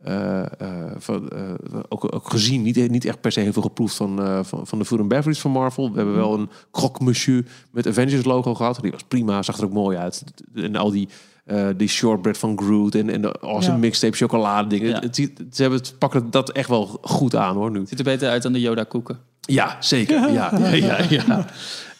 eh, 0.00 0.42
eh, 0.58 0.90
van, 0.96 1.28
eh, 1.28 1.52
ook, 1.88 2.14
ook 2.14 2.30
gezien. 2.30 2.62
Niet, 2.62 2.90
niet 2.90 3.04
echt 3.04 3.20
per 3.20 3.32
se 3.32 3.40
heel 3.40 3.52
veel 3.52 3.62
geproefd 3.62 3.94
van, 3.94 4.44
van, 4.44 4.66
van 4.66 4.78
de 4.78 4.84
food 4.84 4.98
and 4.98 5.08
beverage 5.08 5.40
van 5.40 5.50
Marvel. 5.50 5.90
We 5.90 5.96
hebben 5.96 6.16
wel 6.16 6.34
een 6.34 6.48
croque 6.70 7.04
monsieur 7.04 7.46
met 7.70 7.86
Avengers 7.86 8.24
logo 8.24 8.54
gehad. 8.54 8.78
Die 8.80 8.90
was 8.90 9.02
prima, 9.02 9.42
zag 9.42 9.58
er 9.58 9.64
ook 9.64 9.72
mooi 9.72 9.96
uit. 9.96 10.24
En 10.54 10.76
al 10.76 10.90
die, 10.90 11.08
eh, 11.44 11.66
die 11.76 11.88
shortbread 11.88 12.38
van 12.38 12.58
Groot 12.62 12.94
en, 12.94 13.10
en 13.10 13.22
de 13.22 13.40
awesome 13.40 13.74
Ja. 13.74 13.80
mixtape 13.80 14.16
chocolade 14.16 14.68
dingen. 14.68 14.88
Ja. 14.88 15.00
Het, 15.00 15.16
ziet- 15.16 15.42
ze 15.52 15.62
hebben 15.62 15.80
het, 15.80 15.94
pakken 15.98 16.30
dat 16.30 16.50
echt 16.50 16.68
wel 16.68 16.98
goed 17.02 17.36
aan 17.36 17.54
hoor 17.56 17.70
nu. 17.70 17.82
Ziet 17.86 17.98
er 17.98 18.04
beter 18.04 18.28
uit 18.28 18.42
dan 18.42 18.52
de 18.52 18.60
Yoda 18.60 18.84
koeken. 18.84 19.18
Ja, 19.40 19.76
zeker. 19.80 20.32
Ja, 20.32 20.50
ja, 20.58 20.74
ja. 20.74 20.98
ja. 21.08 21.44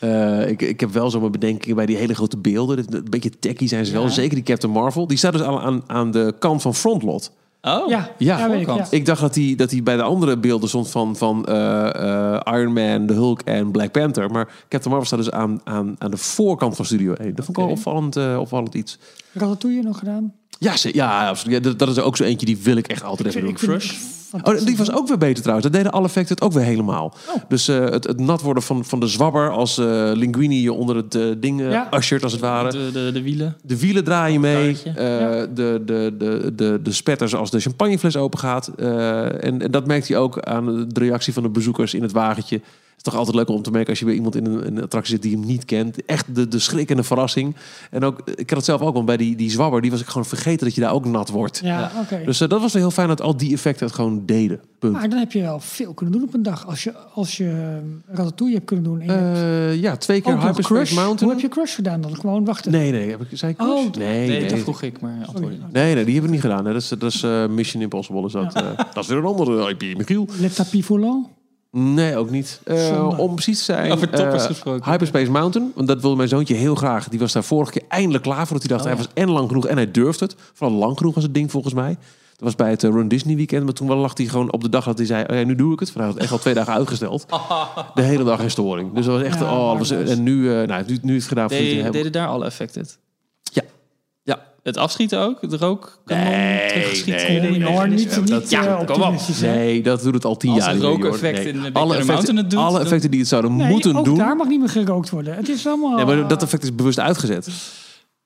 Eh, 0.00 0.48
ik, 0.48 0.62
ik 0.62 0.80
heb 0.80 0.90
wel 0.92 1.10
zo 1.10 1.20
mijn 1.20 1.32
bedenkingen 1.32 1.76
bij 1.76 1.86
die 1.86 1.96
hele 1.96 2.14
grote 2.14 2.36
beelden. 2.38 2.78
Een 2.78 3.06
beetje 3.10 3.38
techie 3.38 3.68
zijn 3.68 3.86
ze 3.86 3.92
wel. 3.92 4.08
Zeker 4.08 4.34
die 4.34 4.44
Captain 4.44 4.72
Marvel. 4.72 5.06
Die 5.06 5.16
staat 5.16 5.32
dus 5.32 5.42
aan, 5.42 5.58
aan, 5.58 5.82
aan 5.86 6.10
de 6.10 6.34
kant 6.38 6.62
van 6.62 6.74
Frontlot. 6.74 7.32
Oh, 7.62 7.88
ja, 7.88 8.10
Ja, 8.18 8.46
ik, 8.46 8.52
voorkant. 8.66 8.90
ja. 8.90 8.96
Ik 8.96 9.04
dacht 9.06 9.20
dat 9.20 9.34
hij 9.34 9.54
dat 9.56 9.70
die 9.70 9.82
bij 9.82 9.96
de 9.96 10.02
andere 10.02 10.38
beelden 10.38 10.68
stond 10.68 10.90
van, 10.90 11.16
van 11.16 11.46
eh, 11.46 12.34
eh, 12.34 12.40
Iron 12.60 12.72
Man, 12.72 13.06
de 13.06 13.12
Hulk 13.14 13.40
en 13.40 13.70
Black 13.70 13.92
Panther. 13.92 14.30
Maar 14.30 14.46
Captain 14.68 14.90
Marvel 14.94 15.04
staat 15.04 15.18
dus 15.18 15.30
aan, 15.30 15.60
aan, 15.64 15.94
aan 15.98 16.10
de 16.10 16.16
voorkant 16.16 16.76
van 16.76 16.84
Studio 16.84 17.12
1. 17.12 17.34
Dat 17.34 17.44
vond 17.44 17.48
ik 17.48 17.56
wel 17.56 17.64
Oké. 17.64 17.74
opvallend, 17.74 18.16
eh, 18.16 18.38
opvallend 18.40 18.74
iets. 18.74 18.98
Ratatouille 19.32 19.82
nog 19.82 19.98
gedaan. 19.98 20.32
Ja, 20.62 20.76
ze- 20.76 20.90
ja 20.94 21.28
absoluut. 21.28 21.54
Ja, 21.54 21.60
dat, 21.60 21.78
dat 21.78 21.88
is 21.88 21.98
ook 21.98 22.16
zo 22.16 22.24
eentje 22.24 22.46
die 22.46 22.58
wil 22.62 22.76
ik 22.76 22.86
echt 22.88 23.02
altijd 23.02 23.28
even 23.28 23.40
doen. 23.40 23.58
Fantastisch. 23.58 23.98
Oh, 24.42 24.66
die 24.66 24.76
was 24.76 24.92
ook 24.92 25.08
weer 25.08 25.18
beter 25.18 25.40
trouwens. 25.42 25.68
Dat 25.68 25.76
deden 25.76 25.92
alle 25.92 26.06
effecten 26.06 26.34
het 26.34 26.44
ook 26.44 26.52
weer 26.52 26.62
helemaal. 26.62 27.14
Dus 27.48 27.68
eh, 27.68 27.78
het, 27.78 28.04
het 28.06 28.20
nat 28.20 28.42
worden 28.42 28.62
van, 28.62 28.84
van 28.84 29.00
de 29.00 29.06
zwabber 29.06 29.50
als 29.50 29.78
eh, 29.78 30.10
Linguini 30.14 30.62
je 30.62 30.72
onder 30.72 30.96
het 30.96 31.14
eh, 31.14 31.26
ding 31.38 31.60
Ja. 31.60 31.88
ushert 31.94 32.22
als 32.22 32.32
het 32.32 32.40
ware. 32.40 32.70
De, 32.70 32.90
de, 32.92 33.10
de 33.12 33.22
wielen. 33.22 33.56
De 33.62 33.78
wielen 33.78 34.04
draaien 34.04 34.40
mee. 34.40 34.76
Eh, 34.84 34.94
de, 34.94 35.82
de, 35.84 36.14
de, 36.18 36.52
de, 36.54 36.80
de 36.82 36.92
spetters 36.92 37.34
als 37.34 37.50
de 37.50 37.60
champagnefles 37.60 38.16
open 38.16 38.38
gaat. 38.38 38.70
Eh, 38.78 39.44
en, 39.44 39.62
en 39.62 39.70
dat 39.70 39.86
merkt 39.86 40.08
hij 40.08 40.16
ook 40.18 40.40
aan 40.40 40.88
de 40.88 41.00
reactie 41.00 41.32
van 41.32 41.42
de 41.42 41.48
bezoekers 41.48 41.94
in 41.94 42.02
het 42.02 42.12
wagentje. 42.12 42.60
Het 43.00 43.08
is 43.08 43.12
toch 43.14 43.26
altijd 43.26 43.36
leuk 43.48 43.56
om 43.56 43.62
te 43.62 43.70
merken 43.70 43.90
als 43.90 43.98
je 43.98 44.04
weer 44.04 44.14
iemand 44.14 44.36
in 44.36 44.46
een, 44.46 44.82
attractie 44.82 45.12
zit 45.14 45.22
die 45.22 45.36
hem 45.36 45.46
niet 45.46 45.64
kent. 45.64 46.04
Echt 46.04 46.34
de, 46.34 46.48
de 46.48 46.58
schrik 46.58 46.90
en 46.90 46.96
de 46.96 47.02
verrassing. 47.02 47.56
En 47.90 48.04
ook, 48.04 48.20
ik 48.28 48.48
had 48.48 48.58
het 48.58 48.64
zelf 48.64 48.80
ook, 48.80 48.94
want 48.94 49.06
bij 49.06 49.16
die, 49.16 49.36
die 49.36 49.50
zwabber, 49.50 49.80
die 49.80 49.90
was 49.90 50.00
ik 50.00 50.06
gewoon 50.06 50.24
vergeten 50.26 50.66
dat 50.66 50.74
je 50.74 50.80
daar 50.80 50.92
ook 50.92 51.04
nat 51.04 51.28
wordt. 51.28 51.60
Ja, 51.64 51.78
Ja. 51.78 51.92
oké. 52.00 52.22
Dus 52.24 52.40
eh, 52.40 52.48
dat 52.48 52.60
was 52.60 52.72
wel 52.72 52.82
heel 52.82 52.90
fijn 52.90 53.08
dat 53.08 53.20
al 53.20 53.36
die 53.36 53.52
effecten 53.52 53.86
het 53.86 53.94
gewoon 53.94 54.22
deden. 54.26 54.60
Punt. 54.78 54.92
Maar 54.92 55.08
dan 55.08 55.18
heb 55.18 55.32
je 55.32 55.40
wel 55.40 55.60
veel 55.60 55.94
kunnen 55.94 56.14
doen 56.18 56.28
op 56.28 56.34
een 56.34 56.42
dag. 56.42 56.66
Als 56.66 56.84
je, 56.84 56.92
als 57.14 57.36
je 57.36 57.78
Ratatouille 58.06 58.54
hebt 58.56 58.66
kunnen 58.66 58.84
doen. 58.84 59.00
En 59.00 59.06
je 59.06 59.12
hebt 59.12 59.72
Eh, 59.74 59.80
ja, 59.80 59.96
twee 59.96 60.20
keer 60.20 60.32
Hyperspace 60.40 60.72
Crush. 60.74 60.94
Mountain. 60.94 61.22
Hoe 61.22 61.30
heb 61.32 61.40
je 61.40 61.48
Crush 61.48 61.74
gedaan 61.74 62.00
dan? 62.00 62.16
Gewoon 62.16 62.44
wachten. 62.44 62.72
Nee, 62.72 62.90
nee. 62.92 63.10
Heb 63.10 63.20
ik, 63.20 63.26
zei 63.32 63.52
ik 63.52 63.58
Crush? 63.58 63.70
Oh, 63.70 63.92
nee, 63.94 64.28
Nee, 64.28 64.40
nee. 64.40 64.48
dat 64.50 64.58
vroeg 64.58 64.82
ik, 64.82 65.00
maar 65.00 65.18
antwoord. 65.26 65.72
Nee, 65.72 65.94
nee, 65.94 66.04
die 66.04 66.14
heb 66.14 66.24
ik 66.24 66.30
niet 66.30 66.40
gedaan. 66.40 66.64
hè. 66.66 66.72
Dat 66.72 66.82
is, 66.82 66.88
dat 66.88 67.02
is 67.02 67.22
eh, 67.22 67.46
Mission 67.46 67.82
Impossible. 67.82 68.24
Is 68.26 68.32
dat, 68.32 68.54
eh, 68.54 68.62
dat 68.94 69.02
is 69.02 69.06
weer 69.06 69.18
een 69.18 69.24
andere 69.24 69.68
IP, 69.70 69.96
Michiel. 69.98 70.26
Le 70.40 70.50
Tapis 70.50 70.84
Volant. 70.86 71.26
Nee, 71.72 72.16
ook 72.16 72.30
niet. 72.30 72.60
Eh, 72.64 73.18
om 73.18 73.34
precies 73.34 73.58
te 73.58 73.64
zijn... 73.64 73.92
Over 73.92 74.10
toppers 74.10 74.42
eh, 74.42 74.48
gesproken. 74.48 74.90
Hyperspace 74.90 75.30
Mountain. 75.30 75.72
Want 75.74 75.88
dat 75.88 76.00
wilde 76.00 76.16
mijn 76.16 76.28
zoontje 76.28 76.54
heel 76.54 76.74
graag. 76.74 77.08
Die 77.08 77.18
was 77.18 77.32
daar 77.32 77.44
vorige 77.44 77.72
keer 77.72 77.82
eindelijk 77.88 78.22
klaar 78.22 78.46
voor. 78.46 78.58
Dat 78.58 78.68
hij 78.68 78.76
dacht, 78.76 78.80
Oh, 78.80 78.86
hij 78.86 78.96
was 78.96 79.08
en 79.14 79.30
lang 79.30 79.48
genoeg 79.48 79.66
en 79.66 79.76
hij 79.76 79.90
durfde 79.90 80.24
het. 80.24 80.36
Vooral 80.52 80.78
lang 80.78 80.96
genoeg 80.98 81.14
was 81.14 81.22
het 81.22 81.34
ding 81.34 81.50
volgens 81.50 81.74
mij. 81.74 81.88
Dat 81.88 82.48
was 82.48 82.54
bij 82.54 82.70
het 82.70 82.84
eh, 82.84 82.90
Run 82.90 83.08
Disney 83.08 83.36
weekend. 83.36 83.64
Maar 83.64 83.72
toen 83.72 83.88
wel 83.88 83.96
lag 83.96 84.16
hij 84.16 84.26
gewoon 84.26 84.52
op 84.52 84.62
de 84.62 84.68
dag 84.68 84.84
dat 84.84 84.98
hij 84.98 85.06
zei... 85.06 85.24
Oh 85.30 85.36
ja, 85.36 85.44
nu 85.44 85.54
doe 85.54 85.72
ik 85.72 85.80
het. 85.80 85.94
Hij 85.94 86.04
had 86.04 86.14
het 86.14 86.22
echt 86.22 86.32
al 86.32 86.38
twee 86.38 86.54
dagen 86.54 86.72
uitgesteld. 86.72 87.26
De 87.94 88.02
hele 88.02 88.24
dag 88.24 88.40
in 88.40 88.50
storing. 88.50 88.94
Dus 88.94 89.04
dat 89.04 89.14
was 89.14 89.24
echt... 89.24 89.38
Ja, 89.38 89.58
oh, 89.58 89.78
was, 89.78 89.90
en 89.90 90.22
nu, 90.22 90.52
eh 90.52 90.66
nou, 90.66 90.84
nu, 90.86 90.98
nu 91.02 91.16
is 91.16 91.20
het 91.20 91.28
gedaan. 91.28 91.48
Deden, 91.48 91.92
deden 91.92 92.12
daar 92.12 92.28
alle 92.28 92.44
effecten. 92.44 92.86
Het 94.62 94.76
afschieten 94.76 95.18
ook? 95.20 95.50
De 95.50 95.56
rook? 95.56 95.98
Nee, 96.04 96.18
nee, 97.06 97.40
nee, 97.40 97.86
niet, 97.88 98.20
niet 98.30 98.50
ja, 98.50 98.66
eh, 98.78 98.86
kom 98.86 99.02
op. 99.02 99.14
Nee, 99.40 99.82
dat 99.82 100.02
doet 100.02 100.14
het 100.14 100.24
al 100.24 100.36
tien 100.36 100.50
Als 100.50 100.58
jaar 100.64 100.68
het 100.68 100.78
niet 100.82 100.88
meer, 100.88 100.96
joh. 100.98 101.04
rookeffect 101.04 101.38
Nee. 101.44 101.52
in 101.52 101.62
Big 101.62 101.72
alle 101.72 101.96
effecten, 101.96 102.36
het 102.36 102.50
doet, 102.50 102.58
alle 102.60 102.80
effecten 102.80 103.10
die 103.10 103.20
het 103.20 103.28
zouden 103.28 103.56
Nee, 103.56 103.68
moeten 103.70 103.96
ook 103.96 104.04
doen. 104.04 104.16
daar 104.18 104.36
mag 104.36 104.48
niet 104.48 104.58
meer 104.60 104.68
gerookt 104.68 105.10
worden. 105.10 105.34
Het 105.36 105.48
is 105.48 105.66
allemaal... 105.66 105.96
Nee, 105.96 106.04
maar 106.04 106.28
dat 106.28 106.42
effect 106.42 106.62
is 106.62 106.74
bewust 106.74 106.98
uitgezet. 106.98 107.48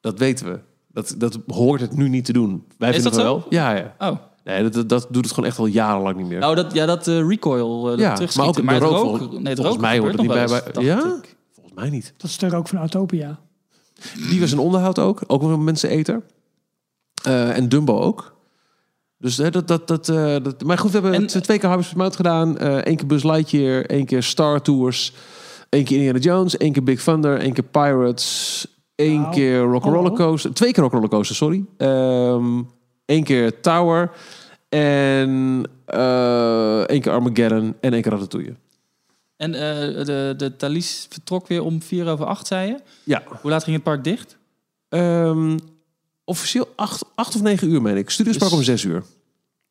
Dat 0.00 0.18
weten 0.18 0.46
we. 0.52 0.58
Dat, 0.88 1.14
dat 1.18 1.38
hoort 1.46 1.80
het 1.80 1.96
nu 1.96 2.08
niet 2.08 2.24
te 2.24 2.32
doen. 2.32 2.64
Wij 2.78 2.88
Is 2.88 2.94
vinden 2.94 3.12
dat 3.12 3.20
het 3.20 3.30
zo? 3.30 3.38
wel. 3.38 3.46
Ja, 3.48 3.76
ja. 3.76 3.94
Oh. 4.10 4.16
Nee, 4.44 4.62
dat, 4.62 4.72
dat, 4.74 4.88
dat 4.88 5.06
doet 5.10 5.24
het 5.24 5.34
gewoon 5.34 5.48
echt 5.48 5.58
al 5.58 5.66
jarenlang 5.66 6.16
niet 6.16 6.26
meer. 6.26 6.38
Nou, 6.38 6.54
dat, 6.54 6.74
ja, 6.74 6.86
dat 6.86 7.08
eh, 7.08 7.26
recoil, 7.28 7.82
eh, 7.84 7.90
dat 7.90 7.98
ja, 7.98 8.06
maar 8.06 8.14
terugschieten. 8.16 8.62
ook 8.62 8.68
de 8.68 8.72
het 8.74 8.82
rook. 8.82 9.18
rook, 9.18 9.32
nee, 9.32 9.38
het 9.38 9.54
volgens 9.54 9.66
rook 9.66 9.80
mij 9.80 9.98
hoort 9.98 10.12
het 10.12 10.20
niet 10.20 10.30
bij. 10.32 10.84
ja? 10.84 10.98
ik. 10.98 11.36
Volgens 11.54 11.74
mij 11.74 11.90
niet. 11.90 12.14
Dat 12.16 12.30
is 12.30 12.38
de 12.38 12.48
rook 12.48 12.68
van 12.68 12.78
Autopia. 12.78 13.38
Die 14.30 14.40
was 14.40 14.52
een 14.52 14.58
onderhoud 14.58 14.98
ook. 14.98 15.20
Ook 15.26 15.42
een 15.42 15.64
menseneter. 15.64 16.22
Eh 17.22 17.56
en 17.56 17.68
Dumbo 17.68 18.00
ook. 18.00 18.32
Dus 19.18 19.36
hè, 19.36 19.50
dat, 19.50 19.68
dat, 19.68 19.88
dat, 19.88 20.08
eh, 20.08 20.36
dat... 20.42 20.62
Maar 20.64 20.78
goed, 20.78 20.90
we 20.90 20.98
hebben 20.98 21.14
En- 21.14 21.22
het 21.22 21.42
twee 21.44 21.58
keer 21.58 21.68
Harvest 21.68 21.96
Mout 21.96 22.16
gedaan. 22.16 22.58
eh 22.58 22.76
Eén 22.82 22.96
keer 22.96 23.06
Buzz 23.06 23.24
Lightyear. 23.24 23.84
één 23.84 24.04
keer 24.06 24.22
Star 24.22 24.62
Tours. 24.62 25.12
één 25.68 25.84
keer 25.84 25.96
Indiana 25.96 26.18
Jones. 26.18 26.56
één 26.56 26.72
keer 26.72 26.82
Big 26.82 27.02
Thunder. 27.02 27.38
één 27.38 27.52
keer 27.52 27.64
Pirates. 27.64 28.66
één 28.94 29.20
Nou, 29.20 29.32
keer 29.34 29.58
Rock'n'Roller 29.58 30.10
hallo. 30.12 30.14
Coaster. 30.30 30.52
Twee 30.54 30.72
keer 30.72 30.82
Rock'n'Roller 30.82 31.10
Coaster, 31.10 31.36
sorry. 31.36 31.64
Één 33.04 33.24
keer 33.24 33.60
Tower. 33.60 34.10
En 34.68 35.62
eh 35.86 36.80
één 36.90 37.00
keer 37.00 37.12
Armageddon. 37.12 37.74
En 37.80 37.92
één 37.92 38.02
keer 38.02 38.12
Ratatouille. 38.12 38.54
En 39.44 39.54
eh, 39.54 40.04
de, 40.04 40.34
de 40.36 40.56
Thalys 40.56 41.06
vertrok 41.10 41.46
weer 41.48 41.62
om 41.62 41.82
vier 41.82 42.06
over 42.08 42.26
acht, 42.26 42.46
zei 42.46 42.68
je. 42.70 42.76
Ja. 43.04 43.22
Hoe 43.40 43.50
laat 43.50 43.62
ging 43.64 43.74
het 43.76 43.84
park 43.84 44.04
dicht? 44.04 44.36
Ehm, 44.88 45.58
officieel 46.24 46.72
acht, 46.76 47.04
acht 47.14 47.34
of 47.34 47.42
negen 47.42 47.70
uur, 47.70 47.82
meen 47.82 47.96
ik. 47.96 48.10
Studiospark 48.10 48.50
Dus- 48.50 48.58
om 48.58 48.64
zes 48.64 48.84
uur. 48.84 49.02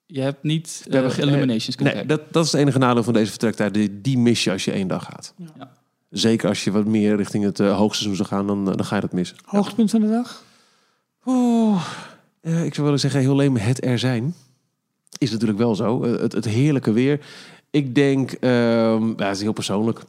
Je 0.05 0.21
hebt 0.21 0.43
niet 0.43 0.81
We 0.85 0.93
hebben 0.93 1.11
uh, 1.11 1.17
ge- 1.17 1.21
Illuminations 1.23 1.75
kunnen 1.75 1.95
Nee, 1.95 2.05
dat, 2.05 2.21
dat 2.31 2.45
is 2.45 2.51
het 2.51 2.61
enige 2.61 2.77
nadeel 2.77 3.03
van 3.03 3.13
deze 3.13 3.29
vertrektijd. 3.29 3.73
Die, 3.73 4.01
die 4.01 4.17
mis 4.17 4.43
je 4.43 4.51
als 4.51 4.65
je 4.65 4.71
één 4.71 4.87
dag 4.87 5.03
gaat. 5.03 5.33
Ja. 5.57 5.71
Zeker 6.09 6.49
als 6.49 6.63
je 6.63 6.71
wat 6.71 6.85
meer 6.85 7.15
richting 7.15 7.43
het 7.43 7.59
uh, 7.59 7.77
hoogseizoen 7.77 8.15
zou 8.15 8.27
gaan, 8.27 8.47
dan, 8.47 8.65
dan 8.65 8.85
ga 8.85 8.95
je 8.95 9.01
dat 9.01 9.11
missen. 9.13 9.37
Hoogtepunt 9.45 9.91
van 9.91 10.01
de 10.01 10.07
dag? 10.09 10.43
Oeh, 11.25 11.85
eh, 12.41 12.65
ik 12.65 12.73
zou 12.73 12.83
willen 12.85 12.99
zeggen, 13.01 13.19
heel 13.19 13.35
leem 13.35 13.57
het 13.57 13.85
er 13.85 13.99
zijn. 13.99 14.35
Is 15.17 15.31
natuurlijk 15.31 15.59
wel 15.59 15.75
zo. 15.75 16.03
Het, 16.03 16.31
het 16.31 16.45
heerlijke 16.45 16.91
weer. 16.91 17.19
Ik 17.73 17.95
denk, 17.95 18.31
ja, 18.41 18.99
het 19.17 19.35
is 19.35 19.41
heel 19.41 19.53
persoonlijk. 19.53 20.03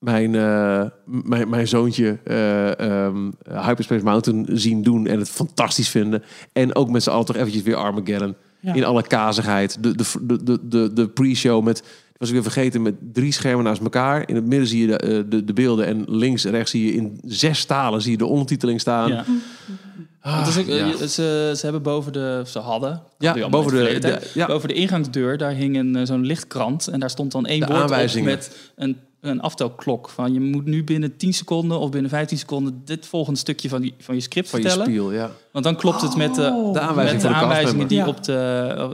Mijn, 0.00 0.34
eh, 0.34 0.84
mijn, 1.04 1.48
mijn 1.48 1.68
zoontje 1.68 2.18
eh, 2.24 2.78
ehm, 2.78 3.30
Hyperspace 3.48 4.04
Mountain 4.04 4.46
zien 4.50 4.82
doen 4.82 5.06
en 5.06 5.18
het 5.18 5.30
fantastisch 5.30 5.88
vinden. 5.88 6.22
En 6.52 6.74
ook 6.74 6.90
met 6.90 7.02
z'n 7.02 7.10
allen 7.10 7.24
toch 7.24 7.36
eventjes 7.36 7.62
weer 7.62 7.76
Armageddon. 7.76 8.34
Ja. 8.60 8.74
In 8.74 8.84
alle 8.84 9.02
kazigheid. 9.02 9.82
De, 9.82 9.96
de, 9.96 10.04
de, 10.20 10.44
de, 10.44 10.58
de, 10.62 10.92
de 10.92 11.08
pre-show 11.08 11.64
met, 11.64 11.82
was 12.16 12.28
ik 12.28 12.34
weer 12.34 12.42
vergeten, 12.42 12.82
met 12.82 12.94
drie 13.12 13.32
schermen 13.32 13.64
naast 13.64 13.82
elkaar. 13.82 14.28
In 14.28 14.34
het 14.34 14.46
midden 14.46 14.68
zie 14.68 14.80
je 14.80 14.86
de, 14.86 14.96
eh, 14.96 15.22
de, 15.28 15.44
de 15.44 15.52
beelden. 15.52 15.86
En 15.86 16.04
links 16.06 16.44
en 16.44 16.50
rechts 16.50 16.70
zie 16.70 16.86
je 16.86 16.92
in 16.92 17.20
zes 17.24 17.64
talen 17.64 18.02
zie 18.02 18.10
je 18.10 18.18
de 18.18 18.26
ondertiteling 18.26 18.80
staan. 18.80 19.08
Ja. 19.08 19.24
Ah, 20.22 20.46
is 20.48 20.54
ja. 20.54 20.86
je- 20.86 21.08
ze, 21.08 21.52
ze 21.56 21.60
hebben 21.62 21.82
boven 21.82 22.12
de... 22.12 22.42
Ze 22.46 22.58
hadden... 22.58 23.02
Ja, 23.18 23.48
boven 23.48 23.72
de- 23.72 23.92
de- 23.92 23.98
tijd, 23.98 24.30
ja. 24.34 24.46
Boven 24.46 24.68
de 24.68 24.74
ingangsdeur, 24.74 25.38
daar 25.38 25.52
hing 25.52 25.76
een, 25.76 25.96
eh, 25.96 26.06
zo'n 26.06 26.24
lichtkrant. 26.26 26.86
En 26.88 27.00
daar 27.00 27.10
stond 27.10 27.32
dan 27.32 27.46
één 27.46 27.60
De 27.60 27.66
woord 27.66 28.16
op 28.16 28.22
met 28.24 28.56
een, 28.76 28.96
een 29.20 29.40
aftelklok. 29.40 30.08
Van 30.08 30.32
je 30.32 30.40
moet 30.40 30.64
nu 30.64 30.84
binnen 30.84 31.16
10 31.16 31.32
seconden 31.34 31.78
of 31.78 31.90
binnen 31.90 32.10
15 32.10 32.38
seconden... 32.38 32.82
dit 32.84 33.06
volgende 33.06 33.38
stukje 33.38 33.68
van, 33.68 33.80
die, 33.80 33.94
van 33.98 34.14
je 34.14 34.20
script 34.20 34.48
Van 34.50 34.60
je 34.60 34.66
vertellen. 34.68 34.92
spiel, 34.92 35.12
ja. 35.12 35.30
Want 35.52 35.64
dan 35.64 35.76
klopt 35.76 36.00
het 36.02 36.16
met 36.16 36.34
de, 36.34 36.50
Oh. 36.54 36.72
De 36.72 36.80
aanwijzing 36.80 37.22
met 37.22 37.30
de 37.32 37.36
aanwijzingen 37.36 37.88
die 37.88 37.98
Ja. 37.98 38.06
op 38.06 38.22
de... 38.24 38.34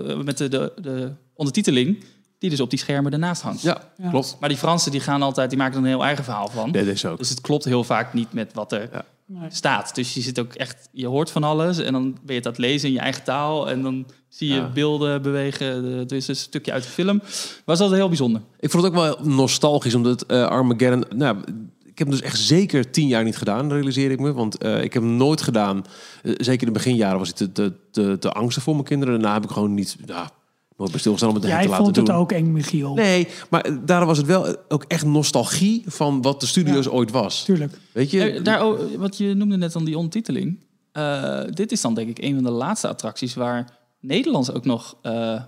eh, 0.08 0.16
met 0.24 0.38
de, 0.38 0.48
de, 0.48 0.72
de 0.80 1.10
ondertiteling... 1.34 2.04
die 2.38 2.50
dus 2.50 2.60
op 2.60 2.70
die 2.70 2.78
schermen 2.78 3.12
ernaast 3.12 3.42
hangt. 3.42 3.62
Ja, 3.62 3.80
Ja. 4.02 4.10
klopt. 4.10 4.36
Maar 4.40 4.48
die 4.48 4.58
Fransen 4.58 4.90
die 4.90 5.00
gaan 5.00 5.22
altijd... 5.22 5.48
die 5.50 5.58
maken 5.58 5.74
er 5.74 5.80
een 5.80 5.86
heel 5.88 6.04
eigen 6.04 6.24
verhaal 6.24 6.48
van. 6.48 6.70
Nee, 6.70 6.84
deze 6.84 7.08
ook. 7.08 7.18
Dus 7.18 7.28
het 7.28 7.40
klopt 7.40 7.64
heel 7.64 7.84
vaak 7.84 8.14
niet 8.14 8.32
met 8.32 8.50
wat 8.54 8.72
er 8.72 8.88
Ja. 8.92 9.04
Nee. 9.26 9.50
staat. 9.50 9.94
Dus 9.94 10.14
je 10.14 10.20
zit 10.20 10.38
ook 10.38 10.52
echt, 10.54 10.88
je 10.92 11.06
hoort 11.06 11.30
van 11.30 11.44
alles 11.44 11.78
en 11.78 11.92
dan 11.92 12.02
ben 12.12 12.20
je 12.26 12.34
het 12.34 12.46
aan 12.46 12.52
het 12.52 12.60
lezen 12.60 12.88
in 12.88 12.94
je 12.94 13.00
eigen 13.00 13.24
taal 13.24 13.70
en 13.70 13.82
dan 13.82 14.06
zie 14.28 14.48
je 14.48 14.54
Ja. 14.54 14.70
beelden 14.74 15.22
bewegen. 15.22 15.84
Er 15.84 16.12
is 16.12 16.28
een 16.28 16.36
stukje 16.36 16.72
uit 16.72 16.82
de 16.82 16.88
film. 16.88 17.20
Was 17.64 17.80
altijd 17.80 17.98
heel 17.98 18.08
bijzonder. 18.08 18.42
Ik 18.60 18.70
vond 18.70 18.82
het 18.84 18.92
ook 18.92 18.98
wel 19.00 19.18
nostalgisch, 19.22 19.94
omdat 19.94 20.22
eh, 20.22 20.46
Armageddon... 20.46 21.04
Nou, 21.16 21.38
ik 21.84 21.98
heb 21.98 22.08
hem 22.10 22.16
dus 22.20 22.26
echt 22.26 22.38
zeker 22.38 22.90
tien 22.90 23.06
jaar 23.08 23.24
niet 23.24 23.36
gedaan, 23.36 23.72
realiseer 23.72 24.10
ik 24.10 24.20
me. 24.20 24.32
Want 24.32 24.58
eh, 24.58 24.82
ik 24.82 24.92
heb 24.92 25.02
hem 25.02 25.16
nooit 25.16 25.42
gedaan. 25.42 25.84
Eh, 26.22 26.32
zeker 26.36 26.66
in 26.66 26.72
de 26.72 26.78
beginjaren 26.78 27.18
was 27.18 27.28
ik 27.28 27.34
te, 27.34 27.52
te, 27.52 27.72
te, 27.90 28.16
te 28.18 28.32
angstig 28.32 28.62
voor 28.62 28.74
mijn 28.74 28.86
kinderen. 28.86 29.14
Daarna 29.14 29.34
heb 29.34 29.44
ik 29.44 29.50
gewoon 29.50 29.74
niet... 29.74 29.96
Ja, 30.06 30.30
nooit 30.76 30.90
bij 30.90 31.00
stilgestaan 31.00 31.30
om 31.30 31.36
het 31.36 31.44
Jij 31.44 31.62
te 31.62 31.68
laten 31.68 31.84
vond 31.84 31.94
doen. 31.94 32.04
het 32.04 32.14
ook 32.14 32.32
eng, 32.32 32.52
Michiel. 32.52 32.94
Nee, 32.94 33.28
maar 33.50 33.60
eh, 33.60 33.76
daarom 33.84 34.08
was 34.08 34.18
het 34.18 34.26
wel 34.26 34.46
eh, 34.48 34.54
ook 34.68 34.84
echt 34.88 35.04
nostalgie 35.04 35.82
van 35.86 36.22
wat 36.22 36.40
de 36.40 36.46
studio's 36.46 36.86
ooit 36.88 37.10
was. 37.10 37.44
Tuurlijk. 37.44 37.78
Weet 37.92 38.10
je? 38.10 38.30
Eh, 38.30 38.44
Daar, 38.44 38.98
wat 38.98 39.16
je 39.16 39.34
noemde 39.34 39.56
net 39.56 39.72
dan 39.72 39.84
die 39.84 39.96
ondertiteling. 39.96 40.64
Eh, 40.92 41.40
dit 41.50 41.72
is 41.72 41.80
dan 41.80 41.94
denk 41.94 42.08
ik 42.08 42.18
een 42.24 42.34
van 42.34 42.44
de 42.44 42.50
laatste 42.50 42.88
attracties 42.88 43.34
waar 43.34 43.78
Nederlands 44.00 44.50
ook 44.52 44.64
nog 44.64 44.96
eh, 45.02 45.42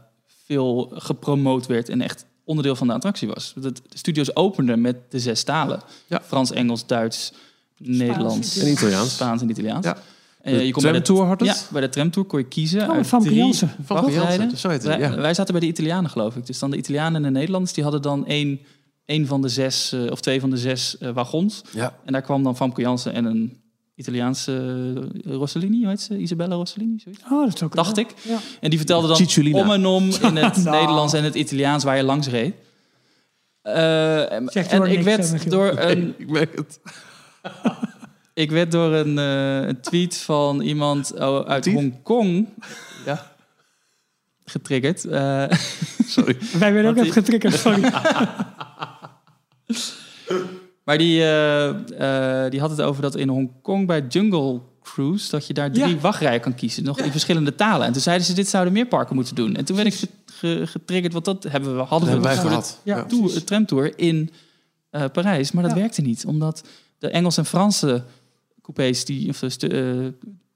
veel 0.46 0.90
gepromoot 0.94 1.66
werd 1.66 1.88
en 1.88 2.00
echt 2.00 2.26
onderdeel 2.44 2.76
van 2.76 2.86
de 2.86 2.92
attractie 2.92 3.28
was. 3.28 3.52
De, 3.54 3.72
de 3.72 3.98
studio's 3.98 4.30
openden 4.36 4.80
met 4.80 4.96
de 5.08 5.20
zes 5.20 5.42
talen. 5.42 5.80
Ja. 6.06 6.22
Frans, 6.26 6.50
Engels, 6.50 6.86
Duits, 6.86 7.32
Nederlands, 7.78 8.58
En 8.58 8.68
Italiaans. 8.70 9.12
Spaans 9.14 9.42
en 9.42 9.50
Italiaans. 9.50 9.84
Ja. 9.84 9.96
Eh, 10.48 10.66
je 10.66 10.72
kon 10.72 10.82
bij 10.82 10.92
de 10.92 11.00
tramtour 11.00 11.28
had 11.28 11.40
het? 11.40 11.48
Ja, 11.48 11.72
bij 11.72 11.80
de 11.80 11.88
tramtour 11.88 12.26
kon 12.26 12.38
je 12.38 12.44
kiezen 12.44 12.90
Oh, 12.90 13.04
Van 13.04 13.22
drie 13.22 13.36
Jansen. 13.36 13.70
Van 13.84 13.96
wachtrijden. 13.96 14.38
Jansen, 14.38 14.58
zo 14.58 14.68
heet 14.68 14.82
het, 14.82 14.86
wij, 14.86 14.98
ja. 14.98 15.16
wij 15.16 15.34
zaten 15.34 15.52
bij 15.52 15.62
de 15.62 15.68
Italianen, 15.68 16.10
geloof 16.10 16.36
ik. 16.36 16.46
Dus 16.46 16.58
dan 16.58 16.70
de 16.70 16.76
Italianen 16.76 17.14
en 17.14 17.22
de 17.22 17.38
Nederlanders, 17.38 17.72
die 17.72 17.82
hadden 17.82 18.02
dan 18.02 18.26
één, 18.26 18.60
één 19.04 19.26
van 19.26 19.42
de 19.42 19.48
zes, 19.48 19.92
eh, 19.92 20.10
of 20.10 20.20
twee 20.20 20.40
van 20.40 20.50
de 20.50 20.56
zes 20.56 20.98
eh, 20.98 21.10
wagons. 21.10 21.62
Ja. 21.72 21.96
En 22.04 22.12
daar 22.12 22.22
kwam 22.22 22.42
dan 22.42 22.56
Famke 22.56 22.80
Jansen 22.80 23.12
en 23.12 23.24
een 23.24 23.60
Italiaanse 23.94 24.92
Rossellini, 25.24 25.78
hoe 25.78 25.88
heet 25.88 26.00
ze? 26.00 26.18
Isabella 26.18 26.54
Rossellini, 26.54 26.98
zoiets. 26.98 27.22
Oh, 27.30 27.44
dat 27.44 27.54
is 27.54 27.62
ook 27.62 27.74
Dacht 27.74 27.96
ik. 27.96 28.14
Ja. 28.22 28.38
En 28.60 28.70
die 28.70 28.78
vertelde 28.78 29.06
dan 29.06 29.16
Cicciolina. 29.16 29.58
om 29.60 29.70
en 29.70 29.86
om 29.86 30.04
in 30.30 30.36
het 30.36 30.56
Nou. 30.56 30.76
Nederlands 30.80 31.12
en 31.12 31.24
het 31.24 31.34
Italiaans 31.34 31.84
waar 31.84 31.96
je 31.96 32.02
langs 32.02 32.28
reed. 32.28 32.54
Eh, 33.62 34.32
en 34.32 34.48
ik 34.86 35.02
werd 35.02 35.50
door 35.50 35.78
een 35.78 36.14
Ik 36.18 36.30
merk 36.30 36.56
het. 36.56 36.80
ik 38.38 38.50
werd 38.50 38.72
door 38.72 38.92
een, 38.94 39.18
eh, 39.18 39.68
een 39.68 39.80
tweet 39.80 40.16
van 40.16 40.60
iemand 40.60 41.14
oh, 41.14 41.40
uit? 41.40 41.66
Hongkong 41.72 42.48
ja, 43.04 43.32
getriggerd. 44.44 45.04
Eh, 45.04 45.44
Sorry. 46.06 46.36
Wij 46.58 46.72
werden 46.72 46.90
ook 46.90 46.96
even 46.96 47.12
getriggerd, 47.12 47.54
sorry. 47.54 47.80
maar 50.84 50.98
die, 50.98 51.20
eh, 51.22 52.44
eh, 52.44 52.50
die 52.50 52.60
had 52.60 52.70
het 52.70 52.80
over 52.80 53.02
dat 53.02 53.16
in 53.16 53.28
Hongkong 53.28 53.86
bij 53.86 54.04
Jungle 54.08 54.60
Cruise... 54.82 55.30
dat 55.30 55.46
je 55.46 55.54
daar 55.54 55.72
drie 55.72 55.94
Ja. 55.94 56.00
wachtrijen 56.00 56.40
kan 56.40 56.54
kiezen, 56.54 56.84
nog 56.84 56.98
in 57.00 57.10
verschillende 57.10 57.54
talen. 57.54 57.86
En 57.86 57.92
toen 57.92 58.02
zeiden 58.02 58.26
ze, 58.26 58.34
dit 58.34 58.48
zouden 58.48 58.72
meer 58.72 58.86
parken 58.86 59.14
moeten 59.14 59.34
doen. 59.34 59.56
En 59.56 59.64
toen 59.64 59.76
werd 59.76 59.88
ik 59.88 59.94
ge- 59.94 60.08
ge- 60.32 60.66
getriggerd, 60.66 61.12
want 61.12 61.24
dat 61.24 61.42
hebben 61.48 61.76
we, 61.76 61.82
hadden 61.82 62.10
Dat 62.10 62.18
we 62.22 62.40
voor 62.40 62.48
gehad. 62.48 62.80
Ja. 62.82 62.96
Ja. 62.96 63.02
de 63.02 63.08
tour, 63.08 63.44
tramtour 63.44 63.98
in 63.98 64.30
eh, 64.90 65.04
Parijs. 65.12 65.52
Maar 65.52 65.62
dat 65.62 65.72
Ja. 65.72 65.78
werkte 65.78 66.02
niet, 66.02 66.24
omdat 66.26 66.64
de 66.98 67.08
Engels 67.08 67.36
en 67.36 67.44
Franse 67.46 68.04
coupés... 68.74 69.04
Die, 69.04 69.28
of, 69.28 69.42
eh, 69.42 69.50
stu- 69.50 69.66
eh, 69.66 70.06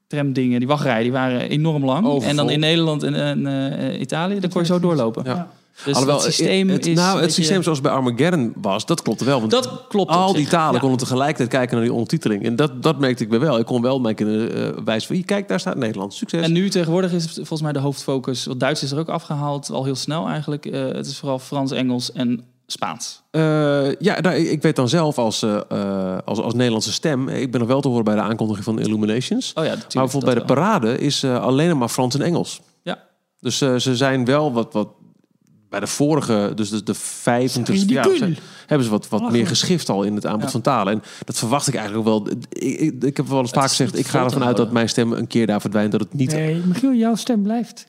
tramdingen, 0.07 0.59
die 0.59 0.67
wachtrijen, 0.67 1.03
die 1.03 1.11
waren 1.11 1.49
enorm 1.49 1.85
lang. 1.85 2.05
Overvol. 2.05 2.29
En 2.29 2.35
dan 2.35 2.49
in 2.49 2.59
Nederland 2.59 3.03
en, 3.03 3.15
en 3.15 3.47
eh, 3.47 3.99
Italië, 4.01 4.39
dan 4.39 4.49
kon 4.49 4.61
je 4.61 4.67
zo 4.67 4.79
doorlopen. 4.79 5.23
Ja. 5.25 5.51
Dus 5.85 5.93
Alhoewel, 5.93 6.15
het 6.15 6.33
systeem 6.33 6.69
het, 6.69 6.85
is... 6.85 6.95
nou, 6.95 7.21
het 7.21 7.33
systeem 7.33 7.63
zoals 7.63 7.81
bij 7.81 7.91
Armageddon 7.91 8.53
was, 8.61 8.85
dat 8.85 9.01
klopte 9.01 9.25
wel. 9.25 9.39
Want 9.39 9.51
Dat 9.51 9.85
klopt 9.87 10.09
op 10.09 10.15
al 10.15 10.33
die 10.33 10.41
zich, 10.41 10.49
talen 10.49 10.73
ja. 10.73 10.79
konden 10.79 10.97
tegelijkertijd 10.97 11.49
kijken 11.49 11.75
naar 11.75 11.83
die 11.83 11.93
ondertiteling. 11.93 12.43
En 12.43 12.55
dat, 12.55 12.83
dat 12.83 12.99
merkte 12.99 13.23
ik 13.23 13.29
bij 13.29 13.39
wel. 13.39 13.59
Ik 13.59 13.65
kon 13.65 13.81
wel 13.81 13.99
mijn 13.99 14.15
kinderen 14.15 14.75
eh, 14.75 14.83
wijzen 14.83 15.15
van, 15.15 15.25
kijk, 15.25 15.47
daar 15.47 15.59
staat 15.59 15.75
Nederlands. 15.75 16.17
Succes. 16.17 16.41
En 16.41 16.51
nu 16.51 16.69
tegenwoordig 16.69 17.11
is 17.11 17.23
het 17.23 17.33
volgens 17.33 17.61
mij 17.61 17.71
de 17.71 17.79
hoofdfocus... 17.79 18.45
Want 18.45 18.59
Duits 18.59 18.83
is 18.83 18.91
er 18.91 18.99
ook 18.99 19.09
afgehaald, 19.09 19.69
al 19.71 19.83
heel 19.83 19.95
snel 19.95 20.27
eigenlijk. 20.27 20.65
Eh, 20.65 20.81
het 20.81 21.05
is 21.05 21.17
vooral 21.17 21.39
Frans, 21.39 21.71
Engels 21.71 22.11
en 22.11 22.43
Spaans. 22.67 23.23
Eh, 23.31 23.95
ja, 23.95 24.19
nou, 24.19 24.35
ik 24.35 24.61
weet 24.61 24.75
dan 24.75 24.89
zelf 24.89 25.17
als, 25.17 25.41
eh, 25.41 25.59
eh, 25.69 26.17
als, 26.25 26.39
als 26.39 26.53
Nederlandse 26.53 26.91
stem... 26.93 27.29
Ik 27.29 27.51
ben 27.51 27.59
nog 27.59 27.69
wel 27.69 27.81
te 27.81 27.87
horen 27.87 28.03
bij 28.03 28.15
de 28.15 28.21
aankondiging 28.21 28.65
van 28.65 28.79
Illuminations. 28.79 29.53
Oh 29.53 29.63
ja, 29.63 29.69
natuurlijk. 29.69 29.93
maar 29.93 30.03
bijvoorbeeld 30.03 30.33
bij 30.33 30.43
de 30.43 30.53
wel. 30.53 30.63
parade 30.63 30.97
is 30.97 31.23
eh, 31.23 31.41
alleen 31.43 31.77
maar 31.77 31.89
Frans 31.89 32.15
en 32.15 32.21
Engels. 32.21 32.61
Ja. 32.83 33.03
Dus 33.39 33.61
eh, 33.61 33.75
ze 33.75 33.95
zijn 33.95 34.25
wel 34.25 34.53
wat... 34.53 34.73
wat 34.73 34.87
bij 35.69 35.81
de 35.81 35.87
vorige, 35.87 36.51
dus 36.55 36.69
de, 36.69 36.83
de 36.83 36.93
25 36.93 37.75
Zijn 37.75 37.87
die 37.87 37.95
jaar, 37.95 38.37
hebben 38.67 38.85
ze 38.85 38.91
wat, 38.91 39.09
wat 39.09 39.31
meer 39.31 39.47
geschift 39.47 39.89
al 39.89 40.03
in 40.03 40.15
het 40.15 40.25
aanbod 40.25 40.43
Ja. 40.43 40.49
van 40.49 40.61
talen. 40.61 40.93
En 40.93 41.01
dat 41.25 41.37
verwacht 41.37 41.67
ik 41.67 41.75
eigenlijk 41.75 42.07
ook 42.07 42.25
wel. 42.25 42.33
Ik, 42.49 42.79
ik, 42.79 43.03
ik 43.03 43.17
heb 43.17 43.27
wel 43.27 43.39
eens 43.39 43.51
vaak 43.51 43.69
gezegd, 43.69 43.97
ik 43.97 44.07
ga 44.07 44.23
ervan 44.23 44.43
uit 44.43 44.57
dat 44.57 44.71
mijn 44.71 44.89
stem 44.89 45.11
een 45.11 45.27
keer 45.27 45.47
daar 45.47 45.61
verdwijnt. 45.61 45.91
Dat 45.91 45.99
het 45.99 46.13
niet 46.13 46.31
Nee, 46.31 46.61
Michiel, 46.65 46.93
jouw 46.93 47.15
stem 47.15 47.43
blijft 47.43 47.87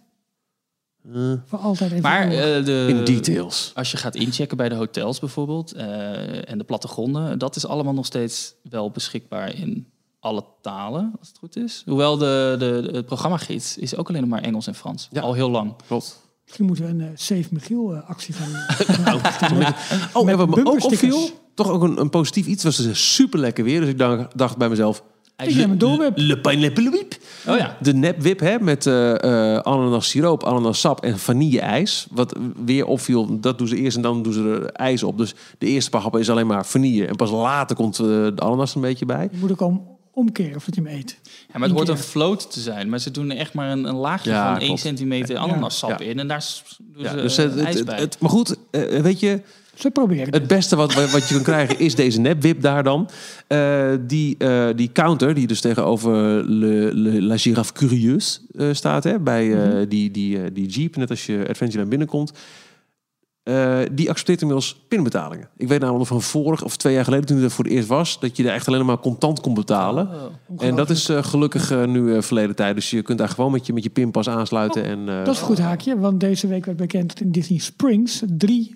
eh, 1.13 1.33
voor 1.45 1.59
altijd 1.59 1.91
even. 1.91 2.03
Maar 2.03 2.31
eh, 2.31 2.65
de, 2.65 2.87
in 2.89 3.05
details. 3.05 3.73
als 3.75 3.91
je 3.91 3.97
gaat 3.97 4.15
inchecken 4.15 4.57
bij 4.57 4.69
de 4.69 4.75
hotels 4.75 5.19
bijvoorbeeld... 5.19 5.73
eh, 5.73 6.51
en 6.51 6.59
de 6.59 6.65
plattegronden... 6.65 7.39
dat 7.39 7.57
is 7.57 7.67
allemaal 7.67 7.95
nog 7.95 8.07
steeds 8.07 8.55
wel 8.63 8.91
beschikbaar 8.91 9.55
in 9.55 9.93
alle 10.21 10.45
talen, 10.61 11.13
als 11.19 11.29
het 11.29 11.39
goed 11.39 11.57
is. 11.57 11.83
Hoewel 11.87 12.17
de, 12.17 12.57
de, 12.59 12.93
de 12.93 13.03
programmagids 13.03 13.79
is 13.79 13.97
ook 13.97 14.09
alleen 14.09 14.21
nog 14.21 14.31
maar 14.31 14.43
Engels 14.43 14.67
en 14.67 14.75
Frans. 14.75 15.09
Ja. 15.11 15.21
Al 15.21 15.33
heel 15.33 15.51
lang. 15.51 15.75
Klopt. 15.87 16.23
Misschien 16.45 16.67
moeten 16.67 16.85
we 16.85 17.05
een 17.05 17.19
Save 17.19 17.49
Michiel 17.51 17.95
actie 17.95 18.35
van... 18.35 18.47
Oh, 20.13 20.25
Met 20.25 20.41
ook 20.41 20.85
opviel, 20.85 21.31
toch 21.55 21.69
ook 21.69 21.83
een, 21.83 22.01
een 22.01 22.11
positief 22.11 22.47
iets, 22.47 22.65
was 22.65 22.77
het 22.77 22.97
super 22.97 23.39
lekker 23.39 23.65
weer. 23.65 23.81
Dus 23.81 23.89
ik 23.89 23.99
dacht, 23.99 24.39
dacht 24.39 24.57
bij 24.57 24.69
mezelf, 24.69 25.03
Ik 25.37 25.55
neem 25.55 25.71
een 25.71 25.79
doorwip. 25.79 26.13
le 26.17 26.39
pineapple 26.41 26.91
whip. 26.91 27.15
Oh 27.49 27.57
ja. 27.57 27.77
De 27.81 27.95
nepwip 27.95 28.41
hè, 28.41 28.59
met 28.61 28.87
eh 28.87 29.13
eh 29.55 29.59
ananas 29.59 30.09
siroop, 30.09 30.45
ananas 30.45 30.81
sap 30.81 31.05
en 31.05 31.19
vanille 31.19 31.61
ijs. 31.61 32.07
Wat 32.11 32.37
weer 32.65 32.87
opviel, 32.87 33.41
dat 33.41 33.59
doen 33.59 33.69
ze 33.69 33.77
eerst 33.77 33.97
en 33.97 34.03
dan 34.03 34.23
doen 34.23 34.33
ze 34.33 34.43
er 34.43 34.65
ijs 34.73 35.03
op. 35.03 35.19
Dus 35.19 35.35
de 35.59 35.67
eerste 35.67 35.91
paar 35.91 36.01
happen 36.01 36.21
is 36.21 36.31
alleen 36.31 36.47
maar 36.47 36.67
vanille. 36.67 37.07
En 37.07 37.17
pas 37.17 37.31
later 37.31 37.77
komt 37.77 37.99
eh, 37.99 38.07
de 38.07 38.33
ananas 38.37 38.71
er 38.71 38.77
een 38.77 38.83
beetje 38.83 39.07
bij. 39.07 39.29
Je 39.33 39.39
moet 39.39 39.53
ook 39.53 39.61
om, 39.61 39.87
omkeren 40.13 40.61
voordat 40.61 40.75
je 40.85 40.91
hem 40.91 40.99
eet. 41.01 41.19
Ja, 41.53 41.59
maar 41.59 41.69
het 41.69 41.77
hoort 41.77 41.89
een 41.89 41.99
float 41.99 42.53
te 42.53 42.61
zijn. 42.61 42.89
Maar 42.89 42.99
ze 42.99 43.11
doen 43.11 43.31
er 43.31 43.37
echt 43.37 43.55
maar 43.55 43.71
een, 43.71 43.85
een 43.85 43.95
laagje 43.97 44.31
Ja, 44.31 44.45
van 44.47 44.57
1 44.59 44.65
klopt. 44.67 44.81
centimeter 44.81 45.37
ananassap 45.37 45.91
Ja. 46.01 46.07
in. 46.07 46.19
En 46.19 46.29
daar 46.29 46.45
doen 46.93 47.03
Ja, 47.03 47.11
ze 47.11 47.17
dus 47.17 47.37
het, 47.37 47.59
ijs 47.61 47.85
bij. 47.85 47.99
het- 47.99 48.17
maar 48.21 48.31
goed, 48.31 48.57
weet 49.03 49.21
je, 49.21 49.41
Ze 49.75 49.91
proberen 49.91 50.25
het. 50.25 50.35
Het 50.35 50.47
beste 50.47 50.77
wat, 50.77 51.11
wat 51.11 51.29
je 51.29 51.35
kan 51.35 51.43
krijgen 51.53 51.79
is 51.79 51.95
deze 51.95 52.21
nepwip 52.21 52.61
daar 52.63 52.83
dan. 52.83 53.09
Eh, 53.47 53.89
die, 54.01 54.37
eh, 54.39 54.67
die 54.77 54.91
counter, 54.93 55.35
die 55.35 55.47
dus 55.47 55.61
tegenover 55.61 56.15
Le, 56.51 56.91
Le- 56.95 57.21
La 57.23 57.37
Giraffe 57.37 57.73
Curieuse 57.73 58.41
eh, 58.57 58.69
staat, 58.73 59.05
hè, 59.05 59.19
bij 59.21 59.53
eh, 59.53 59.69
Mhm. 59.75 59.89
die, 59.89 60.11
die, 60.11 60.43
eh, 60.43 60.51
die 60.53 60.67
Jeep, 60.69 60.97
net 60.97 61.11
als 61.11 61.27
je 61.27 61.39
Adventureland 61.49 61.89
binnenkomt. 61.89 62.33
eh, 63.43 63.79
die 63.93 64.09
accepteert 64.11 64.41
inmiddels 64.41 64.85
pinbetalingen. 64.89 65.49
Ik 65.57 65.69
weet 65.69 65.81
namelijk 65.81 66.07
van 66.07 66.23
vorig 66.23 66.65
of 66.65 66.77
twee 66.77 66.95
jaar 66.95 67.05
geleden, 67.05 67.27
toen 67.27 67.43
het 67.43 67.53
voor 67.53 67.65
het 67.65 67.73
eerst 67.73 67.89
was, 67.89 68.21
dat 68.21 68.37
je 68.37 68.43
daar 68.43 68.55
echt 68.55 68.69
alleen 68.69 68.87
maar 68.87 68.99
contant 68.99 69.41
kon 69.41 69.55
betalen. 69.55 70.09
Oh. 70.09 70.65
En 70.67 70.77
dat 70.77 70.91
is 70.91 71.09
gelukkig 71.11 71.87
nu 71.87 72.15
eh, 72.17 72.23
verleden 72.23 72.57
tijd. 72.57 72.75
Dus 72.75 72.91
je 72.91 73.03
kunt 73.03 73.19
daar 73.19 73.29
gewoon 73.29 73.53
met 73.53 73.67
je, 73.67 73.73
met 73.73 73.83
je 73.83 73.91
pinpas 73.91 74.29
aansluiten. 74.29 74.85
en, 74.85 75.09
eh, 75.09 75.25
Dat 75.25 75.35
is 75.35 75.41
een 75.41 75.47
goed 75.47 75.59
haakje, 75.59 75.99
want 75.99 76.21
deze 76.21 76.47
week 76.47 76.65
werd 76.65 76.79
bekend 76.79 77.09
dat 77.09 77.21
in 77.21 77.33
Disney 77.33 77.59
Springs 77.59 78.23
drie 78.27 78.75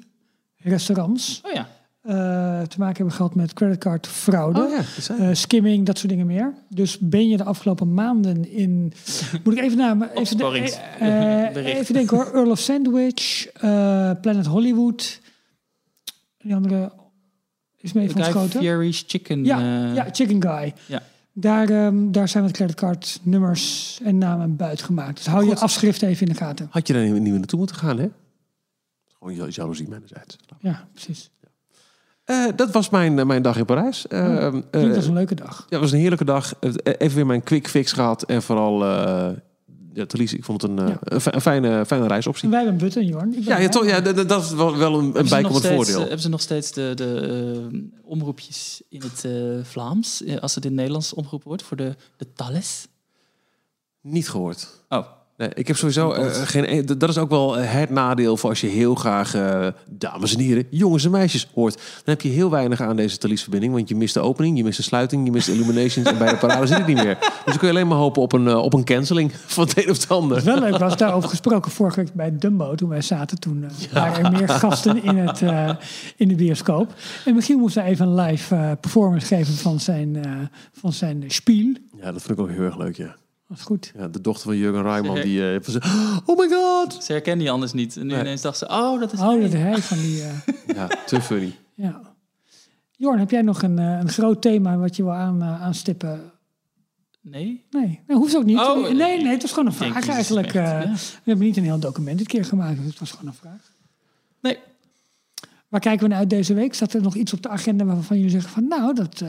restaurants 0.62 1.40
Oh 1.44 1.52
ja. 1.52 1.68
eh, 2.02 2.66
te 2.66 2.78
maken 2.78 2.96
hebben 2.96 3.14
gehad 3.14 3.34
met 3.34 3.52
creditcardfraude. 3.52 4.62
Oh 4.62 4.70
ja, 4.70 5.14
eh, 5.18 5.28
skimming, 5.34 5.86
dat 5.86 5.98
soort 5.98 6.10
dingen 6.10 6.26
meer. 6.26 6.54
Dus 6.68 6.98
ben 6.98 7.28
je 7.28 7.36
de 7.36 7.44
afgelopen 7.44 7.94
maanden 7.94 8.50
in... 8.50 8.92
Moet 9.44 9.56
ik 9.56 9.62
even 9.64 9.78
naar... 9.78 10.10
Even, 10.14 10.36
de- 10.36 10.44
bericht. 11.52 11.78
even 11.78 11.94
denken 11.94 12.16
hoor. 12.16 12.30
Earl 12.34 12.50
of 12.50 12.58
Sandwich, 12.58 13.46
eh, 13.46 14.10
Planet 14.20 14.46
Hollywood. 14.46 15.20
Die 16.38 16.54
andere 16.54 16.92
is 17.76 17.92
mee 17.92 18.10
van 18.10 18.24
schoten. 18.24 18.60
Fieri's 18.60 19.04
Chicken. 19.06 19.44
Ja, 19.44 19.58
ja, 19.94 20.06
Chicken 20.12 20.42
Guy. 20.42 20.72
Ja. 20.86 21.02
Daar, 21.32 21.68
ehm, 21.70 22.10
daar 22.10 22.28
zijn 22.28 22.44
wat 22.44 22.52
creditcardnummers 22.52 23.98
en 24.04 24.18
namen 24.18 24.56
buiten 24.56 24.84
gemaakt. 24.86 25.16
Dus 25.16 25.26
hou 25.26 25.46
je 25.46 25.56
afschrift 25.56 26.02
even 26.02 26.26
in 26.26 26.32
de 26.32 26.38
gaten. 26.38 26.66
Had 26.70 26.86
je 26.86 26.92
daar 26.92 27.02
niet 27.02 27.12
niet 27.12 27.22
meer 27.22 27.32
naartoe 27.32 27.58
moeten 27.58 27.76
gaan, 27.76 27.98
hè? 27.98 28.08
Gewoon 29.18 29.34
jal- 29.34 29.48
jaloezie 29.48 29.88
mijnerzijds. 29.88 30.36
Ja, 30.60 30.88
precies. 30.92 31.30
Eh, 32.24 32.44
dat 32.56 32.70
was 32.70 32.90
mijn, 32.90 33.18
eh, 33.18 33.26
mijn 33.26 33.42
dag 33.42 33.56
in 33.56 33.64
Parijs. 33.64 34.06
Oh, 34.08 34.18
eh, 34.46 34.54
Klinkt 34.70 34.96
als 34.96 35.06
een 35.06 35.12
leuke 35.14 35.34
dag. 35.34 35.56
ja, 35.58 35.64
het 35.68 35.80
was 35.80 35.92
een 35.92 35.98
heerlijke 35.98 36.24
dag. 36.24 36.54
Eh, 36.60 36.72
Even 36.82 37.16
weer 37.16 37.26
mijn 37.26 37.42
quick 37.42 37.68
fix 37.68 37.92
gehad. 37.92 38.22
En 38.22 38.42
vooral, 38.42 38.84
eh 38.84 39.30
ja, 39.92 40.06
Thalys, 40.06 40.34
ik 40.34 40.44
vond 40.44 40.62
het 40.62 40.70
een, 40.70 40.86
Ja. 40.88 40.96
een, 41.00 41.20
fi- 41.20 41.30
een 41.32 41.40
fijne, 41.40 41.86
fijne 41.86 42.04
En 42.04 42.10
reisoptie. 42.10 42.48
wij 42.48 42.62
hebben 42.62 42.78
Button, 42.78 43.04
Jorn. 43.06 43.34
Ja, 43.42 43.68
toch, 43.68 43.86
ja 43.86 44.00
dat, 44.00 44.16
dat- 44.16 44.28
dat 44.28 44.44
is 44.44 44.52
wel, 44.52 44.98
een, 44.98 45.12
bijkomend 45.12 45.66
voordeel. 45.66 45.98
hebben 46.00 46.20
ze 46.20 46.28
nog 46.28 46.40
steeds 46.40 46.72
de, 46.72 46.92
de 46.94 47.88
omroepjes 48.02 48.82
in 48.88 49.02
het 49.02 49.26
Vlaams, 49.66 50.22
als 50.40 50.54
het 50.54 50.64
in 50.64 50.70
het 50.70 50.78
Nederlands 50.78 51.14
omgeroepen 51.14 51.48
wordt, 51.48 51.62
voor 51.62 51.76
de, 51.76 51.96
de 52.16 52.32
Thales? 52.32 52.86
Niet 54.00 54.28
gehoord. 54.30 54.84
Oh, 54.88 55.06
Nee, 55.38 55.48
ik 55.54 55.66
heb 55.66 55.76
sowieso 55.76 56.10
eh, 56.12 56.30
geen. 56.32 56.72
een- 56.72 56.98
Dat 56.98 57.08
is 57.08 57.18
ook 57.18 57.30
wel 57.30 57.56
het 57.56 57.90
nadeel 57.90 58.36
voor 58.36 58.50
als 58.50 58.60
je 58.60 58.66
heel 58.66 58.94
graag 58.94 59.34
eh, 59.34 59.66
dames 59.90 60.34
en 60.34 60.40
heren, 60.40 60.66
jongens 60.70 61.04
en 61.04 61.10
meisjes 61.10 61.48
hoort. 61.54 61.74
Dan 61.74 61.82
heb 62.04 62.20
je 62.20 62.28
heel 62.28 62.50
weinig 62.50 62.80
aan 62.80 62.96
deze 62.96 63.18
Thalys-verbinding, 63.18 63.72
want 63.72 63.88
je 63.88 63.96
mist 63.96 64.14
de 64.14 64.20
opening, 64.20 64.56
je 64.56 64.64
mist 64.64 64.76
de 64.76 64.82
sluiting, 64.82 65.24
je 65.24 65.30
mist 65.30 65.46
de 65.46 65.52
illuminations 65.52 66.06
en 66.08 66.18
bij 66.18 66.30
de 66.30 66.36
parade 66.36 66.66
zit 66.66 66.76
het 66.76 66.86
niet 66.86 66.96
meer. 66.96 67.16
Dus 67.20 67.44
dan 67.44 67.56
kun 67.58 67.68
je 67.68 67.74
alleen 67.74 67.86
maar 67.88 67.98
hopen 67.98 68.22
op 68.22 68.32
een, 68.32 68.48
eh, 68.48 68.56
op 68.62 68.74
een 68.74 68.84
canceling 68.84 69.32
van 69.46 69.64
het 69.64 69.76
een 69.84 69.90
of 69.90 70.00
het 70.00 70.08
ander. 70.08 70.44
Wel 70.44 70.58
leuk 70.60 70.76
was 70.78 70.96
daarover 70.96 71.28
gesproken 71.28 71.70
vorige 71.70 71.96
week 72.00 72.12
bij 72.14 72.36
Dumbo. 72.38 72.74
Toen 72.74 72.88
wij 72.88 73.02
zaten, 73.02 73.40
toen 73.40 73.64
eh, 73.64 73.92
waren 73.92 74.24
er 74.24 74.32
meer 74.32 74.48
gasten 74.48 75.02
in, 75.02 75.16
het, 75.16 75.42
eh, 75.42 75.70
in 76.16 76.28
de 76.28 76.34
bioscoop. 76.34 76.94
En 77.24 77.34
Michiel 77.34 77.58
moest 77.58 77.74
daar 77.74 77.84
even 77.86 78.06
een 78.06 78.14
live 78.14 78.54
eh, 78.54 78.70
performance 78.80 79.26
geven 79.26 79.54
van 79.54 79.80
zijn, 79.80 80.24
eh 80.24 80.32
van 80.72 80.92
zijn 80.92 81.24
spiel. 81.26 81.72
Ja, 82.00 82.12
dat 82.12 82.22
vind 82.22 82.38
ik 82.38 82.44
ook 82.44 82.50
heel 82.50 82.62
erg 82.64 82.76
leuk, 82.78 82.96
ja. 82.96 83.16
Dat 83.48 83.56
is 83.56 83.62
goed. 83.62 83.92
ja 83.96 84.08
de 84.08 84.20
dochter 84.20 84.44
van 84.46 84.56
Jurgen 84.56 84.82
Rijman, 84.82 85.20
die 85.20 85.52
eh, 85.52 85.58
van 85.62 85.72
zo, 85.72 85.78
oh 86.26 86.38
my 86.38 86.48
god! 86.48 87.04
ze 87.04 87.12
herkende 87.12 87.38
die 87.44 87.50
anders 87.52 87.72
niet. 87.72 87.96
En 87.96 88.06
nu 88.06 88.12
Nee. 88.12 88.20
ineens 88.20 88.40
dacht 88.42 88.58
ze, 88.58 88.68
oh, 88.68 89.00
dat 89.00 89.12
is 89.12 89.20
Oh, 89.20 89.28
hij. 89.28 89.40
dat 89.40 89.52
hij 89.52 89.78
van 89.82 89.98
die... 89.98 90.22
eh, 90.22 90.30
Ja, 90.76 90.86
te 91.06 91.20
funny. 91.20 91.54
ja. 91.74 92.00
Jorn, 92.90 93.18
heb 93.18 93.30
jij 93.30 93.42
nog 93.42 93.62
een, 93.62 93.78
eh, 93.78 93.98
een 93.98 94.08
groot 94.08 94.42
thema 94.42 94.76
wat 94.76 94.96
je 94.96 95.02
wil 95.02 95.12
aan, 95.12 95.42
eh, 95.42 95.62
aanstippen? 95.62 96.30
Nee? 97.20 97.64
Nee, 97.70 98.02
nee 98.06 98.16
hoeft 98.16 98.36
ook 98.36 98.44
niet. 98.44 98.58
Oh, 98.58 98.82
nee, 98.82 99.22
nee, 99.22 99.26
het 99.32 99.42
was 99.42 99.50
gewoon 99.52 99.66
een 99.66 99.72
vraag 99.74 100.08
eigenlijk. 100.08 100.46
echt, 100.46 100.56
eh, 100.56 100.62
ja. 100.62 100.92
We 100.92 100.98
hebben 101.24 101.46
niet 101.46 101.56
een 101.56 101.62
heel 101.62 101.78
document 101.78 102.18
dit 102.18 102.26
keer 102.26 102.44
gemaakt, 102.44 102.76
dus 102.78 102.86
het 102.86 102.98
was 102.98 103.10
gewoon 103.10 103.26
een 103.26 103.34
vraag. 103.34 103.72
Nee. 104.40 104.58
Waar 105.68 105.80
kijken 105.80 106.02
we 106.02 106.08
naar 106.08 106.18
uit 106.18 106.30
deze 106.30 106.54
week? 106.54 106.74
Staat 106.74 106.92
er 106.92 107.02
nog 107.02 107.14
iets 107.14 107.32
op 107.32 107.42
de 107.42 107.48
agenda 107.48 107.84
waarvan 107.84 108.16
jullie 108.16 108.30
zeggen 108.32 108.50
van... 108.50 108.68
Nou, 108.68 108.94
dat... 108.94 109.20
eh 109.20 109.28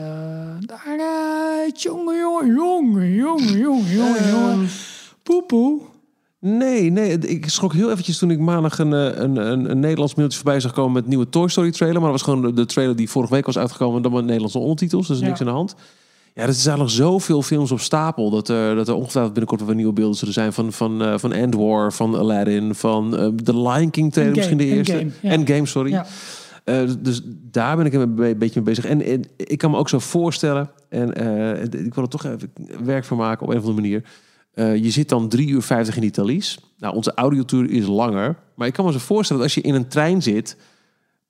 daar... 0.60 0.86
eh, 0.98 1.72
jongen, 1.74 2.18
jongen, 2.18 2.54
jongen, 2.54 3.12
jongen, 3.14 3.58
jongen, 3.58 3.90
jongen, 3.90 4.28
jongen. 4.28 4.68
Poepoe. 5.22 5.80
Nee, 6.38 6.90
nee, 6.90 7.18
ik 7.18 7.48
schrok 7.48 7.72
heel 7.72 7.90
eventjes 7.90 8.18
toen 8.18 8.30
ik 8.30 8.38
maandag 8.38 8.78
een, 8.78 8.92
eh, 8.92 9.04
een, 9.22 9.36
een, 9.36 9.70
een 9.70 9.80
Nederlands 9.80 10.14
mailtje 10.14 10.36
voorbij 10.38 10.60
zag 10.60 10.72
komen 10.72 10.92
met 10.92 11.02
een 11.02 11.08
nieuwe 11.08 11.28
Toy 11.28 11.48
Story 11.48 11.70
trailer. 11.70 12.00
Maar 12.00 12.10
dat 12.10 12.20
was 12.20 12.28
gewoon 12.34 12.50
de, 12.50 12.52
de 12.60 12.66
trailer 12.66 12.96
die 12.96 13.10
vorige 13.10 13.32
week 13.34 13.46
was 13.46 13.58
uitgekomen, 13.58 14.02
dan 14.02 14.12
met 14.12 14.24
Nederlandse 14.24 14.58
ondertitels. 14.58 15.06
Dus 15.06 15.18
Ja. 15.18 15.26
niks 15.26 15.40
aan 15.40 15.46
de 15.46 15.52
hand. 15.52 15.74
Ja, 16.34 16.42
er 16.42 16.52
zijn 16.52 16.78
nog 16.78 16.90
zoveel 16.90 17.42
films 17.42 17.70
op 17.72 17.80
stapel 17.80 18.30
dat 18.30 18.48
er, 18.48 18.74
dat 18.74 18.88
er 18.88 18.94
ongetwijfeld 18.94 19.34
binnenkort 19.34 19.66
weer 19.66 19.74
nieuwe 19.76 19.92
beelden 19.92 20.16
zullen 20.16 20.34
zijn 20.34 20.52
van, 20.52 20.72
van, 20.72 21.02
eh, 21.02 21.18
van 21.18 21.32
End 21.32 21.54
War, 21.54 21.92
van 21.92 22.14
Aladdin, 22.18 22.74
van 22.74 23.16
eh, 23.16 23.26
The 23.26 23.56
Lion 23.58 23.90
King 23.90 24.12
trailer, 24.12 24.36
misschien 24.36 24.58
de 24.58 24.64
eerste. 24.64 24.92
Endgame, 24.92 25.12
ja. 25.22 25.30
Endgame, 25.30 25.66
sorry. 25.66 25.90
Ja. 25.90 26.06
Eh, 26.64 26.82
dus 26.98 27.20
daar 27.50 27.76
ben 27.76 27.86
ik 27.86 27.92
een 27.92 28.14
be- 28.14 28.34
beetje 28.36 28.60
mee 28.60 28.74
bezig. 28.74 28.84
En, 28.84 29.02
en 29.02 29.22
ik 29.36 29.58
kan 29.58 29.70
me 29.70 29.76
ook 29.76 29.88
zo 29.88 29.98
voorstellen, 29.98 30.70
en 30.88 31.14
eh, 31.14 31.62
ik 31.84 31.94
wil 31.94 32.04
er 32.04 32.10
toch 32.10 32.24
even 32.24 32.52
werk 32.84 33.04
van 33.04 33.16
maken 33.16 33.42
op 33.42 33.48
een 33.52 33.58
of 33.58 33.64
andere 33.64 33.80
manier. 33.82 34.04
Eh, 34.54 34.76
je 34.76 34.90
zit 34.90 35.08
dan 35.08 35.28
drie 35.28 35.48
uur 35.48 35.62
vijftig 35.62 35.94
in 35.94 36.00
die 36.00 36.10
Thalys. 36.10 36.58
Nou, 36.78 36.94
onze 36.94 37.14
audiotour 37.14 37.70
is 37.70 37.86
langer. 37.86 38.36
Maar 38.54 38.66
ik 38.66 38.72
kan 38.72 38.84
me 38.84 38.92
zo 38.92 38.98
voorstellen 38.98 39.42
dat 39.42 39.52
als 39.54 39.62
je 39.62 39.68
in 39.68 39.74
een 39.74 39.88
trein 39.88 40.22
zit... 40.22 40.56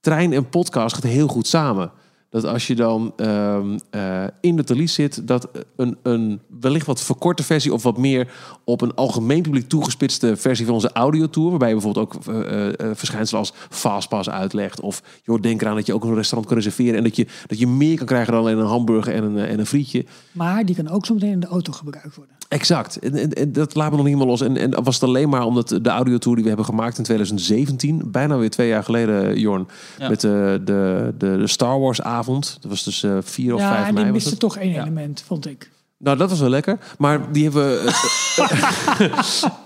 trein 0.01 0.33
en 0.33 0.49
podcast 0.49 0.95
gaat 0.95 1.05
heel 1.05 1.29
goed 1.29 1.47
samen. 1.47 1.91
Dat 2.31 2.45
als 2.45 2.67
je 2.67 2.75
dan 2.75 3.13
ehm, 3.17 3.79
eh, 3.91 4.25
in 4.41 4.57
de 4.57 4.65
Thalys 4.65 4.95
zit... 4.95 5.27
dat 5.27 5.49
een, 5.77 5.97
een 6.03 6.41
wellicht 6.61 6.87
wat 6.87 7.01
verkorte 7.01 7.43
versie... 7.43 7.73
of 7.73 7.83
wat 7.83 7.99
meer 7.99 8.33
op 8.65 8.81
een 8.81 8.95
algemeen 8.95 9.43
publiek 9.43 9.69
toegespitste 9.69 10.37
versie 10.37 10.65
van 10.65 10.75
onze 10.75 10.93
audiotour... 10.93 11.51
waarbij 11.51 11.69
je 11.69 11.75
bijvoorbeeld 11.75 12.07
ook 12.07 12.25
eh, 12.27 12.41
eh, 12.41 12.69
eh, 12.69 12.91
verschijnselen 12.95 13.41
als 13.41 13.53
fastpass 13.71 14.31
uitlegt... 14.31 14.81
of 14.81 15.03
joh, 15.25 15.41
denk 15.41 15.63
eraan 15.63 15.75
dat 15.75 15.87
je 15.87 15.95
ook 15.95 16.05
een 16.05 16.15
restaurant 16.15 16.47
kan 16.47 16.57
reserveren... 16.57 16.97
en 16.97 17.03
dat 17.03 17.17
je, 17.17 17.27
dat 17.47 17.59
je 17.59 17.67
meer 17.67 17.97
kan 17.97 18.07
krijgen 18.07 18.33
dan 18.33 18.41
alleen 18.41 18.59
een 18.59 18.67
hamburger 18.67 19.15
en 19.15 19.25
een, 19.25 19.39
en 19.39 19.59
een 19.59 19.67
frietje... 19.67 20.05
Maar 20.33 20.65
die 20.65 20.75
kan 20.75 20.89
ook 20.89 21.07
zo 21.07 21.15
meteen 21.15 21.31
in 21.31 21.41
de 21.41 21.47
auto 21.47 21.73
gebruikt 21.73 22.17
worden. 22.17 22.35
Exact. 22.49 22.99
En, 22.99 23.15
en, 23.15 23.33
en 23.33 23.53
dat 23.53 23.75
laat 23.75 23.91
me 23.91 23.97
nog 23.97 24.07
niet 24.07 24.17
meer 24.17 24.27
los. 24.27 24.41
En, 24.41 24.57
en 24.57 24.83
was 24.85 24.95
het 24.95 25.05
alleen 25.05 25.29
maar 25.29 25.45
omdat 25.45 25.69
de 25.69 25.89
audiotour 25.89 26.35
die 26.35 26.43
we 26.43 26.49
hebben 26.49 26.67
gemaakt 26.67 26.99
in 26.99 27.05
2017, 27.05 28.03
bijna 28.11 28.37
weer 28.37 28.51
twee 28.51 28.69
jaar 28.69 28.85
geleden, 28.85 29.39
Jorn, 29.39 29.69
Ja. 29.99 30.09
met 30.09 30.21
de, 30.21 30.61
de, 30.65 31.13
de, 31.19 31.37
de 31.37 31.47
Star 31.47 31.81
Wars 31.81 32.03
avond. 32.03 32.19
Dat 32.27 32.71
was 32.71 32.85
dus 32.85 33.03
eh 33.03 33.17
4 33.23 33.55
of 33.55 33.61
ja, 33.61 33.69
5 33.75 33.79
en 33.89 33.95
die 33.95 34.03
mei. 34.03 34.13
Miste 34.13 34.31
het. 34.31 34.39
toch 34.39 34.57
één 34.57 34.73
Ja. 34.73 34.81
element, 34.83 35.23
vond 35.27 35.47
ik. 35.47 35.71
Nou, 35.99 36.17
dat 36.17 36.31
was 36.31 36.41
wel 36.41 36.49
lekker. 36.49 36.79
Maar 36.99 37.33
die 37.33 37.43
hebben 37.45 37.63
we 37.63 37.91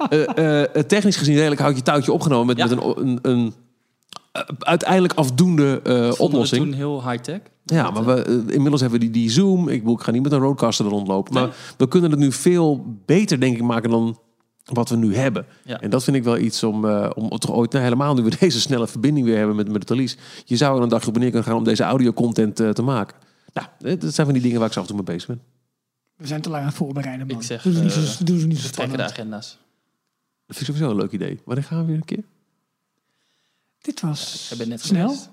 eh, 0.09 0.39
eh, 0.39 0.63
eh, 0.77 0.85
technisch 0.87 1.17
gezien 1.17 1.35
redelijk 1.35 1.61
houtje 1.61 1.83
touwtje 1.83 2.13
opgenomen 2.13 2.47
met, 2.47 2.57
Ja. 2.57 2.67
met 2.67 2.79
een, 2.97 3.07
een, 3.07 3.19
een 3.23 3.55
uiteindelijk 4.59 5.13
afdoende 5.13 5.81
eh, 5.85 5.93
we 6.09 6.19
oplossing. 6.19 6.63
toen 6.65 6.73
heel 6.73 7.11
high-tech. 7.11 7.41
Ja, 7.65 7.91
maar 7.91 8.05
we, 8.05 8.45
inmiddels 8.49 8.81
hebben 8.81 9.01
we 9.01 9.05
die, 9.11 9.23
die 9.23 9.31
Zoom. 9.31 9.69
Ik, 9.69 9.79
bedoel, 9.81 9.95
ik 9.97 10.03
ga 10.03 10.11
niet 10.11 10.23
met 10.23 10.33
een 10.33 10.39
roadcaster 10.39 10.85
er 10.85 10.91
rondlopen. 10.91 11.35
Maar 11.35 11.55
we 11.77 11.89
kunnen 11.89 12.11
het 12.11 12.19
nu 12.21 12.33
veel 12.33 12.85
beter, 13.07 13.41
denk 13.41 13.57
ik, 13.57 13.63
maken 13.63 13.91
dan 13.91 14.19
wat 14.65 14.89
we 14.89 14.97
nu 14.97 15.15
hebben. 15.15 15.47
Ja. 15.65 15.81
En 15.81 15.91
dat 15.91 16.05
vind 16.05 16.17
ik 16.17 16.25
wel 16.25 16.39
iets 16.39 16.63
om, 16.63 16.85
eh, 16.85 17.11
om 17.15 17.29
toch 17.29 17.53
ooit, 17.53 17.73
nou, 17.73 17.85
helemaal 17.85 18.15
nu 18.15 18.23
we 18.23 18.37
deze 18.41 18.61
snelle 18.61 18.87
verbinding 18.87 19.27
weer 19.27 19.37
hebben 19.37 19.57
met, 19.57 19.69
met 19.69 19.81
de 19.81 19.87
Thalys. 19.87 20.17
Je 20.45 20.57
zou 20.57 20.77
er 20.77 20.83
een 20.83 20.89
dagje 20.89 21.09
op 21.09 21.15
neer 21.19 21.31
kunnen 21.31 21.45
gaan 21.45 21.57
om 21.57 21.65
deze 21.65 21.83
audio-content 21.83 22.61
eh, 22.61 22.71
te 22.71 22.83
maken. 22.83 23.17
Nou, 23.53 23.69
eh, 23.81 24.01
dat 24.01 24.15
zijn 24.15 24.27
van 24.27 24.35
die 24.35 24.43
dingen 24.43 24.59
waar 24.59 24.67
ik 24.67 24.73
zo 24.75 24.81
af 24.81 24.89
en 24.89 24.95
toe 24.95 25.05
mee 25.05 25.15
bezig 25.15 25.29
ben. 25.29 25.43
We 26.17 26.27
zijn 26.27 26.41
te 26.41 26.49
lang 26.49 26.61
aan 26.63 26.69
het 26.69 26.77
voorbereiden, 26.77 27.27
man. 27.27 27.37
Ik 27.37 27.43
zeg, 27.43 27.63
doe 27.63 27.73
ze 27.73 27.83
niet 27.83 27.93
zo, 27.93 28.25
doe 28.25 28.39
ze 28.41 28.47
niet 28.47 28.59
zo 28.59 28.67
We 28.67 28.73
trekken 28.73 28.97
de 28.97 29.05
agenda's. 29.05 29.59
Dat 30.47 30.57
vind 30.57 30.69
ik 30.69 30.75
sowieso 30.75 30.91
een 30.91 31.01
leuk 31.03 31.13
idee. 31.13 31.41
Wanneer 31.45 31.65
gaan 31.65 31.79
we 31.81 31.85
weer 31.87 31.97
een 31.97 32.05
keer? 32.05 32.25
Dit 33.81 34.01
was 34.01 34.49
Ik 34.53 34.59
ben 34.59 34.69
net 34.69 34.81
snel. 34.81 35.09
geweest. 35.09 35.31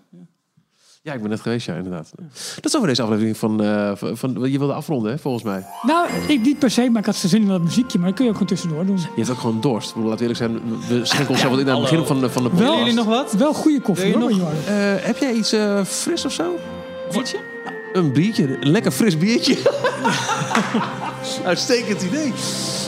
Ja, 1.04 1.14
ik 1.14 1.22
ben 1.22 1.30
net 1.30 1.40
geweest, 1.42 1.66
ja, 1.66 1.74
inderdaad. 1.76 2.12
Dat 2.56 2.66
is 2.66 2.76
over 2.76 2.88
deze 2.88 3.02
aflevering 3.02 3.38
van, 3.38 3.64
eh, 3.64 3.92
van, 3.96 4.18
van- 4.18 4.52
Je 4.52 4.58
wilde 4.58 4.74
afronden, 4.74 5.12
hè, 5.12 5.18
volgens 5.18 5.44
mij. 5.44 5.66
Nou, 5.82 6.08
ik 6.28 6.42
niet 6.42 6.60
per 6.60 6.72
se, 6.72 6.90
maar 6.90 7.00
ik 7.00 7.06
had 7.06 7.16
zin 7.16 7.42
in 7.42 7.48
dat 7.48 7.62
muziekje. 7.62 7.98
Maar 7.98 8.08
dat 8.08 8.16
kun 8.16 8.26
je 8.26 8.32
ook 8.32 8.38
gewoon 8.38 8.54
tussendoor 8.54 8.86
doen. 8.86 8.98
Je 8.98 9.08
hebt 9.16 9.30
ook 9.30 9.38
gewoon 9.40 9.62
dorst. 9.62 9.88
Ik 9.90 9.96
bedoel, 9.96 10.10
laten 10.10 10.28
we 10.28 10.34
eerlijk 10.34 10.62
zijn, 10.62 10.80
we 11.00 11.06
schenken 11.06 11.30
onszelf 11.30 11.52
wat 11.52 11.62
in 11.62 11.70
aan 11.70 11.82
het 11.82 11.90
begin 11.90 12.06
van 12.06 12.20
de, 12.20 12.30
van 12.30 12.44
de 12.44 12.50
Wel- 12.50 12.58
podcast. 12.58 12.80
Willen 12.80 12.94
jullie 12.96 13.10
nog 13.10 13.22
wat? 13.24 13.34
Wel 13.34 13.54
goede 13.54 13.82
koffie, 13.82 14.12
hoor, 14.18 14.20
nog-. 14.30 14.40
Eh, 14.40 14.76
heb 15.06 15.18
jij 15.18 15.34
iets 15.34 15.52
eh, 15.52 15.84
fris 15.84 16.26
of 16.26 16.32
zo? 16.32 16.56
Biertje? 17.12 17.38
Een 17.94 18.12
biertje, 18.14 18.58
een 18.62 18.72
lekker 18.72 18.92
fris 18.92 19.18
biertje. 19.18 19.58
Uitstekend 21.46 22.02
idee. 22.02 22.34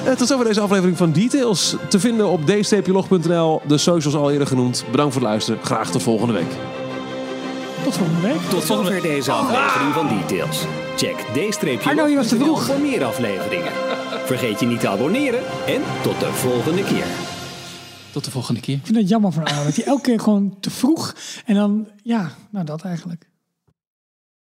Eh, 0.06 0.12
tot 0.14 0.28
zover 0.28 0.46
deze 0.46 0.60
aflevering 0.62 0.98
van 0.98 1.12
Details. 1.12 1.76
Te 1.90 2.00
vinden 2.00 2.28
op 2.28 2.48
dstplog.nl. 2.48 3.62
De 3.68 3.78
socials 3.78 4.16
al 4.16 4.32
eerder 4.32 4.48
genoemd. 4.48 4.84
Bedankt 4.92 5.14
voor 5.14 5.22
het 5.22 5.32
luisteren. 5.32 5.60
Graag 5.64 5.92
tot 5.92 6.02
volgende 6.04 6.34
week. 6.34 6.52
Tot 7.84 7.98
volgende 7.98 8.22
week. 8.22 8.42
Tot 8.50 8.64
zover 8.64 9.02
deze 9.02 9.32
aflevering 9.32 9.94
van 9.94 10.08
Details. 10.08 10.66
Check 10.96 11.86
Arno, 11.86 12.06
je 12.06 12.16
was 12.16 12.28
te 12.28 12.36
vroeg. 12.36 12.66
voor 12.66 12.80
meer 12.80 13.04
afleveringen. 13.04 13.72
Vergeet 14.26 14.60
je 14.60 14.66
niet 14.66 14.80
te 14.80 14.88
abonneren 14.88 15.40
en 15.68 15.82
tot 16.04 16.20
de 16.20 16.26
volgende 16.26 16.84
keer. 16.84 17.06
Tot 18.12 18.26
de 18.26 18.32
volgende 18.32 18.60
keer. 18.60 18.76
Ik 18.76 18.86
vind 18.86 18.98
het 18.98 19.10
jammer 19.10 19.32
van 19.32 19.44
Arno. 19.44 19.64
Dat 19.64 19.76
hij 19.76 19.86
elke 19.86 20.02
keer 20.02 20.20
gewoon 20.20 20.58
te 20.60 20.70
vroeg. 20.70 21.16
En 21.46 21.56
dan, 21.56 21.88
ja, 22.04 22.32
nou 22.50 22.66
dat 22.66 22.82
eigenlijk. 22.82 23.26